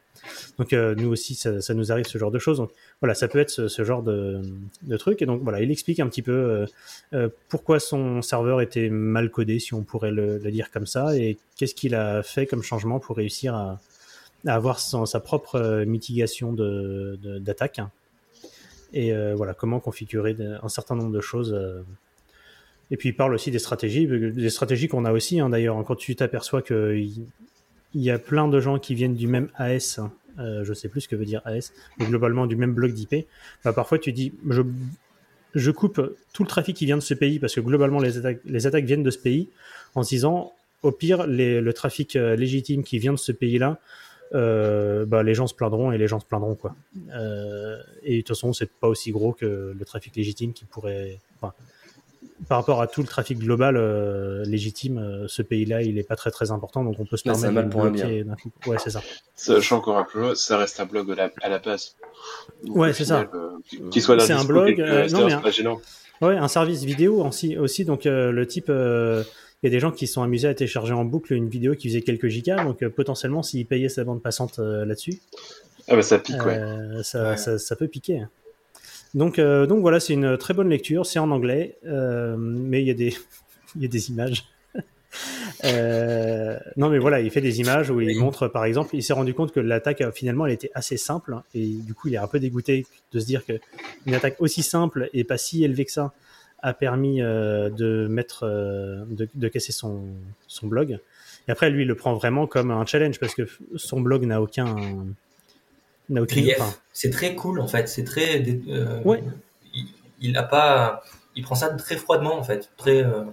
Donc, 0.58 0.74
euh, 0.74 0.94
nous 0.96 1.08
aussi, 1.08 1.34
ça, 1.34 1.62
ça 1.62 1.72
nous 1.72 1.92
arrive 1.92 2.04
ce 2.04 2.18
genre 2.18 2.30
de 2.30 2.38
choses. 2.38 2.58
Donc, 2.58 2.70
voilà, 3.00 3.14
ça 3.14 3.26
peut 3.26 3.38
être 3.38 3.48
ce, 3.48 3.68
ce 3.68 3.84
genre 3.84 4.02
de, 4.02 4.42
de 4.82 4.96
truc. 4.98 5.22
Et 5.22 5.26
donc, 5.26 5.42
voilà, 5.42 5.62
il 5.62 5.70
explique 5.70 5.98
un 5.98 6.06
petit 6.08 6.20
peu 6.20 6.66
euh, 7.14 7.28
pourquoi 7.48 7.80
son 7.80 8.20
serveur 8.20 8.60
était 8.60 8.90
mal 8.90 9.30
codé, 9.30 9.58
si 9.60 9.72
on 9.72 9.82
pourrait 9.82 10.10
le, 10.12 10.36
le 10.36 10.50
dire 10.50 10.70
comme 10.70 10.86
ça, 10.86 11.16
et 11.16 11.38
qu'est-ce 11.56 11.74
qu'il 11.74 11.94
a 11.94 12.22
fait 12.22 12.44
comme 12.44 12.62
changement 12.62 13.00
pour 13.00 13.16
réussir 13.16 13.54
à, 13.54 13.80
à 14.46 14.54
avoir 14.54 14.78
sa 14.78 15.20
propre 15.20 15.84
mitigation 15.86 16.52
de- 16.52 17.18
de- 17.22 17.38
d'attaque. 17.38 17.80
Et 18.92 19.12
euh, 19.12 19.34
voilà, 19.34 19.54
comment 19.54 19.80
configurer 19.80 20.36
un 20.62 20.68
certain 20.68 20.94
nombre 20.96 21.12
de 21.12 21.20
choses. 21.20 21.52
euh. 21.52 21.82
Et 22.90 22.96
puis 22.96 23.10
il 23.10 23.12
parle 23.12 23.34
aussi 23.34 23.50
des 23.50 23.60
stratégies, 23.60 24.06
des 24.06 24.50
stratégies 24.50 24.88
qu'on 24.88 25.04
a 25.04 25.12
aussi, 25.12 25.38
hein, 25.38 25.48
d'ailleurs, 25.48 25.82
quand 25.84 25.94
tu 25.94 26.16
t'aperçois 26.16 26.60
qu'il 26.60 27.26
il 27.94 28.02
y 28.02 28.10
a 28.10 28.18
plein 28.18 28.48
de 28.48 28.60
gens 28.60 28.78
qui 28.78 28.94
viennent 28.94 29.14
du 29.14 29.26
même 29.26 29.48
AS, 29.56 30.00
euh, 30.38 30.64
je 30.64 30.72
sais 30.72 30.88
plus 30.88 31.02
ce 31.02 31.08
que 31.08 31.16
veut 31.16 31.24
dire 31.24 31.42
AS, 31.44 31.72
mais 31.98 32.06
globalement 32.06 32.46
du 32.46 32.56
même 32.56 32.72
bloc 32.72 32.92
d'IP, 32.92 33.26
bah, 33.64 33.72
parfois 33.72 33.98
tu 33.98 34.12
dis, 34.12 34.32
je, 34.48 34.62
je 35.54 35.70
coupe 35.70 36.16
tout 36.32 36.42
le 36.42 36.48
trafic 36.48 36.76
qui 36.76 36.86
vient 36.86 36.96
de 36.96 37.02
ce 37.02 37.14
pays 37.14 37.38
parce 37.38 37.54
que 37.54 37.60
globalement 37.60 38.00
les 38.00 38.18
attaques, 38.18 38.40
les 38.44 38.66
attaques 38.66 38.84
viennent 38.84 39.02
de 39.02 39.10
ce 39.10 39.18
pays 39.18 39.48
en 39.94 40.02
se 40.02 40.10
disant 40.10 40.52
au 40.82 40.92
pire 40.92 41.26
le 41.26 41.70
trafic 41.72 42.16
euh, 42.16 42.36
légitime 42.36 42.82
qui 42.82 42.98
vient 42.98 43.12
de 43.12 43.18
ce 43.18 43.32
pays-là 43.32 43.78
euh, 44.34 45.04
bah, 45.06 45.22
les 45.22 45.34
gens 45.34 45.46
se 45.46 45.54
plaindront 45.54 45.90
et 45.92 45.98
les 45.98 46.06
gens 46.08 46.20
se 46.20 46.26
plaindront 46.26 46.54
quoi 46.54 46.74
Euh, 47.14 47.76
et 48.02 48.16
de 48.16 48.20
toute 48.20 48.28
façon 48.28 48.52
c'est 48.52 48.70
pas 48.70 48.88
aussi 48.88 49.10
gros 49.12 49.32
que 49.32 49.74
le 49.76 49.84
trafic 49.84 50.14
légitime 50.16 50.52
qui 50.52 50.64
pourrait 50.64 51.18
enfin, 51.40 51.52
par 52.48 52.58
rapport 52.58 52.80
à 52.80 52.86
tout 52.86 53.00
le 53.02 53.06
trafic 53.08 53.38
global 53.38 53.76
euh, 53.76 54.44
légitime 54.44 54.98
euh, 54.98 55.26
ce 55.28 55.42
pays-là 55.42 55.82
il 55.82 55.98
est 55.98 56.02
pas 56.08 56.16
très 56.16 56.30
très 56.30 56.50
important 56.52 56.84
donc 56.84 56.96
on 56.98 57.04
peut 57.06 57.16
se 57.16 57.24
permettre 57.24 57.58
un 57.58 57.62
de 57.64 57.68
bloquer 57.98 58.24
d'un 58.24 58.34
coup 58.36 58.50
ouais 58.66 58.76
c'est 58.78 58.90
ça 58.90 59.02
Sachant 59.34 59.78
encore 59.78 59.96
un 59.98 60.06
peu, 60.10 60.34
ça 60.34 60.58
reste 60.58 60.78
un 60.80 60.84
blog 60.86 61.10
à 61.12 61.14
la, 61.14 61.30
à 61.40 61.48
la 61.48 61.58
base. 61.58 61.96
Donc, 62.62 62.76
Ouais, 62.76 62.92
c'est 62.92 63.06
ça. 63.06 63.26
euh, 63.34 63.88
Qu'il 63.90 64.02
soit 64.02 64.14
là, 64.14 64.26
C'est 64.26 64.34
un 64.34 64.44
blog, 64.44 64.78
euh, 64.78 65.08
non, 65.08 65.24
mais 65.24 65.30
c'est 65.30 65.36
un- 65.36 65.40
pas 65.40 65.50
gênant. 65.50 65.80
Ouais, 66.20 66.36
un 66.36 66.48
service 66.48 66.84
vidéo 66.84 67.24
aussi, 67.24 67.56
aussi 67.56 67.86
donc 67.86 68.04
euh, 68.04 68.30
le 68.32 68.46
type, 68.46 68.66
euh, 68.68 69.24
il 69.62 69.66
y 69.66 69.68
a 69.68 69.70
des 69.70 69.80
gens 69.80 69.90
qui 69.92 70.06
se 70.06 70.14
sont 70.14 70.22
amusés 70.22 70.48
à 70.48 70.54
télécharger 70.54 70.92
en 70.94 71.04
boucle 71.04 71.32
une 71.34 71.48
vidéo 71.48 71.74
qui 71.74 71.88
faisait 71.88 72.02
quelques 72.02 72.28
gigas, 72.28 72.64
donc 72.64 72.82
euh, 72.82 72.88
potentiellement 72.90 73.42
s'il 73.42 73.66
payait 73.66 73.88
sa 73.88 74.04
bande 74.04 74.22
passante 74.22 74.58
euh, 74.58 74.84
là-dessus, 74.86 75.20
Ah 75.88 75.96
bah 75.96 76.02
ça 76.02 76.18
pique, 76.18 76.42
ouais. 76.44 76.58
euh, 76.58 77.02
ça, 77.02 77.30
Ouais. 77.30 77.36
ça, 77.36 77.58
ça 77.58 77.76
peut 77.76 77.88
piquer. 77.88 78.20
hein. 78.20 78.30
Donc, 79.12 79.38
euh, 79.40 79.66
donc 79.66 79.80
voilà, 79.80 79.98
c'est 80.00 80.12
une 80.12 80.38
très 80.38 80.54
bonne 80.54 80.68
lecture. 80.68 81.04
C'est 81.04 81.18
en 81.18 81.30
anglais, 81.32 81.76
euh, 81.84 82.36
mais 82.38 82.80
il 82.80 82.86
y 82.86 82.90
a 82.90 82.94
des, 82.94 83.12
il 83.76 83.82
y 83.82 83.84
a 83.84 83.88
des 83.88 84.10
images. 84.10 84.44
Euh, 85.64 86.56
non, 86.76 86.88
mais 86.88 86.98
voilà, 86.98 87.20
il 87.20 87.30
fait 87.30 87.40
des 87.40 87.60
images 87.60 87.90
où 87.90 88.00
il 88.00 88.16
montre, 88.18 88.48
par 88.48 88.64
exemple, 88.64 88.94
il 88.94 89.02
s'est 89.02 89.12
rendu 89.12 89.34
compte 89.34 89.52
que 89.52 89.60
l'attaque 89.60 90.02
finalement 90.14 90.46
elle 90.46 90.52
était 90.52 90.70
assez 90.74 90.96
simple 90.96 91.34
hein, 91.34 91.42
et 91.54 91.66
du 91.66 91.94
coup 91.94 92.08
il 92.08 92.14
est 92.14 92.18
un 92.18 92.26
peu 92.28 92.38
dégoûté 92.38 92.86
de 93.12 93.20
se 93.20 93.26
dire 93.26 93.44
que 93.44 93.54
une 94.06 94.14
attaque 94.14 94.36
aussi 94.38 94.62
simple 94.62 95.10
et 95.12 95.24
pas 95.24 95.36
si 95.36 95.64
élevée 95.64 95.84
que 95.84 95.92
ça 95.92 96.12
a 96.62 96.72
permis 96.74 97.22
euh, 97.22 97.70
de 97.70 98.06
mettre, 98.08 98.44
euh, 98.46 99.04
de, 99.08 99.28
de 99.34 99.48
casser 99.48 99.72
son, 99.72 100.02
son 100.46 100.66
blog. 100.66 100.98
Et 101.48 101.50
après, 101.52 101.70
lui, 101.70 101.82
il 101.82 101.88
le 101.88 101.94
prend 101.94 102.14
vraiment 102.14 102.46
comme 102.46 102.70
un 102.70 102.84
challenge 102.86 103.18
parce 103.18 103.34
que 103.34 103.42
son 103.76 104.00
blog 104.00 104.24
n'a 104.24 104.40
aucun, 104.42 104.74
n'a. 106.08 106.20
Grief. 106.22 106.56
enfin, 106.60 106.74
C'est 106.92 107.10
très 107.10 107.34
cool 107.34 107.60
en 107.60 107.66
fait. 107.66 107.88
C'est 107.88 108.04
très. 108.04 108.42
euh, 108.68 109.00
Ouais. 109.04 109.22
Il, 109.74 109.86
il 110.20 110.36
a 110.36 110.42
pas. 110.42 111.02
Il 111.36 111.42
prend 111.42 111.54
ça 111.54 111.70
très 111.70 111.96
froidement 111.96 112.36
en 112.38 112.42
fait. 112.42 112.70
Très. 112.76 113.04
Ouais, 113.04 113.24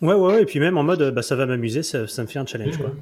ouais, 0.00 0.14
ouais, 0.14 0.42
et 0.42 0.46
puis 0.46 0.60
même 0.60 0.76
en 0.78 0.82
mode, 0.82 1.14
bah, 1.14 1.22
ça 1.22 1.36
va 1.36 1.46
m'amuser, 1.46 1.82
ça, 1.82 2.06
ça 2.06 2.22
me 2.22 2.26
fait 2.26 2.38
un 2.38 2.46
challenge, 2.46 2.76
quoi. 2.78 2.92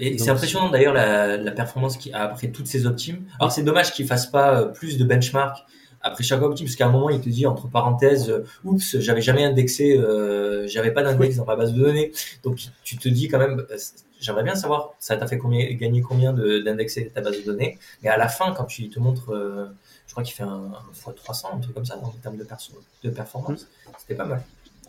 Et 0.00 0.18
c'est 0.18 0.30
impressionnant 0.30 0.70
d'ailleurs 0.70 0.92
la, 0.92 1.36
la 1.36 1.50
performance 1.52 1.96
qu'il 1.96 2.12
a 2.14 2.22
après 2.24 2.48
toutes 2.48 2.66
ces 2.66 2.84
optimes. 2.86 3.22
Alors 3.38 3.52
c'est 3.52 3.62
dommage 3.62 3.92
qu'il 3.92 4.06
fasse 4.06 4.26
pas 4.26 4.64
plus 4.64 4.98
de 4.98 5.04
benchmark 5.04 5.64
après 6.04 6.22
chaque 6.22 6.40
optime, 6.42 6.66
parce 6.66 6.76
qu'à 6.76 6.86
un 6.86 6.90
moment 6.90 7.10
il 7.10 7.20
te 7.20 7.28
dit 7.28 7.46
entre 7.46 7.66
parenthèses, 7.68 8.30
euh, 8.30 8.44
oups, 8.62 8.98
j'avais 9.00 9.20
jamais 9.22 9.42
indexé, 9.44 9.96
euh, 9.98 10.66
j'avais 10.68 10.92
pas 10.92 11.02
d'index 11.02 11.36
dans 11.36 11.44
ma 11.46 11.56
base 11.56 11.72
de 11.72 11.80
données. 11.80 12.12
Donc 12.44 12.58
tu 12.84 12.96
te 12.96 13.08
dis 13.08 13.26
quand 13.28 13.38
même, 13.38 13.64
euh, 13.70 13.76
j'aimerais 14.20 14.44
bien 14.44 14.54
savoir, 14.54 14.90
ça 15.00 15.16
t'a 15.16 15.26
fait 15.26 15.38
combien, 15.38 15.66
gagner 15.72 16.00
combien 16.02 16.32
de- 16.32 16.58
d'indexer 16.60 17.10
ta 17.14 17.20
base 17.20 17.38
de 17.38 17.42
données? 17.44 17.78
Mais 18.02 18.08
à 18.10 18.16
la 18.16 18.28
fin, 18.28 18.52
quand 18.52 18.64
tu 18.64 18.88
te 18.88 19.00
montres, 19.00 19.30
euh, 19.32 19.66
je 20.06 20.12
crois 20.12 20.22
qu'il 20.22 20.34
fait 20.34 20.42
un, 20.44 20.70
un 20.72 21.10
x300, 21.10 21.46
un 21.56 21.58
truc 21.58 21.74
comme 21.74 21.84
ça 21.86 21.96
en 22.00 22.10
termes 22.22 22.36
de, 22.36 22.44
perso- 22.44 22.72
de 23.02 23.10
performance, 23.10 23.66
c'était 23.98 24.14
pas 24.14 24.26
mal. 24.26 24.42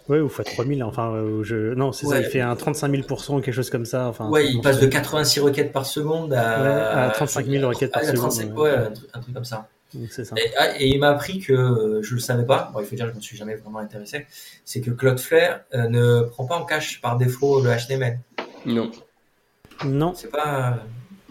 Ouais, 0.08 0.20
ou 0.20 0.30
fois 0.30 0.44
3000, 0.46 0.84
enfin, 0.84 1.16
je... 1.42 1.74
non, 1.74 1.92
c'est 1.92 2.06
ça, 2.06 2.20
il 2.20 2.26
fait 2.26 2.40
un 2.42 2.56
35 2.56 2.92
000% 2.92 3.38
ou 3.38 3.42
quelque 3.42 3.52
chose 3.56 3.72
comme 3.72 3.86
ça. 3.86 4.08
Enfin, 4.08 4.30
ouais, 4.30 4.48
il 4.52 4.62
passe 4.62 4.76
de 4.78 4.82
c'est- 4.84 4.90
86 4.90 5.40
requêtes 5.40 5.72
par 5.72 5.88
seconde 5.88 6.32
à, 6.34 6.62
Ouais, 6.62 6.70
à 7.08 7.10
35 7.10 7.48
000 7.48 7.68
requêtes 7.68 7.92
par 7.92 8.04
à 8.04 8.06
seconde, 8.06 8.20
35, 8.30 8.56
ouais. 8.56 8.62
ouais, 8.62 8.76
un 8.78 8.92
truc, 8.92 9.10
un 9.16 9.20
truc 9.22 9.34
comme 9.34 9.46
ça. 9.46 9.68
Donc 9.96 10.10
c'est 10.12 10.26
ça. 10.26 10.36
Et, 10.38 10.52
ah, 10.58 10.80
et 10.80 10.88
il 10.88 11.00
m'a 11.00 11.10
appris 11.10 11.40
que 11.40 11.54
euh, 11.54 12.02
je 12.04 12.14
le 12.14 12.20
savais 12.20 12.46
pas. 12.46 12.70
Bon, 12.74 12.80
il 12.82 12.86
faut 12.86 12.96
dire 12.96 13.06
que 13.06 13.12
je 13.12 13.18
me 13.18 13.22
suis 13.22 13.38
jamais 13.38 13.56
vraiment 13.56 13.80
intéressé. 13.80 14.26
C'est 14.66 14.82
que 14.82 14.92
Cloudflare 14.92 15.62
euh, 15.74 15.88
ne 15.90 16.22
prend 16.24 16.46
pas 16.46 16.56
en 16.56 16.66
cache 16.66 17.02
par 17.02 17.18
défaut 17.18 17.62
le 17.64 17.70
HTML. 17.72 18.20
Non. 18.66 18.92
Non, 19.84 20.14
C'est 20.16 20.32
pas. 20.32 20.80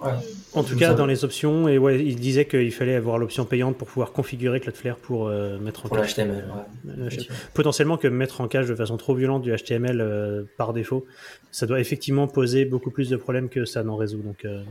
ouais. 0.02 0.12
en 0.52 0.62
tout 0.62 0.76
cas, 0.76 0.92
dans 0.92 1.06
les 1.06 1.24
options, 1.24 1.66
et 1.66 1.78
ouais, 1.78 2.04
il 2.04 2.16
disait 2.16 2.44
qu'il 2.44 2.70
fallait 2.72 2.94
avoir 2.94 3.16
l'option 3.18 3.46
payante 3.46 3.78
pour 3.78 3.88
pouvoir 3.88 4.12
configurer 4.12 4.60
Cloudflare 4.60 4.96
pour 4.98 5.28
euh, 5.28 5.58
mettre 5.58 5.86
en 5.86 5.88
pour 5.88 5.96
le 5.96 6.02
cache. 6.02 6.12
HTML. 6.14 6.44
euh, 6.46 6.90
ouais. 6.90 6.94
le 7.04 7.08
HTML. 7.08 7.38
Potentiellement 7.54 7.96
que 7.96 8.06
mettre 8.08 8.40
en 8.42 8.48
cache 8.48 8.66
de 8.66 8.74
façon 8.74 8.96
trop 8.98 9.14
violente 9.14 9.42
du 9.42 9.54
HTML 9.56 10.00
euh, 10.00 10.44
par 10.58 10.74
défaut, 10.74 11.06
ça 11.50 11.66
doit 11.66 11.80
effectivement 11.80 12.28
poser 12.28 12.66
beaucoup 12.66 12.90
plus 12.90 13.08
de 13.08 13.16
problèmes 13.16 13.48
que 13.48 13.64
ça 13.64 13.82
n'en 13.82 13.96
résout. 13.96 14.20
Donc, 14.22 14.44
euh, 14.44 14.62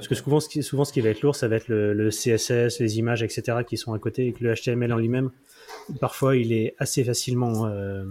parce 0.00 0.08
que 0.08 0.14
souvent 0.14 0.40
ce, 0.40 0.48
qui, 0.48 0.62
souvent, 0.62 0.84
ce 0.84 0.92
qui 0.92 1.00
va 1.02 1.10
être 1.10 1.20
lourd, 1.22 1.36
ça 1.36 1.46
va 1.46 1.56
être 1.56 1.68
le, 1.68 1.92
le 1.92 2.10
CSS, 2.10 2.80
les 2.80 2.98
images, 2.98 3.22
etc., 3.22 3.58
qui 3.68 3.76
sont 3.76 3.92
à 3.92 3.98
côté, 3.98 4.26
et 4.28 4.32
que 4.32 4.42
le 4.42 4.54
HTML 4.54 4.92
en 4.92 4.96
lui-même, 4.98 5.30
parfois, 6.00 6.36
il 6.36 6.52
est 6.52 6.74
assez 6.78 7.04
facilement 7.04 7.66
euh, 7.66 8.04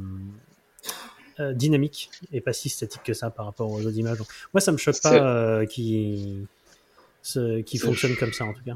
euh, 1.40 1.54
dynamique 1.54 2.10
et 2.32 2.42
pas 2.42 2.54
si 2.54 2.70
statique 2.70 3.02
que 3.04 3.14
ça 3.14 3.30
par 3.30 3.46
rapport 3.46 3.72
aux 3.72 3.80
autres 3.86 3.98
images. 3.98 4.18
Donc, 4.18 4.28
moi, 4.54 4.62
ça 4.62 4.72
me 4.72 4.78
choque 4.78 5.02
pas 5.02 5.14
euh, 5.16 5.66
C'est- 7.22 7.78
fonctionne 7.80 8.16
comme 8.18 8.34
ça, 8.34 8.46
en 8.46 8.54
tout 8.54 8.64
cas. 8.64 8.76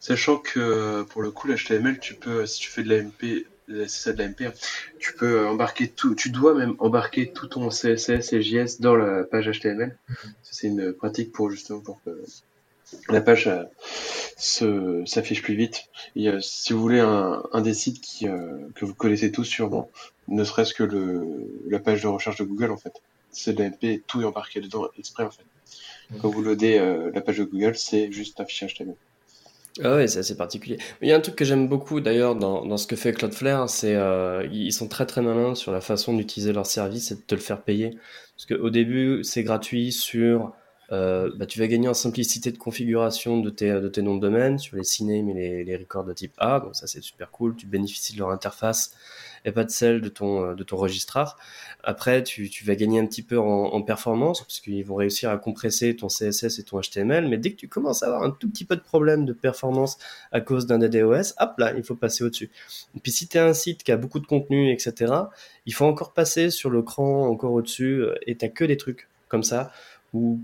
Sachant 0.00 0.38
que 0.38 1.02
pour 1.04 1.22
le 1.22 1.30
coup, 1.30 1.46
l'HTML, 1.46 1.98
tu 2.00 2.14
peux, 2.14 2.46
si 2.46 2.58
tu 2.60 2.68
fais 2.70 2.82
de 2.82 2.88
la 2.88 2.96
MP, 3.02 3.22
euh, 3.24 3.44
c'est 3.68 3.88
ça 3.88 4.12
de 4.12 4.18
la 4.18 4.28
MP, 4.28 4.42
hein, 4.42 4.52
tu 4.98 5.14
peux 5.14 5.40
euh, 5.40 5.48
embarquer 5.48 5.88
tout, 5.88 6.14
tu 6.14 6.30
dois 6.30 6.54
même 6.54 6.74
embarquer 6.78 7.32
tout 7.32 7.46
ton 7.46 7.68
CSS 7.68 8.32
et 8.32 8.42
JS 8.42 8.80
dans 8.80 8.94
la 8.94 9.24
page 9.24 9.50
HTML. 9.50 9.96
C'est 10.42 10.68
une 10.68 10.92
pratique 10.92 11.32
pour 11.32 11.50
justement 11.50 11.80
pour 11.80 12.00
que 12.04 12.10
la 13.08 13.20
page 13.20 13.48
euh, 13.48 15.04
s'affiche 15.06 15.42
plus 15.42 15.54
vite. 15.54 15.84
Et 16.16 16.28
euh, 16.28 16.40
si 16.40 16.72
vous 16.72 16.80
voulez 16.80 17.00
un, 17.00 17.42
un 17.52 17.60
des 17.60 17.74
sites 17.74 18.00
qui, 18.00 18.28
euh, 18.28 18.68
que 18.74 18.84
vous 18.84 18.94
connaissez 18.94 19.32
tous 19.32 19.44
sûrement, 19.44 19.90
ne 20.28 20.44
serait-ce 20.44 20.74
que 20.74 20.84
le, 20.84 21.26
la 21.68 21.78
page 21.78 22.02
de 22.02 22.08
recherche 22.08 22.36
de 22.36 22.44
Google 22.44 22.70
en 22.70 22.76
fait. 22.76 23.00
C'est 23.30 23.54
de 23.54 23.62
la 23.62 23.70
MP 23.70 24.02
tout 24.06 24.22
est 24.22 24.24
embarqué 24.24 24.60
dedans 24.60 24.86
exprès 24.98 25.24
en 25.24 25.30
fait. 25.30 25.44
Quand 26.20 26.28
vous 26.28 26.42
loadez 26.42 26.78
euh, 26.78 27.10
la 27.12 27.20
page 27.20 27.38
de 27.38 27.44
Google, 27.44 27.74
c'est 27.76 28.12
juste 28.12 28.40
un 28.40 28.44
fichier 28.44 28.68
HTML. 28.68 28.96
Ah 29.82 29.96
ouais, 29.96 30.06
c'est 30.06 30.20
assez 30.20 30.36
particulier. 30.36 30.78
Il 31.02 31.08
y 31.08 31.12
a 31.12 31.16
un 31.16 31.20
truc 31.20 31.34
que 31.34 31.44
j'aime 31.44 31.66
beaucoup 31.66 32.00
d'ailleurs 32.00 32.36
dans, 32.36 32.64
dans 32.64 32.76
ce 32.76 32.86
que 32.86 32.94
fait 32.94 33.12
Cloudflare, 33.12 33.68
c'est 33.68 33.96
euh, 33.96 34.46
ils 34.52 34.72
sont 34.72 34.86
très 34.86 35.04
très 35.04 35.20
malins 35.20 35.56
sur 35.56 35.72
la 35.72 35.80
façon 35.80 36.14
d'utiliser 36.16 36.52
leur 36.52 36.66
service 36.66 37.10
et 37.10 37.16
de 37.16 37.20
te 37.20 37.34
le 37.34 37.40
faire 37.40 37.60
payer. 37.62 37.98
Parce 38.36 38.46
qu'au 38.46 38.70
début, 38.70 39.24
c'est 39.24 39.42
gratuit 39.42 39.90
sur. 39.90 40.52
euh, 40.92 41.28
bah, 41.36 41.46
tu 41.46 41.58
vas 41.58 41.66
gagner 41.66 41.88
en 41.88 41.94
simplicité 41.94 42.52
de 42.52 42.58
configuration 42.58 43.40
de 43.40 43.50
tes, 43.50 43.72
de 43.80 43.88
tes 43.88 44.02
noms 44.02 44.14
de 44.14 44.20
domaine 44.20 44.58
sur 44.58 44.76
les 44.76 44.84
CNAME 44.84 45.30
et 45.30 45.34
les, 45.34 45.64
les 45.64 45.76
records 45.76 46.04
de 46.04 46.12
type 46.12 46.34
A, 46.38 46.60
donc 46.60 46.76
ça 46.76 46.86
c'est 46.86 47.02
super 47.02 47.30
cool. 47.32 47.56
Tu 47.56 47.66
bénéficies 47.66 48.12
de 48.14 48.18
leur 48.20 48.30
interface 48.30 48.94
et 49.44 49.52
pas 49.52 49.64
de 49.64 49.70
celle 49.70 50.00
de 50.00 50.08
ton, 50.08 50.44
euh, 50.44 50.54
de 50.54 50.62
ton 50.62 50.76
registrar. 50.76 51.36
Après, 51.82 52.22
tu, 52.22 52.48
tu 52.48 52.64
vas 52.64 52.74
gagner 52.74 52.98
un 52.98 53.06
petit 53.06 53.22
peu 53.22 53.38
en, 53.38 53.82
performance, 53.82 54.40
parce 54.40 54.60
qu'ils 54.60 54.84
vont 54.84 54.94
réussir 54.94 55.30
à 55.30 55.36
compresser 55.36 55.94
ton 55.94 56.08
CSS 56.08 56.58
et 56.58 56.62
ton 56.64 56.80
HTML, 56.80 57.28
mais 57.28 57.36
dès 57.36 57.50
que 57.50 57.56
tu 57.56 57.68
commences 57.68 58.02
à 58.02 58.06
avoir 58.06 58.22
un 58.22 58.30
tout 58.30 58.48
petit 58.48 58.64
peu 58.64 58.76
de 58.76 58.80
problème 58.80 59.26
de 59.26 59.34
performance 59.34 59.98
à 60.32 60.40
cause 60.40 60.66
d'un 60.66 60.78
DDoS, 60.78 61.34
hop 61.38 61.58
là, 61.58 61.74
il 61.76 61.82
faut 61.82 61.94
passer 61.94 62.24
au-dessus. 62.24 62.50
Puis 63.02 63.12
si 63.12 63.28
tu 63.28 63.36
un 63.36 63.52
site 63.52 63.82
qui 63.82 63.92
a 63.92 63.98
beaucoup 63.98 64.20
de 64.20 64.26
contenu, 64.26 64.72
etc., 64.72 65.12
il 65.66 65.74
faut 65.74 65.84
encore 65.84 66.14
passer 66.14 66.48
sur 66.50 66.70
le 66.70 66.82
cran 66.82 67.28
encore 67.28 67.52
au-dessus, 67.52 68.02
euh, 68.02 68.14
et 68.26 68.36
tu 68.36 68.50
que 68.50 68.64
des 68.64 68.78
trucs 68.78 69.08
comme 69.28 69.42
ça, 69.42 69.72
où 70.14 70.40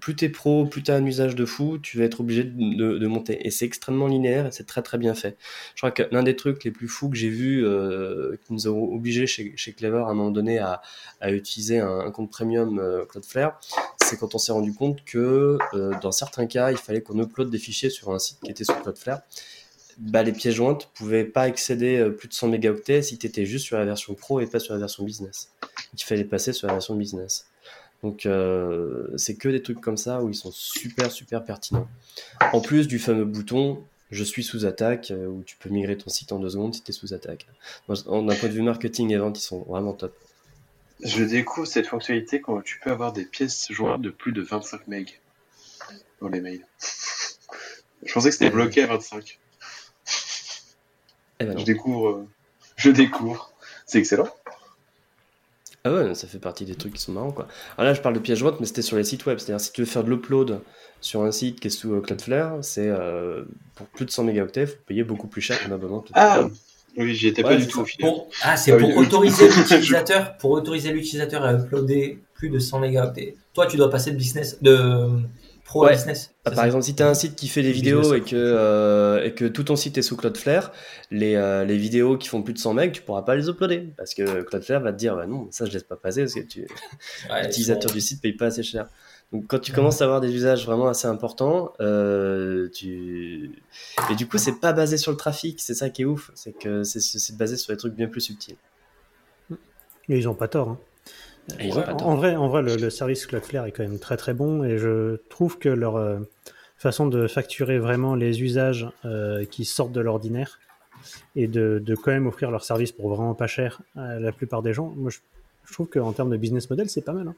plus 0.00 0.14
t'es 0.14 0.28
pro, 0.28 0.66
plus 0.66 0.82
t'as 0.82 0.96
un 0.96 1.04
usage 1.04 1.34
de 1.34 1.46
fou, 1.46 1.78
tu 1.78 1.96
vas 1.98 2.04
être 2.04 2.20
obligé 2.20 2.44
de, 2.44 3.06
monter. 3.06 3.46
Et 3.46 3.50
c'est 3.50 3.64
extrêmement 3.64 4.06
linéaire 4.06 4.46
et 4.46 4.52
c'est 4.52 4.66
très 4.66 4.82
très 4.82 4.98
bien 4.98 5.14
fait. 5.14 5.36
Je 5.74 5.80
crois 5.80 5.90
que 5.90 6.02
l'un 6.12 6.22
des 6.22 6.36
trucs 6.36 6.62
les 6.64 6.70
plus 6.70 6.88
fous 6.88 7.08
que 7.08 7.16
j'ai 7.16 7.30
vu, 7.30 7.66
euh, 7.66 8.36
qui 8.44 8.52
nous 8.52 8.68
a 8.68 8.70
obligés 8.70 9.26
chez, 9.26 9.54
Clever 9.72 10.04
à 10.06 10.10
un 10.10 10.14
moment 10.14 10.30
donné 10.30 10.58
à, 10.58 10.82
utiliser 11.26 11.78
un, 11.78 12.10
compte 12.10 12.30
premium 12.30 12.78
euh, 12.78 13.06
Cloudflare, 13.06 13.58
c'est 14.04 14.18
quand 14.18 14.34
on 14.34 14.38
s'est 14.38 14.52
rendu 14.52 14.74
compte 14.74 15.02
que 15.04 15.58
euh, 15.72 15.92
dans 16.02 16.12
certains 16.12 16.46
cas, 16.46 16.70
il 16.70 16.76
fallait 16.76 17.00
qu'on 17.00 17.18
upload 17.18 17.48
des 17.48 17.58
fichiers 17.58 17.90
sur 17.90 18.10
un 18.12 18.18
site 18.18 18.38
qui 18.44 18.50
était 18.50 18.64
sur 18.64 18.80
Cloudflare. 18.82 19.20
Bah, 19.96 20.22
les 20.22 20.32
pièces 20.32 20.54
jointes 20.54 20.90
pouvaient 20.94 21.24
pas 21.24 21.48
excéder 21.48 22.10
plus 22.18 22.28
de 22.28 22.34
100 22.34 22.48
mégaoctets 22.48 23.00
si 23.00 23.16
tu 23.16 23.26
étais 23.26 23.46
juste 23.46 23.64
sur 23.64 23.78
la 23.78 23.84
version 23.86 24.14
pro 24.14 24.40
et 24.40 24.46
pas 24.46 24.58
sur 24.58 24.74
la 24.74 24.80
version 24.80 25.04
business. 25.04 25.50
Il 25.94 26.02
fallait 26.02 26.24
passer 26.24 26.52
sur 26.52 26.66
la 26.66 26.74
version 26.74 26.94
business. 26.94 27.46
Donc 28.04 28.26
euh, 28.26 29.08
c'est 29.16 29.34
que 29.34 29.48
des 29.48 29.62
trucs 29.62 29.80
comme 29.80 29.96
ça 29.96 30.22
où 30.22 30.28
ils 30.28 30.34
sont 30.34 30.52
super 30.52 31.10
super 31.10 31.42
pertinents. 31.44 31.88
En 32.52 32.60
plus 32.60 32.86
du 32.86 32.98
fameux 32.98 33.24
bouton 33.24 33.82
je 34.10 34.22
suis 34.22 34.44
sous 34.44 34.66
attaque 34.66 35.10
euh, 35.10 35.26
où 35.26 35.42
tu 35.42 35.56
peux 35.56 35.70
migrer 35.70 35.96
ton 35.96 36.10
site 36.10 36.30
en 36.30 36.38
deux 36.38 36.50
secondes 36.50 36.74
si 36.74 36.82
tu 36.82 36.90
es 36.90 36.94
sous 36.94 37.14
attaque. 37.14 37.46
D'un 37.88 37.94
point 38.04 38.48
de 38.48 38.52
vue 38.52 38.62
marketing 38.62 39.10
et 39.10 39.16
vente, 39.16 39.38
ils 39.38 39.42
sont 39.42 39.62
vraiment 39.62 39.94
top. 39.94 40.14
Je 41.02 41.24
découvre 41.24 41.66
cette 41.66 41.86
fonctionnalité 41.86 42.40
quand 42.40 42.60
tu 42.60 42.78
peux 42.78 42.90
avoir 42.90 43.12
des 43.12 43.24
pièces 43.24 43.66
jointes 43.72 44.02
de 44.02 44.10
plus 44.10 44.32
de 44.32 44.42
25 44.42 44.86
MB 44.86 45.06
dans 46.20 46.28
les 46.28 46.40
mails. 46.40 46.64
Je 48.04 48.12
pensais 48.12 48.28
que 48.28 48.34
c'était 48.36 48.50
bloqué 48.50 48.82
à 48.82 48.86
25. 48.86 49.40
Eh 51.40 51.44
ben. 51.46 51.58
Je 51.58 51.64
découvre. 51.64 52.08
euh, 52.10 52.28
Je 52.76 52.90
découvre. 52.90 53.50
C'est 53.86 53.98
excellent. 53.98 54.28
Ah 55.86 55.92
ouais, 55.92 56.14
ça 56.14 56.26
fait 56.26 56.38
partie 56.38 56.64
des 56.64 56.74
trucs 56.76 56.94
qui 56.94 57.00
sont 57.02 57.12
marrants 57.12 57.30
quoi. 57.32 57.46
Alors 57.76 57.90
là, 57.90 57.94
je 57.94 58.00
parle 58.00 58.14
de 58.14 58.20
pièces 58.20 58.38
jointes, 58.38 58.58
mais 58.58 58.64
c'était 58.66 58.80
sur 58.82 58.96
les 58.96 59.04
sites 59.04 59.26
web. 59.26 59.38
C'est-à-dire, 59.38 59.60
si 59.60 59.70
tu 59.72 59.82
veux 59.82 59.86
faire 59.86 60.02
de 60.02 60.08
l'upload 60.10 60.60
sur 61.02 61.22
un 61.22 61.30
site 61.30 61.60
qui 61.60 61.66
est 61.66 61.70
sous 61.70 61.92
euh, 61.92 62.00
Cloudflare, 62.00 62.64
c'est 62.64 62.88
euh, 62.88 63.44
pour 63.74 63.86
plus 63.88 64.06
de 64.06 64.10
100 64.10 64.24
mégaoctets, 64.24 64.62
il 64.62 64.66
faut 64.68 64.76
payer 64.86 65.04
beaucoup 65.04 65.26
plus 65.26 65.42
cher 65.42 65.60
qu'un 65.60 65.72
abonnement. 65.72 66.02
Ah 66.14 66.48
Oui, 66.96 67.14
j'y 67.14 67.28
étais 67.28 67.44
Ouais, 67.44 67.50
pas 67.50 67.56
du 67.56 67.66
tout 67.66 67.76
ça. 67.76 67.82
au 67.82 67.84
final. 67.84 68.10
Pour- 68.12 68.30
Ah, 68.42 68.56
c'est 68.56 68.72
Ah 68.72 68.76
pour 68.78 68.88
oui, 68.88 68.94
oui. 68.96 69.06
autoriser 69.06 69.46
l'utilisateur, 69.56 70.38
pour 70.38 70.52
autoriser 70.52 70.90
l'utilisateur 70.90 71.42
à 71.44 71.52
uploader 71.52 72.18
plus 72.34 72.48
de 72.48 72.58
100 72.58 72.78
mégaoctets. 72.80 73.36
Toi, 73.52 73.66
tu 73.66 73.76
dois 73.76 73.90
passer 73.90 74.10
de 74.10 74.16
business, 74.16 74.56
de 74.62 75.08
pro 75.64 75.84
à 75.84 75.86
Ouais. 75.88 75.94
business. 75.94 76.30
Ah, 76.30 76.50
c'est 76.50 76.50
par 76.50 76.54
ça 76.60 76.66
exemple, 76.66 76.84
si 76.84 76.94
tu 76.94 77.02
as 77.02 77.08
un 77.08 77.14
site 77.14 77.36
qui 77.36 77.48
fait 77.48 77.62
des 77.62 77.72
Business 77.72 77.94
vidéos 77.94 78.14
et 78.14 78.20
que, 78.20 78.36
euh, 78.36 79.24
et 79.24 79.34
que 79.34 79.44
tout 79.46 79.64
ton 79.64 79.76
site 79.76 79.96
est 79.98 80.02
sous 80.02 80.16
Cloudflare, 80.16 80.72
les, 81.10 81.34
euh, 81.36 81.64
les 81.64 81.76
vidéos 81.78 82.18
qui 82.18 82.28
font 82.28 82.42
plus 82.42 82.52
de 82.52 82.58
100 82.58 82.74
megs, 82.74 82.92
tu 82.92 83.02
pourras 83.02 83.22
pas 83.22 83.34
les 83.34 83.48
uploader. 83.48 83.88
Parce 83.96 84.12
que 84.14 84.42
Cloudflare 84.42 84.80
va 84.82 84.92
te 84.92 84.98
dire, 84.98 85.16
bah 85.16 85.26
non, 85.26 85.48
ça 85.50 85.64
je 85.64 85.72
laisse 85.72 85.82
pas 85.84 85.96
passer 85.96 86.20
parce 86.22 86.34
que 86.34 86.40
tu, 86.40 86.60
Ouais, 87.30 87.42
l'utilisateur 87.46 87.90
du 87.90 88.00
site 88.00 88.20
paye 88.20 88.32
pas 88.34 88.46
assez 88.46 88.62
cher. 88.62 88.88
Donc 89.32 89.46
quand 89.48 89.58
tu 89.58 89.72
commences 89.72 90.00
à 90.00 90.04
avoir 90.04 90.20
des 90.20 90.32
usages 90.32 90.64
vraiment 90.66 90.86
assez 90.86 91.08
importants, 91.08 91.72
euh, 91.80 92.68
tu... 92.72 93.50
et 94.10 94.14
du 94.14 94.28
coup 94.28 94.38
c'est 94.38 94.60
pas 94.60 94.72
basé 94.72 94.96
sur 94.98 95.10
le 95.10 95.16
trafic, 95.16 95.60
c'est 95.60 95.74
ça 95.74 95.88
qui 95.90 96.02
est 96.02 96.04
ouf, 96.04 96.30
c'est 96.34 96.52
que 96.52 96.84
c'est- 96.84 97.00
c'est 97.00 97.36
basé 97.36 97.56
sur 97.56 97.72
des 97.72 97.78
trucs 97.78 97.94
bien 97.94 98.06
plus 98.06 98.20
subtils. 98.20 98.56
Mais 100.08 100.18
ils 100.18 100.28
ont 100.28 100.34
pas 100.34 100.46
tort. 100.48 100.68
hein. 100.68 100.78
Ouais, 101.48 101.84
en- 101.90 102.14
vrai, 102.16 102.36
en 102.36 102.48
vrai 102.48 102.62
le, 102.62 102.76
le 102.76 102.90
service 102.90 103.26
Cloudflare 103.26 103.66
est 103.66 103.72
quand 103.72 103.82
même 103.82 103.98
très 103.98 104.16
très 104.16 104.34
bon 104.34 104.64
et 104.64 104.78
je 104.78 105.16
trouve 105.28 105.58
que 105.58 105.68
leur, 105.68 105.96
euh, 105.96 106.18
façon 106.78 107.06
de 107.06 107.26
facturer 107.26 107.78
vraiment 107.78 108.14
les 108.14 108.42
usages 108.42 108.86
euh, 109.04 109.44
qui 109.44 109.64
sortent 109.64 109.92
de 109.92 110.00
l'ordinaire 110.00 110.58
et 111.36 111.46
de, 111.46 111.82
de 111.84 111.94
quand 111.94 112.10
même 112.10 112.26
offrir 112.26 112.50
leur 112.50 112.64
service 112.64 112.92
pour 112.92 113.08
vraiment 113.14 113.34
pas 113.34 113.46
cher 113.46 113.80
à 113.96 114.18
la 114.18 114.32
plupart 114.32 114.62
des 114.62 114.72
gens. 114.72 114.92
Moi, 114.96 115.10
je, 115.10 115.18
je 115.66 115.72
trouve 115.72 115.88
qu'en 115.88 116.12
termes 116.12 116.30
de 116.30 116.36
business 116.36 116.68
model, 116.70 116.88
c'est 116.88 117.02
pas 117.02 117.12
mal. 117.12 117.28
hein. 117.28 117.34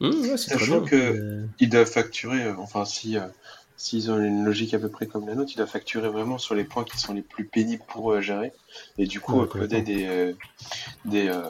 Mmh, 0.00 0.06
ouais, 0.06 0.36
c'est 0.36 0.50
très 0.50 0.58
Sachant 0.58 0.80
bien. 0.80 0.88
que 0.88 0.96
Euh, 0.96 1.46
ils 1.60 1.68
doivent 1.68 1.90
facturer, 1.90 2.44
euh, 2.44 2.54
enfin 2.58 2.84
si 2.84 3.16
euh, 3.18 3.22
s'ils 3.76 4.10
ont 4.10 4.18
une 4.18 4.44
logique 4.44 4.74
à 4.74 4.78
peu 4.78 4.88
près 4.88 5.06
comme 5.06 5.26
la 5.26 5.34
nôtre, 5.34 5.50
ils 5.52 5.56
doivent 5.56 5.68
facturer 5.70 6.08
vraiment 6.08 6.38
sur 6.38 6.54
les 6.54 6.64
points 6.64 6.84
qui 6.84 6.98
sont 6.98 7.14
les 7.14 7.22
plus 7.22 7.44
pénibles 7.44 7.82
pour 7.88 8.12
eux 8.12 8.16
à 8.16 8.20
gérer. 8.20 8.52
Et 8.98 9.06
du 9.06 9.20
coup, 9.20 9.38
Ouais, 9.38 9.44
uploader 9.44 9.82
complètement. 9.82 9.96
des 10.00 10.06
euh, 10.06 10.32
des 11.04 11.28
euh, 11.28 11.42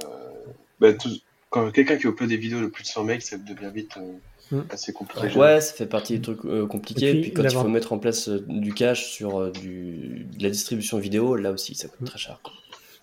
bah, 0.81 0.93
tout- 0.95 1.09
quand 1.51 1.71
quelqu'un 1.71 1.97
qui 1.97 2.07
upload 2.07 2.29
des 2.29 2.37
vidéos 2.37 2.61
de 2.61 2.67
plus 2.67 2.83
de 2.83 2.89
100 2.89 3.05
mecs, 3.05 3.23
ça 3.23 3.37
devient 3.39 3.71
vite 3.75 3.97
euh, 3.97 4.13
Mm. 4.51 4.63
assez 4.71 4.95
compliqué. 4.95 5.39
Ouais, 5.39 5.61
ça 5.61 5.75
fait 5.75 5.85
partie 5.87 6.15
des 6.15 6.23
trucs 6.23 6.43
euh, 6.47 6.67
compliqués. 6.67 7.05
Et 7.07 7.11
Et 7.11 7.13
puis, 7.13 7.21
puis, 7.25 7.33
quand 7.35 7.43
il 7.43 7.51
faut 7.51 7.69
mettre 7.69 7.93
en 7.93 7.99
place 7.99 8.31
euh, 8.31 8.43
du 8.49 8.73
cache 8.73 9.11
sur 9.11 9.39
euh, 9.39 9.51
du, 9.51 10.27
de 10.39 10.43
la 10.43 10.49
distribution 10.49 10.99
vidéo, 10.99 11.37
là 11.37 11.53
aussi, 11.53 11.75
ça 11.75 11.89
coûte 11.89 12.01
Mm. 12.01 12.05
très 12.07 12.19
cher. 12.19 12.41
quoi. 12.43 12.55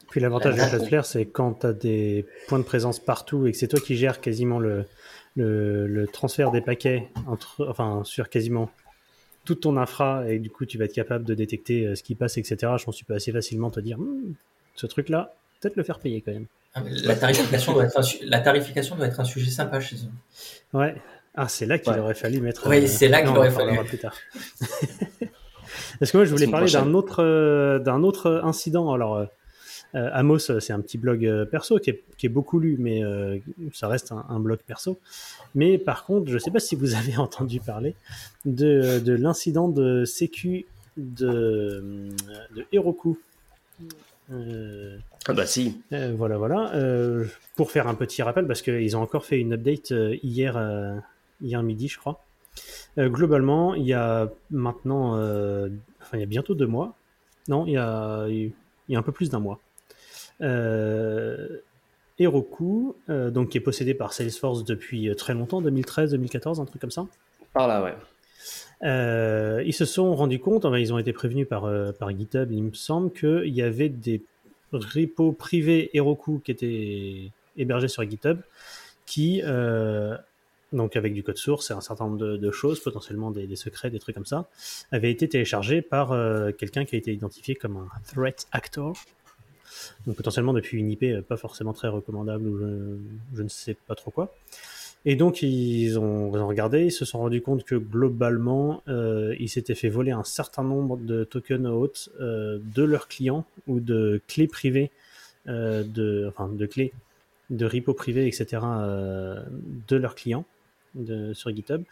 Puis 0.10 0.20
l'avantage 0.22 0.56
de. 0.56 0.62
Cloudflare, 0.78 1.06
c'est 1.06 1.26
quand 1.28 1.54
tu 1.60 1.68
as 1.68 1.74
des 1.74 2.26
points 2.48 2.58
de 2.58 2.64
présence 2.64 3.00
partout 3.00 3.46
et 3.46 3.52
que 3.52 3.58
c'est 3.60 3.68
toi 3.68 3.80
qui 3.80 3.96
gères 3.96 4.22
quasiment 4.22 4.58
le, 4.58 4.86
le, 5.36 5.86
le 5.86 6.08
transfert 6.08 6.50
des 6.50 6.62
paquets 6.62 7.10
entre, 7.28 7.68
enfin, 7.70 8.02
sur 8.06 8.30
quasiment 8.30 8.72
toute 9.44 9.60
ton 9.62 9.78
infra 9.78 10.28
et 10.28 10.40
du 10.40 10.50
coup 10.50 10.66
tu 10.66 10.80
vas 10.80 10.86
être 10.86 10.94
capable 10.94 11.26
de 11.26 11.36
détecter 11.36 11.96
ce 11.96 12.02
qui 12.02 12.16
passe, 12.16 12.38
etc. 12.40 12.56
Je 12.80 12.86
pense 12.86 12.96
que 12.96 13.00
tu 13.00 13.06
peux 13.06 13.14
assez 13.14 13.32
facilement 13.32 13.70
te 13.70 13.80
dire 13.80 14.00
Hmm, 14.00 14.34
ce 14.76 14.88
truc-là, 14.88 15.36
peut-être 15.62 15.76
le 15.76 15.84
faire 15.84 16.00
payer 16.00 16.22
quand 16.22 16.32
même. 16.32 16.48
Ah, 16.76 16.82
La 17.06 17.16
tarification, 17.16 17.74
doit 17.74 17.86
être 17.86 17.98
un, 17.98 18.02
su- 18.04 18.26
la 18.26 18.40
tarification 18.42 18.96
doit 18.98 19.08
être 19.08 19.20
un 19.20 19.24
sujet 19.24 19.50
sympa 19.50 19.80
chez 19.80 19.96
eux. 19.96 20.78
Ouais. 20.78 20.96
Ah, 21.34 21.48
c'est 21.48 21.66
là 21.66 21.80
qu'il 21.80 21.92
Ouais. 21.94 22.00
aurait 22.00 22.14
fallu 22.14 22.40
mettre. 22.42 22.68
euh, 22.68 22.70
Oui, 22.70 22.88
c'est 22.88 23.08
là 23.08 23.20
qu'il 23.22 23.28
non, 23.28 23.34
on 23.34 23.36
en 23.36 23.40
aurait 23.40 23.52
fallu. 23.52 23.78
plus 23.86 23.98
tard. 23.98 24.16
Parce 26.00 26.12
que 26.12 26.18
moi, 26.18 26.26
je 26.26 26.32
voulais 26.32 26.48
parler 26.48 26.70
d'un 26.72 26.80
prochaine. 26.80 26.96
autre, 26.96 27.24
euh, 27.24 27.80
d'un 27.80 28.04
autre 28.04 28.42
incident? 28.44 28.92
Alors, 28.94 29.16
euh, 29.16 29.26
euh, 29.96 30.10
Amos, 30.14 30.52
euh, 30.52 30.60
c'est 30.60 30.74
un 30.74 30.82
petit 30.82 30.98
blog 30.98 31.26
euh, 31.26 31.46
perso 31.46 31.80
qui 31.80 31.90
est, 31.92 32.04
qui 32.18 32.26
est 32.26 32.30
beaucoup 32.30 32.60
lu, 32.60 32.76
mais 32.80 33.04
euh, 33.04 33.38
ça 33.74 33.88
reste 33.88 34.12
un, 34.12 34.26
un 34.30 34.40
blog 34.40 34.60
perso. 34.66 35.00
Mais 35.56 35.78
par 35.78 36.04
contre, 36.06 36.28
je 36.30 36.34
ne 36.34 36.40
sais 36.40 36.52
pas 36.52 36.60
si 36.60 36.76
vous 36.76 36.94
avez 36.96 37.16
entendu 37.18 37.60
parler 37.62 37.96
de, 38.46 39.00
de 39.00 39.14
l'incident 39.14 39.70
de 39.70 40.04
sécu 40.06 40.66
de, 40.98 42.10
de 42.56 42.66
Heroku. 42.72 43.18
Euh, 44.32 44.98
Ah 45.28 45.34
bah 45.34 45.46
si. 45.46 45.82
euh, 45.94 46.14
voilà, 46.18 46.38
voilà. 46.38 46.74
Euh, 46.76 47.26
pour 47.56 47.72
faire 47.72 47.88
un 47.88 47.96
petit 47.96 48.22
rappel, 48.24 48.48
parce 48.48 48.62
qu'ils 48.62 48.98
ont 48.98 49.02
encore 49.02 49.26
fait 49.26 49.40
une 49.40 49.54
update 49.54 49.94
hier, 50.24 51.02
hier 51.42 51.64
midi, 51.64 51.88
je 51.88 51.98
crois. 52.00 52.24
Globalement, 52.98 53.76
il 53.76 53.84
y 53.86 53.94
a 53.94 54.30
maintenant, 54.52 55.14
enfin, 55.14 56.14
il 56.14 56.20
y 56.20 56.24
a 56.24 56.28
bientôt 56.28 56.56
deux 56.56 56.68
mois. 56.68 56.96
Non, 57.48 57.66
il 57.66 57.74
y 57.74 57.78
a, 57.78 58.26
il 58.30 58.52
y 58.90 58.96
a 58.96 59.00
un 59.00 59.04
peu 59.04 59.12
plus 59.12 59.30
d'un 59.30 59.40
mois. 59.40 59.60
Euh, 60.42 61.60
Heroku, 62.18 62.96
euh, 63.10 63.30
donc 63.30 63.50
qui 63.50 63.58
est 63.58 63.62
possédé 63.62 63.94
par 63.94 64.14
Salesforce 64.14 64.64
depuis 64.64 65.14
très 65.16 65.34
longtemps, 65.34 65.62
2013, 65.62 66.12
2014, 66.12 66.60
un 66.62 66.66
truc 66.66 66.82
comme 66.82 66.92
ça. 66.92 67.06
Par 67.54 67.68
là, 67.68 67.84
ouais. 67.84 67.96
Euh, 68.84 69.64
ils 69.66 69.74
se 69.74 69.86
sont 69.86 70.16
rendus 70.16 70.40
compte, 70.40 70.66
enfin, 70.66 70.78
ils 70.78 70.94
ont 70.94 70.98
été 70.98 71.14
prévenus 71.14 71.48
par, 71.48 71.66
euh, 71.66 71.92
par 71.92 72.12
GitHub, 72.12 72.52
il 72.52 72.64
me 72.64 72.74
semble, 72.74 73.12
qu'il 73.12 73.54
y 73.54 73.62
avait 73.62 73.90
des 73.90 74.22
repos 74.72 75.32
privés 75.32 75.90
Heroku 75.94 76.42
qui 76.44 76.52
étaient 76.52 77.32
hébergés 77.58 77.88
sur 77.88 78.08
GitHub, 78.10 78.40
qui, 79.06 79.42
euh, 79.44 80.18
donc 80.74 80.96
avec 80.96 81.14
du 81.14 81.24
code 81.24 81.38
source 81.38 81.72
et 81.72 81.74
un 81.74 81.82
certain 81.82 82.06
nombre 82.06 82.38
de, 82.38 82.52
choses, 82.52 82.80
potentiellement 82.80 83.32
des, 83.32 83.56
secrets, 83.56 83.90
des 83.90 84.00
trucs 84.00 84.16
comme 84.16 84.26
ça, 84.26 84.50
avaient 84.92 85.12
été 85.12 85.30
téléchargés 85.30 85.82
par 85.82 86.12
euh, 86.12 86.52
quelqu'un 86.52 86.86
qui 86.86 86.96
a 86.96 86.98
été 86.98 87.14
identifié 87.14 87.56
comme 87.56 87.78
un 87.78 87.88
threat 88.08 88.48
actor. 88.52 88.96
Donc 90.08 90.16
potentiellement 90.16 90.54
depuis 90.54 90.80
une 90.80 90.90
IP 90.90 91.04
euh, 91.04 91.22
pas 91.22 91.38
forcément 91.38 91.74
très 91.74 91.88
recommandable 91.88 92.48
ou 92.48 93.00
je 93.36 93.44
ne 93.44 93.50
sais 93.50 93.76
pas 93.88 93.96
trop 93.96 94.12
quoi. 94.12 94.34
Et 95.08 95.16
donc 95.16 95.44
ils 95.44 96.00
ont, 96.00 96.32
ils 96.34 96.40
ont 96.40 96.48
regardé, 96.48 96.86
ils 96.86 96.92
se 96.92 97.06
sont 97.06 97.20
rendus 97.20 97.42
compte 97.42 97.64
que 97.64 97.76
globalement, 97.76 98.82
euh, 98.88 99.36
ils 99.40 99.50
s'étaient 99.50 99.76
fait 99.76 99.90
voler 99.90 100.12
un 100.12 100.24
certain 100.24 100.64
nombre 100.64 100.98
de 100.98 101.24
tokens 101.24 101.68
hautes 101.68 102.10
euh, 102.20 102.60
de 102.76 102.84
leurs 102.84 103.08
clients 103.08 103.46
ou 103.68 103.80
de 103.80 104.20
clés 104.28 104.48
privées, 104.48 104.92
euh, 105.48 105.84
de, 105.84 106.26
enfin 106.28 106.48
de 106.48 106.66
clés 106.66 106.92
de 107.50 107.66
repo 107.66 107.94
privés, 107.94 108.28
etc. 108.28 108.62
euh, 108.64 109.44
de 109.88 109.96
leurs 109.96 110.16
clients 110.16 110.46
de, 110.96 111.34
sur 111.34 111.54
GitHub. 111.56 111.84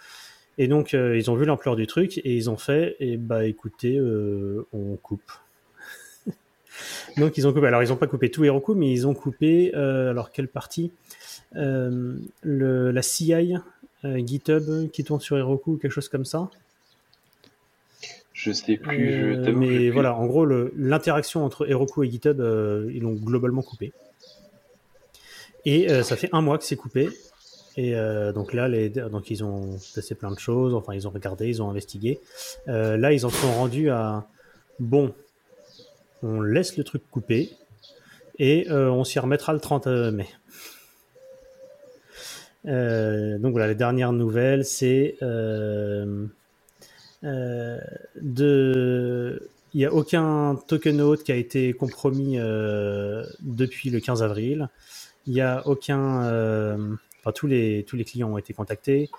Et 0.57 0.67
donc 0.67 0.93
euh, 0.93 1.17
ils 1.17 1.31
ont 1.31 1.35
vu 1.35 1.45
l'ampleur 1.45 1.75
du 1.75 1.87
truc 1.87 2.19
et 2.19 2.35
ils 2.35 2.49
ont 2.49 2.57
fait, 2.57 2.95
et 2.99 3.17
bah 3.17 3.45
écoutez, 3.45 3.97
euh, 3.97 4.65
on 4.71 4.95
coupe. 4.95 5.31
donc 7.17 7.37
ils 7.37 7.47
ont 7.47 7.53
coupé. 7.53 7.67
Alors 7.67 7.83
ils 7.83 7.89
n'ont 7.89 7.95
pas 7.95 8.07
coupé 8.07 8.29
tout 8.29 8.43
Heroku, 8.43 8.75
mais 8.75 8.91
ils 8.91 9.07
ont 9.07 9.13
coupé. 9.13 9.73
alors 9.73 10.31
quelle 10.31 10.47
partie? 10.47 10.91
Le, 11.53 12.91
la 12.91 13.01
CI 13.01 13.33
euh, 14.05 14.17
GitHub 14.25 14.89
qui 14.91 15.03
tourne 15.03 15.21
sur 15.21 15.37
Heroku 15.37 15.73
ou 15.73 15.77
quelque 15.77 15.91
chose 15.91 16.09
comme 16.09 16.25
ça. 16.25 16.49
Je 18.33 18.51
sais 18.51 18.77
plus. 18.77 19.13
Euh, 19.13 19.45
je 19.45 19.51
mais 19.51 19.67
plus- 19.67 19.89
voilà, 19.91 20.15
en 20.15 20.25
gros, 20.25 20.45
l'interaction 20.45 21.45
entre 21.45 21.69
Heroku 21.69 22.03
et 22.03 22.09
GitHub, 22.09 22.39
euh, 22.41 22.91
ils 22.93 23.01
l'ont 23.01 23.13
globalement 23.13 23.61
coupé. 23.61 23.93
Et 25.65 25.89
euh, 25.89 26.03
ça 26.03 26.15
fait 26.17 26.29
un 26.33 26.41
mois 26.41 26.57
que 26.57 26.65
c'est 26.65 26.75
coupé. 26.75 27.09
Et 27.77 27.95
euh, 27.95 28.33
donc 28.33 28.53
là, 28.53 28.67
les, 28.67 28.89
donc 28.89 29.31
ils 29.31 29.43
ont 29.43 29.77
testé 29.93 30.13
plein 30.15 30.31
de 30.31 30.39
choses. 30.39 30.73
Enfin, 30.73 30.93
ils 30.93 31.07
ont 31.07 31.11
regardé, 31.11 31.47
ils 31.47 31.61
ont 31.61 31.69
investigué. 31.69 32.19
Euh, 32.67 32.97
là, 32.97 33.13
ils 33.13 33.25
en 33.25 33.29
sont 33.29 33.51
rendus 33.53 33.89
à 33.89 34.27
bon, 34.79 35.13
on 36.21 36.41
laisse 36.41 36.75
le 36.77 36.83
truc 36.83 37.03
coupé 37.09 37.51
et 38.39 38.69
euh, 38.69 38.89
on 38.91 39.03
s'y 39.03 39.19
remettra 39.19 39.53
le 39.53 39.59
30 39.59 39.87
mai. 39.87 40.27
Euh, 42.65 43.37
donc 43.37 43.51
voilà, 43.51 43.67
les 43.67 43.75
dernières 43.75 44.13
nouvelles, 44.13 44.65
c'est 44.65 45.17
euh, 45.21 46.25
euh, 47.23 47.79
de, 48.21 49.49
il 49.73 49.77
n'y 49.79 49.85
a 49.85 49.93
aucun 49.93 50.55
token 50.67 51.01
out 51.01 51.23
qui 51.23 51.31
a 51.31 51.35
été 51.35 51.73
compromis 51.73 52.37
euh, 52.37 53.23
depuis 53.41 53.89
le 53.89 53.99
15 53.99 54.23
avril. 54.23 54.69
Il 55.25 55.33
n'y 55.33 55.41
a 55.41 55.65
aucun, 55.67 56.19
enfin 57.19 57.31
tous 57.33 57.47
les 57.47 57.85
tous 57.87 57.95
les 57.95 58.03
clients 58.03 58.33
ont 58.33 58.37
été 58.37 58.53
contactés, 58.53 59.09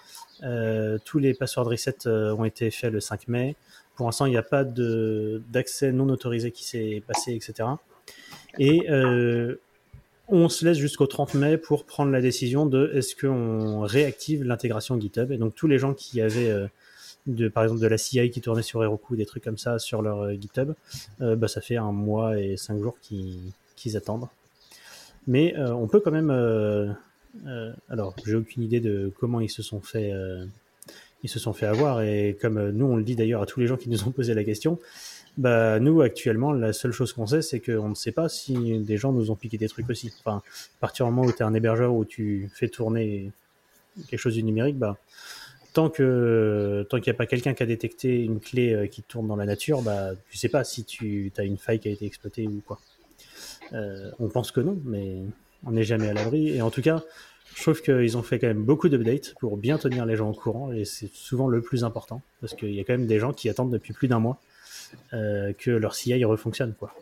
tous 0.42 1.18
les 1.18 1.32
password 1.32 1.68
reset 1.68 2.06
ont 2.06 2.44
été 2.44 2.70
faits 2.70 2.92
le 2.92 3.00
5 3.00 3.28
mai. 3.28 3.56
Pour 3.96 4.06
l'instant, 4.06 4.26
il 4.26 4.30
n'y 4.30 4.36
a 4.36 4.42
pas 4.42 4.64
d'accès 4.64 5.92
non 5.92 6.08
autorisé 6.10 6.50
qui 6.50 6.64
s'est 6.64 7.02
passé, 7.06 7.32
etc. 7.32 7.70
Et 8.58 8.86
on 10.28 10.48
se 10.48 10.64
laisse 10.64 10.78
jusqu'au 10.78 11.06
30 11.06 11.34
mai 11.34 11.58
pour 11.58 11.84
prendre 11.84 12.10
la 12.10 12.20
décision 12.20 12.66
de 12.66 12.90
est-ce 12.94 13.14
qu'on 13.14 13.80
réactive 13.80 14.42
l'intégration 14.44 14.98
GitHub. 14.98 15.30
Et 15.32 15.36
donc 15.36 15.54
tous 15.54 15.66
les 15.66 15.78
gens 15.78 15.94
qui 15.94 16.20
avaient, 16.20 16.50
euh, 16.50 16.66
de, 17.26 17.48
par 17.48 17.64
exemple, 17.64 17.80
de 17.80 17.86
la 17.86 17.98
CI 17.98 18.30
qui 18.30 18.40
tournait 18.40 18.62
sur 18.62 18.82
Heroku, 18.82 19.16
des 19.16 19.26
trucs 19.26 19.44
comme 19.44 19.58
ça 19.58 19.78
sur 19.78 20.02
leur 20.02 20.22
euh, 20.22 20.32
GitHub, 20.32 20.74
euh, 21.20 21.36
bah, 21.36 21.48
ça 21.48 21.60
fait 21.60 21.76
un 21.76 21.92
mois 21.92 22.38
et 22.40 22.56
cinq 22.56 22.80
jours 22.80 22.96
qu'ils 23.00 23.96
attendent. 23.96 24.28
Mais 25.26 25.54
on 25.58 25.88
peut 25.88 26.00
quand 26.00 26.10
même... 26.10 26.30
alors, 27.88 28.14
j'ai 28.26 28.34
aucune 28.34 28.62
idée 28.62 28.80
de 28.80 29.10
comment 29.18 29.40
ils 29.40 29.48
se 29.48 29.62
sont 29.62 29.80
fait... 29.80 30.12
ils 31.24 31.28
se 31.28 31.40
sont 31.40 31.52
fait 31.52 31.66
avoir 31.66 32.02
et 32.02 32.36
comme 32.40 32.58
euh, 32.58 32.70
nous 32.70 32.86
on 32.86 32.96
le 32.96 33.02
dit 33.02 33.16
d'ailleurs 33.16 33.42
à 33.42 33.46
tous 33.46 33.58
les 33.58 33.66
gens 33.66 33.76
qui 33.76 33.88
nous 33.88 34.06
ont 34.06 34.12
posé 34.12 34.34
la 34.34 34.44
question, 34.44 34.78
bah 35.36 35.80
nous 35.80 36.00
actuellement 36.02 36.52
la 36.52 36.72
seule 36.72 36.92
chose 36.92 37.12
qu'on 37.12 37.26
sait 37.26 37.42
c'est 37.42 37.58
qu'on 37.58 37.88
ne 37.88 37.94
sait 37.94 38.12
pas 38.12 38.28
si 38.28 38.78
des 38.78 38.96
gens 38.96 39.12
nous 39.12 39.32
ont 39.32 39.34
piqué 39.34 39.58
des 39.58 39.68
trucs 39.68 39.90
aussi. 39.90 40.12
Enfin, 40.20 40.36
à 40.36 40.80
partir 40.80 41.06
du 41.06 41.12
moment 41.12 41.26
où 41.26 41.32
tu 41.32 41.38
es 41.38 41.42
un 41.42 41.54
hébergeur 41.54 41.92
où 41.92 42.04
tu 42.04 42.48
fais 42.54 42.68
tourner 42.68 43.32
quelque 44.08 44.20
chose 44.20 44.34
du 44.34 44.44
numérique, 44.44 44.78
bah 44.78 44.96
tant 45.72 45.90
que 45.90 46.86
tant 46.88 47.00
qu'il 47.00 47.10
n'y 47.10 47.16
a 47.16 47.18
pas 47.18 47.26
quelqu'un 47.26 47.54
qui 47.54 47.62
a 47.64 47.66
détecté 47.66 48.22
une 48.22 48.38
clé 48.38 48.72
euh, 48.72 48.86
qui 48.86 49.02
tourne 49.02 49.26
dans 49.26 49.36
la 49.36 49.46
nature, 49.46 49.82
bah 49.82 50.10
tu 50.30 50.36
sais 50.36 50.48
pas 50.48 50.62
si 50.62 50.84
tu 50.84 51.32
as 51.36 51.42
une 51.42 51.58
faille 51.58 51.80
qui 51.80 51.88
a 51.88 51.90
été 51.90 52.06
exploitée 52.06 52.46
ou 52.46 52.62
quoi. 52.64 52.78
Euh, 53.72 54.10
on 54.18 54.28
pense 54.28 54.52
que 54.52 54.60
non, 54.60 54.78
mais 54.84 55.16
on 55.66 55.72
n'est 55.72 55.84
jamais 55.84 56.08
à 56.08 56.12
l'abri. 56.12 56.48
Et 56.50 56.62
en 56.62 56.70
tout 56.70 56.82
cas, 56.82 57.02
je 57.54 57.62
trouve 57.62 57.82
qu'ils 57.82 58.16
ont 58.16 58.22
fait 58.22 58.38
quand 58.38 58.46
même 58.46 58.64
beaucoup 58.64 58.88
d'updates 58.88 59.34
pour 59.38 59.56
bien 59.56 59.78
tenir 59.78 60.06
les 60.06 60.16
gens 60.16 60.30
au 60.30 60.34
courant, 60.34 60.72
et 60.72 60.84
c'est 60.84 61.10
souvent 61.12 61.48
le 61.48 61.60
plus 61.60 61.84
important, 61.84 62.22
parce 62.40 62.54
qu'il 62.54 62.74
y 62.74 62.80
a 62.80 62.84
quand 62.84 62.94
même 62.94 63.06
des 63.06 63.18
gens 63.18 63.32
qui 63.32 63.48
attendent 63.48 63.72
depuis 63.72 63.92
plus 63.92 64.08
d'un 64.08 64.18
mois 64.18 64.40
euh, 65.12 65.52
que 65.52 65.70
leur 65.70 65.94
CI 65.94 66.24
refonctionne. 66.24 66.74
Quoi. 66.78 66.92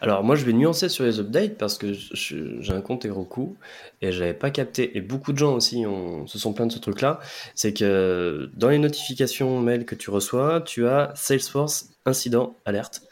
Alors 0.00 0.24
moi 0.24 0.36
je 0.36 0.44
vais 0.44 0.52
nuancer 0.52 0.88
sur 0.88 1.04
les 1.04 1.20
updates 1.20 1.56
parce 1.56 1.78
que 1.78 1.92
j'ai 1.92 2.72
un 2.72 2.80
compte 2.80 3.04
Heroku 3.04 3.56
et 4.00 4.12
j'avais 4.12 4.34
pas 4.34 4.50
capté 4.50 4.96
et 4.96 5.00
beaucoup 5.00 5.32
de 5.32 5.38
gens 5.38 5.54
aussi 5.54 5.84
se 6.26 6.38
sont 6.38 6.52
plaints 6.52 6.66
de 6.66 6.72
ce 6.72 6.78
truc 6.78 7.00
là 7.00 7.20
c'est 7.54 7.72
que 7.72 8.50
dans 8.54 8.68
les 8.68 8.78
notifications 8.78 9.60
mail 9.60 9.84
que 9.84 9.94
tu 9.94 10.10
reçois 10.10 10.60
tu 10.60 10.86
as 10.86 11.12
Salesforce 11.14 11.90
incident 12.06 12.56
alerte 12.64 13.02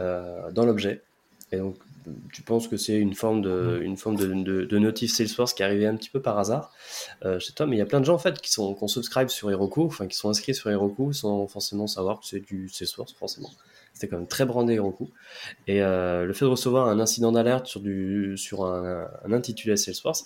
euh, 0.00 0.50
dans 0.52 0.64
l'objet 0.64 1.02
et 1.52 1.58
donc 1.58 1.76
tu 2.32 2.42
penses 2.42 2.68
que 2.68 2.76
c'est 2.76 2.96
une 2.96 3.14
forme 3.14 3.42
de, 3.42 3.80
une 3.82 3.96
forme 3.96 4.16
de, 4.16 4.26
de, 4.26 4.64
de 4.64 4.78
notif 4.78 5.12
Salesforce 5.12 5.54
qui 5.54 5.62
est 5.62 5.64
arrivée 5.64 5.86
un 5.86 5.96
petit 5.96 6.10
peu 6.10 6.20
par 6.20 6.38
hasard 6.38 6.72
euh, 7.24 7.38
chez 7.38 7.52
toi, 7.52 7.66
mais 7.66 7.76
il 7.76 7.78
y 7.78 7.82
a 7.82 7.86
plein 7.86 8.00
de 8.00 8.04
gens 8.04 8.14
en 8.14 8.18
fait 8.18 8.40
qui 8.40 8.50
sont 8.50 8.74
qu'on 8.74 8.88
subscribe 8.88 9.28
sur 9.28 9.50
Heroku, 9.50 9.84
enfin 9.86 10.06
qui 10.06 10.16
sont 10.16 10.30
inscrits 10.30 10.54
sur 10.54 10.70
Heroku 10.70 11.12
sans 11.12 11.46
forcément 11.46 11.86
savoir 11.86 12.20
que 12.20 12.26
c'est 12.26 12.40
du 12.40 12.68
Salesforce 12.68 13.12
forcément. 13.14 13.50
C'était 13.92 14.08
quand 14.08 14.18
même 14.18 14.28
très 14.28 14.44
brandé 14.44 14.74
Heroku. 14.74 15.10
Et 15.66 15.82
euh, 15.82 16.24
le 16.24 16.32
fait 16.32 16.44
de 16.44 16.50
recevoir 16.50 16.88
un 16.88 17.00
incident 17.00 17.32
d'alerte 17.32 17.66
sur 17.66 17.80
du 17.80 18.36
sur 18.36 18.64
un, 18.64 19.08
un 19.24 19.32
intitulé 19.32 19.76
Salesforce, 19.76 20.24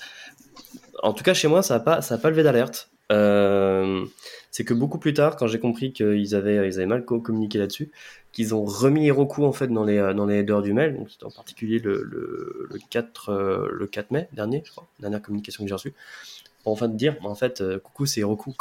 en 1.03 1.13
tout 1.13 1.25
cas 1.25 1.35
chez 1.35 1.49
moi 1.49 1.63
ça 1.63 1.75
n'a 1.75 1.81
pas 1.81 2.03
ça 2.03 2.15
a 2.15 2.19
pas 2.19 2.31
levé 2.31 2.43
d'alerte. 2.43 2.92
Euh, 3.13 4.05
c'est 4.51 4.65
que 4.65 4.75
beaucoup 4.75 4.99
plus 4.99 5.15
tard, 5.15 5.37
quand 5.37 5.47
j'ai 5.47 5.61
compris 5.61 5.93
qu'ils 5.93 6.35
avaient, 6.35 6.87
mal 6.87 7.05
co- 7.05 7.21
communiqué 7.21 7.59
là-dessus, 7.59 7.91
qu'ils 8.33 8.55
ont 8.55 8.65
remis 8.65 9.07
Heroku 9.07 9.45
en 9.45 9.53
fait 9.53 9.69
dans 9.69 9.85
les, 9.85 9.99
euh, 9.99 10.15
dans 10.15 10.29
headers 10.29 10.63
du 10.63 10.73
mail, 10.73 10.97
donc 10.97 11.09
en 11.23 11.31
particulier 11.31 11.79
le, 11.79 12.03
le, 12.03 12.69
le 12.71 12.79
4, 12.91 13.29
euh, 13.29 13.69
le 13.71 13.87
4 13.87 14.11
mai 14.11 14.29
dernier, 14.33 14.63
je 14.65 14.71
crois, 14.71 14.87
dernière 15.01 15.21
communication 15.21 15.65
que 15.65 15.69
j'ai 15.69 15.75
reçue, 15.75 15.95
pour 16.63 16.73
enfin 16.73 16.89
dire, 16.89 17.17
en 17.25 17.35
fait, 17.35 17.63
coucou, 17.79 18.07
c'est 18.07 18.21
Heroku. 18.21 18.55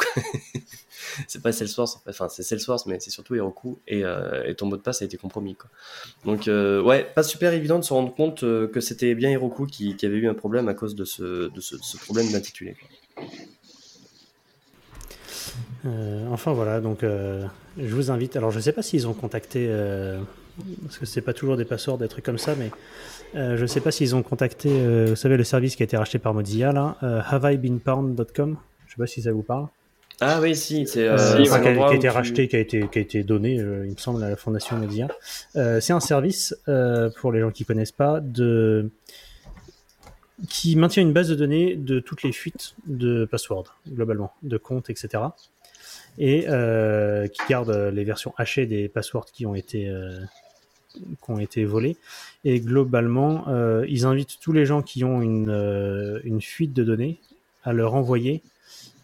c'est 1.28 1.40
pas 1.40 1.52
Salesforce, 1.52 2.00
enfin 2.08 2.28
c'est 2.28 2.42
Salesforce, 2.42 2.86
mais 2.86 2.98
c'est 2.98 3.10
surtout 3.10 3.36
Heroku, 3.36 3.78
et, 3.86 4.02
ton 4.58 4.66
mot 4.66 4.76
de 4.76 4.82
passe 4.82 5.02
a 5.02 5.04
été 5.04 5.16
compromis. 5.16 5.54
Quoi. 5.54 5.70
Donc 6.24 6.46
ouais, 6.48 7.06
pas 7.14 7.22
super 7.22 7.52
évident 7.52 7.78
de 7.78 7.84
se 7.84 7.92
rendre 7.92 8.12
compte 8.12 8.40
que 8.40 8.80
c'était 8.80 9.14
bien 9.14 9.30
Heroku 9.30 9.66
qui, 9.66 9.96
avait 10.02 10.16
eu 10.16 10.28
un 10.28 10.34
problème 10.34 10.68
à 10.68 10.74
cause 10.74 10.96
de 10.96 11.04
ce 11.04 11.96
problème 12.04 12.32
d'intitulé. 12.32 12.76
Euh, 15.84 16.26
enfin 16.30 16.52
voilà, 16.52 16.80
donc 16.80 17.02
euh, 17.02 17.44
je 17.78 17.94
vous 17.94 18.10
invite. 18.10 18.36
Alors 18.36 18.50
je 18.50 18.60
sais 18.60 18.72
pas 18.72 18.82
s'ils 18.82 19.08
ont 19.08 19.14
contacté, 19.14 19.66
euh, 19.68 20.20
parce 20.82 20.98
que 20.98 21.06
c'est 21.06 21.20
pas 21.22 21.32
toujours 21.32 21.56
des 21.56 21.64
passwords, 21.64 21.98
des 21.98 22.08
trucs 22.08 22.24
comme 22.24 22.38
ça, 22.38 22.54
mais 22.56 22.70
je 23.34 23.64
sais 23.66 23.80
pas 23.80 23.90
s'ils 23.90 24.14
ont 24.14 24.22
contacté, 24.22 24.68
vous 25.06 25.16
savez, 25.16 25.36
le 25.36 25.44
service 25.44 25.74
qui 25.74 25.82
a 25.82 25.84
été 25.84 25.96
racheté 25.96 26.18
par 26.18 26.34
Mozilla, 26.34 26.72
là, 26.72 26.96
haveibeenpound.com. 27.28 28.56
Je 28.86 28.92
sais 28.92 28.98
pas 28.98 29.06
si 29.06 29.22
ça 29.22 29.32
vous 29.32 29.42
parle. 29.42 29.66
Ah 30.20 30.38
oui, 30.40 30.54
si, 30.54 30.86
c'est 30.86 31.08
Si, 31.18 31.34
enfin, 31.48 31.56
un 31.56 31.60
qui, 31.62 31.68
a, 31.80 31.88
qui 31.88 31.94
été 31.96 31.98
tu- 32.00 32.08
racheté, 32.10 32.46
qui 32.48 32.56
a 32.56 32.58
été, 32.58 32.86
qui 32.88 32.98
a 32.98 33.02
été 33.02 33.22
donné, 33.24 33.54
il 33.54 33.64
me 33.64 33.96
semble, 33.96 34.22
à 34.22 34.28
la 34.28 34.36
fondation 34.36 34.76
Mozilla. 34.76 35.08
C'est 35.54 35.92
un 35.94 36.00
service, 36.00 36.54
pour 37.16 37.32
les 37.32 37.40
gens 37.40 37.50
qui 37.50 37.64
connaissent 37.64 37.90
pas, 37.90 38.20
de 38.20 38.90
qui 40.48 40.74
maintient 40.76 41.02
une 41.02 41.12
base 41.12 41.28
de 41.28 41.34
données 41.36 41.76
de 41.76 42.00
toutes 42.00 42.22
les 42.24 42.32
fuites 42.32 42.74
de 42.86 43.24
passwords, 43.24 43.74
globalement, 43.88 44.32
de 44.42 44.58
comptes, 44.58 44.90
etc. 44.90 45.22
Et 46.18 46.44
euh, 46.48 47.26
qui 47.26 47.40
garde 47.48 47.70
les 47.92 48.04
versions 48.04 48.34
hachées 48.36 48.66
des 48.66 48.88
passwords 48.88 49.26
qui 49.32 49.46
ont 49.46 49.54
été, 49.54 49.88
euh, 49.88 50.18
qui 50.94 51.30
ont 51.30 51.38
été 51.38 51.64
volés. 51.64 51.96
Et 52.44 52.60
globalement, 52.60 53.48
euh, 53.48 53.84
ils 53.88 54.04
invitent 54.04 54.38
tous 54.40 54.52
les 54.52 54.66
gens 54.66 54.82
qui 54.82 55.04
ont 55.04 55.22
une, 55.22 55.48
euh, 55.50 56.20
une 56.24 56.42
fuite 56.42 56.72
de 56.74 56.84
données 56.84 57.18
à 57.64 57.72
leur 57.72 57.94
envoyer 57.94 58.42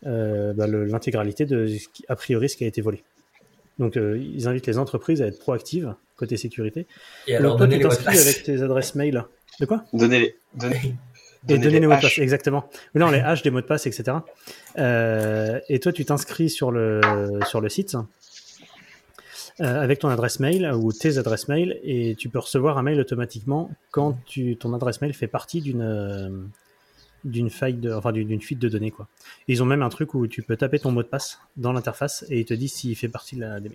euh, 0.07 0.53
bah, 0.53 0.67
l'intégralité 0.69 1.45
de 1.47 1.67
ce 1.67 1.89
qui- 1.89 2.05
a 2.09 2.15
priori 2.15 2.49
ce 2.49 2.57
qui 2.57 2.65
a 2.65 2.67
été 2.69 2.81
volé. 2.81 3.03
Donc 3.79 3.97
euh, 3.97 4.17
ils 4.35 4.47
invitent 4.47 4.67
les 4.67 4.79
entreprises 4.79 5.23
à 5.23 5.27
être 5.27 5.39
proactives 5.39 5.95
côté 6.17 6.37
sécurité. 6.37 6.87
Et 7.27 7.37
alors, 7.37 7.57
Donc 7.57 7.69
toi 7.71 7.77
tu 7.79 7.83
t'inscris 8.05 8.19
avec 8.19 8.43
tes 8.45 8.63
adresses 8.63 8.95
mail. 8.95 9.25
De 9.61 9.67
quoi? 9.67 9.85
Donnez-les. 9.93 10.37
Donnez, 10.55 10.95
Et 11.49 11.59
donner 11.59 11.81
les 11.81 11.87
mots 11.87 11.97
de 11.97 12.01
passe, 12.01 12.19
exactement. 12.19 12.69
Oui, 12.95 13.01
non, 13.01 13.11
les 13.11 13.21
hash 13.21 13.43
des 13.43 13.51
mots 13.51 13.61
de 13.61 13.67
passe, 13.67 13.87
etc. 13.87 14.19
Euh, 14.79 15.61
et 15.69 15.81
toi 15.81 15.93
tu 15.93 16.05
t'inscris 16.05 16.51
sur 16.51 16.71
le, 16.71 17.01
sur 17.45 17.61
le 17.61 17.69
site 17.69 17.97
euh, 19.61 19.83
avec 19.83 19.99
ton 19.99 20.09
adresse 20.09 20.39
mail 20.39 20.71
ou 20.73 20.93
tes 20.93 21.19
adresses 21.19 21.49
mail 21.49 21.81
et 21.83 22.15
tu 22.17 22.29
peux 22.29 22.39
recevoir 22.39 22.79
un 22.79 22.83
mail 22.83 23.01
automatiquement 23.01 23.71
quand 23.91 24.17
tu, 24.25 24.57
ton 24.57 24.73
adresse 24.73 25.01
mail 25.01 25.13
fait 25.13 25.27
partie 25.27 25.61
d'une 25.61 25.83
euh, 25.83 26.29
d'une 27.25 27.51
faille 27.51 27.75
de, 27.75 27.93
enfin 27.93 28.13
d'une 28.13 28.41
fuite 28.41 28.61
de 28.61 28.69
données 28.69 28.93
quoi. 28.93 29.09
Et 29.49 29.55
ils 29.55 29.63
ont 29.63 29.67
même 29.67 29.83
un 29.83 29.89
truc 29.89 30.15
où 30.15 30.29
tu 30.29 30.43
peux 30.43 30.57
taper 30.57 30.79
ton 30.79 30.93
mot 30.93 31.03
de 31.03 31.09
passe 31.09 31.41
dans 31.57 31.73
l'interface 31.73 32.25
et 32.31 32.39
il 32.39 32.45
te 32.45 32.55
dit 32.55 32.69
s'il 32.69 32.95
fait 32.95 33.09
partie 33.09 33.35
de 33.35 33.41
la 33.41 33.59
mails. 33.59 33.75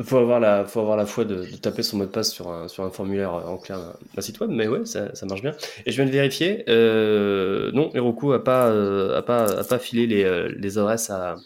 Faut 0.00 0.16
avoir 0.16 0.40
la, 0.40 0.64
faut 0.64 0.80
avoir 0.80 0.96
la 0.96 1.04
foi 1.04 1.24
de, 1.24 1.44
de 1.44 1.56
taper 1.56 1.82
son 1.82 1.98
mot 1.98 2.04
de 2.04 2.10
passe 2.10 2.32
sur 2.32 2.50
un, 2.50 2.66
sur 2.68 2.82
un 2.82 2.90
formulaire 2.90 3.32
en 3.32 3.58
clair 3.58 3.78
d'un 3.78 3.92
d'un 4.14 4.22
site 4.22 4.40
web, 4.40 4.50
mais 4.50 4.66
ouais, 4.66 4.86
ça, 4.86 5.14
ça 5.14 5.26
marche 5.26 5.42
bien. 5.42 5.54
Et 5.84 5.90
je 5.90 5.96
viens 5.96 6.06
de 6.06 6.10
vérifier, 6.10 6.64
euh, 6.68 7.70
non, 7.72 7.90
Heroku 7.94 8.32
a 8.32 8.42
pas, 8.42 8.68
euh, 8.68 9.18
a 9.18 9.22
pas, 9.22 9.60
a 9.60 9.64
pas 9.64 9.78
filé 9.78 10.06
les, 10.06 10.24
euh, 10.24 10.50
les 10.58 10.78
adresses 10.78 11.10
à 11.10 11.36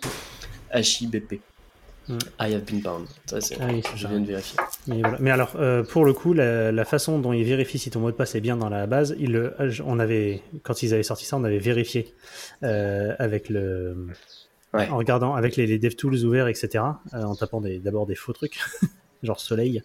HIBP. 0.72 1.40
Mm. 2.08 2.18
I 2.38 2.54
have 2.54 2.64
been 2.64 2.80
bound. 2.80 3.08
Ça, 3.26 3.38
Ah 3.60 3.66
oui, 3.72 3.82
je 3.96 4.06
viens 4.06 4.20
de 4.20 4.26
vérifier. 4.26 4.56
Mais, 4.86 5.00
voilà. 5.00 5.16
Mais 5.20 5.30
alors, 5.32 5.54
euh, 5.56 5.82
pour 5.82 6.04
le 6.04 6.12
coup, 6.12 6.32
la, 6.32 6.70
la 6.70 6.84
façon 6.84 7.18
dont 7.18 7.32
ils 7.32 7.44
vérifient 7.44 7.78
si 7.80 7.90
ton 7.90 8.00
mot 8.00 8.10
de 8.10 8.16
passe 8.16 8.36
est 8.36 8.40
bien 8.40 8.56
dans 8.56 8.68
la 8.68 8.86
base, 8.86 9.16
ils 9.18 9.32
le, 9.32 9.54
on 9.84 9.98
avait, 9.98 10.42
quand 10.62 10.82
ils 10.82 10.94
avaient 10.94 11.02
sorti 11.02 11.24
ça, 11.24 11.36
on 11.36 11.44
avait 11.44 11.58
vérifié 11.58 12.14
euh, 12.62 13.14
avec 13.18 13.48
le, 13.48 14.06
Ouais. 14.74 14.88
en 14.88 14.96
regardant 14.96 15.34
avec 15.34 15.56
les, 15.56 15.66
les 15.66 15.78
DevTools 15.78 16.24
ouverts, 16.24 16.48
etc. 16.48 16.84
euh, 17.14 17.22
en 17.22 17.34
tapant 17.34 17.60
d'abord 17.60 18.06
des 18.06 18.14
faux 18.14 18.32
trucs, 18.32 18.60
genre 19.22 19.40
Soleil, 19.40 19.82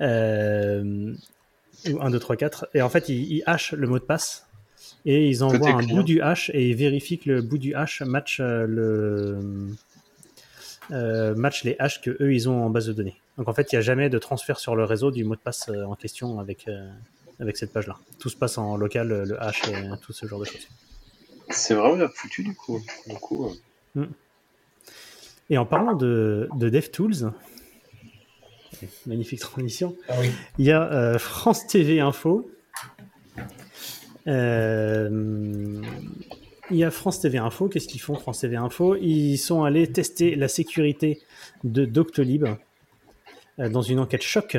euh, 0.00 1.14
ou 1.88 2.00
1, 2.00 2.10
2, 2.10 2.18
3, 2.18 2.36
4. 2.36 2.68
Et 2.74 2.82
en 2.82 2.88
fait, 2.88 3.08
ils, 3.08 3.32
ils 3.32 3.42
hachent 3.46 3.72
le 3.72 3.86
mot 3.86 3.98
de 3.98 4.04
passe 4.04 4.48
et 5.04 5.28
ils 5.28 5.44
envoient 5.44 5.70
un 5.70 5.86
bout 5.86 6.02
du 6.02 6.20
hash 6.20 6.50
et 6.54 6.68
ils 6.68 6.76
vérifient 6.76 7.18
que 7.18 7.30
le 7.30 7.42
bout 7.42 7.58
du 7.58 7.74
hash 7.74 8.02
match 8.02 8.40
euh, 8.40 8.66
le 8.66 9.38
euh, 10.90 11.34
match 11.34 11.64
les 11.64 11.76
hashes 11.78 12.00
que 12.00 12.10
eux 12.22 12.34
ils 12.34 12.48
ont 12.48 12.64
en 12.64 12.70
base 12.70 12.86
de 12.86 12.92
données. 12.92 13.16
Donc 13.36 13.48
en 13.48 13.54
fait, 13.54 13.72
il 13.72 13.76
n'y 13.76 13.78
a 13.78 13.82
jamais 13.82 14.08
de 14.10 14.18
transfert 14.18 14.58
sur 14.58 14.74
le 14.74 14.84
réseau 14.84 15.10
du 15.10 15.24
mot 15.24 15.36
de 15.36 15.40
passe 15.40 15.68
en 15.68 15.94
question 15.94 16.40
avec 16.40 16.66
euh, 16.68 16.88
avec 17.40 17.56
cette 17.56 17.72
page-là. 17.72 17.96
Tout 18.18 18.28
se 18.28 18.36
passe 18.36 18.58
en 18.58 18.76
local, 18.76 19.08
le 19.08 19.42
hash 19.42 19.62
et 19.68 19.88
tout 20.02 20.12
ce 20.12 20.26
genre 20.26 20.40
de 20.40 20.44
choses. 20.44 20.66
C'est 21.50 21.74
vraiment 21.74 21.96
bien 21.96 22.08
foutu 22.08 22.42
du 22.42 22.54
coup. 22.54 22.82
Du 23.06 23.14
coup, 23.14 23.46
euh, 23.46 23.52
Et 25.50 25.56
en 25.58 25.64
parlant 25.66 25.94
de, 25.94 26.48
de 26.56 26.68
DevTools, 26.68 27.32
magnifique 29.06 29.40
transition, 29.40 29.96
Ah 30.08 30.14
oui. 30.20 30.30
il 30.58 30.66
y 30.66 30.70
a 30.72 30.92
euh, 30.92 31.18
France 31.18 31.66
TV 31.66 32.00
Info. 32.00 32.50
Euh, 34.26 35.80
il 36.70 36.76
y 36.76 36.84
a 36.84 36.90
France 36.90 37.20
TV 37.20 37.38
Info. 37.38 37.68
Qu'est-ce 37.68 37.88
qu'ils 37.88 38.00
font, 38.00 38.14
France 38.14 38.40
TV 38.40 38.56
Info? 38.56 38.94
Ils 38.96 39.38
sont 39.38 39.64
allés 39.64 39.90
tester 39.90 40.34
la 40.34 40.48
sécurité 40.48 41.20
de 41.64 41.86
Doctolib 41.86 42.44
euh, 43.58 43.68
dans 43.70 43.82
une 43.82 43.98
enquête 44.00 44.22
choc. 44.22 44.58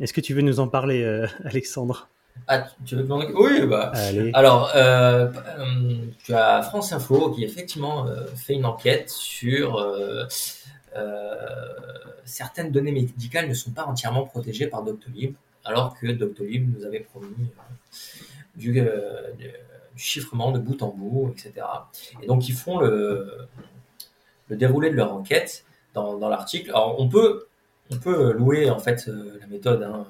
Est-ce 0.00 0.12
que 0.12 0.20
tu 0.20 0.32
veux 0.34 0.42
nous 0.42 0.60
en 0.60 0.68
parler, 0.68 1.02
euh, 1.02 1.26
Alexandre? 1.44 2.08
Ah, 2.46 2.66
tu 2.84 2.96
veux 2.96 3.06
j'en- 3.06 3.20
Oui, 3.34 3.66
bah. 3.66 3.90
Allez. 3.94 4.30
Alors, 4.34 4.70
euh, 4.76 5.32
euh, 5.58 5.96
tu 6.22 6.34
as 6.34 6.62
France 6.62 6.92
Info 6.92 7.30
qui 7.30 7.42
effectivement 7.44 8.06
euh, 8.06 8.26
fait 8.36 8.54
une 8.54 8.66
enquête 8.66 9.08
sur 9.08 9.78
euh, 9.78 10.24
certaines 12.24 12.70
données 12.70 12.92
médicales 12.92 13.48
ne 13.48 13.54
sont 13.54 13.70
pas 13.70 13.84
entièrement 13.84 14.24
protégées 14.24 14.66
par 14.66 14.82
Doctolib, 14.82 15.34
alors 15.64 15.98
que 15.98 16.06
Doctolib 16.06 16.76
nous 16.78 16.84
avait 16.84 17.00
promis 17.00 17.34
du, 18.56 18.86
chiffrement 19.96 20.52
de 20.52 20.58
bout 20.58 20.82
en 20.82 20.88
bout, 20.88 21.30
etc. 21.32 21.66
Et 22.22 22.26
donc, 22.26 22.48
ils 22.48 22.54
font 22.54 22.78
le, 22.78 23.46
le 24.48 24.56
déroulé 24.56 24.90
de 24.90 24.96
leur 24.96 25.12
enquête 25.12 25.64
dans, 25.94 26.16
dans 26.18 26.28
l'article. 26.28 26.70
Alors, 26.70 27.00
on 27.00 27.08
peut, 27.08 27.46
on 27.90 27.96
peut 27.96 28.32
louer 28.32 28.70
en 28.70 28.78
fait 28.78 29.06
la 29.40 29.46
méthode. 29.46 29.82
hein. 29.82 30.06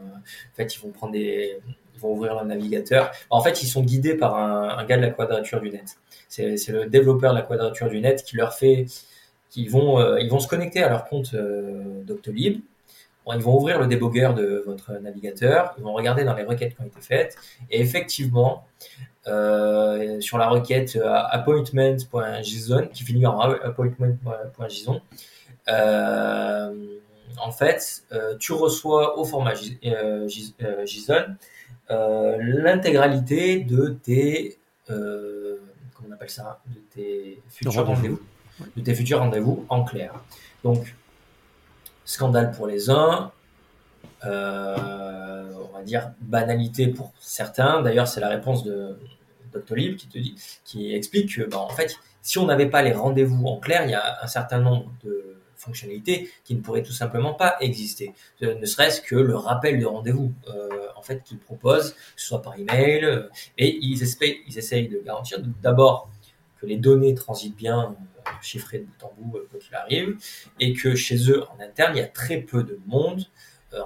En 0.52 0.56
fait, 0.56 0.74
ils 0.74 0.80
vont 0.80 0.90
prendre 0.90 1.12
des, 1.12 1.58
ils 1.94 2.00
vont 2.00 2.12
ouvrir 2.12 2.34
leur 2.34 2.44
navigateur. 2.44 3.10
En 3.30 3.40
fait, 3.42 3.62
ils 3.62 3.66
sont 3.66 3.82
guidés 3.82 4.14
par 4.14 4.36
un, 4.36 4.84
gars 4.84 4.96
de 4.96 5.02
la 5.02 5.10
quadrature 5.10 5.60
du 5.60 5.70
net. 5.70 5.96
C'est 6.28 6.68
le 6.68 6.86
développeur 6.86 7.32
de 7.32 7.38
la 7.38 7.44
quadrature 7.44 7.88
du 7.88 8.00
net 8.00 8.24
qui 8.24 8.36
leur 8.36 8.54
fait, 8.54 8.86
qui 9.50 9.68
vont, 9.68 10.00
euh, 10.00 10.20
ils 10.20 10.30
vont 10.30 10.40
se 10.40 10.48
connecter 10.48 10.82
à 10.82 10.88
leur 10.88 11.04
compte 11.04 11.34
euh, 11.34 12.02
Doctolib. 12.04 12.60
Ils 13.32 13.40
vont 13.40 13.56
ouvrir 13.56 13.80
le 13.80 13.86
débugger 13.86 14.32
de 14.36 14.62
votre 14.66 14.92
navigateur. 15.00 15.74
Ils 15.78 15.84
vont 15.84 15.94
regarder 15.94 16.24
dans 16.24 16.34
les 16.34 16.42
requêtes 16.42 16.76
qui 16.76 16.82
ont 16.82 16.86
été 16.86 17.00
faites. 17.00 17.36
Et 17.70 17.80
effectivement, 17.80 18.66
euh, 19.26 20.20
sur 20.20 20.36
la 20.36 20.48
requête 20.48 20.98
appointment.json 21.30 22.88
qui 22.92 23.02
finit 23.02 23.24
en 23.24 23.40
appointment.json, 23.40 25.00
en 27.38 27.50
fait, 27.50 28.04
tu 28.38 28.52
reçois 28.52 29.18
au 29.18 29.24
format 29.24 29.54
JSON 29.54 31.36
l'intégralité 31.90 33.60
de 33.60 33.88
tes 34.02 34.58
euh, 34.90 35.56
comment 35.94 36.10
on 36.10 36.12
appelle 36.12 36.30
ça 36.30 36.60
de 36.66 36.80
tes 36.94 37.42
futurs 37.48 37.72
Rendez-vous. 37.72 37.94
rendez-vous. 37.94 38.20
De 38.76 38.82
tes 38.82 38.94
futurs 38.94 39.18
rendez-vous 39.20 39.66
en 39.68 39.84
clair. 39.84 40.12
Donc 40.62 40.94
scandale 42.04 42.52
pour 42.52 42.66
les 42.66 42.90
uns 42.90 43.32
euh, 44.24 45.52
on 45.70 45.76
va 45.76 45.82
dire 45.82 46.12
banalité 46.20 46.88
pour 46.88 47.12
certains. 47.18 47.82
D'ailleurs 47.82 48.08
c'est 48.08 48.20
la 48.20 48.28
réponse 48.28 48.64
de 48.64 48.98
Doctolib 49.52 49.96
qui 49.96 50.08
te 50.08 50.18
dit 50.18 50.36
qui 50.64 50.94
explique 50.94 51.36
que 51.36 51.42
bah, 51.48 51.58
en 51.58 51.70
fait 51.70 51.96
si 52.22 52.38
on 52.38 52.46
n'avait 52.46 52.68
pas 52.68 52.82
les 52.82 52.92
rendez-vous 52.92 53.46
en 53.46 53.58
clair 53.58 53.84
il 53.84 53.90
y 53.90 53.94
a 53.94 54.22
un 54.22 54.26
certain 54.26 54.58
nombre 54.58 54.90
de 55.04 55.36
fonctionnalités 55.64 56.30
qui 56.44 56.54
ne 56.54 56.60
pourraient 56.60 56.82
tout 56.82 56.92
simplement 56.92 57.34
pas 57.34 57.56
exister. 57.60 58.12
Euh, 58.42 58.54
ne 58.54 58.66
serait-ce 58.66 59.00
que 59.00 59.16
le 59.16 59.36
rappel 59.36 59.80
de 59.80 59.86
rendez-vous, 59.86 60.32
euh, 60.48 60.68
en 60.96 61.02
fait, 61.02 61.22
qu'ils 61.24 61.38
proposent, 61.38 61.94
soit 62.16 62.42
par 62.42 62.58
email, 62.58 63.04
euh, 63.04 63.28
et 63.58 63.78
ils, 63.80 64.02
espèent, 64.02 64.38
ils 64.46 64.56
essayent 64.58 64.88
de 64.88 64.98
garantir 64.98 65.38
d'abord 65.62 66.08
que 66.60 66.66
les 66.66 66.76
données 66.76 67.14
transitent 67.14 67.56
bien, 67.56 67.96
euh, 67.96 68.30
chiffrées 68.40 68.78
de 68.78 68.84
bout 68.84 69.04
en 69.04 69.12
bout, 69.18 69.36
euh, 69.38 69.46
quoi 69.50 69.58
qu'il 69.60 69.74
arrive, 69.74 70.16
et 70.60 70.72
que 70.72 70.94
chez 70.94 71.30
eux, 71.30 71.42
en 71.50 71.60
interne, 71.60 71.92
il 71.96 71.98
y 71.98 72.02
a 72.02 72.06
très 72.08 72.38
peu 72.38 72.62
de 72.62 72.78
monde. 72.86 73.24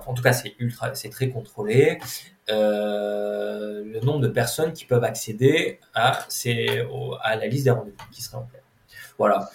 En 0.07 0.13
tout 0.13 0.23
cas, 0.23 0.35
c'est 0.35 0.55
ultra, 0.59 0.95
c'est 0.95 1.09
très 1.09 1.31
contrôlé. 1.31 1.99
Le 2.49 4.01
nombre 4.05 4.21
de 4.21 4.29
personnes 4.29 4.73
qui 4.75 4.85
peuvent 4.85 5.03
accéder 5.05 5.81
à, 5.95 6.27
ces, 6.29 6.83
au- 6.93 7.15
à 7.23 7.37
la 7.37 7.47
liste 7.47 7.65
des 7.65 7.71
rendez-vous 7.71 7.97
qui 8.13 8.21
serait 8.21 8.37
en 8.37 8.43
clair. 8.43 8.63
Voilà. 9.17 9.49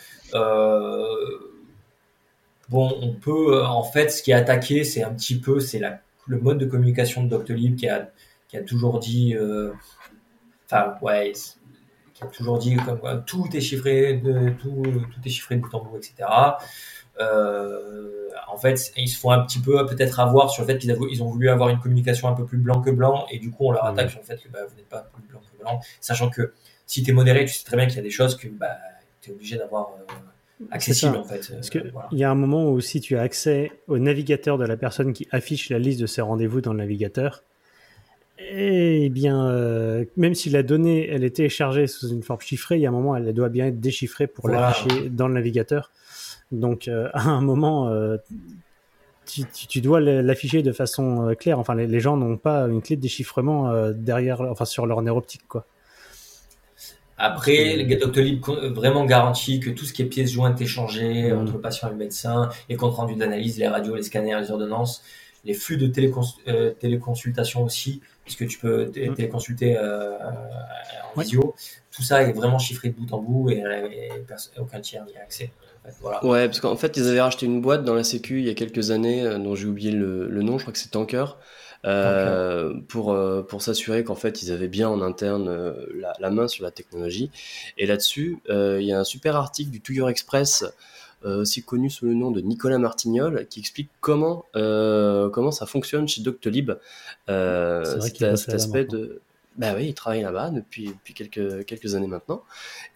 Bon, 2.70 2.98
on 3.02 3.14
peut, 3.14 3.58
euh, 3.58 3.66
en 3.66 3.84
fait, 3.84 4.10
ce 4.10 4.24
qui 4.24 4.32
est 4.32 4.36
attaqué, 4.36 4.84
c'est 4.84 5.04
un 5.04 5.14
petit 5.14 5.40
peu, 5.40 5.60
c'est 5.60 5.80
la, 5.80 6.00
le 6.28 6.40
mode 6.40 6.58
de 6.58 6.66
communication 6.66 7.24
de 7.24 7.30
Doctolib 7.30 7.76
qui 7.76 7.88
a, 7.88 8.10
qui 8.48 8.58
a 8.58 8.62
toujours 8.62 9.00
dit, 9.00 9.36
euh, 9.36 9.72
enfin, 10.66 10.96
ouais, 11.02 11.34
qui 12.14 12.24
a 12.24 12.28
toujours 12.28 12.58
dit 12.60 12.76
comme 12.78 13.00
quoi 13.00 13.18
tout 13.18 13.48
est 13.54 13.62
chiffré, 13.62 14.14
de, 14.14 14.50
tout, 14.50 14.84
tout 14.84 15.20
est 15.26 15.30
chiffré 15.30 15.56
de 15.56 15.62
bout 15.62 15.74
en 15.74 15.84
bout, 15.84 15.98
etc. 15.98 16.30
Euh, 17.20 18.30
en 18.48 18.58
fait, 18.58 18.92
ils 18.98 19.08
se 19.08 19.20
font 19.20 19.32
un 19.32 19.44
petit 19.46 19.60
peu 19.60 19.86
peut-être 19.86 20.20
avoir 20.20 20.50
sur 20.50 20.64
le 20.64 20.68
fait 20.68 20.80
qu'ils 20.80 20.96
ils 21.12 21.22
ont 21.24 21.30
voulu 21.30 21.50
avoir 21.50 21.70
une 21.70 21.80
communication 21.80 22.28
un 22.28 22.34
peu 22.34 22.46
plus 22.46 22.58
blanc 22.58 22.82
que 22.82 22.90
blanc, 22.90 23.26
et 23.30 23.40
du 23.40 23.52
coup, 23.52 23.68
on 23.68 23.72
leur 23.72 23.86
attaque 23.86 24.10
sur 24.10 24.20
le 24.20 24.26
fait 24.26 24.38
que 24.38 24.50
bah, 24.50 24.60
vous 24.68 24.76
n'êtes 24.76 24.90
pas 24.90 25.10
plus 25.14 25.24
blanc 25.24 25.42
que 25.42 25.62
blanc, 25.62 25.80
sachant 26.00 26.30
que 26.30 26.54
si 26.86 27.04
tu 27.04 27.12
es 27.12 27.14
modéré, 27.14 27.46
tu 27.46 27.54
sais 27.54 27.66
très 27.66 27.78
bien 27.78 27.86
qu'il 27.88 27.98
y 27.98 28.00
a 28.00 28.04
des 28.04 28.10
choses 28.10 28.36
que 28.36 28.48
bah, 28.48 28.78
tu 29.22 29.30
es 29.30 29.34
obligé 29.34 29.58
d'avoir 29.58 29.92
euh, 29.92 30.14
accessible 30.72 31.18
en 31.18 31.24
fait. 31.24 31.50
Parce 31.54 31.70
que 31.70 31.80
Euh, 31.80 31.90
voilà. 31.92 32.10
y 32.12 32.24
a 32.24 32.30
un 32.32 32.36
moment 32.36 32.72
où 32.72 32.80
si 32.82 33.02
tu 33.02 33.18
as 33.18 33.22
accès 33.22 33.72
au 33.88 33.98
navigateur 33.98 34.58
de 34.58 34.66
la 34.66 34.78
personne 34.78 35.14
qui 35.14 35.28
affiche 35.32 35.70
la 35.70 35.80
liste 35.80 36.00
de 36.00 36.06
ses 36.08 36.22
rendez-vous 36.22 36.62
dans 36.62 36.72
le 36.74 36.80
navigateur, 36.80 37.44
eh 38.40 39.10
bien, 39.10 39.48
euh, 39.50 40.06
même 40.18 40.34
si 40.36 40.50
la 40.50 40.64
donnée 40.64 41.08
elle 41.10 41.24
est 41.24 41.36
téléchargée 41.36 41.88
sous 41.88 42.10
une 42.10 42.24
forme 42.24 42.42
chiffrée, 42.42 42.76
il 42.78 42.82
y 42.82 42.86
a 42.86 42.90
un 42.90 42.94
moment 42.94 43.16
elle 43.16 43.32
doit 43.34 43.50
bien 43.50 43.68
être 43.68 43.80
déchiffrée 43.80 44.28
pour 44.28 44.50
l'afficher 44.50 45.10
dans 45.10 45.28
le 45.28 45.34
navigateur. 45.36 45.92
Donc 46.52 46.88
euh, 46.88 47.10
à 47.14 47.30
un 47.30 47.42
moment, 47.42 47.90
euh, 47.90 48.18
tu, 49.26 49.44
tu- 49.54 49.68
tu 49.68 49.82
dois 49.82 50.02
l'afficher 50.02 50.64
de 50.64 50.72
façon 50.72 51.34
claire. 51.40 51.58
Enfin, 51.60 51.76
les, 51.76 51.88
les 51.88 52.00
gens 52.00 52.18
n'ont 52.18 52.38
pas 52.38 52.64
une 52.68 52.82
clé 52.82 52.96
de 52.98 53.02
déchiffrement 53.02 53.92
derrière, 53.92 54.42
enfin 54.42 54.66
sur 54.66 54.86
leur 54.86 55.02
nerf 55.02 55.16
optique, 55.16 55.48
quoi. 55.48 55.66
Après, 57.18 57.76
le 57.78 57.96
Doctolib 57.96 58.40
co- 58.42 58.74
vraiment 58.74 59.06
garantit 59.06 59.60
que 59.60 59.70
tout 59.70 59.86
ce 59.86 59.94
qui 59.94 60.02
est 60.02 60.06
pièces 60.06 60.32
jointes 60.32 60.60
échangées 60.62 61.32
Mhm. 61.32 61.40
entre 61.42 61.54
le 61.54 61.62
patient 61.62 61.88
et 61.88 61.92
le 61.92 61.98
médecin, 61.98 62.50
les 62.70 62.76
comptes 62.76 62.96
rendus 62.96 63.16
d'analyse, 63.16 63.58
les 63.60 63.68
radios, 63.68 63.96
les 63.96 64.04
scanners, 64.04 64.40
les 64.40 64.52
ordonnances, 64.52 65.04
les 65.46 65.54
flux 65.54 65.78
de 65.78 65.88
télécons- 65.88 66.36
euh, 66.48 66.72
téléconsultation 66.72 67.64
aussi, 67.64 68.02
puisque 68.24 68.48
tu 68.48 68.58
peux 68.60 68.86
Mhm. 68.96 69.16
téléconsulter 69.16 69.78
euh, 69.78 70.18
en 71.14 71.18
Ouais. 71.18 71.24
visio. 71.24 71.54
Tout 71.92 72.02
ça 72.04 72.24
est 72.24 72.34
vraiment 72.34 72.60
chiffré 72.60 72.90
de 72.90 72.96
bout 72.96 73.14
en 73.14 73.20
bout 73.20 73.50
et, 73.52 73.64
aucun 74.60 74.80
tiers 74.80 75.06
n'y 75.06 75.16
a 75.18 75.22
accès. 75.22 75.52
En 75.86 75.90
fait, 75.90 75.96
voilà. 76.02 76.26
Ouais, 76.26 76.48
parce 76.48 76.60
qu'en 76.60 76.76
fait, 76.76 76.98
ils 76.98 77.08
avaient 77.08 77.22
racheté 77.22 77.46
une 77.46 77.62
boîte 77.62 77.84
dans 77.84 77.94
la 77.94 78.04
Sécu 78.04 78.40
il 78.40 78.46
y 78.46 78.50
a 78.50 78.54
quelques 78.54 78.92
années, 78.92 79.24
euh, 79.24 79.38
dont 79.38 79.56
j'ai 79.56 79.68
oublié 79.68 79.92
le, 79.92 80.28
le 80.30 80.42
nom, 80.44 80.58
je 80.58 80.64
crois 80.64 80.74
que 80.74 80.80
c'est 80.80 80.90
Tanker, 80.92 81.38
euh, 81.86 82.74
pour, 82.88 83.12
euh, 83.12 83.42
pour 83.42 83.62
s'assurer 83.62 84.04
qu'en 84.04 84.16
fait, 84.16 84.42
ils 84.44 84.52
avaient 84.52 84.68
bien 84.68 84.90
en 84.90 85.02
interne 85.02 85.50
euh, 85.50 85.74
la, 85.96 86.14
la 86.20 86.30
main 86.30 86.48
sur 86.48 86.64
la 86.64 86.72
technologie. 86.72 87.30
Et 87.78 87.86
là-dessus, 87.86 88.40
euh, 88.50 88.80
il 88.82 88.88
y 88.88 88.94
a 88.94 89.00
un 89.00 89.04
super 89.04 89.36
article 89.36 89.72
du 89.72 89.82
Touilleur 89.82 90.10
Express, 90.10 90.66
euh, 91.26 91.42
aussi 91.42 91.64
connu 91.64 91.90
sous 91.90 92.06
le 92.06 92.14
nom 92.14 92.32
de 92.32 92.42
Nicolas 92.42 92.78
Martignol, 92.78 93.48
qui 93.50 93.60
explique 93.60 93.90
comment, 94.02 94.46
euh, 94.56 95.30
comment 95.30 95.52
ça 95.52 95.66
fonctionne 95.66 96.08
chez 96.08 96.22
Doctolib. 96.22 96.72
Euh, 97.30 97.84
C'est 97.86 97.98
vrai 97.98 98.36
cet, 98.36 98.54
aspect 98.54 98.86
de... 98.86 99.22
Bah 99.58 99.74
oui, 99.76 99.88
il 99.90 99.94
travaille 99.94 100.24
là-bas 100.24 100.50
depuis, 100.50 100.88
depuis 100.88 101.14
quelques, 101.14 101.66
quelques 101.66 101.96
années 101.96 102.08
maintenant. 102.08 102.44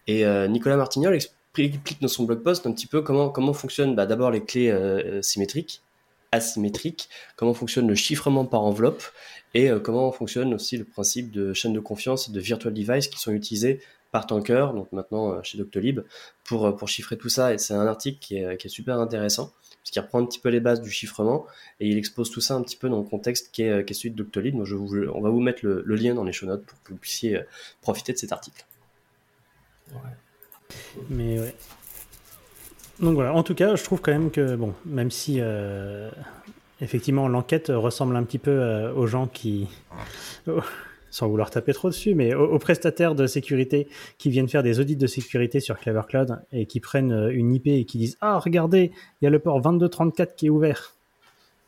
Et 0.06 0.26
euh, 0.26 0.48
Nicolas 0.48 0.76
Martignol 0.76 1.14
explique 1.14 2.00
dans 2.00 2.08
son 2.08 2.24
blog 2.24 2.42
post 2.42 2.66
un 2.66 2.72
petit 2.72 2.86
peu 2.86 3.00
comment, 3.00 3.30
comment 3.30 3.52
fonctionnent 3.52 3.94
bah, 3.94 4.06
d'abord 4.06 4.30
les 4.30 4.44
clés 4.44 4.70
euh, 4.70 5.22
symétriques, 5.22 5.82
asymétriques, 6.32 7.08
comment 7.36 7.54
fonctionne 7.54 7.88
le 7.88 7.94
chiffrement 7.94 8.44
par 8.44 8.62
enveloppe 8.62 9.02
et 9.54 9.70
euh, 9.70 9.80
comment 9.80 10.12
fonctionne 10.12 10.54
aussi 10.54 10.76
le 10.76 10.84
principe 10.84 11.30
de 11.30 11.52
chaîne 11.52 11.72
de 11.72 11.80
confiance 11.80 12.28
et 12.28 12.32
de 12.32 12.40
virtual 12.40 12.74
device 12.74 13.08
qui 13.08 13.18
sont 13.18 13.32
utilisés 13.32 13.80
par 14.10 14.26
Tanker, 14.26 14.68
donc 14.74 14.90
maintenant 14.92 15.32
euh, 15.32 15.42
chez 15.42 15.58
Doctolib, 15.58 16.00
pour, 16.44 16.66
euh, 16.66 16.72
pour 16.72 16.88
chiffrer 16.88 17.16
tout 17.16 17.28
ça. 17.28 17.52
Et 17.54 17.58
c'est 17.58 17.74
un 17.74 17.86
article 17.86 18.18
qui 18.18 18.36
est, 18.36 18.68
super 18.68 18.98
intéressant, 18.98 19.52
puisqu'il 19.82 20.00
reprend 20.00 20.20
un 20.20 20.26
petit 20.26 20.38
peu 20.38 20.48
les 20.48 20.60
bases 20.60 20.80
du 20.80 20.90
chiffrement 20.90 21.46
et 21.80 21.88
il 21.88 21.98
expose 21.98 22.30
tout 22.30 22.40
ça 22.40 22.54
un 22.54 22.62
petit 22.62 22.76
peu 22.76 22.88
dans 22.88 22.98
le 22.98 23.04
contexte 23.08 23.50
qui 23.52 23.62
est, 23.62 23.92
celui 23.92 24.10
de 24.10 24.16
Doctolib. 24.16 24.56
Donc 24.56 24.66
je 24.66 24.76
on 24.76 25.20
va 25.20 25.30
vous 25.30 25.40
mettre 25.40 25.64
le, 25.64 25.82
lien 25.94 26.14
dans 26.14 26.24
les 26.24 26.32
show 26.32 26.46
notes 26.46 26.64
pour 26.64 26.82
que 26.82 26.92
vous 26.92 26.98
puissiez 26.98 27.40
profiter 27.80 28.12
de 28.12 28.18
cet 28.18 28.32
article. 28.32 28.64
Mais 31.08 31.38
ouais. 31.40 31.54
Donc 33.00 33.14
voilà, 33.14 33.32
en 33.32 33.42
tout 33.42 33.54
cas, 33.54 33.76
je 33.76 33.84
trouve 33.84 34.00
quand 34.00 34.12
même 34.12 34.30
que, 34.30 34.56
bon, 34.56 34.74
même 34.84 35.10
si 35.10 35.38
euh, 35.40 36.10
effectivement 36.80 37.28
l'enquête 37.28 37.68
ressemble 37.74 38.16
un 38.16 38.24
petit 38.24 38.38
peu 38.38 38.50
euh, 38.50 38.92
aux 38.92 39.06
gens 39.06 39.26
qui, 39.28 39.68
sans 41.10 41.28
vouloir 41.28 41.50
taper 41.50 41.72
trop 41.72 41.90
dessus, 41.90 42.14
mais 42.14 42.34
aux, 42.34 42.46
aux 42.46 42.58
prestataires 42.58 43.14
de 43.14 43.26
sécurité 43.26 43.86
qui 44.18 44.30
viennent 44.30 44.48
faire 44.48 44.62
des 44.64 44.80
audits 44.80 44.96
de 44.96 45.06
sécurité 45.06 45.60
sur 45.60 45.78
Clever 45.78 46.02
Cloud 46.08 46.38
et 46.52 46.66
qui 46.66 46.80
prennent 46.80 47.12
euh, 47.12 47.30
une 47.32 47.54
IP 47.54 47.68
et 47.68 47.84
qui 47.84 47.98
disent 47.98 48.16
Ah, 48.20 48.38
regardez, 48.38 48.90
il 49.20 49.24
y 49.24 49.28
a 49.28 49.30
le 49.30 49.38
port 49.38 49.60
2234 49.60 50.34
qui 50.34 50.46
est 50.46 50.50
ouvert. 50.50 50.94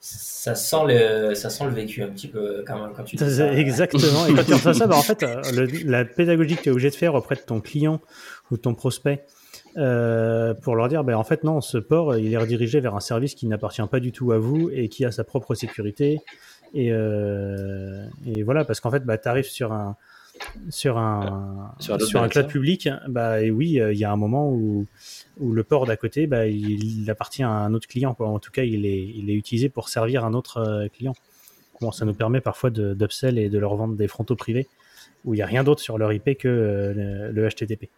Ça 0.02 0.54
sent 0.54 0.84
le, 0.88 1.34
ça 1.34 1.50
sent 1.50 1.64
le 1.64 1.70
vécu 1.72 2.02
un 2.02 2.08
petit 2.08 2.26
peu 2.26 2.64
quand 2.66 2.80
même 2.80 2.92
quand 2.96 3.04
tu 3.04 3.16
dis 3.16 3.30
ça. 3.36 3.52
Exactement. 3.52 4.26
Et 4.26 4.34
quand 4.34 4.44
tu 4.44 4.54
reçois 4.54 4.72
ça, 4.74 4.86
bah, 4.86 4.96
en 4.96 5.02
fait, 5.02 5.20
le- 5.52 5.88
la 5.88 6.04
pédagogie 6.06 6.56
que 6.56 6.62
tu 6.62 6.68
es 6.70 6.72
obligé 6.72 6.88
de 6.90 6.94
faire 6.94 7.14
auprès 7.14 7.34
de 7.36 7.40
ton 7.42 7.60
client 7.60 8.00
ou 8.50 8.56
de 8.56 8.62
ton 8.62 8.74
prospect 8.74 9.24
euh, 9.76 10.54
pour 10.54 10.74
leur 10.74 10.88
dire, 10.88 11.04
bah, 11.04 11.16
en 11.18 11.24
fait, 11.24 11.44
non, 11.44 11.60
ce 11.60 11.78
port, 11.78 12.16
il 12.16 12.32
est 12.32 12.36
redirigé 12.36 12.80
vers 12.80 12.94
un 12.94 13.00
service 13.00 13.34
qui 13.34 13.46
n'appartient 13.46 13.82
pas 13.90 14.00
du 14.00 14.12
tout 14.12 14.32
à 14.32 14.38
vous 14.38 14.70
et 14.70 14.88
qui 14.88 15.04
a 15.04 15.12
sa 15.12 15.24
propre 15.24 15.54
sécurité. 15.54 16.18
Et, 16.74 16.92
euh, 16.92 18.04
et 18.26 18.42
voilà, 18.42 18.64
parce 18.64 18.80
qu'en 18.80 18.90
fait, 18.90 19.04
bah, 19.04 19.18
tu 19.18 19.28
arrives 19.28 19.48
sur 19.48 19.72
un, 19.72 19.96
sur 20.70 20.98
un, 20.98 21.74
Sur 21.78 21.94
un 21.94 21.98
sur, 21.98 22.22
un 22.22 22.28
cloud 22.28 22.46
public, 22.46 22.88
bah, 23.08 23.42
et 23.42 23.50
oui, 23.50 23.80
euh, 23.80 23.92
il 23.92 23.98
y 23.98 24.04
a 24.04 24.12
un 24.12 24.16
moment 24.16 24.50
où, 24.50 24.86
où 25.38 25.52
le 25.52 25.64
port 25.64 25.86
d'à 25.86 25.96
côté, 25.96 26.26
bah, 26.26 26.46
il, 26.46 27.10
appartient 27.10 27.42
à 27.42 27.50
un 27.50 27.74
autre 27.74 27.88
client. 27.88 28.14
Quoi. 28.14 28.28
En 28.28 28.38
tout 28.38 28.50
cas, 28.50 28.62
il 28.62 28.86
est, 28.86 29.02
il 29.02 29.30
est 29.30 29.34
utilisé 29.34 29.68
pour 29.68 29.88
servir 29.88 30.24
un 30.24 30.34
autre 30.34 30.58
euh, 30.58 30.88
client. 30.88 31.14
Bon, 31.80 31.92
ça 31.92 32.04
nous 32.04 32.14
permet 32.14 32.40
parfois 32.40 32.70
d'upsell 32.70 33.38
et 33.38 33.48
de 33.48 33.58
leur 33.58 33.74
vendre 33.74 33.96
des 33.96 34.06
frontaux 34.08 34.36
privés 34.36 34.68
où 35.24 35.34
il 35.34 35.38
n'y 35.38 35.42
a 35.42 35.46
rien 35.46 35.64
d'autre 35.64 35.80
sur 35.80 35.98
leur 35.98 36.12
IP 36.12 36.36
que 36.38 36.48
euh, 36.48 37.30
le, 37.32 37.32
le 37.32 37.48
HTTP. 37.48 37.88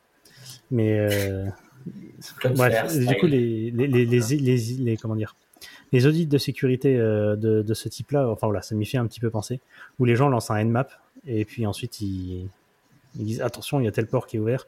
Mais 0.73 0.99
euh, 0.99 1.47
bref, 2.55 2.73
faire, 2.73 2.89
du 2.89 3.17
coup, 3.19 3.27
les, 3.27 3.71
les, 3.71 3.87
les, 3.87 4.07
les, 4.07 4.97
comment 4.97 5.15
dire, 5.15 5.37
les 5.93 6.07
audits 6.07 6.27
de 6.27 6.39
sécurité 6.39 6.99
euh, 6.99 7.37
de, 7.37 7.63
de 7.63 7.75
ce 7.75 7.89
type-là, 7.89 8.29
enfin 8.29 8.49
voilà, 8.49 8.63
ça 8.63 8.75
m'y 8.75 8.87
fait 8.87 8.99
un 8.99 9.07
petit 9.07 9.21
peu 9.21 9.31
penser, 9.31 9.61
où 10.01 10.05
les 10.05 10.17
gens 10.17 10.29
lancent 10.29 10.51
un 10.51 10.65
Nmap 10.65 10.91
et 11.27 11.45
puis 11.45 11.67
ensuite 11.67 12.01
ils, 12.01 12.49
ils 13.19 13.25
disent 13.27 13.43
attention, 13.43 13.81
il 13.81 13.85
y 13.85 13.89
a 13.89 13.93
tel 13.93 14.07
port 14.07 14.27
qui 14.27 14.37
est 14.37 14.41
ouvert. 14.41 14.67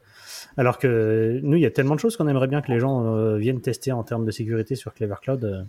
Alors 0.57 0.77
que 0.77 1.39
nous, 1.41 1.57
il 1.57 1.61
y 1.61 1.65
a 1.65 1.71
tellement 1.71 1.95
de 1.95 1.99
choses 1.99 2.15
qu'on 2.15 2.27
aimerait 2.27 2.47
bien 2.47 2.61
que 2.61 2.71
les 2.71 2.79
gens 2.79 3.15
euh, 3.15 3.37
viennent 3.37 3.61
tester 3.61 3.91
en 3.91 4.03
termes 4.03 4.25
de 4.25 4.31
sécurité 4.31 4.75
sur 4.75 4.93
Clever 4.93 5.15
Cloud. 5.21 5.43
euh. 5.43 5.63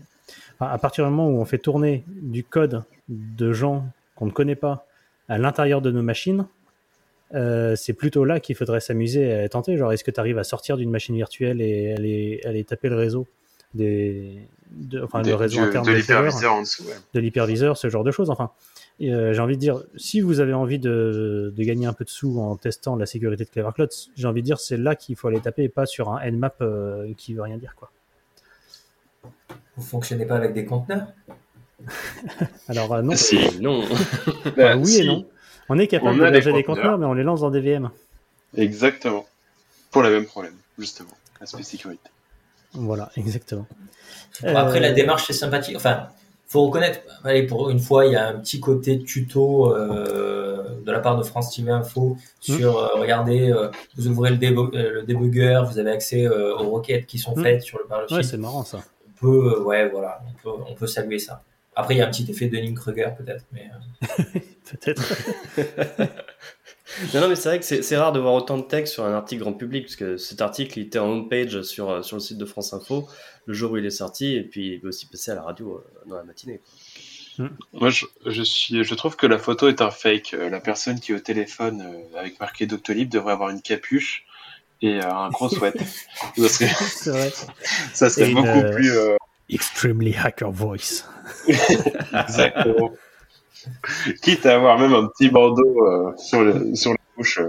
Enfin, 0.58 0.70
à 0.70 0.78
partir 0.78 1.04
du 1.04 1.10
moment 1.10 1.28
où 1.28 1.40
on 1.40 1.44
fait 1.44 1.58
tourner 1.58 2.04
du 2.08 2.44
code 2.44 2.84
de 3.08 3.52
gens 3.52 3.86
qu'on 4.14 4.26
ne 4.26 4.30
connaît 4.32 4.56
pas 4.56 4.86
à 5.28 5.38
l'intérieur 5.38 5.80
de 5.80 5.90
nos 5.90 6.02
machines, 6.02 6.46
euh, 7.34 7.74
c'est 7.76 7.92
plutôt 7.92 8.24
là 8.24 8.40
qu'il 8.40 8.54
faudrait 8.56 8.80
s'amuser 8.80 9.32
à 9.32 9.48
tenter. 9.48 9.76
Genre, 9.76 9.92
est-ce 9.92 10.04
que 10.04 10.10
tu 10.10 10.20
arrives 10.20 10.38
à 10.38 10.44
sortir 10.44 10.76
d'une 10.76 10.90
machine 10.90 11.14
virtuelle 11.16 11.60
et 11.60 11.92
aller, 11.92 12.40
aller 12.44 12.64
taper 12.64 12.88
le 12.88 12.96
réseau 12.96 13.26
des, 13.74 14.38
de, 14.70 15.02
enfin, 15.02 15.22
Des- 15.22 15.30
le 15.30 15.36
réseau 15.36 15.56
du- 15.60 15.66
interne 15.68 15.86
de 15.86 15.92
l'hyperviseur 15.92 16.54
en 16.54 16.60
dessous. 16.62 16.84
ouais. 16.84 16.94
de 17.14 17.20
l'hyperviseur, 17.20 17.76
ce 17.76 17.88
genre 17.90 18.04
de 18.04 18.10
choses. 18.10 18.30
Enfin, 18.30 18.50
euh, 19.02 19.32
j'ai 19.34 19.40
envie 19.40 19.56
de 19.56 19.60
dire, 19.60 19.82
si 19.96 20.20
vous 20.20 20.40
avez 20.40 20.54
envie 20.54 20.78
de, 20.78 21.52
de 21.54 21.62
gagner 21.64 21.86
un 21.86 21.92
peu 21.92 22.04
de 22.04 22.08
sous 22.10 22.38
en 22.40 22.56
testant 22.56 22.96
la 22.96 23.04
sécurité 23.06 23.44
de 23.44 23.50
Clever 23.50 23.70
Cloud, 23.74 23.90
j'ai 24.16 24.26
envie 24.26 24.40
de 24.40 24.46
dire, 24.46 24.58
c'est 24.60 24.78
là 24.78 24.94
qu'il 24.94 25.16
faut 25.16 25.28
aller 25.28 25.40
taper 25.40 25.64
et 25.64 25.68
pas 25.68 25.84
sur 25.84 26.10
un 26.10 26.30
Nmap 26.30 26.56
euh, 26.62 27.12
qui 27.18 27.34
veut 27.34 27.42
rien 27.42 27.58
dire. 27.58 27.74
quoi. 27.76 27.90
Vous 29.76 29.82
fonctionnez 29.82 30.24
pas 30.24 30.36
avec 30.36 30.54
des 30.54 30.64
conteneurs? 30.64 31.08
Alors, 32.68 32.94
euh, 32.94 33.02
non, 33.02 33.14
Si. 33.14 33.38
Non. 33.60 33.82
Ah, 34.46 34.50
Bah, 34.56 34.76
oui 34.76 34.86
si. 34.92 35.02
et 35.02 35.06
non. 35.06 35.26
On 35.68 35.78
est 35.78 35.86
capable 35.86 36.20
On 36.22 36.30
de 36.30 36.52
des 36.52 36.62
conteneurs. 36.62 36.98
mais 36.98 37.06
on 37.06 37.12
les 37.14 37.22
lance 37.22 37.40
dans 37.40 37.50
des 37.50 37.60
VM. 37.60 37.90
Exactement. 38.56 39.26
Pour 39.90 40.02
le 40.02 40.10
même 40.10 40.26
problème, 40.26 40.54
justement. 40.78 41.10
Aspect 41.40 41.62
sécurité. 41.62 42.08
Voilà, 42.72 43.10
exactement. 43.16 43.66
Bon, 44.42 44.56
Après, 44.56 44.78
Euh, 44.78 44.82
la 44.82 44.92
démarche, 44.92 45.24
c'est 45.26 45.32
sympathique. 45.32 45.76
Enfin, 45.76 46.08
faut 46.48 46.66
reconnaître, 46.66 47.00
allez, 47.24 47.44
pour 47.44 47.70
une 47.70 47.80
fois, 47.80 48.06
il 48.06 48.12
y 48.12 48.16
a 48.16 48.28
un 48.28 48.34
petit 48.38 48.60
côté 48.60 49.02
tuto 49.02 49.74
euh, 49.74 50.62
de 50.84 50.92
la 50.92 51.00
part 51.00 51.16
de 51.16 51.22
France 51.22 51.54
TV 51.54 51.70
Info 51.70 52.16
sur, 52.40 52.76
euh, 52.78 52.88
regardez, 53.00 53.50
euh, 53.50 53.68
vous 53.96 54.08
ouvrez 54.08 54.30
le, 54.30 54.36
euh, 54.76 55.02
debugger, 55.04 55.62
vous 55.68 55.78
avez 55.78 55.90
accès 55.90 56.24
euh, 56.26 56.54
aux 56.56 56.70
requêtes 56.70 57.06
qui 57.06 57.18
sont 57.18 57.34
Hmm. 57.34 57.42
faites 57.42 57.62
sur 57.62 57.78
le, 57.78 57.84
par 57.86 58.00
le 58.02 58.12
Ouais, 58.12 58.22
site. 58.22 58.30
c'est 58.32 58.36
marrant 58.36 58.64
ça. 58.64 58.82
peut, 59.20 59.60
ouais, 59.62 59.88
voilà, 59.88 60.20
on 60.28 60.42
peut, 60.42 60.62
on 60.68 60.74
peut 60.74 60.86
saluer 60.86 61.18
ça. 61.18 61.42
Après, 61.76 61.94
il 61.94 61.98
y 61.98 62.00
a 62.00 62.06
un 62.06 62.10
petit 62.10 62.28
effet 62.30 62.48
de 62.48 62.74
Kruger 62.74 63.10
peut-être, 63.16 63.44
mais 63.52 63.70
euh, 64.02 64.40
Peut-être. 64.70 65.02
Non, 67.12 67.20
non, 67.20 67.28
mais 67.28 67.34
c'est 67.36 67.48
vrai 67.48 67.58
que 67.58 67.64
c'est 67.64 67.82
c'est 67.82 67.96
rare 67.96 68.12
de 68.12 68.20
voir 68.20 68.32
autant 68.32 68.56
de 68.56 68.62
texte 68.62 68.94
sur 68.94 69.04
un 69.04 69.12
article 69.12 69.42
grand 69.42 69.52
public, 69.52 69.84
parce 69.84 69.96
que 69.96 70.16
cet 70.16 70.40
article, 70.40 70.78
il 70.78 70.86
était 70.86 71.00
en 71.00 71.08
homepage 71.10 71.60
sur, 71.62 71.90
euh, 71.90 72.02
sur 72.02 72.16
le 72.16 72.20
site 72.20 72.38
de 72.38 72.44
France 72.46 72.72
Info 72.72 73.08
le 73.44 73.52
jour 73.54 73.72
où 73.72 73.76
il 73.76 73.84
est 73.84 73.90
sorti, 73.90 74.34
et 74.36 74.42
puis 74.44 74.68
il 74.68 74.74
est 74.74 74.84
aussi 74.84 75.06
passé 75.06 75.32
à 75.32 75.34
la 75.34 75.42
radio 75.42 75.74
euh, 75.84 76.08
dans 76.08 76.16
la 76.16 76.22
matinée. 76.22 76.60
quoi. 77.38 77.48
Moi, 77.74 77.90
je, 77.90 78.06
je, 78.24 78.42
suis, 78.42 78.82
je 78.82 78.94
trouve 78.94 79.16
que 79.16 79.26
la 79.26 79.38
photo 79.38 79.68
est 79.68 79.82
un 79.82 79.90
fake. 79.90 80.34
La 80.50 80.60
personne 80.60 81.00
qui 81.00 81.12
est 81.12 81.16
au 81.16 81.20
téléphone 81.20 81.82
euh, 81.82 82.18
avec 82.18 82.40
marqué 82.40 82.66
Doctolib 82.66 83.10
devrait 83.10 83.32
avoir 83.34 83.50
une 83.50 83.60
capuche 83.60 84.24
et 84.80 84.94
euh, 85.00 85.10
un 85.12 85.28
gros 85.30 85.48
sweat. 85.50 85.76
ça 86.38 86.48
serait, 86.48 87.32
ça 87.92 88.08
serait 88.08 88.30
beaucoup 88.32 88.70
plus. 88.72 88.96
euh, 88.96 89.16
Extremely 89.50 90.14
hacker 90.16 90.50
voice. 90.50 91.04
exactement. 92.12 92.90
Quitte 94.22 94.46
à 94.46 94.56
avoir 94.56 94.78
même 94.78 94.94
un 94.94 95.06
petit 95.06 95.28
bandeau 95.28 95.86
euh, 95.86 96.12
sur, 96.16 96.44
sur 96.76 96.92
la 96.92 96.98
bouche. 97.16 97.40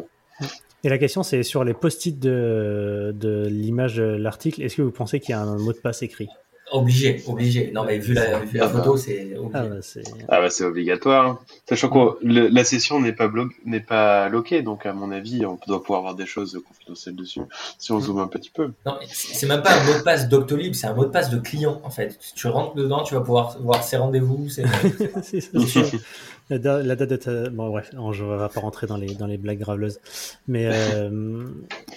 Et 0.83 0.89
la 0.89 0.97
question, 0.97 1.23
c'est 1.23 1.43
sur 1.43 1.63
les 1.63 1.73
post-it 1.73 2.17
de, 2.19 3.11
de 3.15 3.47
l'image 3.47 3.95
de 3.95 4.03
l'article, 4.03 4.61
est-ce 4.61 4.77
que 4.77 4.81
vous 4.81 4.91
pensez 4.91 5.19
qu'il 5.19 5.31
y 5.31 5.33
a 5.33 5.41
un 5.41 5.57
mot 5.57 5.73
de 5.73 5.79
passe 5.79 6.01
écrit? 6.03 6.29
Obligé, 6.71 7.23
obligé. 7.27 7.71
Non, 7.73 7.83
mais 7.85 7.97
vu 7.97 8.13
la, 8.13 8.39
vu 8.39 8.57
la 8.57 8.65
Ah 8.65 8.67
bah. 8.67 8.79
photo, 8.79 8.97
c'est 8.97 9.35
obligé. 9.37 9.51
Ah, 9.53 9.63
bah, 9.63 9.75
c'est. 9.81 10.03
Ah 10.27 10.41
bah 10.41 10.49
c'est 10.49 10.63
obligatoire. 10.65 11.39
Sachant 11.67 11.89
que 11.89 12.17
le- 12.25 12.47
la 12.47 12.63
session 12.63 12.99
n'est 12.99 13.13
pas 13.13 13.27
bloquée, 13.27 13.55
n'est 13.65 13.79
pas 13.79 14.29
loquée, 14.29 14.61
donc 14.61 14.85
à 14.85 14.93
mon 14.93 15.11
avis, 15.11 15.45
on 15.45 15.57
doit 15.67 15.81
pouvoir 15.81 15.99
avoir 15.99 16.15
des 16.15 16.25
choses 16.25 16.59
confidentielles 16.67 17.15
dessus. 17.15 17.41
Si 17.77 17.91
on 17.91 17.99
zoome 17.99 18.19
un 18.19 18.27
petit 18.27 18.49
peu. 18.49 18.71
Non, 18.85 18.97
c'est 19.11 19.47
même 19.47 19.61
pas 19.61 19.71
un 19.79 19.83
mot 19.85 19.93
de 19.97 20.03
passe 20.03 20.27
Doctolib, 20.29 20.73
c'est 20.73 20.87
un 20.87 20.93
mot 20.93 21.05
de 21.05 21.09
passe 21.11 21.29
de 21.29 21.37
client 21.39 21.79
en 21.83 21.89
fait. 21.89 22.17
Tu 22.35 22.47
rentres 22.47 22.75
dedans, 22.75 23.03
tu 23.03 23.13
vas 23.15 23.21
pouvoir 23.21 23.57
voir 23.61 23.83
ses 23.83 23.97
rendez-vous. 23.97 24.47
c'est- 24.49 24.63
La, 26.49 26.57
da- 26.59 26.81
la 26.81 26.95
date 26.95 27.09
de 27.09 27.15
ta- 27.17 27.49
Bon, 27.49 27.69
bref, 27.69 27.91
on 27.97 28.11
ne 28.11 28.23
va 28.37 28.47
pas 28.47 28.61
rentrer 28.61 28.87
dans 28.87 28.95
les, 28.95 29.13
dans 29.15 29.27
les 29.27 29.37
blagues 29.37 29.59
graveleuses. 29.59 29.99
Mais, 30.47 30.69
euh, 30.71 31.09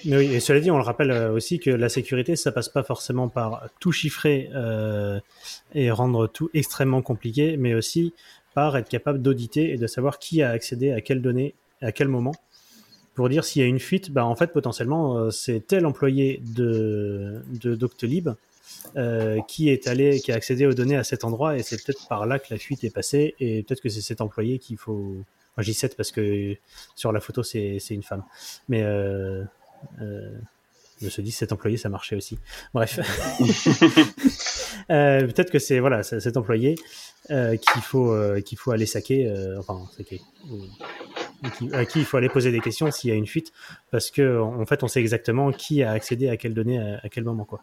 mais 0.05 0.17
oui, 0.17 0.35
et 0.35 0.41
cela 0.41 0.59
dit, 0.59 0.71
on 0.73 0.77
le 0.77 0.83
rappelle 0.83 1.13
euh, 1.13 1.31
aussi 1.33 1.61
que 1.61 1.71
la 1.71 1.89
sécurité, 1.89 2.35
ça 2.35 2.51
passe 2.51 2.69
pas 2.69 2.83
forcément 2.83 3.29
par 3.29 3.69
tout 3.79 3.93
chiffrer 3.93 4.51
euh, 4.55 5.21
et 5.75 5.91
rendre 5.93 6.27
tout 6.27 6.51
extrêmement 6.53 7.01
compliqué, 7.03 7.57
mais 7.57 7.75
aussi 7.75 8.13
par 8.55 8.77
être 8.77 8.89
capable 8.89 9.23
d'auditer 9.23 9.73
et 9.73 9.77
de 9.77 9.87
savoir 9.87 10.19
qui 10.19 10.43
a 10.43 10.51
accédé 10.51 10.91
à 10.91 11.01
quelles 11.01 11.23
données, 11.23 11.55
à 11.81 11.93
quel 11.93 12.09
moment. 12.09 12.35
Pour 13.15 13.29
dire 13.29 13.45
s'il 13.45 13.63
y 13.63 13.65
a 13.65 13.69
une 13.69 13.79
fuite, 13.81 14.11
bah, 14.11 14.25
en 14.25 14.35
fait, 14.35 14.49
potentiellement, 14.53 15.17
euh, 15.17 15.31
c'est 15.31 15.65
tel 15.67 15.87
employé 15.87 16.43
de, 16.57 17.41
de 17.63 17.77
Doctolib 17.77 18.31
euh, 18.97 19.41
qui 19.49 19.69
est 19.71 19.87
allé, 19.87 20.21
qui 20.21 20.33
a 20.33 20.35
accédé 20.35 20.67
aux 20.67 20.75
données 20.75 20.97
à 20.97 21.05
cet 21.05 21.25
endroit, 21.25 21.57
et 21.57 21.63
c'est 21.63 21.83
peut-être 21.85 22.07
par 22.09 22.27
là 22.27 22.39
que 22.39 22.47
la 22.51 22.59
fuite 22.59 22.85
est 22.85 22.91
passée, 22.95 23.35
et 23.41 23.63
peut-être 23.63 23.81
que 23.81 23.89
c'est 23.89 24.01
cet 24.01 24.21
employé 24.21 24.59
qu'il 24.59 24.77
faut. 24.77 25.17
Moi, 25.57 25.65
j'y 25.65 25.75
7 25.75 25.97
parce 25.97 26.13
que 26.13 26.57
sur 26.95 27.13
la 27.13 27.21
photo, 27.21 27.43
c'est 27.43 27.79
une 27.91 28.03
femme. 28.05 28.25
Mais 28.69 28.83
euh, 28.83 29.43
euh, 30.01 30.31
je 31.01 31.07
me 31.07 31.11
suis 31.11 31.23
dit, 31.23 31.33
cet 31.33 31.53
employé, 31.53 31.77
ça 31.77 31.89
marchait 31.89 32.17
aussi. 32.17 32.39
Bref. 32.75 32.99
Euh, 34.91 35.27
peut-être 35.27 35.51
que 35.51 35.59
c'est 35.59 35.79
voilà, 35.79 36.03
cet 36.03 36.37
employé 36.37 36.75
euh, 37.31 37.57
qu'il 37.57 37.83
faut, 37.83 38.17
qu'il 38.45 38.59
faut 38.59 38.71
aller 38.73 38.87
saquer, 38.87 39.33
enfin, 39.59 39.83
saquer. 39.97 40.21
qui- 41.59 41.73
à 41.75 41.85
qui 41.85 42.01
il 42.01 42.05
faut 42.05 42.17
aller 42.17 42.29
poser 42.29 42.51
des 42.51 42.61
questions 42.61 42.91
s'il 42.91 43.11
y 43.11 43.13
a 43.13 43.17
une 43.17 43.27
fuite, 43.27 43.53
parce 43.91 44.11
que 44.11 44.39
en 44.41 44.65
fait, 44.67 44.83
on 44.83 44.89
sait 44.89 45.01
exactement 45.01 45.53
qui 45.53 45.83
a 45.83 45.93
accédé 45.93 46.29
à 46.29 46.37
quelles 46.37 46.55
données 46.55 46.79
à, 46.79 47.01
à 47.03 47.09
quel 47.09 47.25
moment, 47.25 47.45
quoi. 47.45 47.63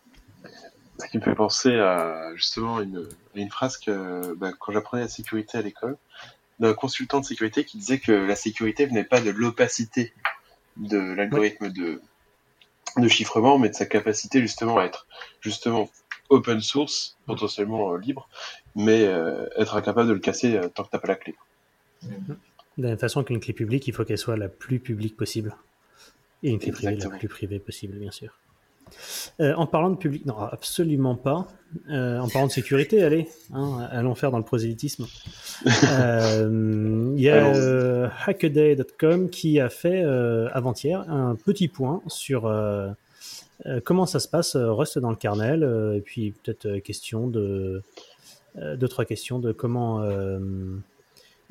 Ce 1.00 1.08
qui 1.10 1.18
me 1.18 1.24
fait 1.24 1.36
penser 1.36 1.76
à 1.76 2.32
justement 2.36 2.82
une, 2.82 3.08
à 3.36 3.40
une 3.40 3.50
phrase 3.50 3.78
que 3.78 4.34
bah, 4.36 4.52
quand 4.60 4.72
j'apprenais 4.72 5.04
la 5.04 5.10
sécurité 5.10 5.58
à 5.58 5.62
l'école, 5.62 5.98
d'un 6.60 6.74
consultant 6.74 7.20
de 7.20 7.26
sécurité 7.26 7.64
qui 7.66 7.78
disait 7.78 8.00
que 8.00 8.12
la 8.12 8.36
sécurité 8.36 8.86
venait 8.86 9.04
pas 9.04 9.22
de 9.22 9.30
l'opacité 9.30 10.14
de 10.78 10.98
l'algorithme 10.98 11.70
de, 11.70 12.02
de 12.98 13.08
chiffrement, 13.08 13.60
mais 13.60 13.70
de 13.70 13.76
sa 13.76 13.86
capacité 13.86 14.42
justement 14.42 14.78
à 14.78 14.86
être 14.86 15.08
justement 15.42 15.90
open 16.30 16.60
source, 16.62 17.18
potentiellement 17.26 17.94
euh, 17.94 17.98
libre, 17.98 18.28
mais 18.76 19.06
euh, 19.06 19.48
être 19.58 19.76
incapable 19.76 20.10
de 20.10 20.14
le 20.14 20.20
casser 20.20 20.56
euh, 20.56 20.68
tant 20.68 20.84
que 20.84 20.90
t'as 20.90 21.00
pas 21.00 21.08
la 21.08 21.16
clé. 21.16 21.36
De 22.04 22.84
la 22.84 22.90
même 22.90 22.98
façon 22.98 23.24
qu'une 23.24 23.40
clé 23.40 23.54
publique, 23.54 23.88
il 23.88 23.94
faut 23.94 24.04
qu'elle 24.04 24.18
soit 24.18 24.38
la 24.38 24.50
plus 24.50 24.80
publique 24.80 25.16
possible. 25.16 25.56
Et 26.44 26.50
une 26.50 26.60
clé 26.60 26.72
privée 26.72 26.96
la 26.96 27.10
plus 27.10 27.28
privée 27.28 27.60
possible, 27.60 27.98
bien 27.98 28.12
sûr. 28.12 28.38
Euh, 29.40 29.54
en 29.56 29.68
parlant 29.68 29.90
de 29.90 29.98
public, 29.98 30.26
non, 30.26 30.38
absolument 30.38 31.16
pas. 31.16 31.48
Euh, 31.90 32.20
en 32.20 32.30
parlant 32.30 32.48
de 32.48 32.52
sécurité, 32.52 33.04
allez, 33.04 33.28
hein, 33.54 33.88
allons 33.92 34.16
faire 34.16 34.32
dans 34.32 34.38
le 34.38 34.44
prosélytisme. 34.44 35.06
Euh, 35.84 37.14
Il 37.16 37.22
y 37.22 37.30
a 37.30 38.12
hackaday.com 38.28 39.30
qui 39.30 39.60
a 39.60 39.70
fait 39.70 40.04
avant-hier 40.54 41.02
un 41.10 41.36
petit 41.36 41.68
point 41.68 42.04
sur 42.06 42.54
comment 43.84 44.06
ça 44.06 44.20
se 44.20 44.28
passe 44.28 44.56
Rust 44.56 45.00
dans 45.00 45.10
le 45.10 45.16
kernel, 45.16 45.64
et 45.96 46.02
puis 46.02 46.32
peut-être 46.32 46.78
question 46.80 47.28
de 47.28 47.82
deux 48.56 48.88
trois 48.88 49.06
questions 49.06 49.40
de 49.40 49.52
comment 49.52 50.04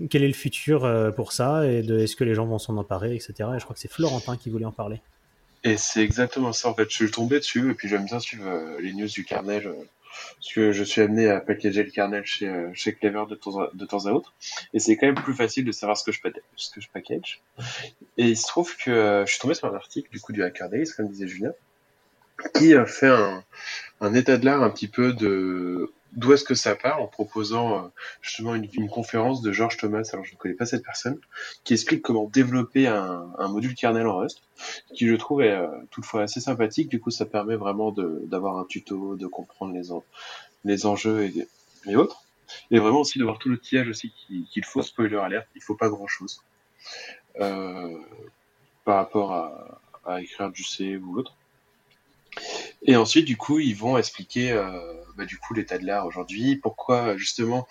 quel 0.09 0.23
est 0.23 0.29
le 0.29 0.35
futur 0.35 1.13
pour 1.17 1.33
ça 1.33 1.67
et 1.67 1.83
de 1.83 1.99
est-ce 1.99 2.15
que 2.15 2.25
les 2.25 2.35
gens 2.35 2.47
vont 2.47 2.59
s'en 2.59 2.77
emparer, 2.77 3.17
etc. 3.17 3.33
Et 3.57 3.59
je 3.59 3.65
crois 3.65 3.75
que 3.75 3.81
c'est 3.81 3.91
Florentin 3.91 4.37
qui 4.37 4.51
voulait 4.51 4.67
en 4.67 4.73
parler. 4.73 5.01
Et 5.67 5.77
c'est 5.77 6.05
exactement 6.05 6.53
ça 6.53 6.69
en 6.69 6.75
fait. 6.75 6.89
Je 6.89 6.95
suis 6.95 7.11
tombé 7.11 7.41
dessus 7.41 7.73
et 7.73 7.75
puis 7.75 7.89
j'aime 7.89 8.05
bien 8.05 8.21
suivre 8.21 8.47
euh, 8.47 8.81
les 8.81 8.93
news 8.93 9.09
du 9.09 9.25
kernel 9.25 9.67
euh, 9.67 9.75
parce 10.37 10.53
que 10.55 10.71
je 10.71 10.85
suis 10.85 11.01
amené 11.01 11.29
à 11.29 11.41
packager 11.41 11.83
le 11.83 11.91
kernel 11.91 12.25
chez, 12.25 12.47
euh, 12.47 12.71
chez 12.73 12.95
Clever 12.95 13.25
de 13.29 13.35
temps, 13.35 13.59
à, 13.59 13.71
de 13.75 13.85
temps 13.85 14.07
à 14.07 14.13
autre. 14.13 14.33
Et 14.75 14.79
c'est 14.79 14.97
quand 14.97 15.07
même 15.07 15.17
plus 15.17 15.35
facile 15.35 15.65
de 15.65 15.73
savoir 15.73 15.97
ce 15.97 16.05
que 16.05 16.13
je, 16.13 16.21
ce 16.55 16.71
que 16.71 16.81
je 16.81 16.87
package. 16.89 17.41
Et 18.17 18.27
il 18.29 18.37
se 18.37 18.47
trouve 18.47 18.77
que 18.77 19.25
je 19.27 19.31
suis 19.33 19.41
tombé 19.41 19.55
sur 19.55 19.67
un 19.67 19.75
article 19.75 20.09
du 20.09 20.21
coup 20.21 20.33
du 20.33 20.45
Hacker 20.45 20.69
Days, 20.69 20.93
comme 20.97 21.09
disait 21.09 21.27
Julien, 21.27 21.53
qui 22.55 22.73
fait 22.87 23.13
un 24.01 24.15
état 24.15 24.37
de 24.37 24.45
l'art 24.45 24.63
un 24.63 24.71
petit 24.71 24.89
peu 24.89 25.13
de 25.15 25.91
d'où 26.17 26.33
est-ce 26.33 26.45
que 26.45 26.55
ça 26.55 26.75
part 26.75 27.01
en 27.01 27.07
proposant 27.07 27.77
euh, 27.85 27.89
justement 28.23 28.55
une, 28.55 28.89
conférence 28.89 29.43
de 29.43 29.53
Georges 29.53 29.77
Thomas, 29.77 30.09
alors 30.13 30.25
je 30.25 30.33
ne 30.33 30.39
connais 30.39 30.55
pas 30.55 30.67
cette 30.67 30.83
personne, 30.83 31.19
qui 31.65 31.75
explique 31.75 32.03
comment 32.03 32.25
développer 32.25 32.87
un, 32.89 33.49
module 33.49 33.75
kernel 33.75 34.07
en 34.07 34.19
Rust 34.19 34.43
qui 34.95 35.07
je 35.07 35.15
trouve 35.15 35.43
est 35.43 35.53
euh, 35.53 35.69
toutefois 35.91 36.23
assez 36.23 36.41
sympathique. 36.41 36.89
Du 36.89 37.01
coup, 37.01 37.11
ça 37.11 37.27
permet 37.27 37.57
vraiment 37.57 37.93
d'avoir 37.93 38.59
un 38.59 38.65
tuto, 38.65 39.17
de 39.17 39.27
comprendre 39.27 39.75
les, 39.75 39.93
en- 39.93 40.05
les 40.65 40.87
enjeux 40.87 41.25
et, 41.25 41.47
et 41.87 41.97
autres. 41.97 42.23
Et 42.71 42.79
vraiment 42.79 43.01
aussi 43.01 43.19
de 43.19 43.25
voir 43.25 43.39
tout 43.39 43.49
l'outillage 43.49 43.89
aussi 43.89 44.13
qu'il 44.51 44.65
faut. 44.65 44.83
Spoiler 44.83 45.17
alert, 45.17 45.47
il 45.55 45.63
faut 45.63 45.75
pas 45.75 45.89
grand 45.89 46.07
chose 46.07 46.43
euh, 47.41 47.99
par 48.85 48.97
rapport 48.97 49.33
à, 49.33 49.81
à 50.07 50.21
écrire 50.23 50.51
du 50.51 50.63
C 50.63 50.97
ou 50.97 51.19
autre. 51.19 51.35
Et 52.87 52.97
ensuite, 52.97 53.27
du 53.27 53.37
coup, 53.37 53.59
ils 53.59 53.77
vont 53.77 53.99
expliquer 53.99 54.53
euh, 54.53 54.81
bah, 55.17 55.25
du 55.25 55.39
coup 55.39 55.55
l'état 55.55 55.79
de 55.79 55.85
l'art 55.85 56.07
aujourd'hui, 56.07 56.57
pourquoi 56.57 57.17
justement 57.17 57.67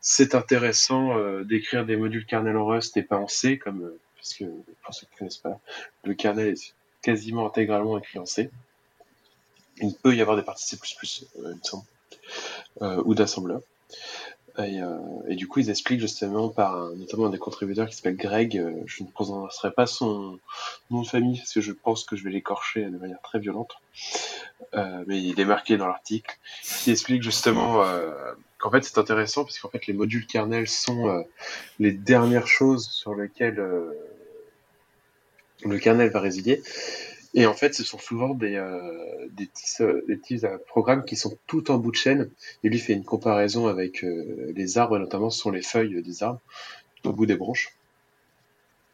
c'est 0.00 0.34
intéressant 0.34 1.16
euh, 1.16 1.44
d'écrire 1.44 1.84
des 1.86 1.96
modules 1.96 2.26
kernel 2.26 2.56
en 2.56 2.66
Rust 2.66 2.96
et 2.96 3.02
pas 3.02 3.16
en 3.16 3.28
C, 3.28 3.58
comme 3.58 3.82
euh, 3.82 4.00
parce 4.16 4.34
que 4.34 4.44
pour 4.82 4.94
ceux 4.94 5.06
qui 5.06 5.14
ne 5.14 5.18
connaissent 5.18 5.36
pas, 5.36 5.60
le 6.04 6.14
kernel 6.14 6.48
est 6.48 6.74
quasiment 7.02 7.46
intégralement 7.46 7.98
écrit 7.98 8.18
en 8.18 8.26
C. 8.26 8.50
Il 9.78 9.94
peut 9.94 10.14
y 10.14 10.20
avoir 10.20 10.36
des 10.36 10.42
parties 10.42 10.64
C++, 10.64 10.76
euh, 10.76 11.50
il 11.50 11.56
me 11.56 11.62
semble, 11.62 11.84
euh, 12.82 13.02
ou 13.04 13.14
d'assembleur. 13.14 13.62
Et, 14.58 14.82
euh, 14.82 14.98
et 15.28 15.34
du 15.34 15.48
coup, 15.48 15.60
ils 15.60 15.70
expliquent 15.70 16.00
justement 16.00 16.50
par 16.50 16.76
un- 16.76 16.94
notamment 16.96 17.26
un 17.26 17.30
des 17.30 17.38
contributeurs 17.38 17.88
qui 17.88 17.96
s'appelle 17.96 18.16
Greg, 18.16 18.58
euh, 18.58 18.72
je 18.84 19.02
ne 19.02 19.08
prononcerai 19.08 19.72
pas 19.72 19.86
son 19.86 20.38
nom 20.90 21.00
de 21.02 21.08
famille 21.08 21.38
parce 21.38 21.54
que 21.54 21.62
je 21.62 21.72
pense 21.72 22.04
que 22.04 22.16
je 22.16 22.24
vais 22.24 22.30
l'écorcher 22.30 22.84
de 22.84 22.98
manière 22.98 23.20
très 23.22 23.38
violente, 23.38 23.72
euh, 24.74 25.04
mais 25.06 25.22
il 25.22 25.40
est 25.40 25.46
marqué 25.46 25.78
dans 25.78 25.86
l'article, 25.86 26.38
qui 26.62 26.90
explique 26.90 27.22
justement 27.22 27.82
qu'en 28.58 28.70
fait 28.70 28.84
c'est 28.84 28.98
intéressant 28.98 29.44
parce 29.44 29.58
qu'en 29.58 29.70
fait 29.70 29.86
les 29.86 29.94
modules 29.94 30.26
kernel 30.26 30.68
sont 30.68 31.24
les 31.78 31.92
dernières 31.92 32.46
choses 32.46 32.88
sur 32.90 33.14
lesquelles 33.14 33.62
le 35.64 35.78
kernel 35.78 36.10
va 36.10 36.20
résilier. 36.20 36.62
Et 37.34 37.46
en 37.46 37.54
fait, 37.54 37.74
ce 37.74 37.82
sont 37.82 37.98
souvent 37.98 38.34
des, 38.34 38.56
euh, 38.56 39.28
des, 39.30 39.46
petits, 39.46 39.82
euh, 39.82 40.02
des 40.06 40.44
euh, 40.44 40.58
programmes 40.66 41.04
qui 41.04 41.16
sont 41.16 41.38
tout 41.46 41.70
en 41.70 41.78
bout 41.78 41.90
de 41.90 41.96
chaîne. 41.96 42.30
Et 42.62 42.68
lui 42.68 42.78
fait 42.78 42.92
une 42.92 43.04
comparaison 43.04 43.66
avec 43.68 44.04
euh, 44.04 44.52
les 44.54 44.76
arbres, 44.76 44.98
notamment 44.98 45.30
sont 45.30 45.50
les 45.50 45.62
feuilles 45.62 46.02
des 46.02 46.22
arbres, 46.22 46.40
au 47.04 47.12
bout 47.12 47.26
des 47.26 47.36
branches. 47.36 47.74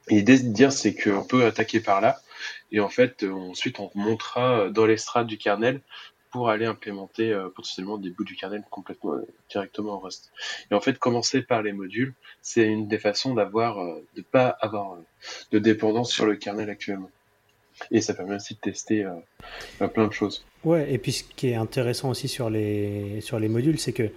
Et 0.09 0.17
l'idée 0.17 0.39
de 0.39 0.53
dire, 0.53 0.73
c'est 0.73 0.95
qu'on 0.95 1.25
peut 1.25 1.45
attaquer 1.45 1.81
par 1.81 2.01
là. 2.01 2.21
Et 2.71 2.81
en 2.81 2.89
fait, 2.89 3.25
euh, 3.25 3.33
ensuite, 3.33 3.81
on 3.81 3.91
montera 3.95 4.71
dans 4.71 4.87
les 4.87 4.97
strates 4.97 5.27
du 5.27 5.37
kernel 5.37 5.81
pour 6.31 6.51
aller 6.51 6.67
implémenter 6.67 7.35
potentiellement 7.57 7.97
des 7.97 8.11
bouts 8.11 8.23
du 8.23 8.37
kernel 8.37 8.63
complètement 8.71 9.15
directement 9.51 9.95
en 9.95 9.99
Rust. 9.99 10.31
Et 10.71 10.75
en 10.75 10.81
fait, 10.81 10.99
commencer 10.99 11.41
par 11.41 11.63
les 11.63 11.73
modules, 11.73 12.13
c'est 12.43 12.67
une 12.67 12.87
des 12.87 12.99
façons 12.99 13.33
d'avoir, 13.33 13.83
de 14.15 14.21
pas 14.21 14.49
avoir 14.61 14.99
de 15.53 15.59
dépendance 15.59 16.13
sur 16.13 16.27
le 16.27 16.37
kernel 16.37 16.69
actuellement. 16.69 17.11
Et 17.91 18.01
ça 18.01 18.15
permet 18.15 18.37
aussi 18.37 18.55
de 18.55 18.61
tester 18.61 19.05
euh, 19.05 19.89
plein 19.89 20.07
de 20.07 20.13
choses. 20.13 20.45
Ouais, 20.65 20.93
et 20.93 20.99
puis 20.99 21.13
ce 21.13 21.25
qui 21.25 21.49
est 21.49 21.55
intéressant 21.55 22.11
aussi 22.11 22.29
sur 22.29 22.51
les, 22.51 23.21
sur 23.21 23.39
les 23.39 23.49
modules, 23.49 23.79
c'est 23.79 23.93
que 23.93 24.11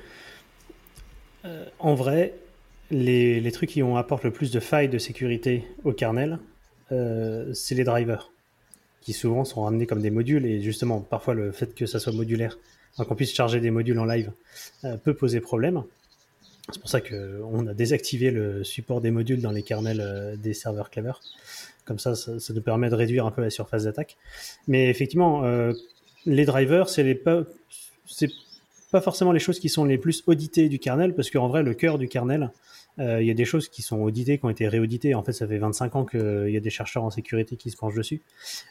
euh, 1.45 1.65
en 1.79 1.93
vrai, 1.95 2.33
les, 2.89 3.39
les, 3.39 3.51
trucs 3.51 3.69
qui 3.69 3.83
ont, 3.83 3.97
apportent 3.97 4.23
le 4.23 4.31
plus 4.31 4.51
de 4.51 4.59
failles 4.59 4.89
de 4.89 4.97
sécurité 4.97 5.65
au 5.83 5.93
kernel, 5.93 6.39
euh, 6.91 7.53
c'est 7.53 7.75
les 7.75 7.83
drivers, 7.83 8.31
qui 9.01 9.13
souvent 9.13 9.45
sont 9.45 9.63
ramenés 9.63 9.87
comme 9.87 10.01
des 10.01 10.11
modules, 10.11 10.45
et 10.45 10.61
justement, 10.61 10.99
parfois 10.99 11.33
le 11.33 11.51
fait 11.51 11.73
que 11.73 11.85
ça 11.85 11.99
soit 11.99 12.13
modulaire, 12.13 12.57
qu'on 12.97 13.15
puisse 13.15 13.33
charger 13.33 13.59
des 13.59 13.71
modules 13.71 13.97
en 13.99 14.05
live, 14.05 14.31
euh, 14.83 14.97
peut 14.97 15.13
poser 15.13 15.39
problème. 15.39 15.83
C'est 16.71 16.79
pour 16.79 16.89
ça 16.89 17.01
qu'on 17.01 17.67
a 17.67 17.73
désactivé 17.73 18.31
le 18.31 18.63
support 18.63 19.01
des 19.01 19.11
modules 19.11 19.41
dans 19.41 19.51
les 19.51 19.63
kernels 19.63 20.01
euh, 20.01 20.35
des 20.35 20.53
serveurs 20.53 20.89
Clever. 20.89 21.13
Comme 21.85 21.99
ça, 21.99 22.15
ça, 22.15 22.53
nous 22.53 22.61
permet 22.61 22.89
de 22.89 22.95
réduire 22.95 23.25
un 23.25 23.31
peu 23.31 23.41
la 23.41 23.49
surface 23.49 23.85
d'attaque. 23.85 24.17
Mais 24.67 24.89
effectivement, 24.89 25.43
euh, 25.45 25.73
les 26.25 26.45
drivers, 26.45 26.89
c'est 26.89 27.03
les 27.03 27.15
pas, 27.15 27.45
forcément 29.01 29.31
les 29.31 29.39
choses 29.39 29.59
qui 29.59 29.69
sont 29.69 29.85
les 29.85 29.97
plus 29.97 30.23
auditées 30.27 30.69
du 30.69 30.79
kernel, 30.79 31.15
parce 31.15 31.29
qu'en 31.29 31.47
vrai, 31.47 31.63
le 31.63 31.73
cœur 31.73 31.97
du 31.97 32.07
kernel, 32.07 32.51
euh, 32.99 33.21
il 33.21 33.27
y 33.27 33.31
a 33.31 33.33
des 33.33 33.45
choses 33.45 33.69
qui 33.69 33.81
sont 33.81 33.99
auditées, 34.01 34.37
qui 34.37 34.45
ont 34.45 34.49
été 34.49 34.67
réauditées. 34.67 35.15
En 35.15 35.23
fait, 35.23 35.33
ça 35.33 35.47
fait 35.47 35.57
25 35.57 35.95
ans 35.95 36.05
qu'il 36.05 36.49
y 36.49 36.57
a 36.57 36.59
des 36.59 36.69
chercheurs 36.69 37.03
en 37.03 37.09
sécurité 37.09 37.55
qui 37.55 37.71
se 37.71 37.77
penchent 37.77 37.95
dessus. 37.95 38.21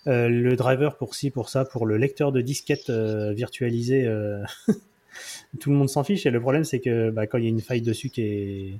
Euh, 0.06 0.28
le 0.28 0.56
driver 0.56 0.96
pour 0.96 1.14
ci, 1.14 1.30
pour 1.30 1.48
ça, 1.48 1.64
pour 1.64 1.86
le 1.86 1.96
lecteur 1.96 2.32
de 2.32 2.40
disquette 2.40 2.90
euh, 2.90 3.32
virtualisé, 3.32 4.08
tout 5.58 5.70
le 5.70 5.76
monde 5.76 5.88
s'en 5.88 6.04
fiche. 6.04 6.26
Et 6.26 6.30
le 6.30 6.40
problème, 6.40 6.64
c'est 6.64 6.80
que 6.80 7.10
bah, 7.10 7.26
quand 7.26 7.38
il 7.38 7.44
y 7.44 7.46
a 7.46 7.50
une 7.50 7.60
faille 7.60 7.82
dessus 7.82 8.10
qui 8.10 8.22
est, 8.22 8.74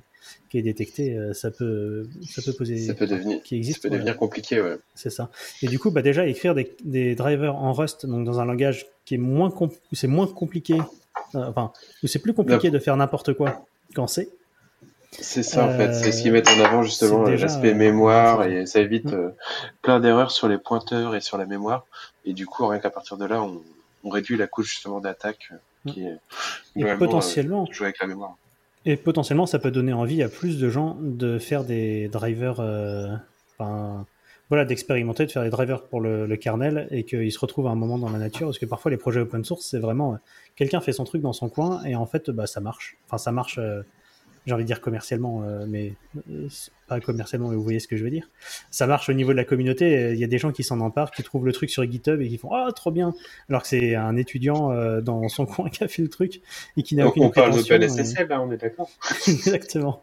qui 0.49 0.57
est 0.57 0.61
détectée, 0.61 1.15
euh, 1.15 1.33
ça 1.33 1.51
peut, 1.51 2.07
ça 2.29 2.41
peut 2.41 2.53
poser. 2.53 2.77
Ça 2.77 2.93
peut 2.93 3.07
devenir, 3.07 3.41
qui 3.43 3.55
existe, 3.55 3.81
ça 3.81 3.89
peut 3.89 3.95
devenir 3.95 4.17
compliqué, 4.17 4.61
ouais. 4.61 4.77
C'est 4.95 5.09
ça. 5.09 5.29
Et 5.61 5.67
du 5.67 5.79
coup, 5.79 5.91
bah, 5.91 6.01
déjà, 6.01 6.25
écrire 6.27 6.55
des, 6.55 6.75
des 6.83 7.15
drivers 7.15 7.55
en 7.55 7.73
Rust, 7.73 8.05
donc 8.05 8.25
dans 8.25 8.39
un 8.39 8.45
langage 8.45 8.87
qui 9.05 9.15
est 9.15 9.19
moins, 9.19 9.53
où 9.59 9.69
c'est 9.95 10.07
moins 10.07 10.27
compliqué, 10.27 10.75
euh, 11.35 11.45
enfin, 11.45 11.71
où 12.03 12.07
c'est 12.07 12.19
plus 12.19 12.33
compliqué 12.33 12.69
de 12.69 12.79
faire 12.79 12.95
n'importe 12.97 13.33
quoi 13.33 13.65
qu'en 13.95 14.07
C. 14.07 14.29
C'est 15.19 15.43
ça 15.43 15.65
en 15.65 15.75
fait, 15.75 15.93
c'est 15.93 16.13
ce 16.13 16.21
qu'ils 16.21 16.31
mettent 16.31 16.47
en 16.47 16.59
avant 16.63 16.83
justement 16.83 17.23
l'aspect 17.23 17.73
mémoire 17.73 18.45
et 18.45 18.65
ça 18.65 18.79
évite 18.79 19.07
Mm. 19.11 19.15
euh, 19.15 19.29
plein 19.81 19.99
d'erreurs 19.99 20.31
sur 20.31 20.47
les 20.47 20.57
pointeurs 20.57 21.15
et 21.15 21.19
sur 21.19 21.37
la 21.37 21.45
mémoire. 21.45 21.85
Et 22.23 22.31
du 22.31 22.45
coup, 22.45 22.65
rien 22.65 22.79
qu'à 22.79 22.89
partir 22.91 23.17
de 23.17 23.25
là, 23.25 23.43
on, 23.43 23.61
on 24.05 24.09
réduit 24.09 24.37
la 24.37 24.47
couche 24.47 24.69
justement 24.69 25.01
d'attaque 25.01 25.49
euh, 25.51 25.55
qui 25.87 26.05
Et 26.75 26.83
potentiellement, 26.97 27.63
euh, 27.63 27.73
jouer 27.73 27.87
avec 27.87 27.99
la 27.99 28.07
mémoire. 28.07 28.35
Et 28.85 28.97
potentiellement, 28.97 29.45
ça 29.45 29.59
peut 29.59 29.71
donner 29.71 29.93
envie 29.93 30.23
à 30.23 30.29
plus 30.29 30.59
de 30.59 30.69
gens 30.69 30.97
de 31.01 31.37
faire 31.37 31.63
des 31.63 32.07
drivers, 32.07 32.59
euh, 32.59 33.15
enfin, 33.53 34.05
voilà, 34.49 34.65
d'expérimenter, 34.65 35.25
de 35.25 35.31
faire 35.31 35.43
des 35.43 35.49
drivers 35.49 35.83
pour 35.83 36.01
le, 36.01 36.25
le 36.25 36.35
kernel 36.35 36.87
et 36.89 37.03
qu'ils 37.03 37.31
se 37.31 37.39
retrouvent 37.39 37.67
à 37.67 37.71
un 37.71 37.75
moment 37.75 37.99
dans 37.99 38.09
la 38.09 38.17
nature. 38.17 38.47
Parce 38.47 38.57
que 38.57 38.65
parfois, 38.65 38.89
les 38.89 38.97
projets 38.97 39.19
open 39.19 39.45
source, 39.45 39.65
c'est 39.65 39.79
vraiment 39.79 40.13
euh, 40.13 40.17
quelqu'un 40.55 40.81
fait 40.81 40.93
son 40.93 41.03
truc 41.03 41.21
dans 41.21 41.33
son 41.33 41.47
coin 41.47 41.83
et 41.83 41.95
en 41.95 42.05
fait, 42.07 42.31
bah, 42.31 42.47
ça 42.47 42.59
marche. 42.59 42.97
Enfin, 43.05 43.17
ça 43.17 43.31
marche, 43.31 43.59
euh, 43.59 43.83
j'ai 44.45 44.53
envie 44.53 44.63
de 44.63 44.67
dire 44.67 44.81
commercialement, 44.81 45.43
euh, 45.43 45.65
mais 45.67 45.93
euh, 46.31 46.47
pas 46.87 46.99
commercialement, 46.99 47.49
mais 47.49 47.55
vous 47.55 47.63
voyez 47.63 47.79
ce 47.79 47.87
que 47.87 47.95
je 47.95 48.03
veux 48.03 48.09
dire. 48.09 48.27
Ça 48.71 48.87
marche 48.87 49.07
au 49.09 49.13
niveau 49.13 49.31
de 49.31 49.37
la 49.37 49.43
communauté. 49.45 50.11
Il 50.13 50.19
y 50.19 50.23
a 50.23 50.27
des 50.27 50.37
gens 50.39 50.51
qui 50.51 50.63
s'en 50.63 50.79
emparent, 50.79 51.11
qui 51.11 51.21
trouvent 51.23 51.45
le 51.45 51.51
truc 51.53 51.69
sur 51.69 51.83
GitHub 51.89 52.19
et 52.21 52.27
qui 52.27 52.37
font 52.37 52.51
Ah, 52.53 52.71
trop 52.75 52.91
bien 52.91 53.13
Alors 53.49 53.61
que 53.61 53.67
c'est 53.67 53.95
un 53.95 54.17
étudiant 54.17 54.71
euh, 54.71 55.01
dans 55.01 55.27
son 55.29 55.45
coin 55.47 55.69
qui 55.69 55.83
a 55.83 55.87
fait 55.87 56.01
le 56.01 56.09
truc 56.09 56.41
et 56.77 56.83
qui 56.83 56.95
n'a 56.95 57.05
On, 57.05 57.09
aucune 57.09 57.23
on 57.25 57.29
parle 57.29 57.51
prétention, 57.51 57.77
d'OpenSSL, 57.77 58.27
là, 58.27 58.41
on 58.41 58.51
est 58.51 58.57
d'accord 58.57 58.89
Exactement. 59.27 60.01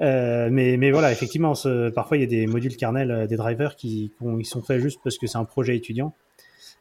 Euh, 0.00 0.48
mais, 0.50 0.76
mais 0.76 0.90
voilà, 0.90 1.12
effectivement, 1.12 1.54
ce- 1.54 1.88
parfois 1.90 2.16
il 2.16 2.20
y 2.20 2.24
a 2.24 2.26
des 2.28 2.46
modules 2.46 2.76
kernel, 2.76 3.10
euh, 3.10 3.26
des 3.26 3.36
drivers 3.36 3.76
qui, 3.76 4.12
qui 4.16 4.22
ont- 4.26 4.38
ils 4.38 4.44
sont 4.44 4.62
faits 4.62 4.80
juste 4.80 4.98
parce 5.04 5.18
que 5.18 5.26
c'est 5.28 5.38
un 5.38 5.44
projet 5.44 5.76
étudiant 5.76 6.14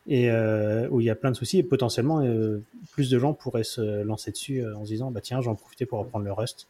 et 0.08 0.30
euh, 0.32 0.88
où 0.90 1.00
il 1.00 1.06
y 1.06 1.10
a 1.10 1.16
plein 1.16 1.32
de 1.32 1.36
soucis 1.36 1.60
et 1.60 1.64
potentiellement 1.64 2.22
euh, 2.22 2.62
plus 2.92 3.10
de 3.10 3.18
gens 3.20 3.34
pourraient 3.34 3.64
se 3.64 4.02
lancer 4.04 4.32
dessus 4.32 4.60
euh, 4.62 4.76
en 4.76 4.84
se 4.84 4.90
disant 4.90 5.12
bah 5.12 5.22
tiens, 5.22 5.40
je 5.42 5.46
vais 5.46 5.52
en 5.52 5.56
profiter 5.56 5.86
pour 5.86 6.00
apprendre 6.02 6.26
le 6.26 6.34
Rust 6.34 6.68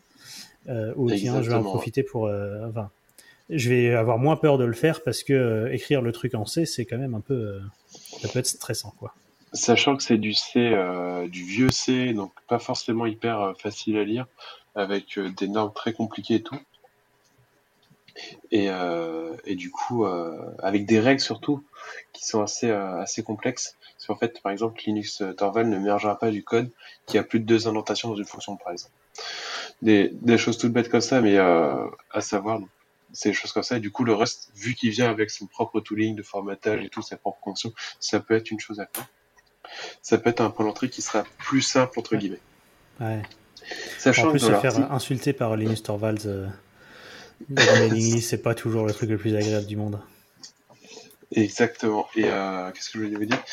euh, 0.70 0.94
ou 0.96 1.12
tiens, 1.12 1.42
je 1.42 1.50
vais 1.50 1.56
en 1.56 1.64
profiter 1.64 2.04
pour 2.04 2.28
euh, 2.28 2.68
enfin, 2.70 2.90
je 3.50 3.70
vais 3.70 3.94
avoir 3.94 4.18
moins 4.18 4.36
peur 4.36 4.58
de 4.58 4.64
le 4.64 4.74
faire 4.74 5.04
parce 5.04 5.24
que 5.24 5.34
euh, 5.34 5.74
écrire 5.74 6.02
le 6.02 6.12
truc 6.12 6.36
en 6.36 6.46
C, 6.46 6.66
c'est 6.66 6.86
quand 6.86 6.98
même 6.98 7.16
un 7.16 7.22
peu 7.22 7.60
ça 8.22 8.28
peut 8.30 8.40
être 8.40 8.48
stressant 8.48 8.94
quoi. 8.98 9.14
Sachant 9.52 9.96
que 9.96 10.02
c'est 10.02 10.18
du 10.18 10.34
C, 10.34 10.76
du 11.30 11.44
vieux 11.44 11.70
C, 11.70 12.14
donc 12.14 12.32
pas 12.48 12.58
forcément 12.58 13.06
hyper 13.06 13.54
facile 13.60 13.98
à 13.98 14.04
lire, 14.04 14.26
avec 14.74 15.20
des 15.20 15.48
normes 15.48 15.74
très 15.74 15.94
compliquées 15.94 16.36
et 16.36 16.42
tout. 16.42 16.58
Et, 18.52 18.70
euh, 18.70 19.36
et 19.46 19.56
du 19.56 19.72
coup, 19.72 20.06
euh, 20.06 20.54
avec 20.60 20.86
des 20.86 21.00
règles 21.00 21.22
surtout 21.22 21.64
qui 22.12 22.26
sont 22.26 22.42
assez, 22.42 22.70
euh, 22.70 23.02
assez 23.02 23.24
complexes. 23.24 23.76
Parce 23.94 24.08
qu'en 24.08 24.16
fait, 24.16 24.42
par 24.42 24.52
exemple, 24.52 24.82
Linux 24.86 25.24
Torvald 25.38 25.70
ne 25.70 25.78
mergera 25.78 26.20
pas 26.20 26.30
du 26.30 26.44
code 26.44 26.70
qui 27.06 27.18
a 27.18 27.24
plus 27.24 27.40
de 27.40 27.46
deux 27.46 27.68
indentations 27.68 28.10
dans 28.10 28.16
une 28.16 28.26
fonction, 28.26 28.58
par 28.58 28.72
exemple. 28.72 28.94
Des, 29.82 30.10
des 30.14 30.38
choses 30.38 30.58
toutes 30.58 30.74
bêtes 30.74 30.90
comme 30.90 31.02
ça, 31.02 31.22
mais 31.22 31.38
à 31.38 32.22
savoir, 32.22 32.60
donc, 32.60 32.70
c'est 33.14 33.30
des 33.30 33.36
choses 33.36 33.52
comme 33.52 33.64
ça. 33.64 33.78
Et 33.78 33.80
du 33.80 33.92
coup, 33.92 34.04
le 34.04 34.14
Rust, 34.14 34.52
vu 34.56 34.74
qu'il 34.74 34.90
vient 34.90 35.10
avec 35.10 35.30
son 35.30 35.46
propre 35.46 35.80
tooling 35.80 36.16
de 36.16 36.24
formatage 36.24 36.84
et 36.84 36.90
tout, 36.90 37.02
sa 37.02 37.16
propre 37.16 37.40
fonction, 37.44 37.72
ça 38.00 38.20
peut 38.20 38.36
être 38.36 38.52
une 38.52 38.60
chose 38.60 38.80
à 38.80 38.88
faire. 38.94 39.08
Ça 40.02 40.18
peut 40.18 40.30
être 40.30 40.42
un 40.42 40.50
point 40.50 40.66
d'entrée 40.66 40.90
qui 40.90 41.02
sera 41.02 41.24
plus 41.38 41.62
simple, 41.62 41.98
entre 42.00 42.16
guillemets. 42.16 42.42
Ouais. 43.00 43.22
Sachant 43.98 44.28
En 44.28 44.32
plus, 44.32 44.40
que 44.40 44.54
se 44.54 44.60
faire 44.60 44.92
insulter 44.92 45.32
par 45.32 45.56
Linus 45.56 45.84
Torvalds 45.84 46.26
euh, 46.26 46.48
la 47.50 47.80
mailing 47.80 48.16
list, 48.16 48.30
c'est 48.30 48.42
pas 48.42 48.56
toujours 48.56 48.86
le 48.86 48.94
truc 48.94 49.10
le 49.10 49.18
plus 49.18 49.36
agréable 49.36 49.66
du 49.66 49.76
monde. 49.76 50.00
Exactement. 51.36 52.08
Et 52.16 52.26
euh, 52.26 52.72
qu'est-ce 52.72 52.92
que 52.92 53.00
je 53.00 53.06
voulais 53.06 53.18
vous 53.18 53.26
dire? 53.26 53.44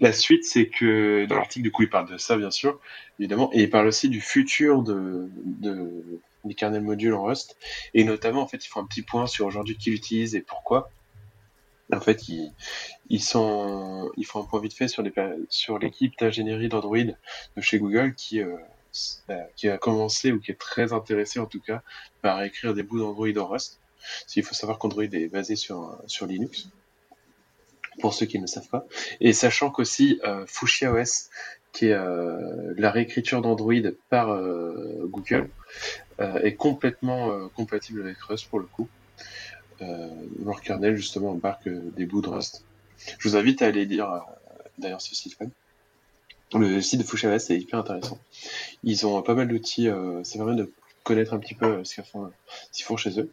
La 0.00 0.12
suite, 0.12 0.44
c'est 0.44 0.66
que 0.66 1.24
dans 1.26 1.36
l'article, 1.36 1.62
du 1.62 1.72
coup, 1.72 1.82
il 1.82 1.90
parle 1.90 2.10
de 2.10 2.18
ça, 2.18 2.36
bien 2.36 2.50
sûr, 2.50 2.78
évidemment, 3.18 3.50
et 3.54 3.62
il 3.62 3.70
parle 3.70 3.86
aussi 3.86 4.08
du 4.08 4.20
futur 4.20 4.82
de, 4.82 5.28
de 5.44 5.90
des 6.44 6.54
kernels 6.54 6.82
modules 6.82 7.12
en 7.12 7.24
Rust, 7.24 7.56
et 7.92 8.04
notamment, 8.04 8.42
en 8.42 8.46
fait, 8.46 8.64
ils 8.64 8.68
font 8.68 8.80
un 8.80 8.86
petit 8.86 9.02
point 9.02 9.26
sur 9.26 9.46
aujourd'hui 9.46 9.76
qui 9.76 9.90
l'utilise 9.90 10.34
et 10.34 10.40
pourquoi. 10.40 10.90
En 11.92 12.00
fait, 12.00 12.28
ils, 12.28 12.52
ils 13.08 13.22
sont, 13.22 14.10
ils 14.16 14.24
font 14.24 14.40
un 14.40 14.44
point 14.44 14.60
vite 14.60 14.74
fait 14.74 14.88
sur 14.88 15.02
per- 15.02 15.34
sur 15.48 15.78
l'équipe 15.78 16.14
d'ingénierie 16.18 16.68
d'Android 16.68 16.98
de 16.98 17.60
chez 17.60 17.78
Google 17.78 18.14
qui 18.14 18.40
euh, 18.40 18.54
qui 19.56 19.68
a 19.68 19.78
commencé 19.78 20.32
ou 20.32 20.40
qui 20.40 20.50
est 20.50 20.58
très 20.58 20.92
intéressé 20.92 21.38
en 21.38 21.46
tout 21.46 21.60
cas 21.60 21.82
par 22.22 22.42
écrire 22.42 22.74
des 22.74 22.82
bouts 22.82 22.98
d'Android 22.98 23.28
en 23.38 23.46
Rust. 23.46 23.80
Qu'il 24.26 24.42
faut 24.42 24.54
savoir 24.54 24.78
qu'Android 24.78 25.04
est 25.04 25.28
basé 25.28 25.56
sur 25.56 25.98
sur 26.06 26.26
Linux 26.26 26.70
pour 28.00 28.14
ceux 28.14 28.26
qui 28.26 28.38
ne 28.38 28.42
le 28.42 28.48
savent 28.48 28.68
pas. 28.68 28.86
Et 29.20 29.32
sachant 29.32 29.70
qu'aussi 29.70 30.20
euh, 30.24 30.44
Fuchsia 30.46 30.92
OS, 30.92 31.28
qui 31.72 31.86
est 31.86 31.92
euh, 31.92 32.74
la 32.76 32.90
réécriture 32.90 33.42
d'Android 33.42 33.74
par 34.08 34.30
euh, 34.30 35.06
Google, 35.06 35.50
euh, 36.20 36.40
est 36.40 36.54
complètement 36.54 37.30
euh, 37.30 37.48
compatible 37.48 38.02
avec 38.02 38.18
Rust 38.22 38.48
pour 38.48 38.58
le 38.58 38.66
coup. 38.66 38.88
Euh, 39.82 40.08
leur 40.44 40.60
kernel 40.60 40.96
justement 40.96 41.30
embarque 41.30 41.66
euh, 41.66 41.90
des 41.96 42.04
bouts 42.04 42.20
de 42.20 42.28
Rust. 42.28 42.64
Je 43.18 43.28
vous 43.28 43.36
invite 43.36 43.62
à 43.62 43.66
aller 43.66 43.86
lire 43.86 44.10
euh, 44.10 44.18
d'ailleurs 44.78 45.00
ce 45.00 45.14
site 45.14 45.38
web. 45.40 45.50
Le 46.52 46.80
site 46.82 47.00
de 47.00 47.04
Fuchsia 47.04 47.32
OS 47.32 47.50
est 47.50 47.58
hyper 47.58 47.78
intéressant. 47.78 48.18
Ils 48.82 49.06
ont 49.06 49.22
pas 49.22 49.34
mal 49.34 49.46
d'outils, 49.46 49.88
euh, 49.88 50.24
ça 50.24 50.36
permet 50.36 50.56
de 50.56 50.72
connaître 51.04 51.32
un 51.32 51.38
petit 51.38 51.54
peu 51.54 51.66
euh, 51.66 51.84
ce 51.84 51.94
qu'ils 51.94 52.84
font, 52.84 52.96
chez 52.96 53.20
eux. 53.20 53.30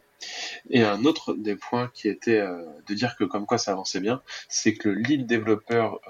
Et 0.70 0.84
un 0.84 1.04
autre 1.04 1.34
des 1.34 1.56
points 1.56 1.90
qui 1.94 2.08
était 2.08 2.38
euh, 2.38 2.64
de 2.86 2.94
dire 2.94 3.16
que 3.16 3.24
comme 3.24 3.44
quoi 3.44 3.58
ça 3.58 3.72
avançait 3.72 4.00
bien, 4.00 4.22
c'est 4.48 4.74
que 4.74 4.88
le 4.88 5.00
lead 5.00 5.26
développeur 5.26 6.00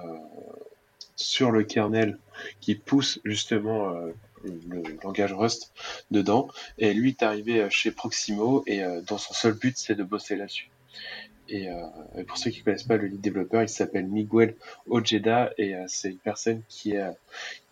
sur 1.17 1.51
le 1.51 1.65
kernel 1.65 2.19
qui 2.61 2.75
pousse 2.75 3.21
justement 3.25 3.93
le 4.45 4.83
langage 5.03 5.33
Rust 5.33 5.73
dedans, 6.11 6.49
et 6.79 6.93
lui 6.93 7.11
est 7.11 7.23
arrivé 7.23 7.67
chez 7.71 7.91
Proximo 7.91 8.63
et 8.67 8.83
dans 9.07 9.19
son 9.19 9.35
seul 9.35 9.55
but 9.55 9.77
c'est 9.77 9.97
de 9.97 10.05
bosser 10.05 10.37
là-dessus. 10.37 10.71
Et, 11.49 11.69
euh, 11.69 12.25
pour 12.27 12.37
ceux 12.37 12.51
qui 12.51 12.63
connaissent 12.63 12.83
pas 12.85 12.97
le 12.97 13.07
lead 13.07 13.21
développeur, 13.21 13.63
il 13.63 13.69
s'appelle 13.69 14.07
Miguel 14.07 14.55
Ojeda 14.89 15.53
et 15.57 15.75
euh, 15.75 15.85
c'est 15.89 16.11
une 16.11 16.19
personne 16.19 16.63
qui 16.69 16.93
est 16.93 17.11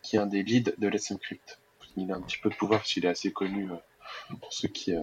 qui 0.06 0.16
est 0.16 0.18
un 0.20 0.26
des 0.26 0.42
leads 0.42 0.72
de 0.78 0.88
Let's 0.88 1.10
Encrypt. 1.10 1.58
Il 1.96 2.12
a 2.12 2.16
un 2.16 2.20
petit 2.20 2.38
peu 2.38 2.48
de 2.48 2.54
pouvoir 2.54 2.80
parce 2.80 2.92
qu'il 2.92 3.04
est 3.04 3.08
assez 3.08 3.32
connu 3.32 3.70
euh, 3.70 4.34
pour 4.40 4.52
ceux 4.52 4.68
qui 4.68 4.94
euh, 4.94 5.02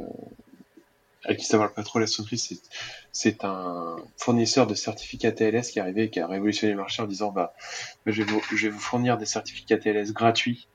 à 1.25 1.35
qui 1.35 1.45
ça 1.45 1.57
parle 1.57 1.73
pas 1.73 1.83
trop 1.83 1.99
Let's 1.99 2.19
Encrypt, 2.19 2.61
c'est 3.11 3.43
un 3.43 3.97
fournisseur 4.17 4.65
de 4.67 4.75
certificats 4.75 5.31
TLS 5.31 5.71
qui 5.71 5.79
est 5.79 5.81
arrivé 5.81 6.03
et 6.03 6.09
qui 6.09 6.19
a 6.19 6.27
révolutionné 6.27 6.73
le 6.73 6.79
marché 6.79 7.01
en 7.01 7.05
disant 7.05 7.31
bah 7.31 7.53
je 8.05 8.23
vais 8.23 8.31
vous, 8.31 8.41
je 8.55 8.67
vais 8.67 8.73
vous 8.73 8.79
fournir 8.79 9.17
des 9.17 9.25
certificats 9.25 9.77
TLS 9.77 10.13
gratuits, 10.13 10.67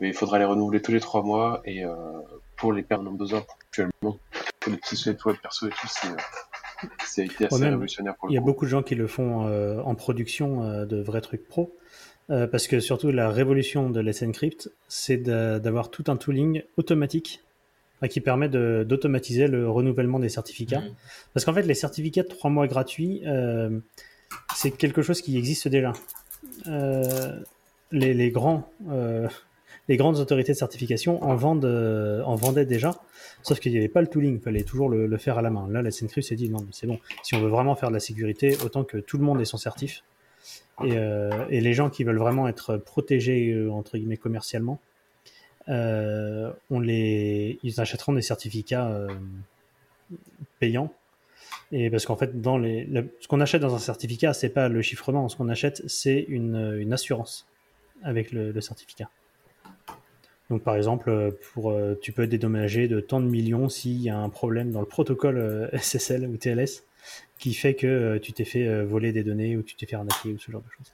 mais 0.00 0.08
il 0.08 0.14
faudra 0.14 0.38
les 0.38 0.44
renouveler 0.44 0.80
tous 0.80 0.92
les 0.92 1.00
trois 1.00 1.22
mois 1.22 1.60
et 1.64 1.84
euh, 1.84 1.94
pour 2.56 2.72
les 2.72 2.82
personnes 2.82 3.08
en 3.08 3.12
besoin 3.12 3.40
ponctuellement, 3.40 4.18
pour 4.60 4.72
les 4.72 4.78
petits 4.78 4.96
sites 4.96 5.24
web 5.24 5.36
perso 5.42 5.66
et 5.66 5.70
tout, 5.70 5.88
c'est 5.88 6.08
été 7.18 7.46
assez 7.46 7.54
Ouais, 7.54 7.60
même, 7.60 7.70
révolutionnaire 7.70 8.14
pour 8.16 8.28
le 8.28 8.32
Il 8.32 8.34
y 8.34 8.38
a 8.38 8.40
coup. 8.40 8.46
beaucoup 8.46 8.64
de 8.64 8.70
gens 8.70 8.82
qui 8.82 8.94
le 8.94 9.06
font 9.06 9.46
euh, 9.46 9.80
en 9.80 9.94
production 9.94 10.64
euh, 10.64 10.84
de 10.86 11.00
vrais 11.00 11.20
trucs 11.20 11.46
pro. 11.48 11.76
Euh, 12.30 12.46
parce 12.46 12.68
que 12.68 12.78
surtout 12.80 13.10
la 13.10 13.30
révolution 13.30 13.90
de 13.90 14.00
Let's 14.00 14.22
Encrypt, 14.22 14.70
c'est 14.88 15.18
d'avoir 15.18 15.90
tout 15.90 16.04
un 16.06 16.16
tooling 16.16 16.62
automatique 16.76 17.42
euh, 18.02 18.06
qui 18.06 18.20
permet 18.20 18.48
d'automatiser 18.48 19.48
le 19.48 19.68
renouvellement 19.68 20.18
des 20.20 20.28
certificats. 20.28 20.80
Mhm. 20.80 20.94
Parce 21.34 21.44
qu'en 21.44 21.52
fait, 21.52 21.62
les 21.62 21.74
certificats 21.74 22.22
de 22.22 22.28
3 22.28 22.50
mois 22.50 22.66
gratuits, 22.68 23.22
euh, 23.26 23.80
c'est 24.54 24.70
quelque 24.70 25.02
chose 25.02 25.20
qui 25.20 25.36
existe 25.36 25.68
déjà. 25.68 25.92
Euh, 26.68 27.40
les, 27.90 28.14
les 28.14 28.30
grands, 28.30 28.70
euh, 28.90 29.28
les 29.88 29.96
grandes 29.96 30.18
autorités 30.18 30.52
de 30.52 30.56
certification 30.56 31.22
en, 31.22 31.64
euh, 31.64 32.22
en 32.22 32.36
vendaient 32.36 32.66
déjà, 32.66 32.92
sauf 33.42 33.58
qu'il 33.58 33.72
n'y 33.72 33.78
avait 33.78 33.88
pas 33.88 34.00
le 34.00 34.06
tooling, 34.06 34.36
il 34.36 34.40
fallait 34.40 34.62
toujours 34.62 34.88
le, 34.88 35.16
faire 35.16 35.38
à 35.38 35.42
la 35.42 35.50
main. 35.50 35.68
Là, 35.68 35.82
la 35.82 35.90
Sencru 35.90 36.22
s'est 36.22 36.36
dit 36.36 36.48
non, 36.48 36.60
mais 36.60 36.70
c'est 36.72 36.86
bon, 36.86 36.98
si 37.22 37.34
on 37.34 37.40
veut 37.40 37.48
vraiment 37.48 37.74
faire 37.74 37.88
de 37.88 37.94
la 37.94 38.00
sécurité, 38.00 38.56
autant 38.64 38.84
que 38.84 38.98
tout 38.98 39.18
le 39.18 39.24
monde 39.24 39.40
ait 39.40 39.44
son 39.44 39.56
certif. 39.58 40.04
Et, 40.84 40.96
euh, 40.96 41.46
et 41.50 41.60
les 41.60 41.74
gens 41.74 41.90
qui 41.90 42.04
veulent 42.04 42.18
vraiment 42.18 42.48
être 42.48 42.76
protégés, 42.76 43.52
euh, 43.52 43.70
entre 43.70 43.98
guillemets, 43.98 44.16
commercialement, 44.16 44.80
ils 45.68 46.54
achèteront 47.78 48.12
des 48.14 48.22
certificats 48.22 49.06
payants. 50.58 50.92
Et 51.70 51.88
parce 51.88 52.04
qu'en 52.04 52.16
fait, 52.16 52.32
ce 52.32 53.28
qu'on 53.28 53.40
achète 53.40 53.62
dans 53.62 53.74
un 53.74 53.78
certificat, 53.78 54.34
c'est 54.34 54.48
pas 54.48 54.68
le 54.68 54.82
chiffrement. 54.82 55.28
Ce 55.28 55.36
qu'on 55.36 55.48
achète, 55.48 55.82
c'est 55.86 56.24
une, 56.28 56.92
assurance 56.92 57.46
avec 58.02 58.32
le 58.32 58.60
certificat. 58.60 59.08
Donc, 60.52 60.64
par 60.64 60.76
exemple, 60.76 61.08
euh, 61.08 61.30
pour, 61.54 61.70
euh, 61.70 61.98
tu 62.02 62.12
peux 62.12 62.24
être 62.24 62.28
dédommagé 62.28 62.86
de 62.86 63.00
tant 63.00 63.20
de 63.20 63.26
millions 63.26 63.70
s'il 63.70 64.02
y 64.02 64.10
a 64.10 64.18
un 64.18 64.28
problème 64.28 64.70
dans 64.70 64.80
le 64.80 64.86
protocole 64.86 65.38
euh, 65.38 65.66
SSL 65.78 66.28
ou 66.28 66.36
TLS 66.36 66.84
qui 67.38 67.54
fait 67.54 67.74
que 67.74 68.18
tu 68.18 68.34
t'es 68.34 68.44
fait 68.44 68.84
voler 68.84 69.12
des 69.12 69.24
données 69.24 69.56
ou 69.56 69.62
tu 69.62 69.76
t'es 69.76 69.86
fait 69.86 69.96
arnaquer 69.96 70.28
ou 70.28 70.38
ce 70.38 70.52
genre 70.52 70.60
de 70.60 70.68
choses. 70.68 70.92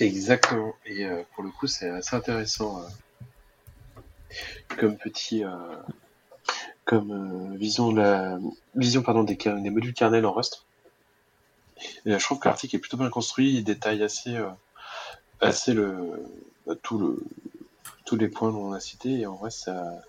Exactement. 0.00 0.74
Et 0.86 1.04
pour 1.34 1.42
le 1.42 1.50
coup, 1.50 1.66
c'est 1.66 1.90
assez 1.90 2.14
intéressant 2.16 2.80
comme 4.78 4.96
petit, 4.96 5.42
comme 6.86 7.54
vision 7.56 7.92
la 7.92 8.38
vision 8.74 9.02
pardon 9.02 9.24
des, 9.24 9.36
modules 9.70 9.92
kernel 9.92 10.24
en 10.24 10.32
Rust. 10.32 10.64
Je 12.06 12.16
trouve 12.16 12.38
que 12.38 12.48
l'article 12.48 12.76
est 12.76 12.78
plutôt 12.78 12.96
bien 12.96 13.10
construit. 13.10 13.56
Il 13.56 13.64
détaille 13.64 14.02
assez, 14.02 14.38
assez 15.44 15.74
le 15.74 15.94
bah, 16.66 16.74
tout 16.82 16.98
le 16.98 17.22
tous 18.04 18.16
les 18.16 18.28
points 18.28 18.50
dont 18.50 18.68
on 18.68 18.72
a 18.72 18.80
cités. 18.80 19.20
Et 19.20 19.26
en 19.26 19.36
vrai, 19.36 19.50
ça 19.50 20.02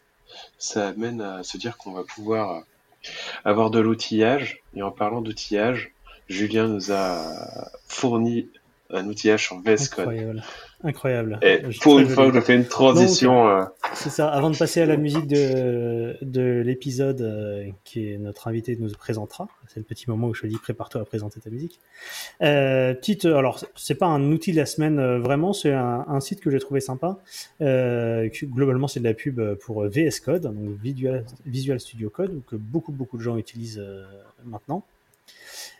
ça 0.57 0.89
amène 0.89 1.21
à 1.21 1.43
se 1.43 1.57
dire 1.57 1.77
qu'on 1.77 1.91
va 1.91 2.03
pouvoir 2.03 2.63
avoir 3.43 3.69
de 3.69 3.79
l'outillage. 3.79 4.61
Et 4.75 4.81
en 4.81 4.91
parlant 4.91 5.21
d'outillage, 5.21 5.93
Julien 6.27 6.67
nous 6.67 6.91
a 6.91 7.69
fourni 7.87 8.49
un 8.91 9.07
outillage 9.07 9.43
sur 9.45 9.59
VS 9.61 9.89
Code. 9.89 9.99
Incroyable. 10.07 10.43
Incroyable. 10.83 11.39
Et 11.41 11.61
Je- 11.69 11.79
pour 11.79 11.97
une 11.99 12.07
fois, 12.07 12.31
je 12.31 12.39
fais 12.39 12.55
une 12.55 12.65
transition. 12.67 13.47
euh, 13.49 13.63
C'est 13.95 14.09
ça. 14.11 14.29
Avant 14.29 14.51
de 14.51 14.57
passer 14.57 14.81
à 14.81 14.85
la 14.85 14.97
musique 14.97 15.25
de, 15.27 16.15
de 16.21 16.61
l'épisode 16.63 17.21
euh, 17.21 17.65
qui 17.83 18.11
est 18.11 18.17
notre 18.19 18.47
invité 18.47 18.75
nous 18.79 18.91
présentera, 18.91 19.47
c'est 19.67 19.77
le 19.79 19.83
petit 19.83 20.07
moment 20.09 20.27
où 20.27 20.33
je 20.35 20.41
te 20.43 20.47
dis 20.47 20.57
prépare-toi 20.57 21.01
à 21.01 21.05
présenter 21.05 21.39
ta 21.39 21.49
musique. 21.49 21.79
Euh, 22.43 22.93
petite, 22.93 23.25
alors 23.25 23.59
c'est 23.75 23.95
pas 23.95 24.05
un 24.05 24.31
outil 24.31 24.51
de 24.51 24.57
la 24.57 24.67
semaine 24.67 24.99
euh, 24.99 25.17
vraiment, 25.19 25.53
c'est 25.53 25.73
un, 25.73 26.05
un 26.07 26.19
site 26.19 26.39
que 26.41 26.51
j'ai 26.51 26.59
trouvé 26.59 26.79
sympa. 26.79 27.17
Que- 27.59 28.45
globalement, 28.45 28.87
c'est 28.87 28.99
de 28.99 29.05
la 29.05 29.13
pub 29.15 29.41
pour 29.55 29.83
VS 29.87 30.19
Code, 30.23 30.43
donc 30.43 30.79
Visual, 30.83 31.25
Visual 31.47 31.79
Studio 31.79 32.09
Code, 32.11 32.41
que 32.47 32.55
beaucoup 32.55 32.91
beaucoup 32.91 33.17
de 33.17 33.23
gens 33.23 33.37
utilisent 33.37 33.83
maintenant. 34.43 34.83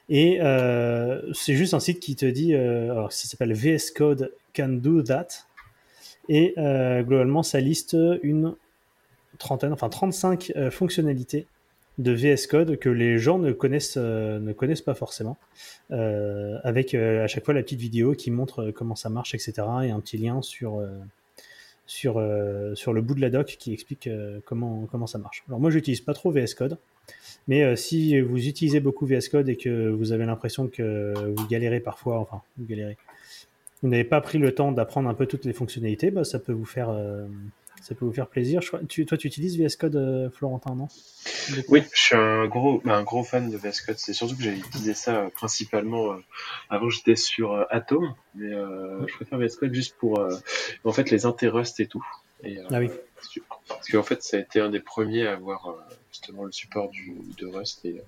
Et 0.09 0.39
euh, 0.41 1.21
c'est 1.33 1.55
juste 1.55 1.73
un 1.73 1.79
site 1.79 1.99
qui 1.99 2.15
te 2.15 2.25
dit, 2.25 2.53
euh, 2.53 3.09
ça 3.09 3.27
s'appelle 3.27 3.53
VS 3.53 3.91
Code 3.95 4.31
Can 4.55 4.69
Do 4.69 5.01
That. 5.01 5.27
Et 6.29 6.53
euh, 6.57 7.03
globalement, 7.03 7.43
ça 7.43 7.59
liste 7.59 7.97
une 8.23 8.55
trentaine, 9.37 9.73
enfin 9.73 9.89
35 9.89 10.53
euh, 10.55 10.71
fonctionnalités 10.71 11.47
de 11.97 12.11
VS 12.11 12.47
Code 12.47 12.77
que 12.77 12.89
les 12.89 13.17
gens 13.17 13.39
ne 13.39 13.51
connaissent, 13.51 13.97
ne 13.97 14.51
connaissent 14.51 14.81
pas 14.81 14.95
forcément, 14.95 15.37
avec 15.89 16.93
à 16.93 17.25
chaque 17.27 17.45
fois 17.45 17.53
la 17.53 17.63
petite 17.63 17.79
vidéo 17.79 18.11
qui 18.11 18.31
montre 18.31 18.71
comment 18.71 18.95
ça 18.95 19.07
marche, 19.07 19.33
etc. 19.33 19.53
Et 19.83 19.91
un 19.91 20.01
petit 20.01 20.17
lien 20.17 20.41
sur, 20.41 20.85
sur, 21.85 22.21
sur 22.73 22.91
le 22.91 23.01
bout 23.01 23.15
de 23.15 23.21
la 23.21 23.29
doc 23.29 23.55
qui 23.57 23.71
explique 23.71 24.09
comment, 24.43 24.89
comment 24.91 25.07
ça 25.07 25.19
marche. 25.19 25.45
Alors 25.47 25.61
moi, 25.61 25.71
j'utilise 25.71 26.01
pas 26.01 26.13
trop 26.13 26.31
VS 26.31 26.53
Code, 26.57 26.77
mais 27.47 27.63
euh, 27.63 27.75
si 27.75 28.19
vous 28.21 28.47
utilisez 28.47 28.79
beaucoup 28.79 29.05
VS 29.05 29.29
Code 29.31 29.49
et 29.49 29.55
que 29.55 29.89
vous 29.89 30.11
avez 30.11 30.25
l'impression 30.25 30.67
que 30.67 31.13
vous 31.35 31.47
galérez 31.47 31.79
parfois, 31.79 32.19
enfin, 32.19 32.41
vous 32.57 32.65
galérez, 32.65 32.97
vous 33.83 33.89
n'avez 33.89 34.03
pas 34.03 34.21
pris 34.21 34.37
le 34.39 34.53
temps 34.55 34.71
d'apprendre 34.71 35.09
un 35.09 35.13
peu 35.13 35.25
toutes 35.27 35.45
les 35.45 35.53
fonctionnalités, 35.53 36.09
bah, 36.11 36.23
ça 36.23 36.39
peut 36.39 36.53
vous 36.53 36.65
faire, 36.65 36.89
euh, 36.89 37.27
ça 37.81 37.93
peut 37.93 38.05
vous 38.05 38.13
faire 38.13 38.27
plaisir. 38.27 38.61
Je 38.61 38.69
crois- 38.69 38.79
tu, 38.87 39.05
toi, 39.05 39.15
tu 39.17 39.27
utilises 39.27 39.57
VS 39.59 39.75
Code, 39.77 39.95
euh, 39.95 40.29
Florentin, 40.31 40.73
non? 40.73 40.87
Oui, 41.69 41.83
je 41.93 41.99
suis 42.01 42.15
un 42.15 42.47
gros, 42.47 42.81
un 42.85 43.03
gros 43.03 43.23
fan 43.23 43.51
de 43.51 43.57
VS 43.57 43.81
Code. 43.85 43.97
C'est 43.99 44.13
surtout 44.13 44.35
que 44.35 44.41
j'ai 44.41 44.53
utilisé 44.55 44.95
ça 44.95 45.29
principalement. 45.35 46.15
avant, 46.69 46.89
j'étais 46.89 47.15
sur 47.15 47.53
Atom, 47.69 48.15
mais 48.33 48.49
je 48.49 49.13
préfère 49.17 49.37
VS 49.37 49.55
Code 49.59 49.73
juste 49.73 49.95
pour, 49.99 50.25
en 50.83 50.91
fait, 50.91 51.11
les 51.11 51.25
interrust 51.27 51.79
et 51.79 51.85
tout. 51.85 52.03
Et, 52.43 52.57
Ah 52.71 52.79
oui. 52.79 52.89
parce 53.15 53.27
que- 53.29 53.39
Parce 53.67 53.87
qu'en 53.89 54.03
fait, 54.03 54.23
ça 54.23 54.37
a 54.37 54.39
été 54.39 54.59
un 54.59 54.69
des 54.69 54.79
premiers 54.79 55.27
à 55.27 55.33
avoir 55.33 55.77
justement 56.15 56.43
le 56.43 56.51
support 56.51 56.89
du, 56.89 57.13
de 57.37 57.45
Rust 57.47 57.83
et, 57.85 58.01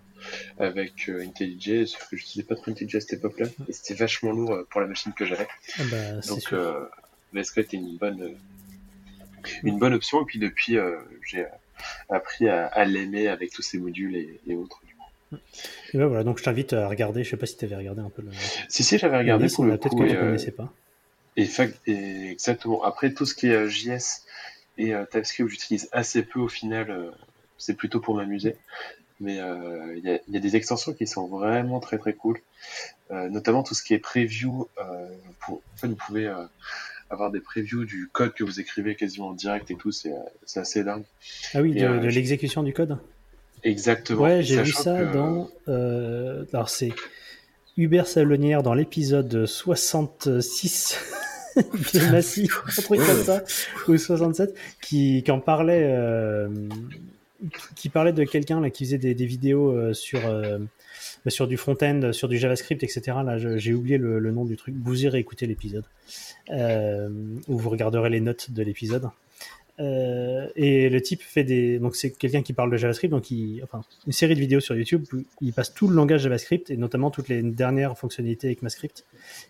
euh, 0.60 0.66
avec 0.70 1.10
euh, 1.10 1.24
IntelliJ, 1.26 1.86
sauf 1.86 2.08
que 2.10 2.18
j'utilisais 2.18 2.48
pas 2.48 2.56
trop 2.56 2.72
IntelliJ 2.72 2.96
à 2.96 3.02
cette 3.02 3.14
époque-là, 3.14 3.48
et 3.68 3.74
c'était 3.74 3.94
vachement 3.94 4.32
lourd 4.32 4.52
euh, 4.54 4.68
pour 4.70 4.82
la 4.82 4.88
machine 4.88 5.14
que 5.14 5.26
j'avais. 5.26 5.48
Ah 5.80 5.84
bah, 5.92 6.22
Donc 6.28 6.54
VS 7.34 7.58
était 7.58 7.78
une 7.78 7.98
bonne, 7.98 8.36
une 9.64 9.78
bonne 9.80 9.94
option. 9.94 10.22
Et 10.22 10.26
puis 10.26 10.40
depuis, 10.40 10.78
j'ai 11.30 11.46
appris 12.10 12.48
à, 12.48 12.68
à 12.68 12.86
l'aimer 12.86 13.28
avec 13.28 13.52
tous 13.52 13.62
ces 13.62 13.78
modules 13.78 14.16
et, 14.16 14.40
et 14.48 14.56
autres. 14.56 14.80
Et 15.94 15.98
bah, 15.98 16.08
voilà, 16.08 16.24
donc 16.24 16.38
je 16.40 16.44
t'invite 16.44 16.72
à 16.72 16.88
regarder. 16.88 17.24
Je 17.26 17.30
sais 17.32 17.38
pas 17.38 17.46
si 17.46 17.58
tu 17.58 17.66
avais 17.66 17.76
regardé 17.76 18.02
un 18.02 18.10
peu 18.10 18.22
le. 18.22 18.30
Si 18.70 18.84
si, 18.84 18.98
j'avais 18.98 19.18
regardé 19.18 19.44
liste, 19.46 19.58
pour 19.58 19.66
le 19.66 19.78
Peut-être 19.78 19.98
que 19.98 20.08
tu 20.10 20.16
euh, 20.16 20.20
connaissais 20.22 20.52
pas. 20.52 20.74
et, 21.36 21.44
fac- 21.46 21.76
et 21.86 22.30
exactement. 22.32 22.82
Après 22.84 23.14
tout 23.14 23.26
ce 23.26 23.36
qui 23.36 23.48
est 23.48 23.68
JS 23.70 24.24
et 24.78 24.94
euh, 24.94 25.04
TypeScript, 25.12 25.50
j'utilise 25.50 25.90
assez 25.92 26.24
peu 26.24 26.40
au 26.40 26.48
final. 26.48 26.90
euh, 26.90 27.12
c'est 27.58 27.74
plutôt 27.76 28.00
pour 28.00 28.16
m'amuser. 28.16 28.56
Mais 29.20 29.40
euh, 29.40 29.96
il 29.98 30.04
y, 30.06 30.12
a, 30.12 30.20
il 30.28 30.34
y 30.34 30.38
a 30.38 30.40
des 30.40 30.56
extensions 30.56 30.94
qui 30.94 31.08
sont 31.08 31.28
vraiment 31.28 31.80
très 31.80 31.98
très 31.98 32.14
cool. 32.14 32.38
Euh, 33.10 33.30
notamment 33.30 33.64
tout 33.64 33.74
ce 33.74 33.82
qui 33.82 33.94
est 33.96 34.00
preview. 34.00 34.68
Euh, 34.80 35.08
pour, 35.40 35.56
en 35.74 35.78
fait, 35.78 35.88
vous 35.88 35.96
pouvez 35.96 36.28
euh, 36.28 36.36
avoir 37.10 37.32
des 37.32 37.40
previews 37.40 37.86
du 37.86 38.10
code 38.12 38.34
que 38.34 38.44
vous 38.44 38.60
écrivez 38.60 38.96
quasiment 38.96 39.30
en 39.30 39.34
direct 39.34 39.72
et 39.72 39.76
tout. 39.76 39.92
C'est 39.92 40.14
c'est 40.46 40.60
assez 40.60 40.84
dingue. 40.84 41.04
Ah 41.56 41.62
oui, 41.62 41.72
et, 41.76 41.82
de, 41.82 41.88
euh, 41.88 42.10
l'exécution 42.12 42.62
du 42.62 42.74
code. 42.74 42.98
Exactement. 43.64 44.22
Ouais, 44.22 44.44
j'ai 44.44 44.62
vu 44.62 44.72
ça 44.72 45.00
que- 45.00 45.14
dans. 45.14 45.50
euh, 45.68 46.46
alors 46.54 46.70
c'est 46.70 46.94
Hubert 47.76 48.06
Sablonnière 48.08 48.62
dans 48.62 48.76
l'épisode 48.76 49.48
66 49.48 50.96
de 51.56 52.00
Massif, 52.12 52.62
un 52.78 52.82
truc 52.84 53.00
comme 53.04 53.24
ça, 53.24 53.44
ou 53.88 53.98
67, 53.98 54.54
qui, 54.82 55.24
qui 55.24 55.32
en 55.32 55.40
parlait, 55.40 55.84
euh, 55.92 56.50
qui 57.76 57.90
parlait 57.90 58.14
de 58.14 58.24
quelqu'un 58.24 58.60
là 58.60 58.70
qui 58.70 58.86
faisait 58.86 58.98
des, 58.98 59.26
vidéos 59.26 59.72
euh, 59.72 59.94
sur 59.94 60.26
euh, 60.26 60.60
sur 61.28 61.48
du 61.48 61.58
front-end, 61.58 62.12
sur 62.14 62.28
du 62.28 62.38
JavaScript, 62.38 62.84
etc. 62.84 63.02
Là, 63.26 63.38
j'ai 63.58 63.74
oublié 63.74 63.98
le, 63.98 64.32
nom 64.32 64.46
du 64.46 64.56
truc. 64.56 64.76
Vous 64.82 65.04
irez 65.04 65.20
écouter 65.20 65.46
l'épisode, 65.46 65.86
euh, 66.52 67.10
ou 67.48 67.58
vous 67.58 67.70
regarderez 67.70 68.10
les 68.10 68.22
notes 68.22 68.52
de 68.52 68.64
l'épisode. 68.64 69.10
Euh, 69.80 70.48
et 70.56 70.90
le 70.90 71.02
type 71.02 71.22
fait 71.22 71.44
des. 71.44 71.78
Donc, 71.78 71.96
c'est 71.96 72.12
quelqu'un 72.12 72.42
qui 72.42 72.54
parle 72.54 72.72
de 72.72 72.78
JavaScript, 72.78 73.12
donc 73.12 73.30
une 73.30 73.62
série 74.10 74.34
de 74.34 74.40
vidéos 74.40 74.60
sur 74.60 74.76
YouTube 74.76 75.06
où 75.14 75.24
il 75.42 75.54
passe 75.54 75.74
tout 75.74 75.88
le 75.88 75.96
langage 75.96 76.22
JavaScript 76.22 76.72
et 76.72 76.78
notamment 76.78 77.12
toutes 77.12 77.30
les 77.30 77.44
dernières 77.44 77.96
fonctionnalités 77.98 78.48
avec 78.48 78.60
ECMAScript. 78.60 79.06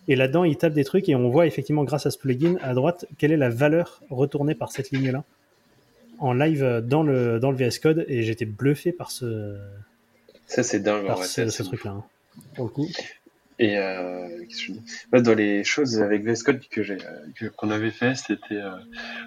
Et 0.06 0.16
là-dedans, 0.16 0.44
il 0.44 0.56
tape 0.56 0.74
des 0.74 0.84
trucs 0.84 1.08
et 1.08 1.14
on 1.14 1.30
voit 1.30 1.46
effectivement, 1.46 1.84
grâce 1.84 2.04
à 2.04 2.10
ce 2.10 2.18
plugin 2.18 2.56
à 2.60 2.74
droite, 2.74 3.06
quelle 3.16 3.32
est 3.32 3.38
la 3.38 3.48
valeur 3.48 4.02
retournée 4.10 4.54
par 4.54 4.70
cette 4.70 4.90
ligne-là 4.90 5.24
en 6.18 6.32
live 6.32 6.62
euh, 6.62 6.80
dans 6.80 7.02
le, 7.02 7.38
dans 7.40 7.50
le 7.50 7.56
VS 7.56 7.78
Code. 7.80 8.04
Et 8.08 8.22
j'étais 8.22 8.44
bluffé 8.46 8.92
par 8.92 9.10
ce, 9.10 9.56
Ça, 10.46 10.62
c'est 10.62 10.80
dingue. 10.80 11.04
en 11.04 11.08
par 11.08 11.16
vrai, 11.18 11.26
ce, 11.26 11.62
truc-là. 11.62 11.92
hein, 11.92 12.04
Pour 12.54 12.66
le 12.66 12.70
coup. 12.70 12.88
Et 13.60 13.76
euh, 13.76 14.28
je 14.48 14.70
dis 14.70 14.80
dans 15.10 15.34
les 15.34 15.64
choses 15.64 16.00
avec 16.00 16.22
VS 16.22 16.44
Code 16.44 16.60
que 16.70 16.84
j'ai 16.84 16.96
que- 17.34 17.46
qu'on 17.46 17.70
avait 17.72 17.90
fait, 17.90 18.14
c'était 18.14 18.54
euh, 18.54 18.70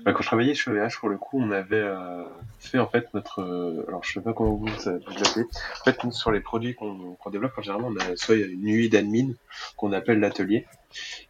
bah, 0.06 0.14
quand 0.14 0.22
je 0.22 0.28
travaillais 0.28 0.54
chez 0.54 0.72
OVH 0.72 0.98
pour 1.02 1.10
le 1.10 1.18
coup, 1.18 1.38
on 1.42 1.52
avait 1.52 1.76
euh, 1.76 2.24
fait 2.60 2.80
en 2.80 2.88
fait 2.88 3.14
notre 3.14 3.42
euh, 3.42 3.84
alors 3.90 4.06
je 4.06 4.14
sais 4.14 4.22
pas 4.22 4.32
comment 4.32 4.54
vous, 4.56 4.68
l'appelez. 4.68 5.44
En 5.82 5.84
fait, 5.84 5.98
sur 6.14 6.32
les 6.32 6.40
produits 6.40 6.76
qu'on 6.76 7.16
qu'on 7.16 7.30
développe, 7.30 7.52
en 7.58 7.62
général, 7.62 7.84
on 7.84 7.94
a 7.98 8.16
soit 8.16 8.36
une 8.38 8.62
nuit 8.64 8.88
d'admin 8.88 9.34
qu'on 9.76 9.92
appelle 9.92 10.22
l'atelier. 10.22 10.66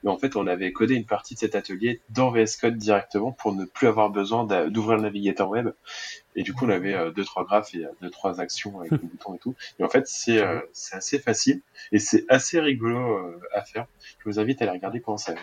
Et 0.03 0.07
en 0.07 0.17
fait, 0.17 0.35
on 0.35 0.47
avait 0.47 0.71
codé 0.71 0.95
une 0.95 1.05
partie 1.05 1.35
de 1.35 1.39
cet 1.39 1.55
atelier 1.55 2.01
dans 2.09 2.31
VS 2.31 2.57
Code 2.59 2.77
directement 2.77 3.31
pour 3.31 3.53
ne 3.53 3.65
plus 3.65 3.87
avoir 3.87 4.09
besoin 4.09 4.45
d'ouvrir 4.69 4.97
le 4.97 5.03
navigateur 5.03 5.49
web. 5.49 5.69
Et 6.35 6.43
du 6.43 6.53
coup, 6.53 6.65
on 6.65 6.69
avait 6.69 6.93
euh, 6.93 7.11
deux 7.11 7.25
trois 7.25 7.43
graphes 7.45 7.73
et 7.75 7.85
euh, 7.85 7.89
deux 8.01 8.09
trois 8.09 8.39
actions 8.39 8.79
avec 8.79 8.91
les 8.91 8.97
boutons 9.07 9.35
et 9.35 9.39
tout. 9.39 9.55
Et 9.79 9.83
en 9.83 9.89
fait, 9.89 10.07
c'est 10.07 10.37
euh, 10.39 10.59
c'est 10.73 10.95
assez 10.95 11.19
facile 11.19 11.61
et 11.91 11.99
c'est 11.99 12.25
assez 12.29 12.59
rigolo 12.59 13.17
euh, 13.17 13.39
à 13.53 13.61
faire. 13.61 13.85
Je 14.19 14.29
vous 14.29 14.39
invite 14.39 14.61
à 14.61 14.65
aller 14.65 14.73
regarder 14.73 15.01
comment 15.01 15.17
ça, 15.17 15.33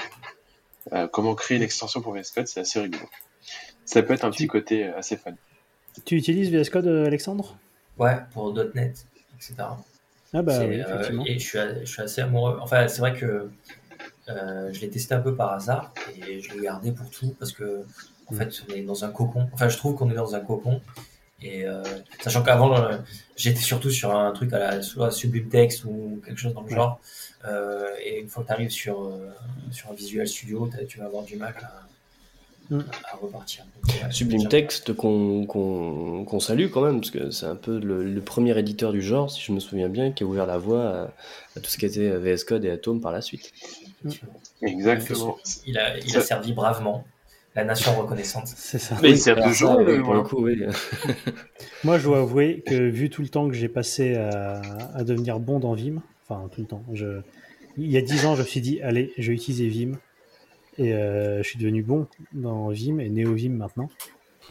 euh, 0.93 1.07
comment 1.09 1.35
créer 1.35 1.57
une 1.57 1.63
extension 1.63 2.01
pour 2.01 2.13
VS 2.15 2.31
Code, 2.35 2.47
c'est 2.49 2.61
assez 2.61 2.81
rigolo. 2.81 3.05
Ça 3.85 4.03
peut 4.03 4.15
être 4.15 4.25
un 4.25 4.31
petit 4.31 4.47
côté 4.47 4.85
euh, 4.87 4.97
assez 4.99 5.17
fun. 5.17 5.33
Tu 6.05 6.17
utilises 6.17 6.51
VS 6.51 6.71
Code, 6.71 6.87
Alexandre? 6.87 7.59
Ouais, 7.99 8.17
pour 8.33 8.55
.NET, 8.55 9.07
etc. 9.37 9.55
Ah 10.33 10.43
bah 10.43 10.59
oui, 10.61 10.81
euh, 10.81 10.85
effectivement. 10.95 11.25
et 11.27 11.39
je 11.39 11.45
suis, 11.47 11.59
a- 11.59 11.81
je 11.81 11.85
suis 11.91 12.03
assez 12.03 12.21
amoureux. 12.21 12.59
Enfin, 12.61 12.87
c'est 12.87 13.01
vrai 13.01 13.15
que 13.15 13.51
euh, 14.29 14.73
je 14.73 14.81
l'ai 14.81 14.91
testé 14.91 15.15
un 15.15 15.21
peu 15.21 15.35
par 15.35 15.53
hasard 15.53 15.93
et 16.27 16.41
je 16.41 16.55
l'ai 16.55 16.63
gardé 16.63 16.93
pour 16.93 17.09
tout 17.11 17.35
parce 17.39 17.53
que 17.53 17.85
en 18.31 18.35
Mm. 18.35 18.37
fait, 18.39 18.63
on 18.69 18.75
est 18.75 18.83
dans 18.83 19.05
un 19.05 19.11
cocon. 19.11 19.49
Enfin, 19.55 19.69
je 19.71 19.77
trouve 19.79 19.95
qu'on 19.95 20.11
est 20.11 20.15
dans 20.15 20.35
un 20.35 20.41
cocon. 20.41 20.81
Et 21.41 21.65
euh, 21.67 21.83
sachant 22.21 22.43
qu'avant, 22.43 22.77
euh, 22.77 22.99
j'étais 23.37 23.61
surtout 23.61 23.91
sur 23.91 24.15
un 24.15 24.33
truc 24.33 24.53
à 24.53 24.59
la 24.59 24.83
soit 24.83 25.11
Sublime 25.11 25.49
Text 25.49 25.85
ou 25.85 26.21
quelque 26.27 26.39
chose 26.39 26.53
dans 26.53 26.63
le 26.63 26.69
genre. 26.69 27.01
Euh, 27.47 27.87
et 28.05 28.19
une 28.21 28.29
fois 28.29 28.43
que 28.43 28.49
tu 28.49 28.53
arrives 28.53 28.71
sur, 28.71 29.03
euh, 29.05 29.31
sur 29.71 29.91
un 29.91 29.95
Visual 29.95 30.27
Studio, 30.27 30.69
tu 30.89 30.99
vas 30.99 31.07
avoir 31.07 31.23
du 31.25 31.37
mal 31.37 31.55
à, 31.63 31.85
Mm. 32.71 32.81
à 33.11 33.17
repartir. 33.17 33.65
Donc, 33.83 33.95
ouais, 33.95 34.11
Sublime 34.13 34.47
Text 34.49 34.93
qu'on 34.93 35.47
qu'on 35.47 36.27
qu'on 36.27 36.39
salue 36.41 36.69
quand 36.71 36.83
même, 36.83 37.01
parce 37.01 37.11
que 37.11 37.31
c'est 37.31 37.47
un 37.47 37.57
peu 37.57 37.79
le, 37.79 38.05
le 38.05 38.21
premier 38.21 38.59
éditeur 38.59 38.93
du 38.93 39.01
genre, 39.01 39.31
si 39.31 39.41
je 39.41 39.53
me 39.53 39.61
souviens 39.61 39.89
bien, 39.89 40.13
qui 40.13 40.23
a 40.23 40.27
ouvert 40.27 40.45
la 40.45 40.59
voie 40.59 40.85
à, 40.87 41.03
à 41.57 41.61
tout 41.63 41.71
ce 41.71 41.79
qui 41.79 41.87
était 41.87 42.11
VS 42.19 42.45
Code 42.45 42.67
et 42.67 42.71
Atom 42.71 43.01
par 43.01 43.11
la 43.13 43.23
suite. 43.23 43.55
Exactement. 44.63 45.37
Il 45.67 45.79
a, 45.79 45.99
il 45.99 46.11
Ça- 46.11 46.19
a 46.19 46.23
servi 46.23 46.53
bravement 46.53 47.05
la 47.55 47.65
nation 47.65 47.95
reconnaissante. 47.99 48.47
C'est 48.47 48.79
ça. 48.79 48.97
Mais 49.03 49.11
il 49.11 49.19
sert 49.19 49.37
oui, 49.39 49.85
le 49.85 50.03
pour 50.03 50.15
le 50.15 50.23
coup, 50.23 50.45
oui. 50.45 50.63
Moi, 51.85 51.99
je 51.99 52.05
dois 52.05 52.19
avouer 52.21 52.63
que 52.67 52.75
vu 52.75 53.11
tout 53.11 53.23
le 53.23 53.29
temps 53.29 53.49
que 53.49 53.55
j'ai 53.55 53.69
passé 53.69 54.15
à, 54.15 54.61
à 54.95 55.03
devenir 55.05 55.41
bon 55.41 55.59
dans 55.59 55.75
Vim, 55.75 56.03
enfin 56.29 56.49
tout 56.53 56.61
le 56.61 56.67
temps, 56.67 56.85
je... 56.93 57.21
il 57.77 57.91
y 57.91 57.97
a 57.97 58.03
10 58.03 58.27
ans, 58.27 58.35
je 58.37 58.43
me 58.43 58.47
suis 58.47 58.61
dit, 58.61 58.81
allez, 58.83 59.13
je 59.19 59.31
vais 59.31 59.37
utiliser 59.37 59.69
Vim. 59.69 59.93
Et 60.77 60.95
euh, 60.95 61.43
je 61.43 61.49
suis 61.49 61.59
devenu 61.59 61.83
bon 61.83 62.07
dans 62.33 62.69
Vim 62.69 62.99
et 63.01 63.09
NeoVim 63.09 63.51
maintenant. 63.51 63.89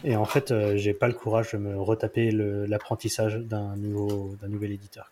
Et 0.03 0.15
en 0.18 0.26
fait, 0.26 0.52
euh, 0.52 0.76
j'ai 0.76 0.94
pas 0.94 1.07
le 1.07 1.14
courage 1.14 1.53
de 1.53 1.57
me 1.57 1.80
retaper 1.80 2.32
le- 2.32 2.65
l'apprentissage 2.65 3.38
d'un 3.38 3.78
nouveau, 3.78 4.36
d'un 4.41 4.49
nouvel 4.49 4.72
éditeur. 4.74 5.10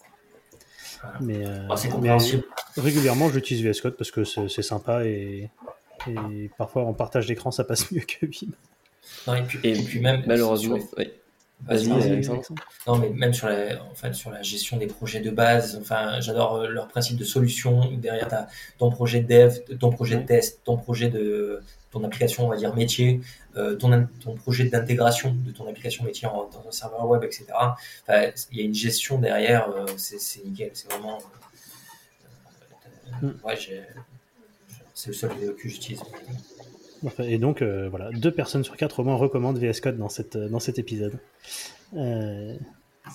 Mais, 1.21 1.45
euh, 1.45 1.67
Oh, 1.69 1.75
c'est 1.75 1.87
mais 1.87 1.93
compréhensible. 1.93 2.43
régulièrement, 2.77 3.29
j'utilise 3.29 3.63
VS 3.65 3.81
Code 3.81 3.97
parce 3.97 4.11
que 4.11 4.23
c'est 4.23 4.61
sympa 4.61 5.05
et, 5.05 5.49
et 6.07 6.49
parfois 6.57 6.83
en 6.83 6.93
partage 6.93 7.27
d'écran, 7.27 7.51
ça 7.51 7.63
passe 7.63 7.91
mieux 7.91 8.01
que 8.01 8.25
Vim. 8.25 8.51
Non, 9.27 9.35
et, 9.35 9.43
puis, 9.43 9.59
Et 9.63 9.77
et 9.79 9.83
puis 9.83 9.99
même 9.99 10.23
Malheureusement, 10.25 10.77
sur 10.79 10.87
oui. 10.97 11.11
Vas-y. 11.61 11.89
Alexandre. 11.91 12.43
Non, 12.85 12.97
mais 12.97 13.09
même 13.09 13.33
sur 13.33 13.47
la, 13.47 14.13
sur 14.13 14.29
la 14.29 14.41
gestion 14.43 14.77
des 14.77 14.87
projets 14.87 15.19
de 15.21 15.31
base, 15.31 15.77
enfin, 15.81 16.19
j'adore 16.19 16.57
euh, 16.57 16.67
leur 16.67 16.87
principe 16.87 17.17
de 17.17 17.23
solution. 17.23 17.91
Derrière, 17.93 18.27
tu 18.27 18.35
as 18.35 18.47
ton 18.77 18.91
projet 18.91 19.21
de 19.21 19.27
dev, 19.27 19.77
ton 19.79 19.89
projet 19.89 20.17
de 20.17 20.25
test, 20.25 20.59
ton 20.63 20.77
projet 20.77 21.09
de 21.09 21.63
ton 21.91 22.03
application, 22.03 22.45
on 22.45 22.49
va 22.49 22.57
dire 22.57 22.75
métier, 22.75 23.21
euh, 23.55 23.75
ton, 23.77 24.07
ton 24.21 24.35
projet 24.35 24.65
d'intégration 24.65 25.33
de 25.33 25.51
ton 25.51 25.67
application 25.67 26.03
métier 26.03 26.27
en- 26.27 26.49
dans 26.49 26.65
un 26.67 26.71
serveur 26.71 27.07
web, 27.07 27.23
etc. 27.23 27.45
Enfin, 27.53 28.31
il 28.51 28.57
y 28.57 28.61
a 28.61 28.63
une 28.65 28.75
gestion 28.75 29.17
derrière, 29.17 29.69
euh, 29.69 29.85
c'est 29.97 30.43
nickel, 30.45 30.71
c'est 30.73 30.91
vraiment. 30.91 31.17
euh, 33.23 33.27
euh, 33.27 33.31
ouais, 33.47 33.55
j'ai- 33.55 33.81
c'est 34.93 35.07
le 35.07 35.13
seul 35.13 35.31
que 35.55 35.69
j'utilise. 35.69 36.01
Et 37.19 37.37
donc, 37.37 37.61
euh, 37.61 37.87
voilà, 37.89 38.09
deux 38.11 38.31
personnes 38.31 38.63
sur 38.63 38.77
quatre 38.77 38.99
au 38.99 39.03
moins 39.03 39.15
recommandent 39.15 39.57
VS 39.57 39.79
Code 39.81 39.97
dans, 39.97 40.09
cette, 40.09 40.37
dans 40.37 40.59
cet 40.59 40.79
épisode. 40.79 41.19
Euh, 41.95 42.55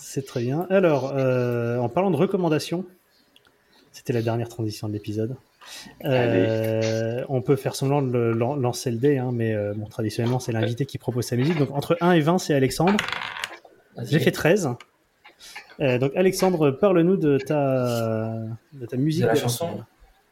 c'est 0.00 0.24
très 0.24 0.42
bien. 0.42 0.66
Alors, 0.70 1.12
euh, 1.16 1.78
en 1.78 1.88
parlant 1.88 2.10
de 2.10 2.16
recommandations, 2.16 2.84
c'était 3.92 4.12
la 4.12 4.22
dernière 4.22 4.48
transition 4.48 4.86
de 4.88 4.92
l'épisode. 4.92 5.34
Euh, 6.04 7.24
on 7.28 7.42
peut 7.42 7.56
faire 7.56 7.74
semblant 7.74 8.02
de 8.02 8.10
le- 8.12 8.32
lancer 8.32 8.90
le 8.90 8.98
dé, 8.98 9.18
hein, 9.18 9.30
mais 9.32 9.54
euh, 9.54 9.74
bon, 9.74 9.86
traditionnellement, 9.86 10.38
c'est 10.38 10.52
l'invité 10.52 10.86
qui 10.86 10.98
propose 10.98 11.26
sa 11.26 11.36
musique. 11.36 11.58
Donc, 11.58 11.70
entre 11.72 11.96
1 12.00 12.12
et 12.12 12.20
20, 12.20 12.38
c'est 12.38 12.54
Alexandre. 12.54 12.96
J'ai 14.04 14.18
fait 14.20 14.30
13. 14.30 14.70
Euh, 15.80 15.98
donc, 15.98 16.12
Alexandre, 16.14 16.70
parle-nous 16.70 17.16
de 17.16 17.38
ta, 17.38 18.38
de 18.72 18.86
ta 18.86 18.96
musique. 18.96 19.22
De 19.22 19.26
la 19.28 19.34
de 19.34 19.38
chanson 19.38 19.68
semaine. 19.68 19.84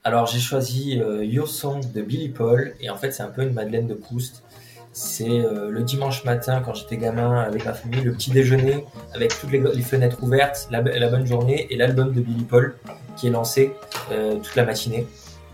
Alors 0.09 0.25
j'ai 0.25 0.41
choisi 0.41 0.99
euh, 0.99 1.23
Your 1.23 1.47
Song 1.47 1.83
de 1.93 2.01
Billy 2.01 2.31
Paul 2.31 2.73
et 2.81 2.89
en 2.89 2.97
fait 2.97 3.11
c'est 3.11 3.23
un 3.23 3.29
peu 3.29 3.43
une 3.43 3.53
Madeleine 3.53 3.87
de 3.87 3.93
Proust. 3.93 4.43
C'est 4.91 5.29
euh, 5.29 5.69
le 5.69 5.83
dimanche 5.83 6.25
matin 6.25 6.63
quand 6.65 6.73
j'étais 6.73 6.97
gamin 6.97 7.43
avec 7.43 7.67
ma 7.67 7.75
famille, 7.75 8.01
le 8.01 8.15
petit 8.15 8.31
déjeuner 8.31 8.87
avec 9.15 9.39
toutes 9.39 9.53
les, 9.53 9.59
les 9.61 9.83
fenêtres 9.83 10.23
ouvertes, 10.23 10.67
la, 10.71 10.81
la 10.81 11.09
bonne 11.09 11.27
journée 11.27 11.67
et 11.69 11.77
l'album 11.77 12.15
de 12.15 12.23
Billy 12.23 12.45
Paul 12.45 12.79
qui 13.19 13.27
est 13.27 13.31
lancé 13.31 13.75
euh, 14.11 14.37
toute 14.37 14.57
la 14.57 14.65
matinée. 14.65 15.07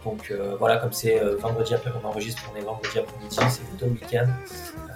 Donc 0.04 0.30
euh, 0.30 0.54
voilà, 0.56 0.76
comme 0.76 0.92
c'est 0.92 1.20
euh, 1.20 1.34
vendredi 1.34 1.74
après, 1.74 1.90
on 2.00 2.06
enregistre, 2.06 2.40
on 2.54 2.56
est 2.56 2.62
vendredi 2.62 2.96
après-midi, 2.96 3.36
c'est 3.50 3.64
plutôt 3.64 3.86
le 3.86 3.92
week-end. 3.92 4.28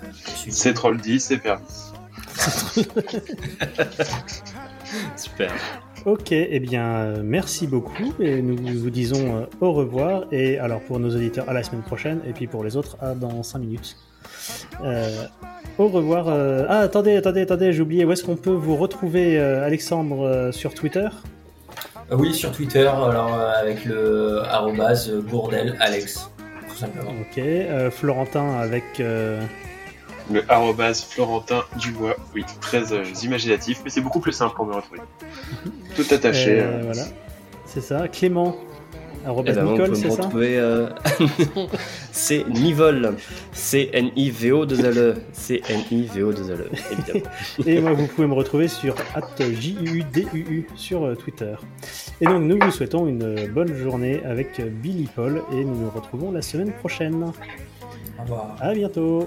Euh, 0.04 0.12
suis 0.36 0.52
C'est 0.52 0.72
troll 0.72 1.00
dit, 1.00 1.18
c'est 1.18 1.38
permis. 1.38 1.64
Super. 5.16 5.52
Ok, 6.08 6.32
eh 6.32 6.58
bien, 6.58 6.86
euh, 6.86 7.20
merci 7.22 7.66
beaucoup 7.66 8.14
et 8.18 8.40
nous 8.40 8.56
vous 8.56 8.88
disons 8.88 9.36
euh, 9.36 9.44
au 9.60 9.72
revoir. 9.74 10.24
Et 10.32 10.58
alors 10.58 10.80
pour 10.80 10.98
nos 10.98 11.14
auditeurs, 11.14 11.46
à 11.50 11.52
la 11.52 11.62
semaine 11.62 11.82
prochaine, 11.82 12.20
et 12.26 12.32
puis 12.32 12.46
pour 12.46 12.64
les 12.64 12.78
autres, 12.78 12.96
à 13.02 13.12
dans 13.14 13.42
5 13.42 13.58
minutes. 13.58 13.94
Euh, 14.82 15.26
au 15.76 15.88
revoir. 15.88 16.28
euh, 16.28 16.64
Ah, 16.66 16.78
attendez, 16.78 17.14
attendez, 17.16 17.42
attendez, 17.42 17.74
j'ai 17.74 17.82
oublié. 17.82 18.06
Où 18.06 18.12
est-ce 18.12 18.24
qu'on 18.24 18.36
peut 18.36 18.48
vous 18.52 18.76
retrouver, 18.76 19.38
euh, 19.38 19.66
Alexandre, 19.66 20.48
sur 20.50 20.72
Twitter? 20.72 21.08
Oui, 22.10 22.32
sur 22.32 22.52
Twitter, 22.52 22.86
alors 22.88 23.34
avec 23.38 23.84
le 23.84 24.40
arrobase 24.46 25.12
Bourdel 25.12 25.76
Alex, 25.78 26.30
tout 26.70 26.76
simplement. 26.76 27.10
Ok. 27.20 27.42
Florentin 27.90 28.54
avec. 28.58 29.02
Le 30.30 30.42
arrobase 30.50 31.02
Florentin 31.04 31.62
Dubois. 31.78 32.16
Oui, 32.34 32.44
très 32.60 32.92
euh, 32.92 33.04
imaginatif, 33.22 33.80
mais 33.84 33.90
c'est 33.90 34.00
beaucoup 34.02 34.20
plus 34.20 34.32
simple 34.32 34.54
pour 34.54 34.66
me 34.66 34.74
retrouver. 34.74 35.00
Tout 35.96 36.04
attaché. 36.10 36.60
euh, 36.60 36.64
euh, 36.64 36.80
Voilà. 36.84 37.04
C'est 37.66 37.80
ça. 37.80 38.08
Clément. 38.08 38.56
Eh 39.24 39.26
Arrobas 39.28 39.52
ben, 39.52 39.66
on 39.66 39.72
Nicole, 39.72 39.96
c'est 39.96 40.06
me 40.06 40.10
ça 40.10 40.22
retrouver. 40.22 40.58
euh, 40.58 40.88
c'est 42.12 42.46
Nivol. 42.48 43.14
C'est 43.52 43.90
N-I-V-O-2-L-E. 43.92 45.14
C'est 45.32 45.60
N-I-V-O-2-L-E, 45.68 46.70
évidemment. 46.92 47.26
Et 47.66 47.80
moi, 47.80 47.92
vous 47.94 48.06
pouvez 48.06 48.26
me 48.28 48.34
retrouver 48.34 48.68
sur 48.68 48.94
@juduu 49.38 50.66
sur 50.76 51.16
Twitter. 51.18 51.54
Et 52.20 52.26
donc, 52.26 52.42
nous 52.44 52.58
vous 52.62 52.70
souhaitons 52.70 53.06
une 53.08 53.48
bonne 53.48 53.74
journée 53.74 54.22
avec 54.24 54.60
Billy 54.60 55.08
Paul 55.14 55.42
et 55.52 55.64
nous 55.64 55.74
nous 55.76 55.90
retrouvons 55.90 56.30
la 56.30 56.40
semaine 56.42 56.72
prochaine. 56.72 57.24
Au 58.18 58.22
revoir. 58.22 58.56
À 58.60 58.72
bientôt. 58.72 59.26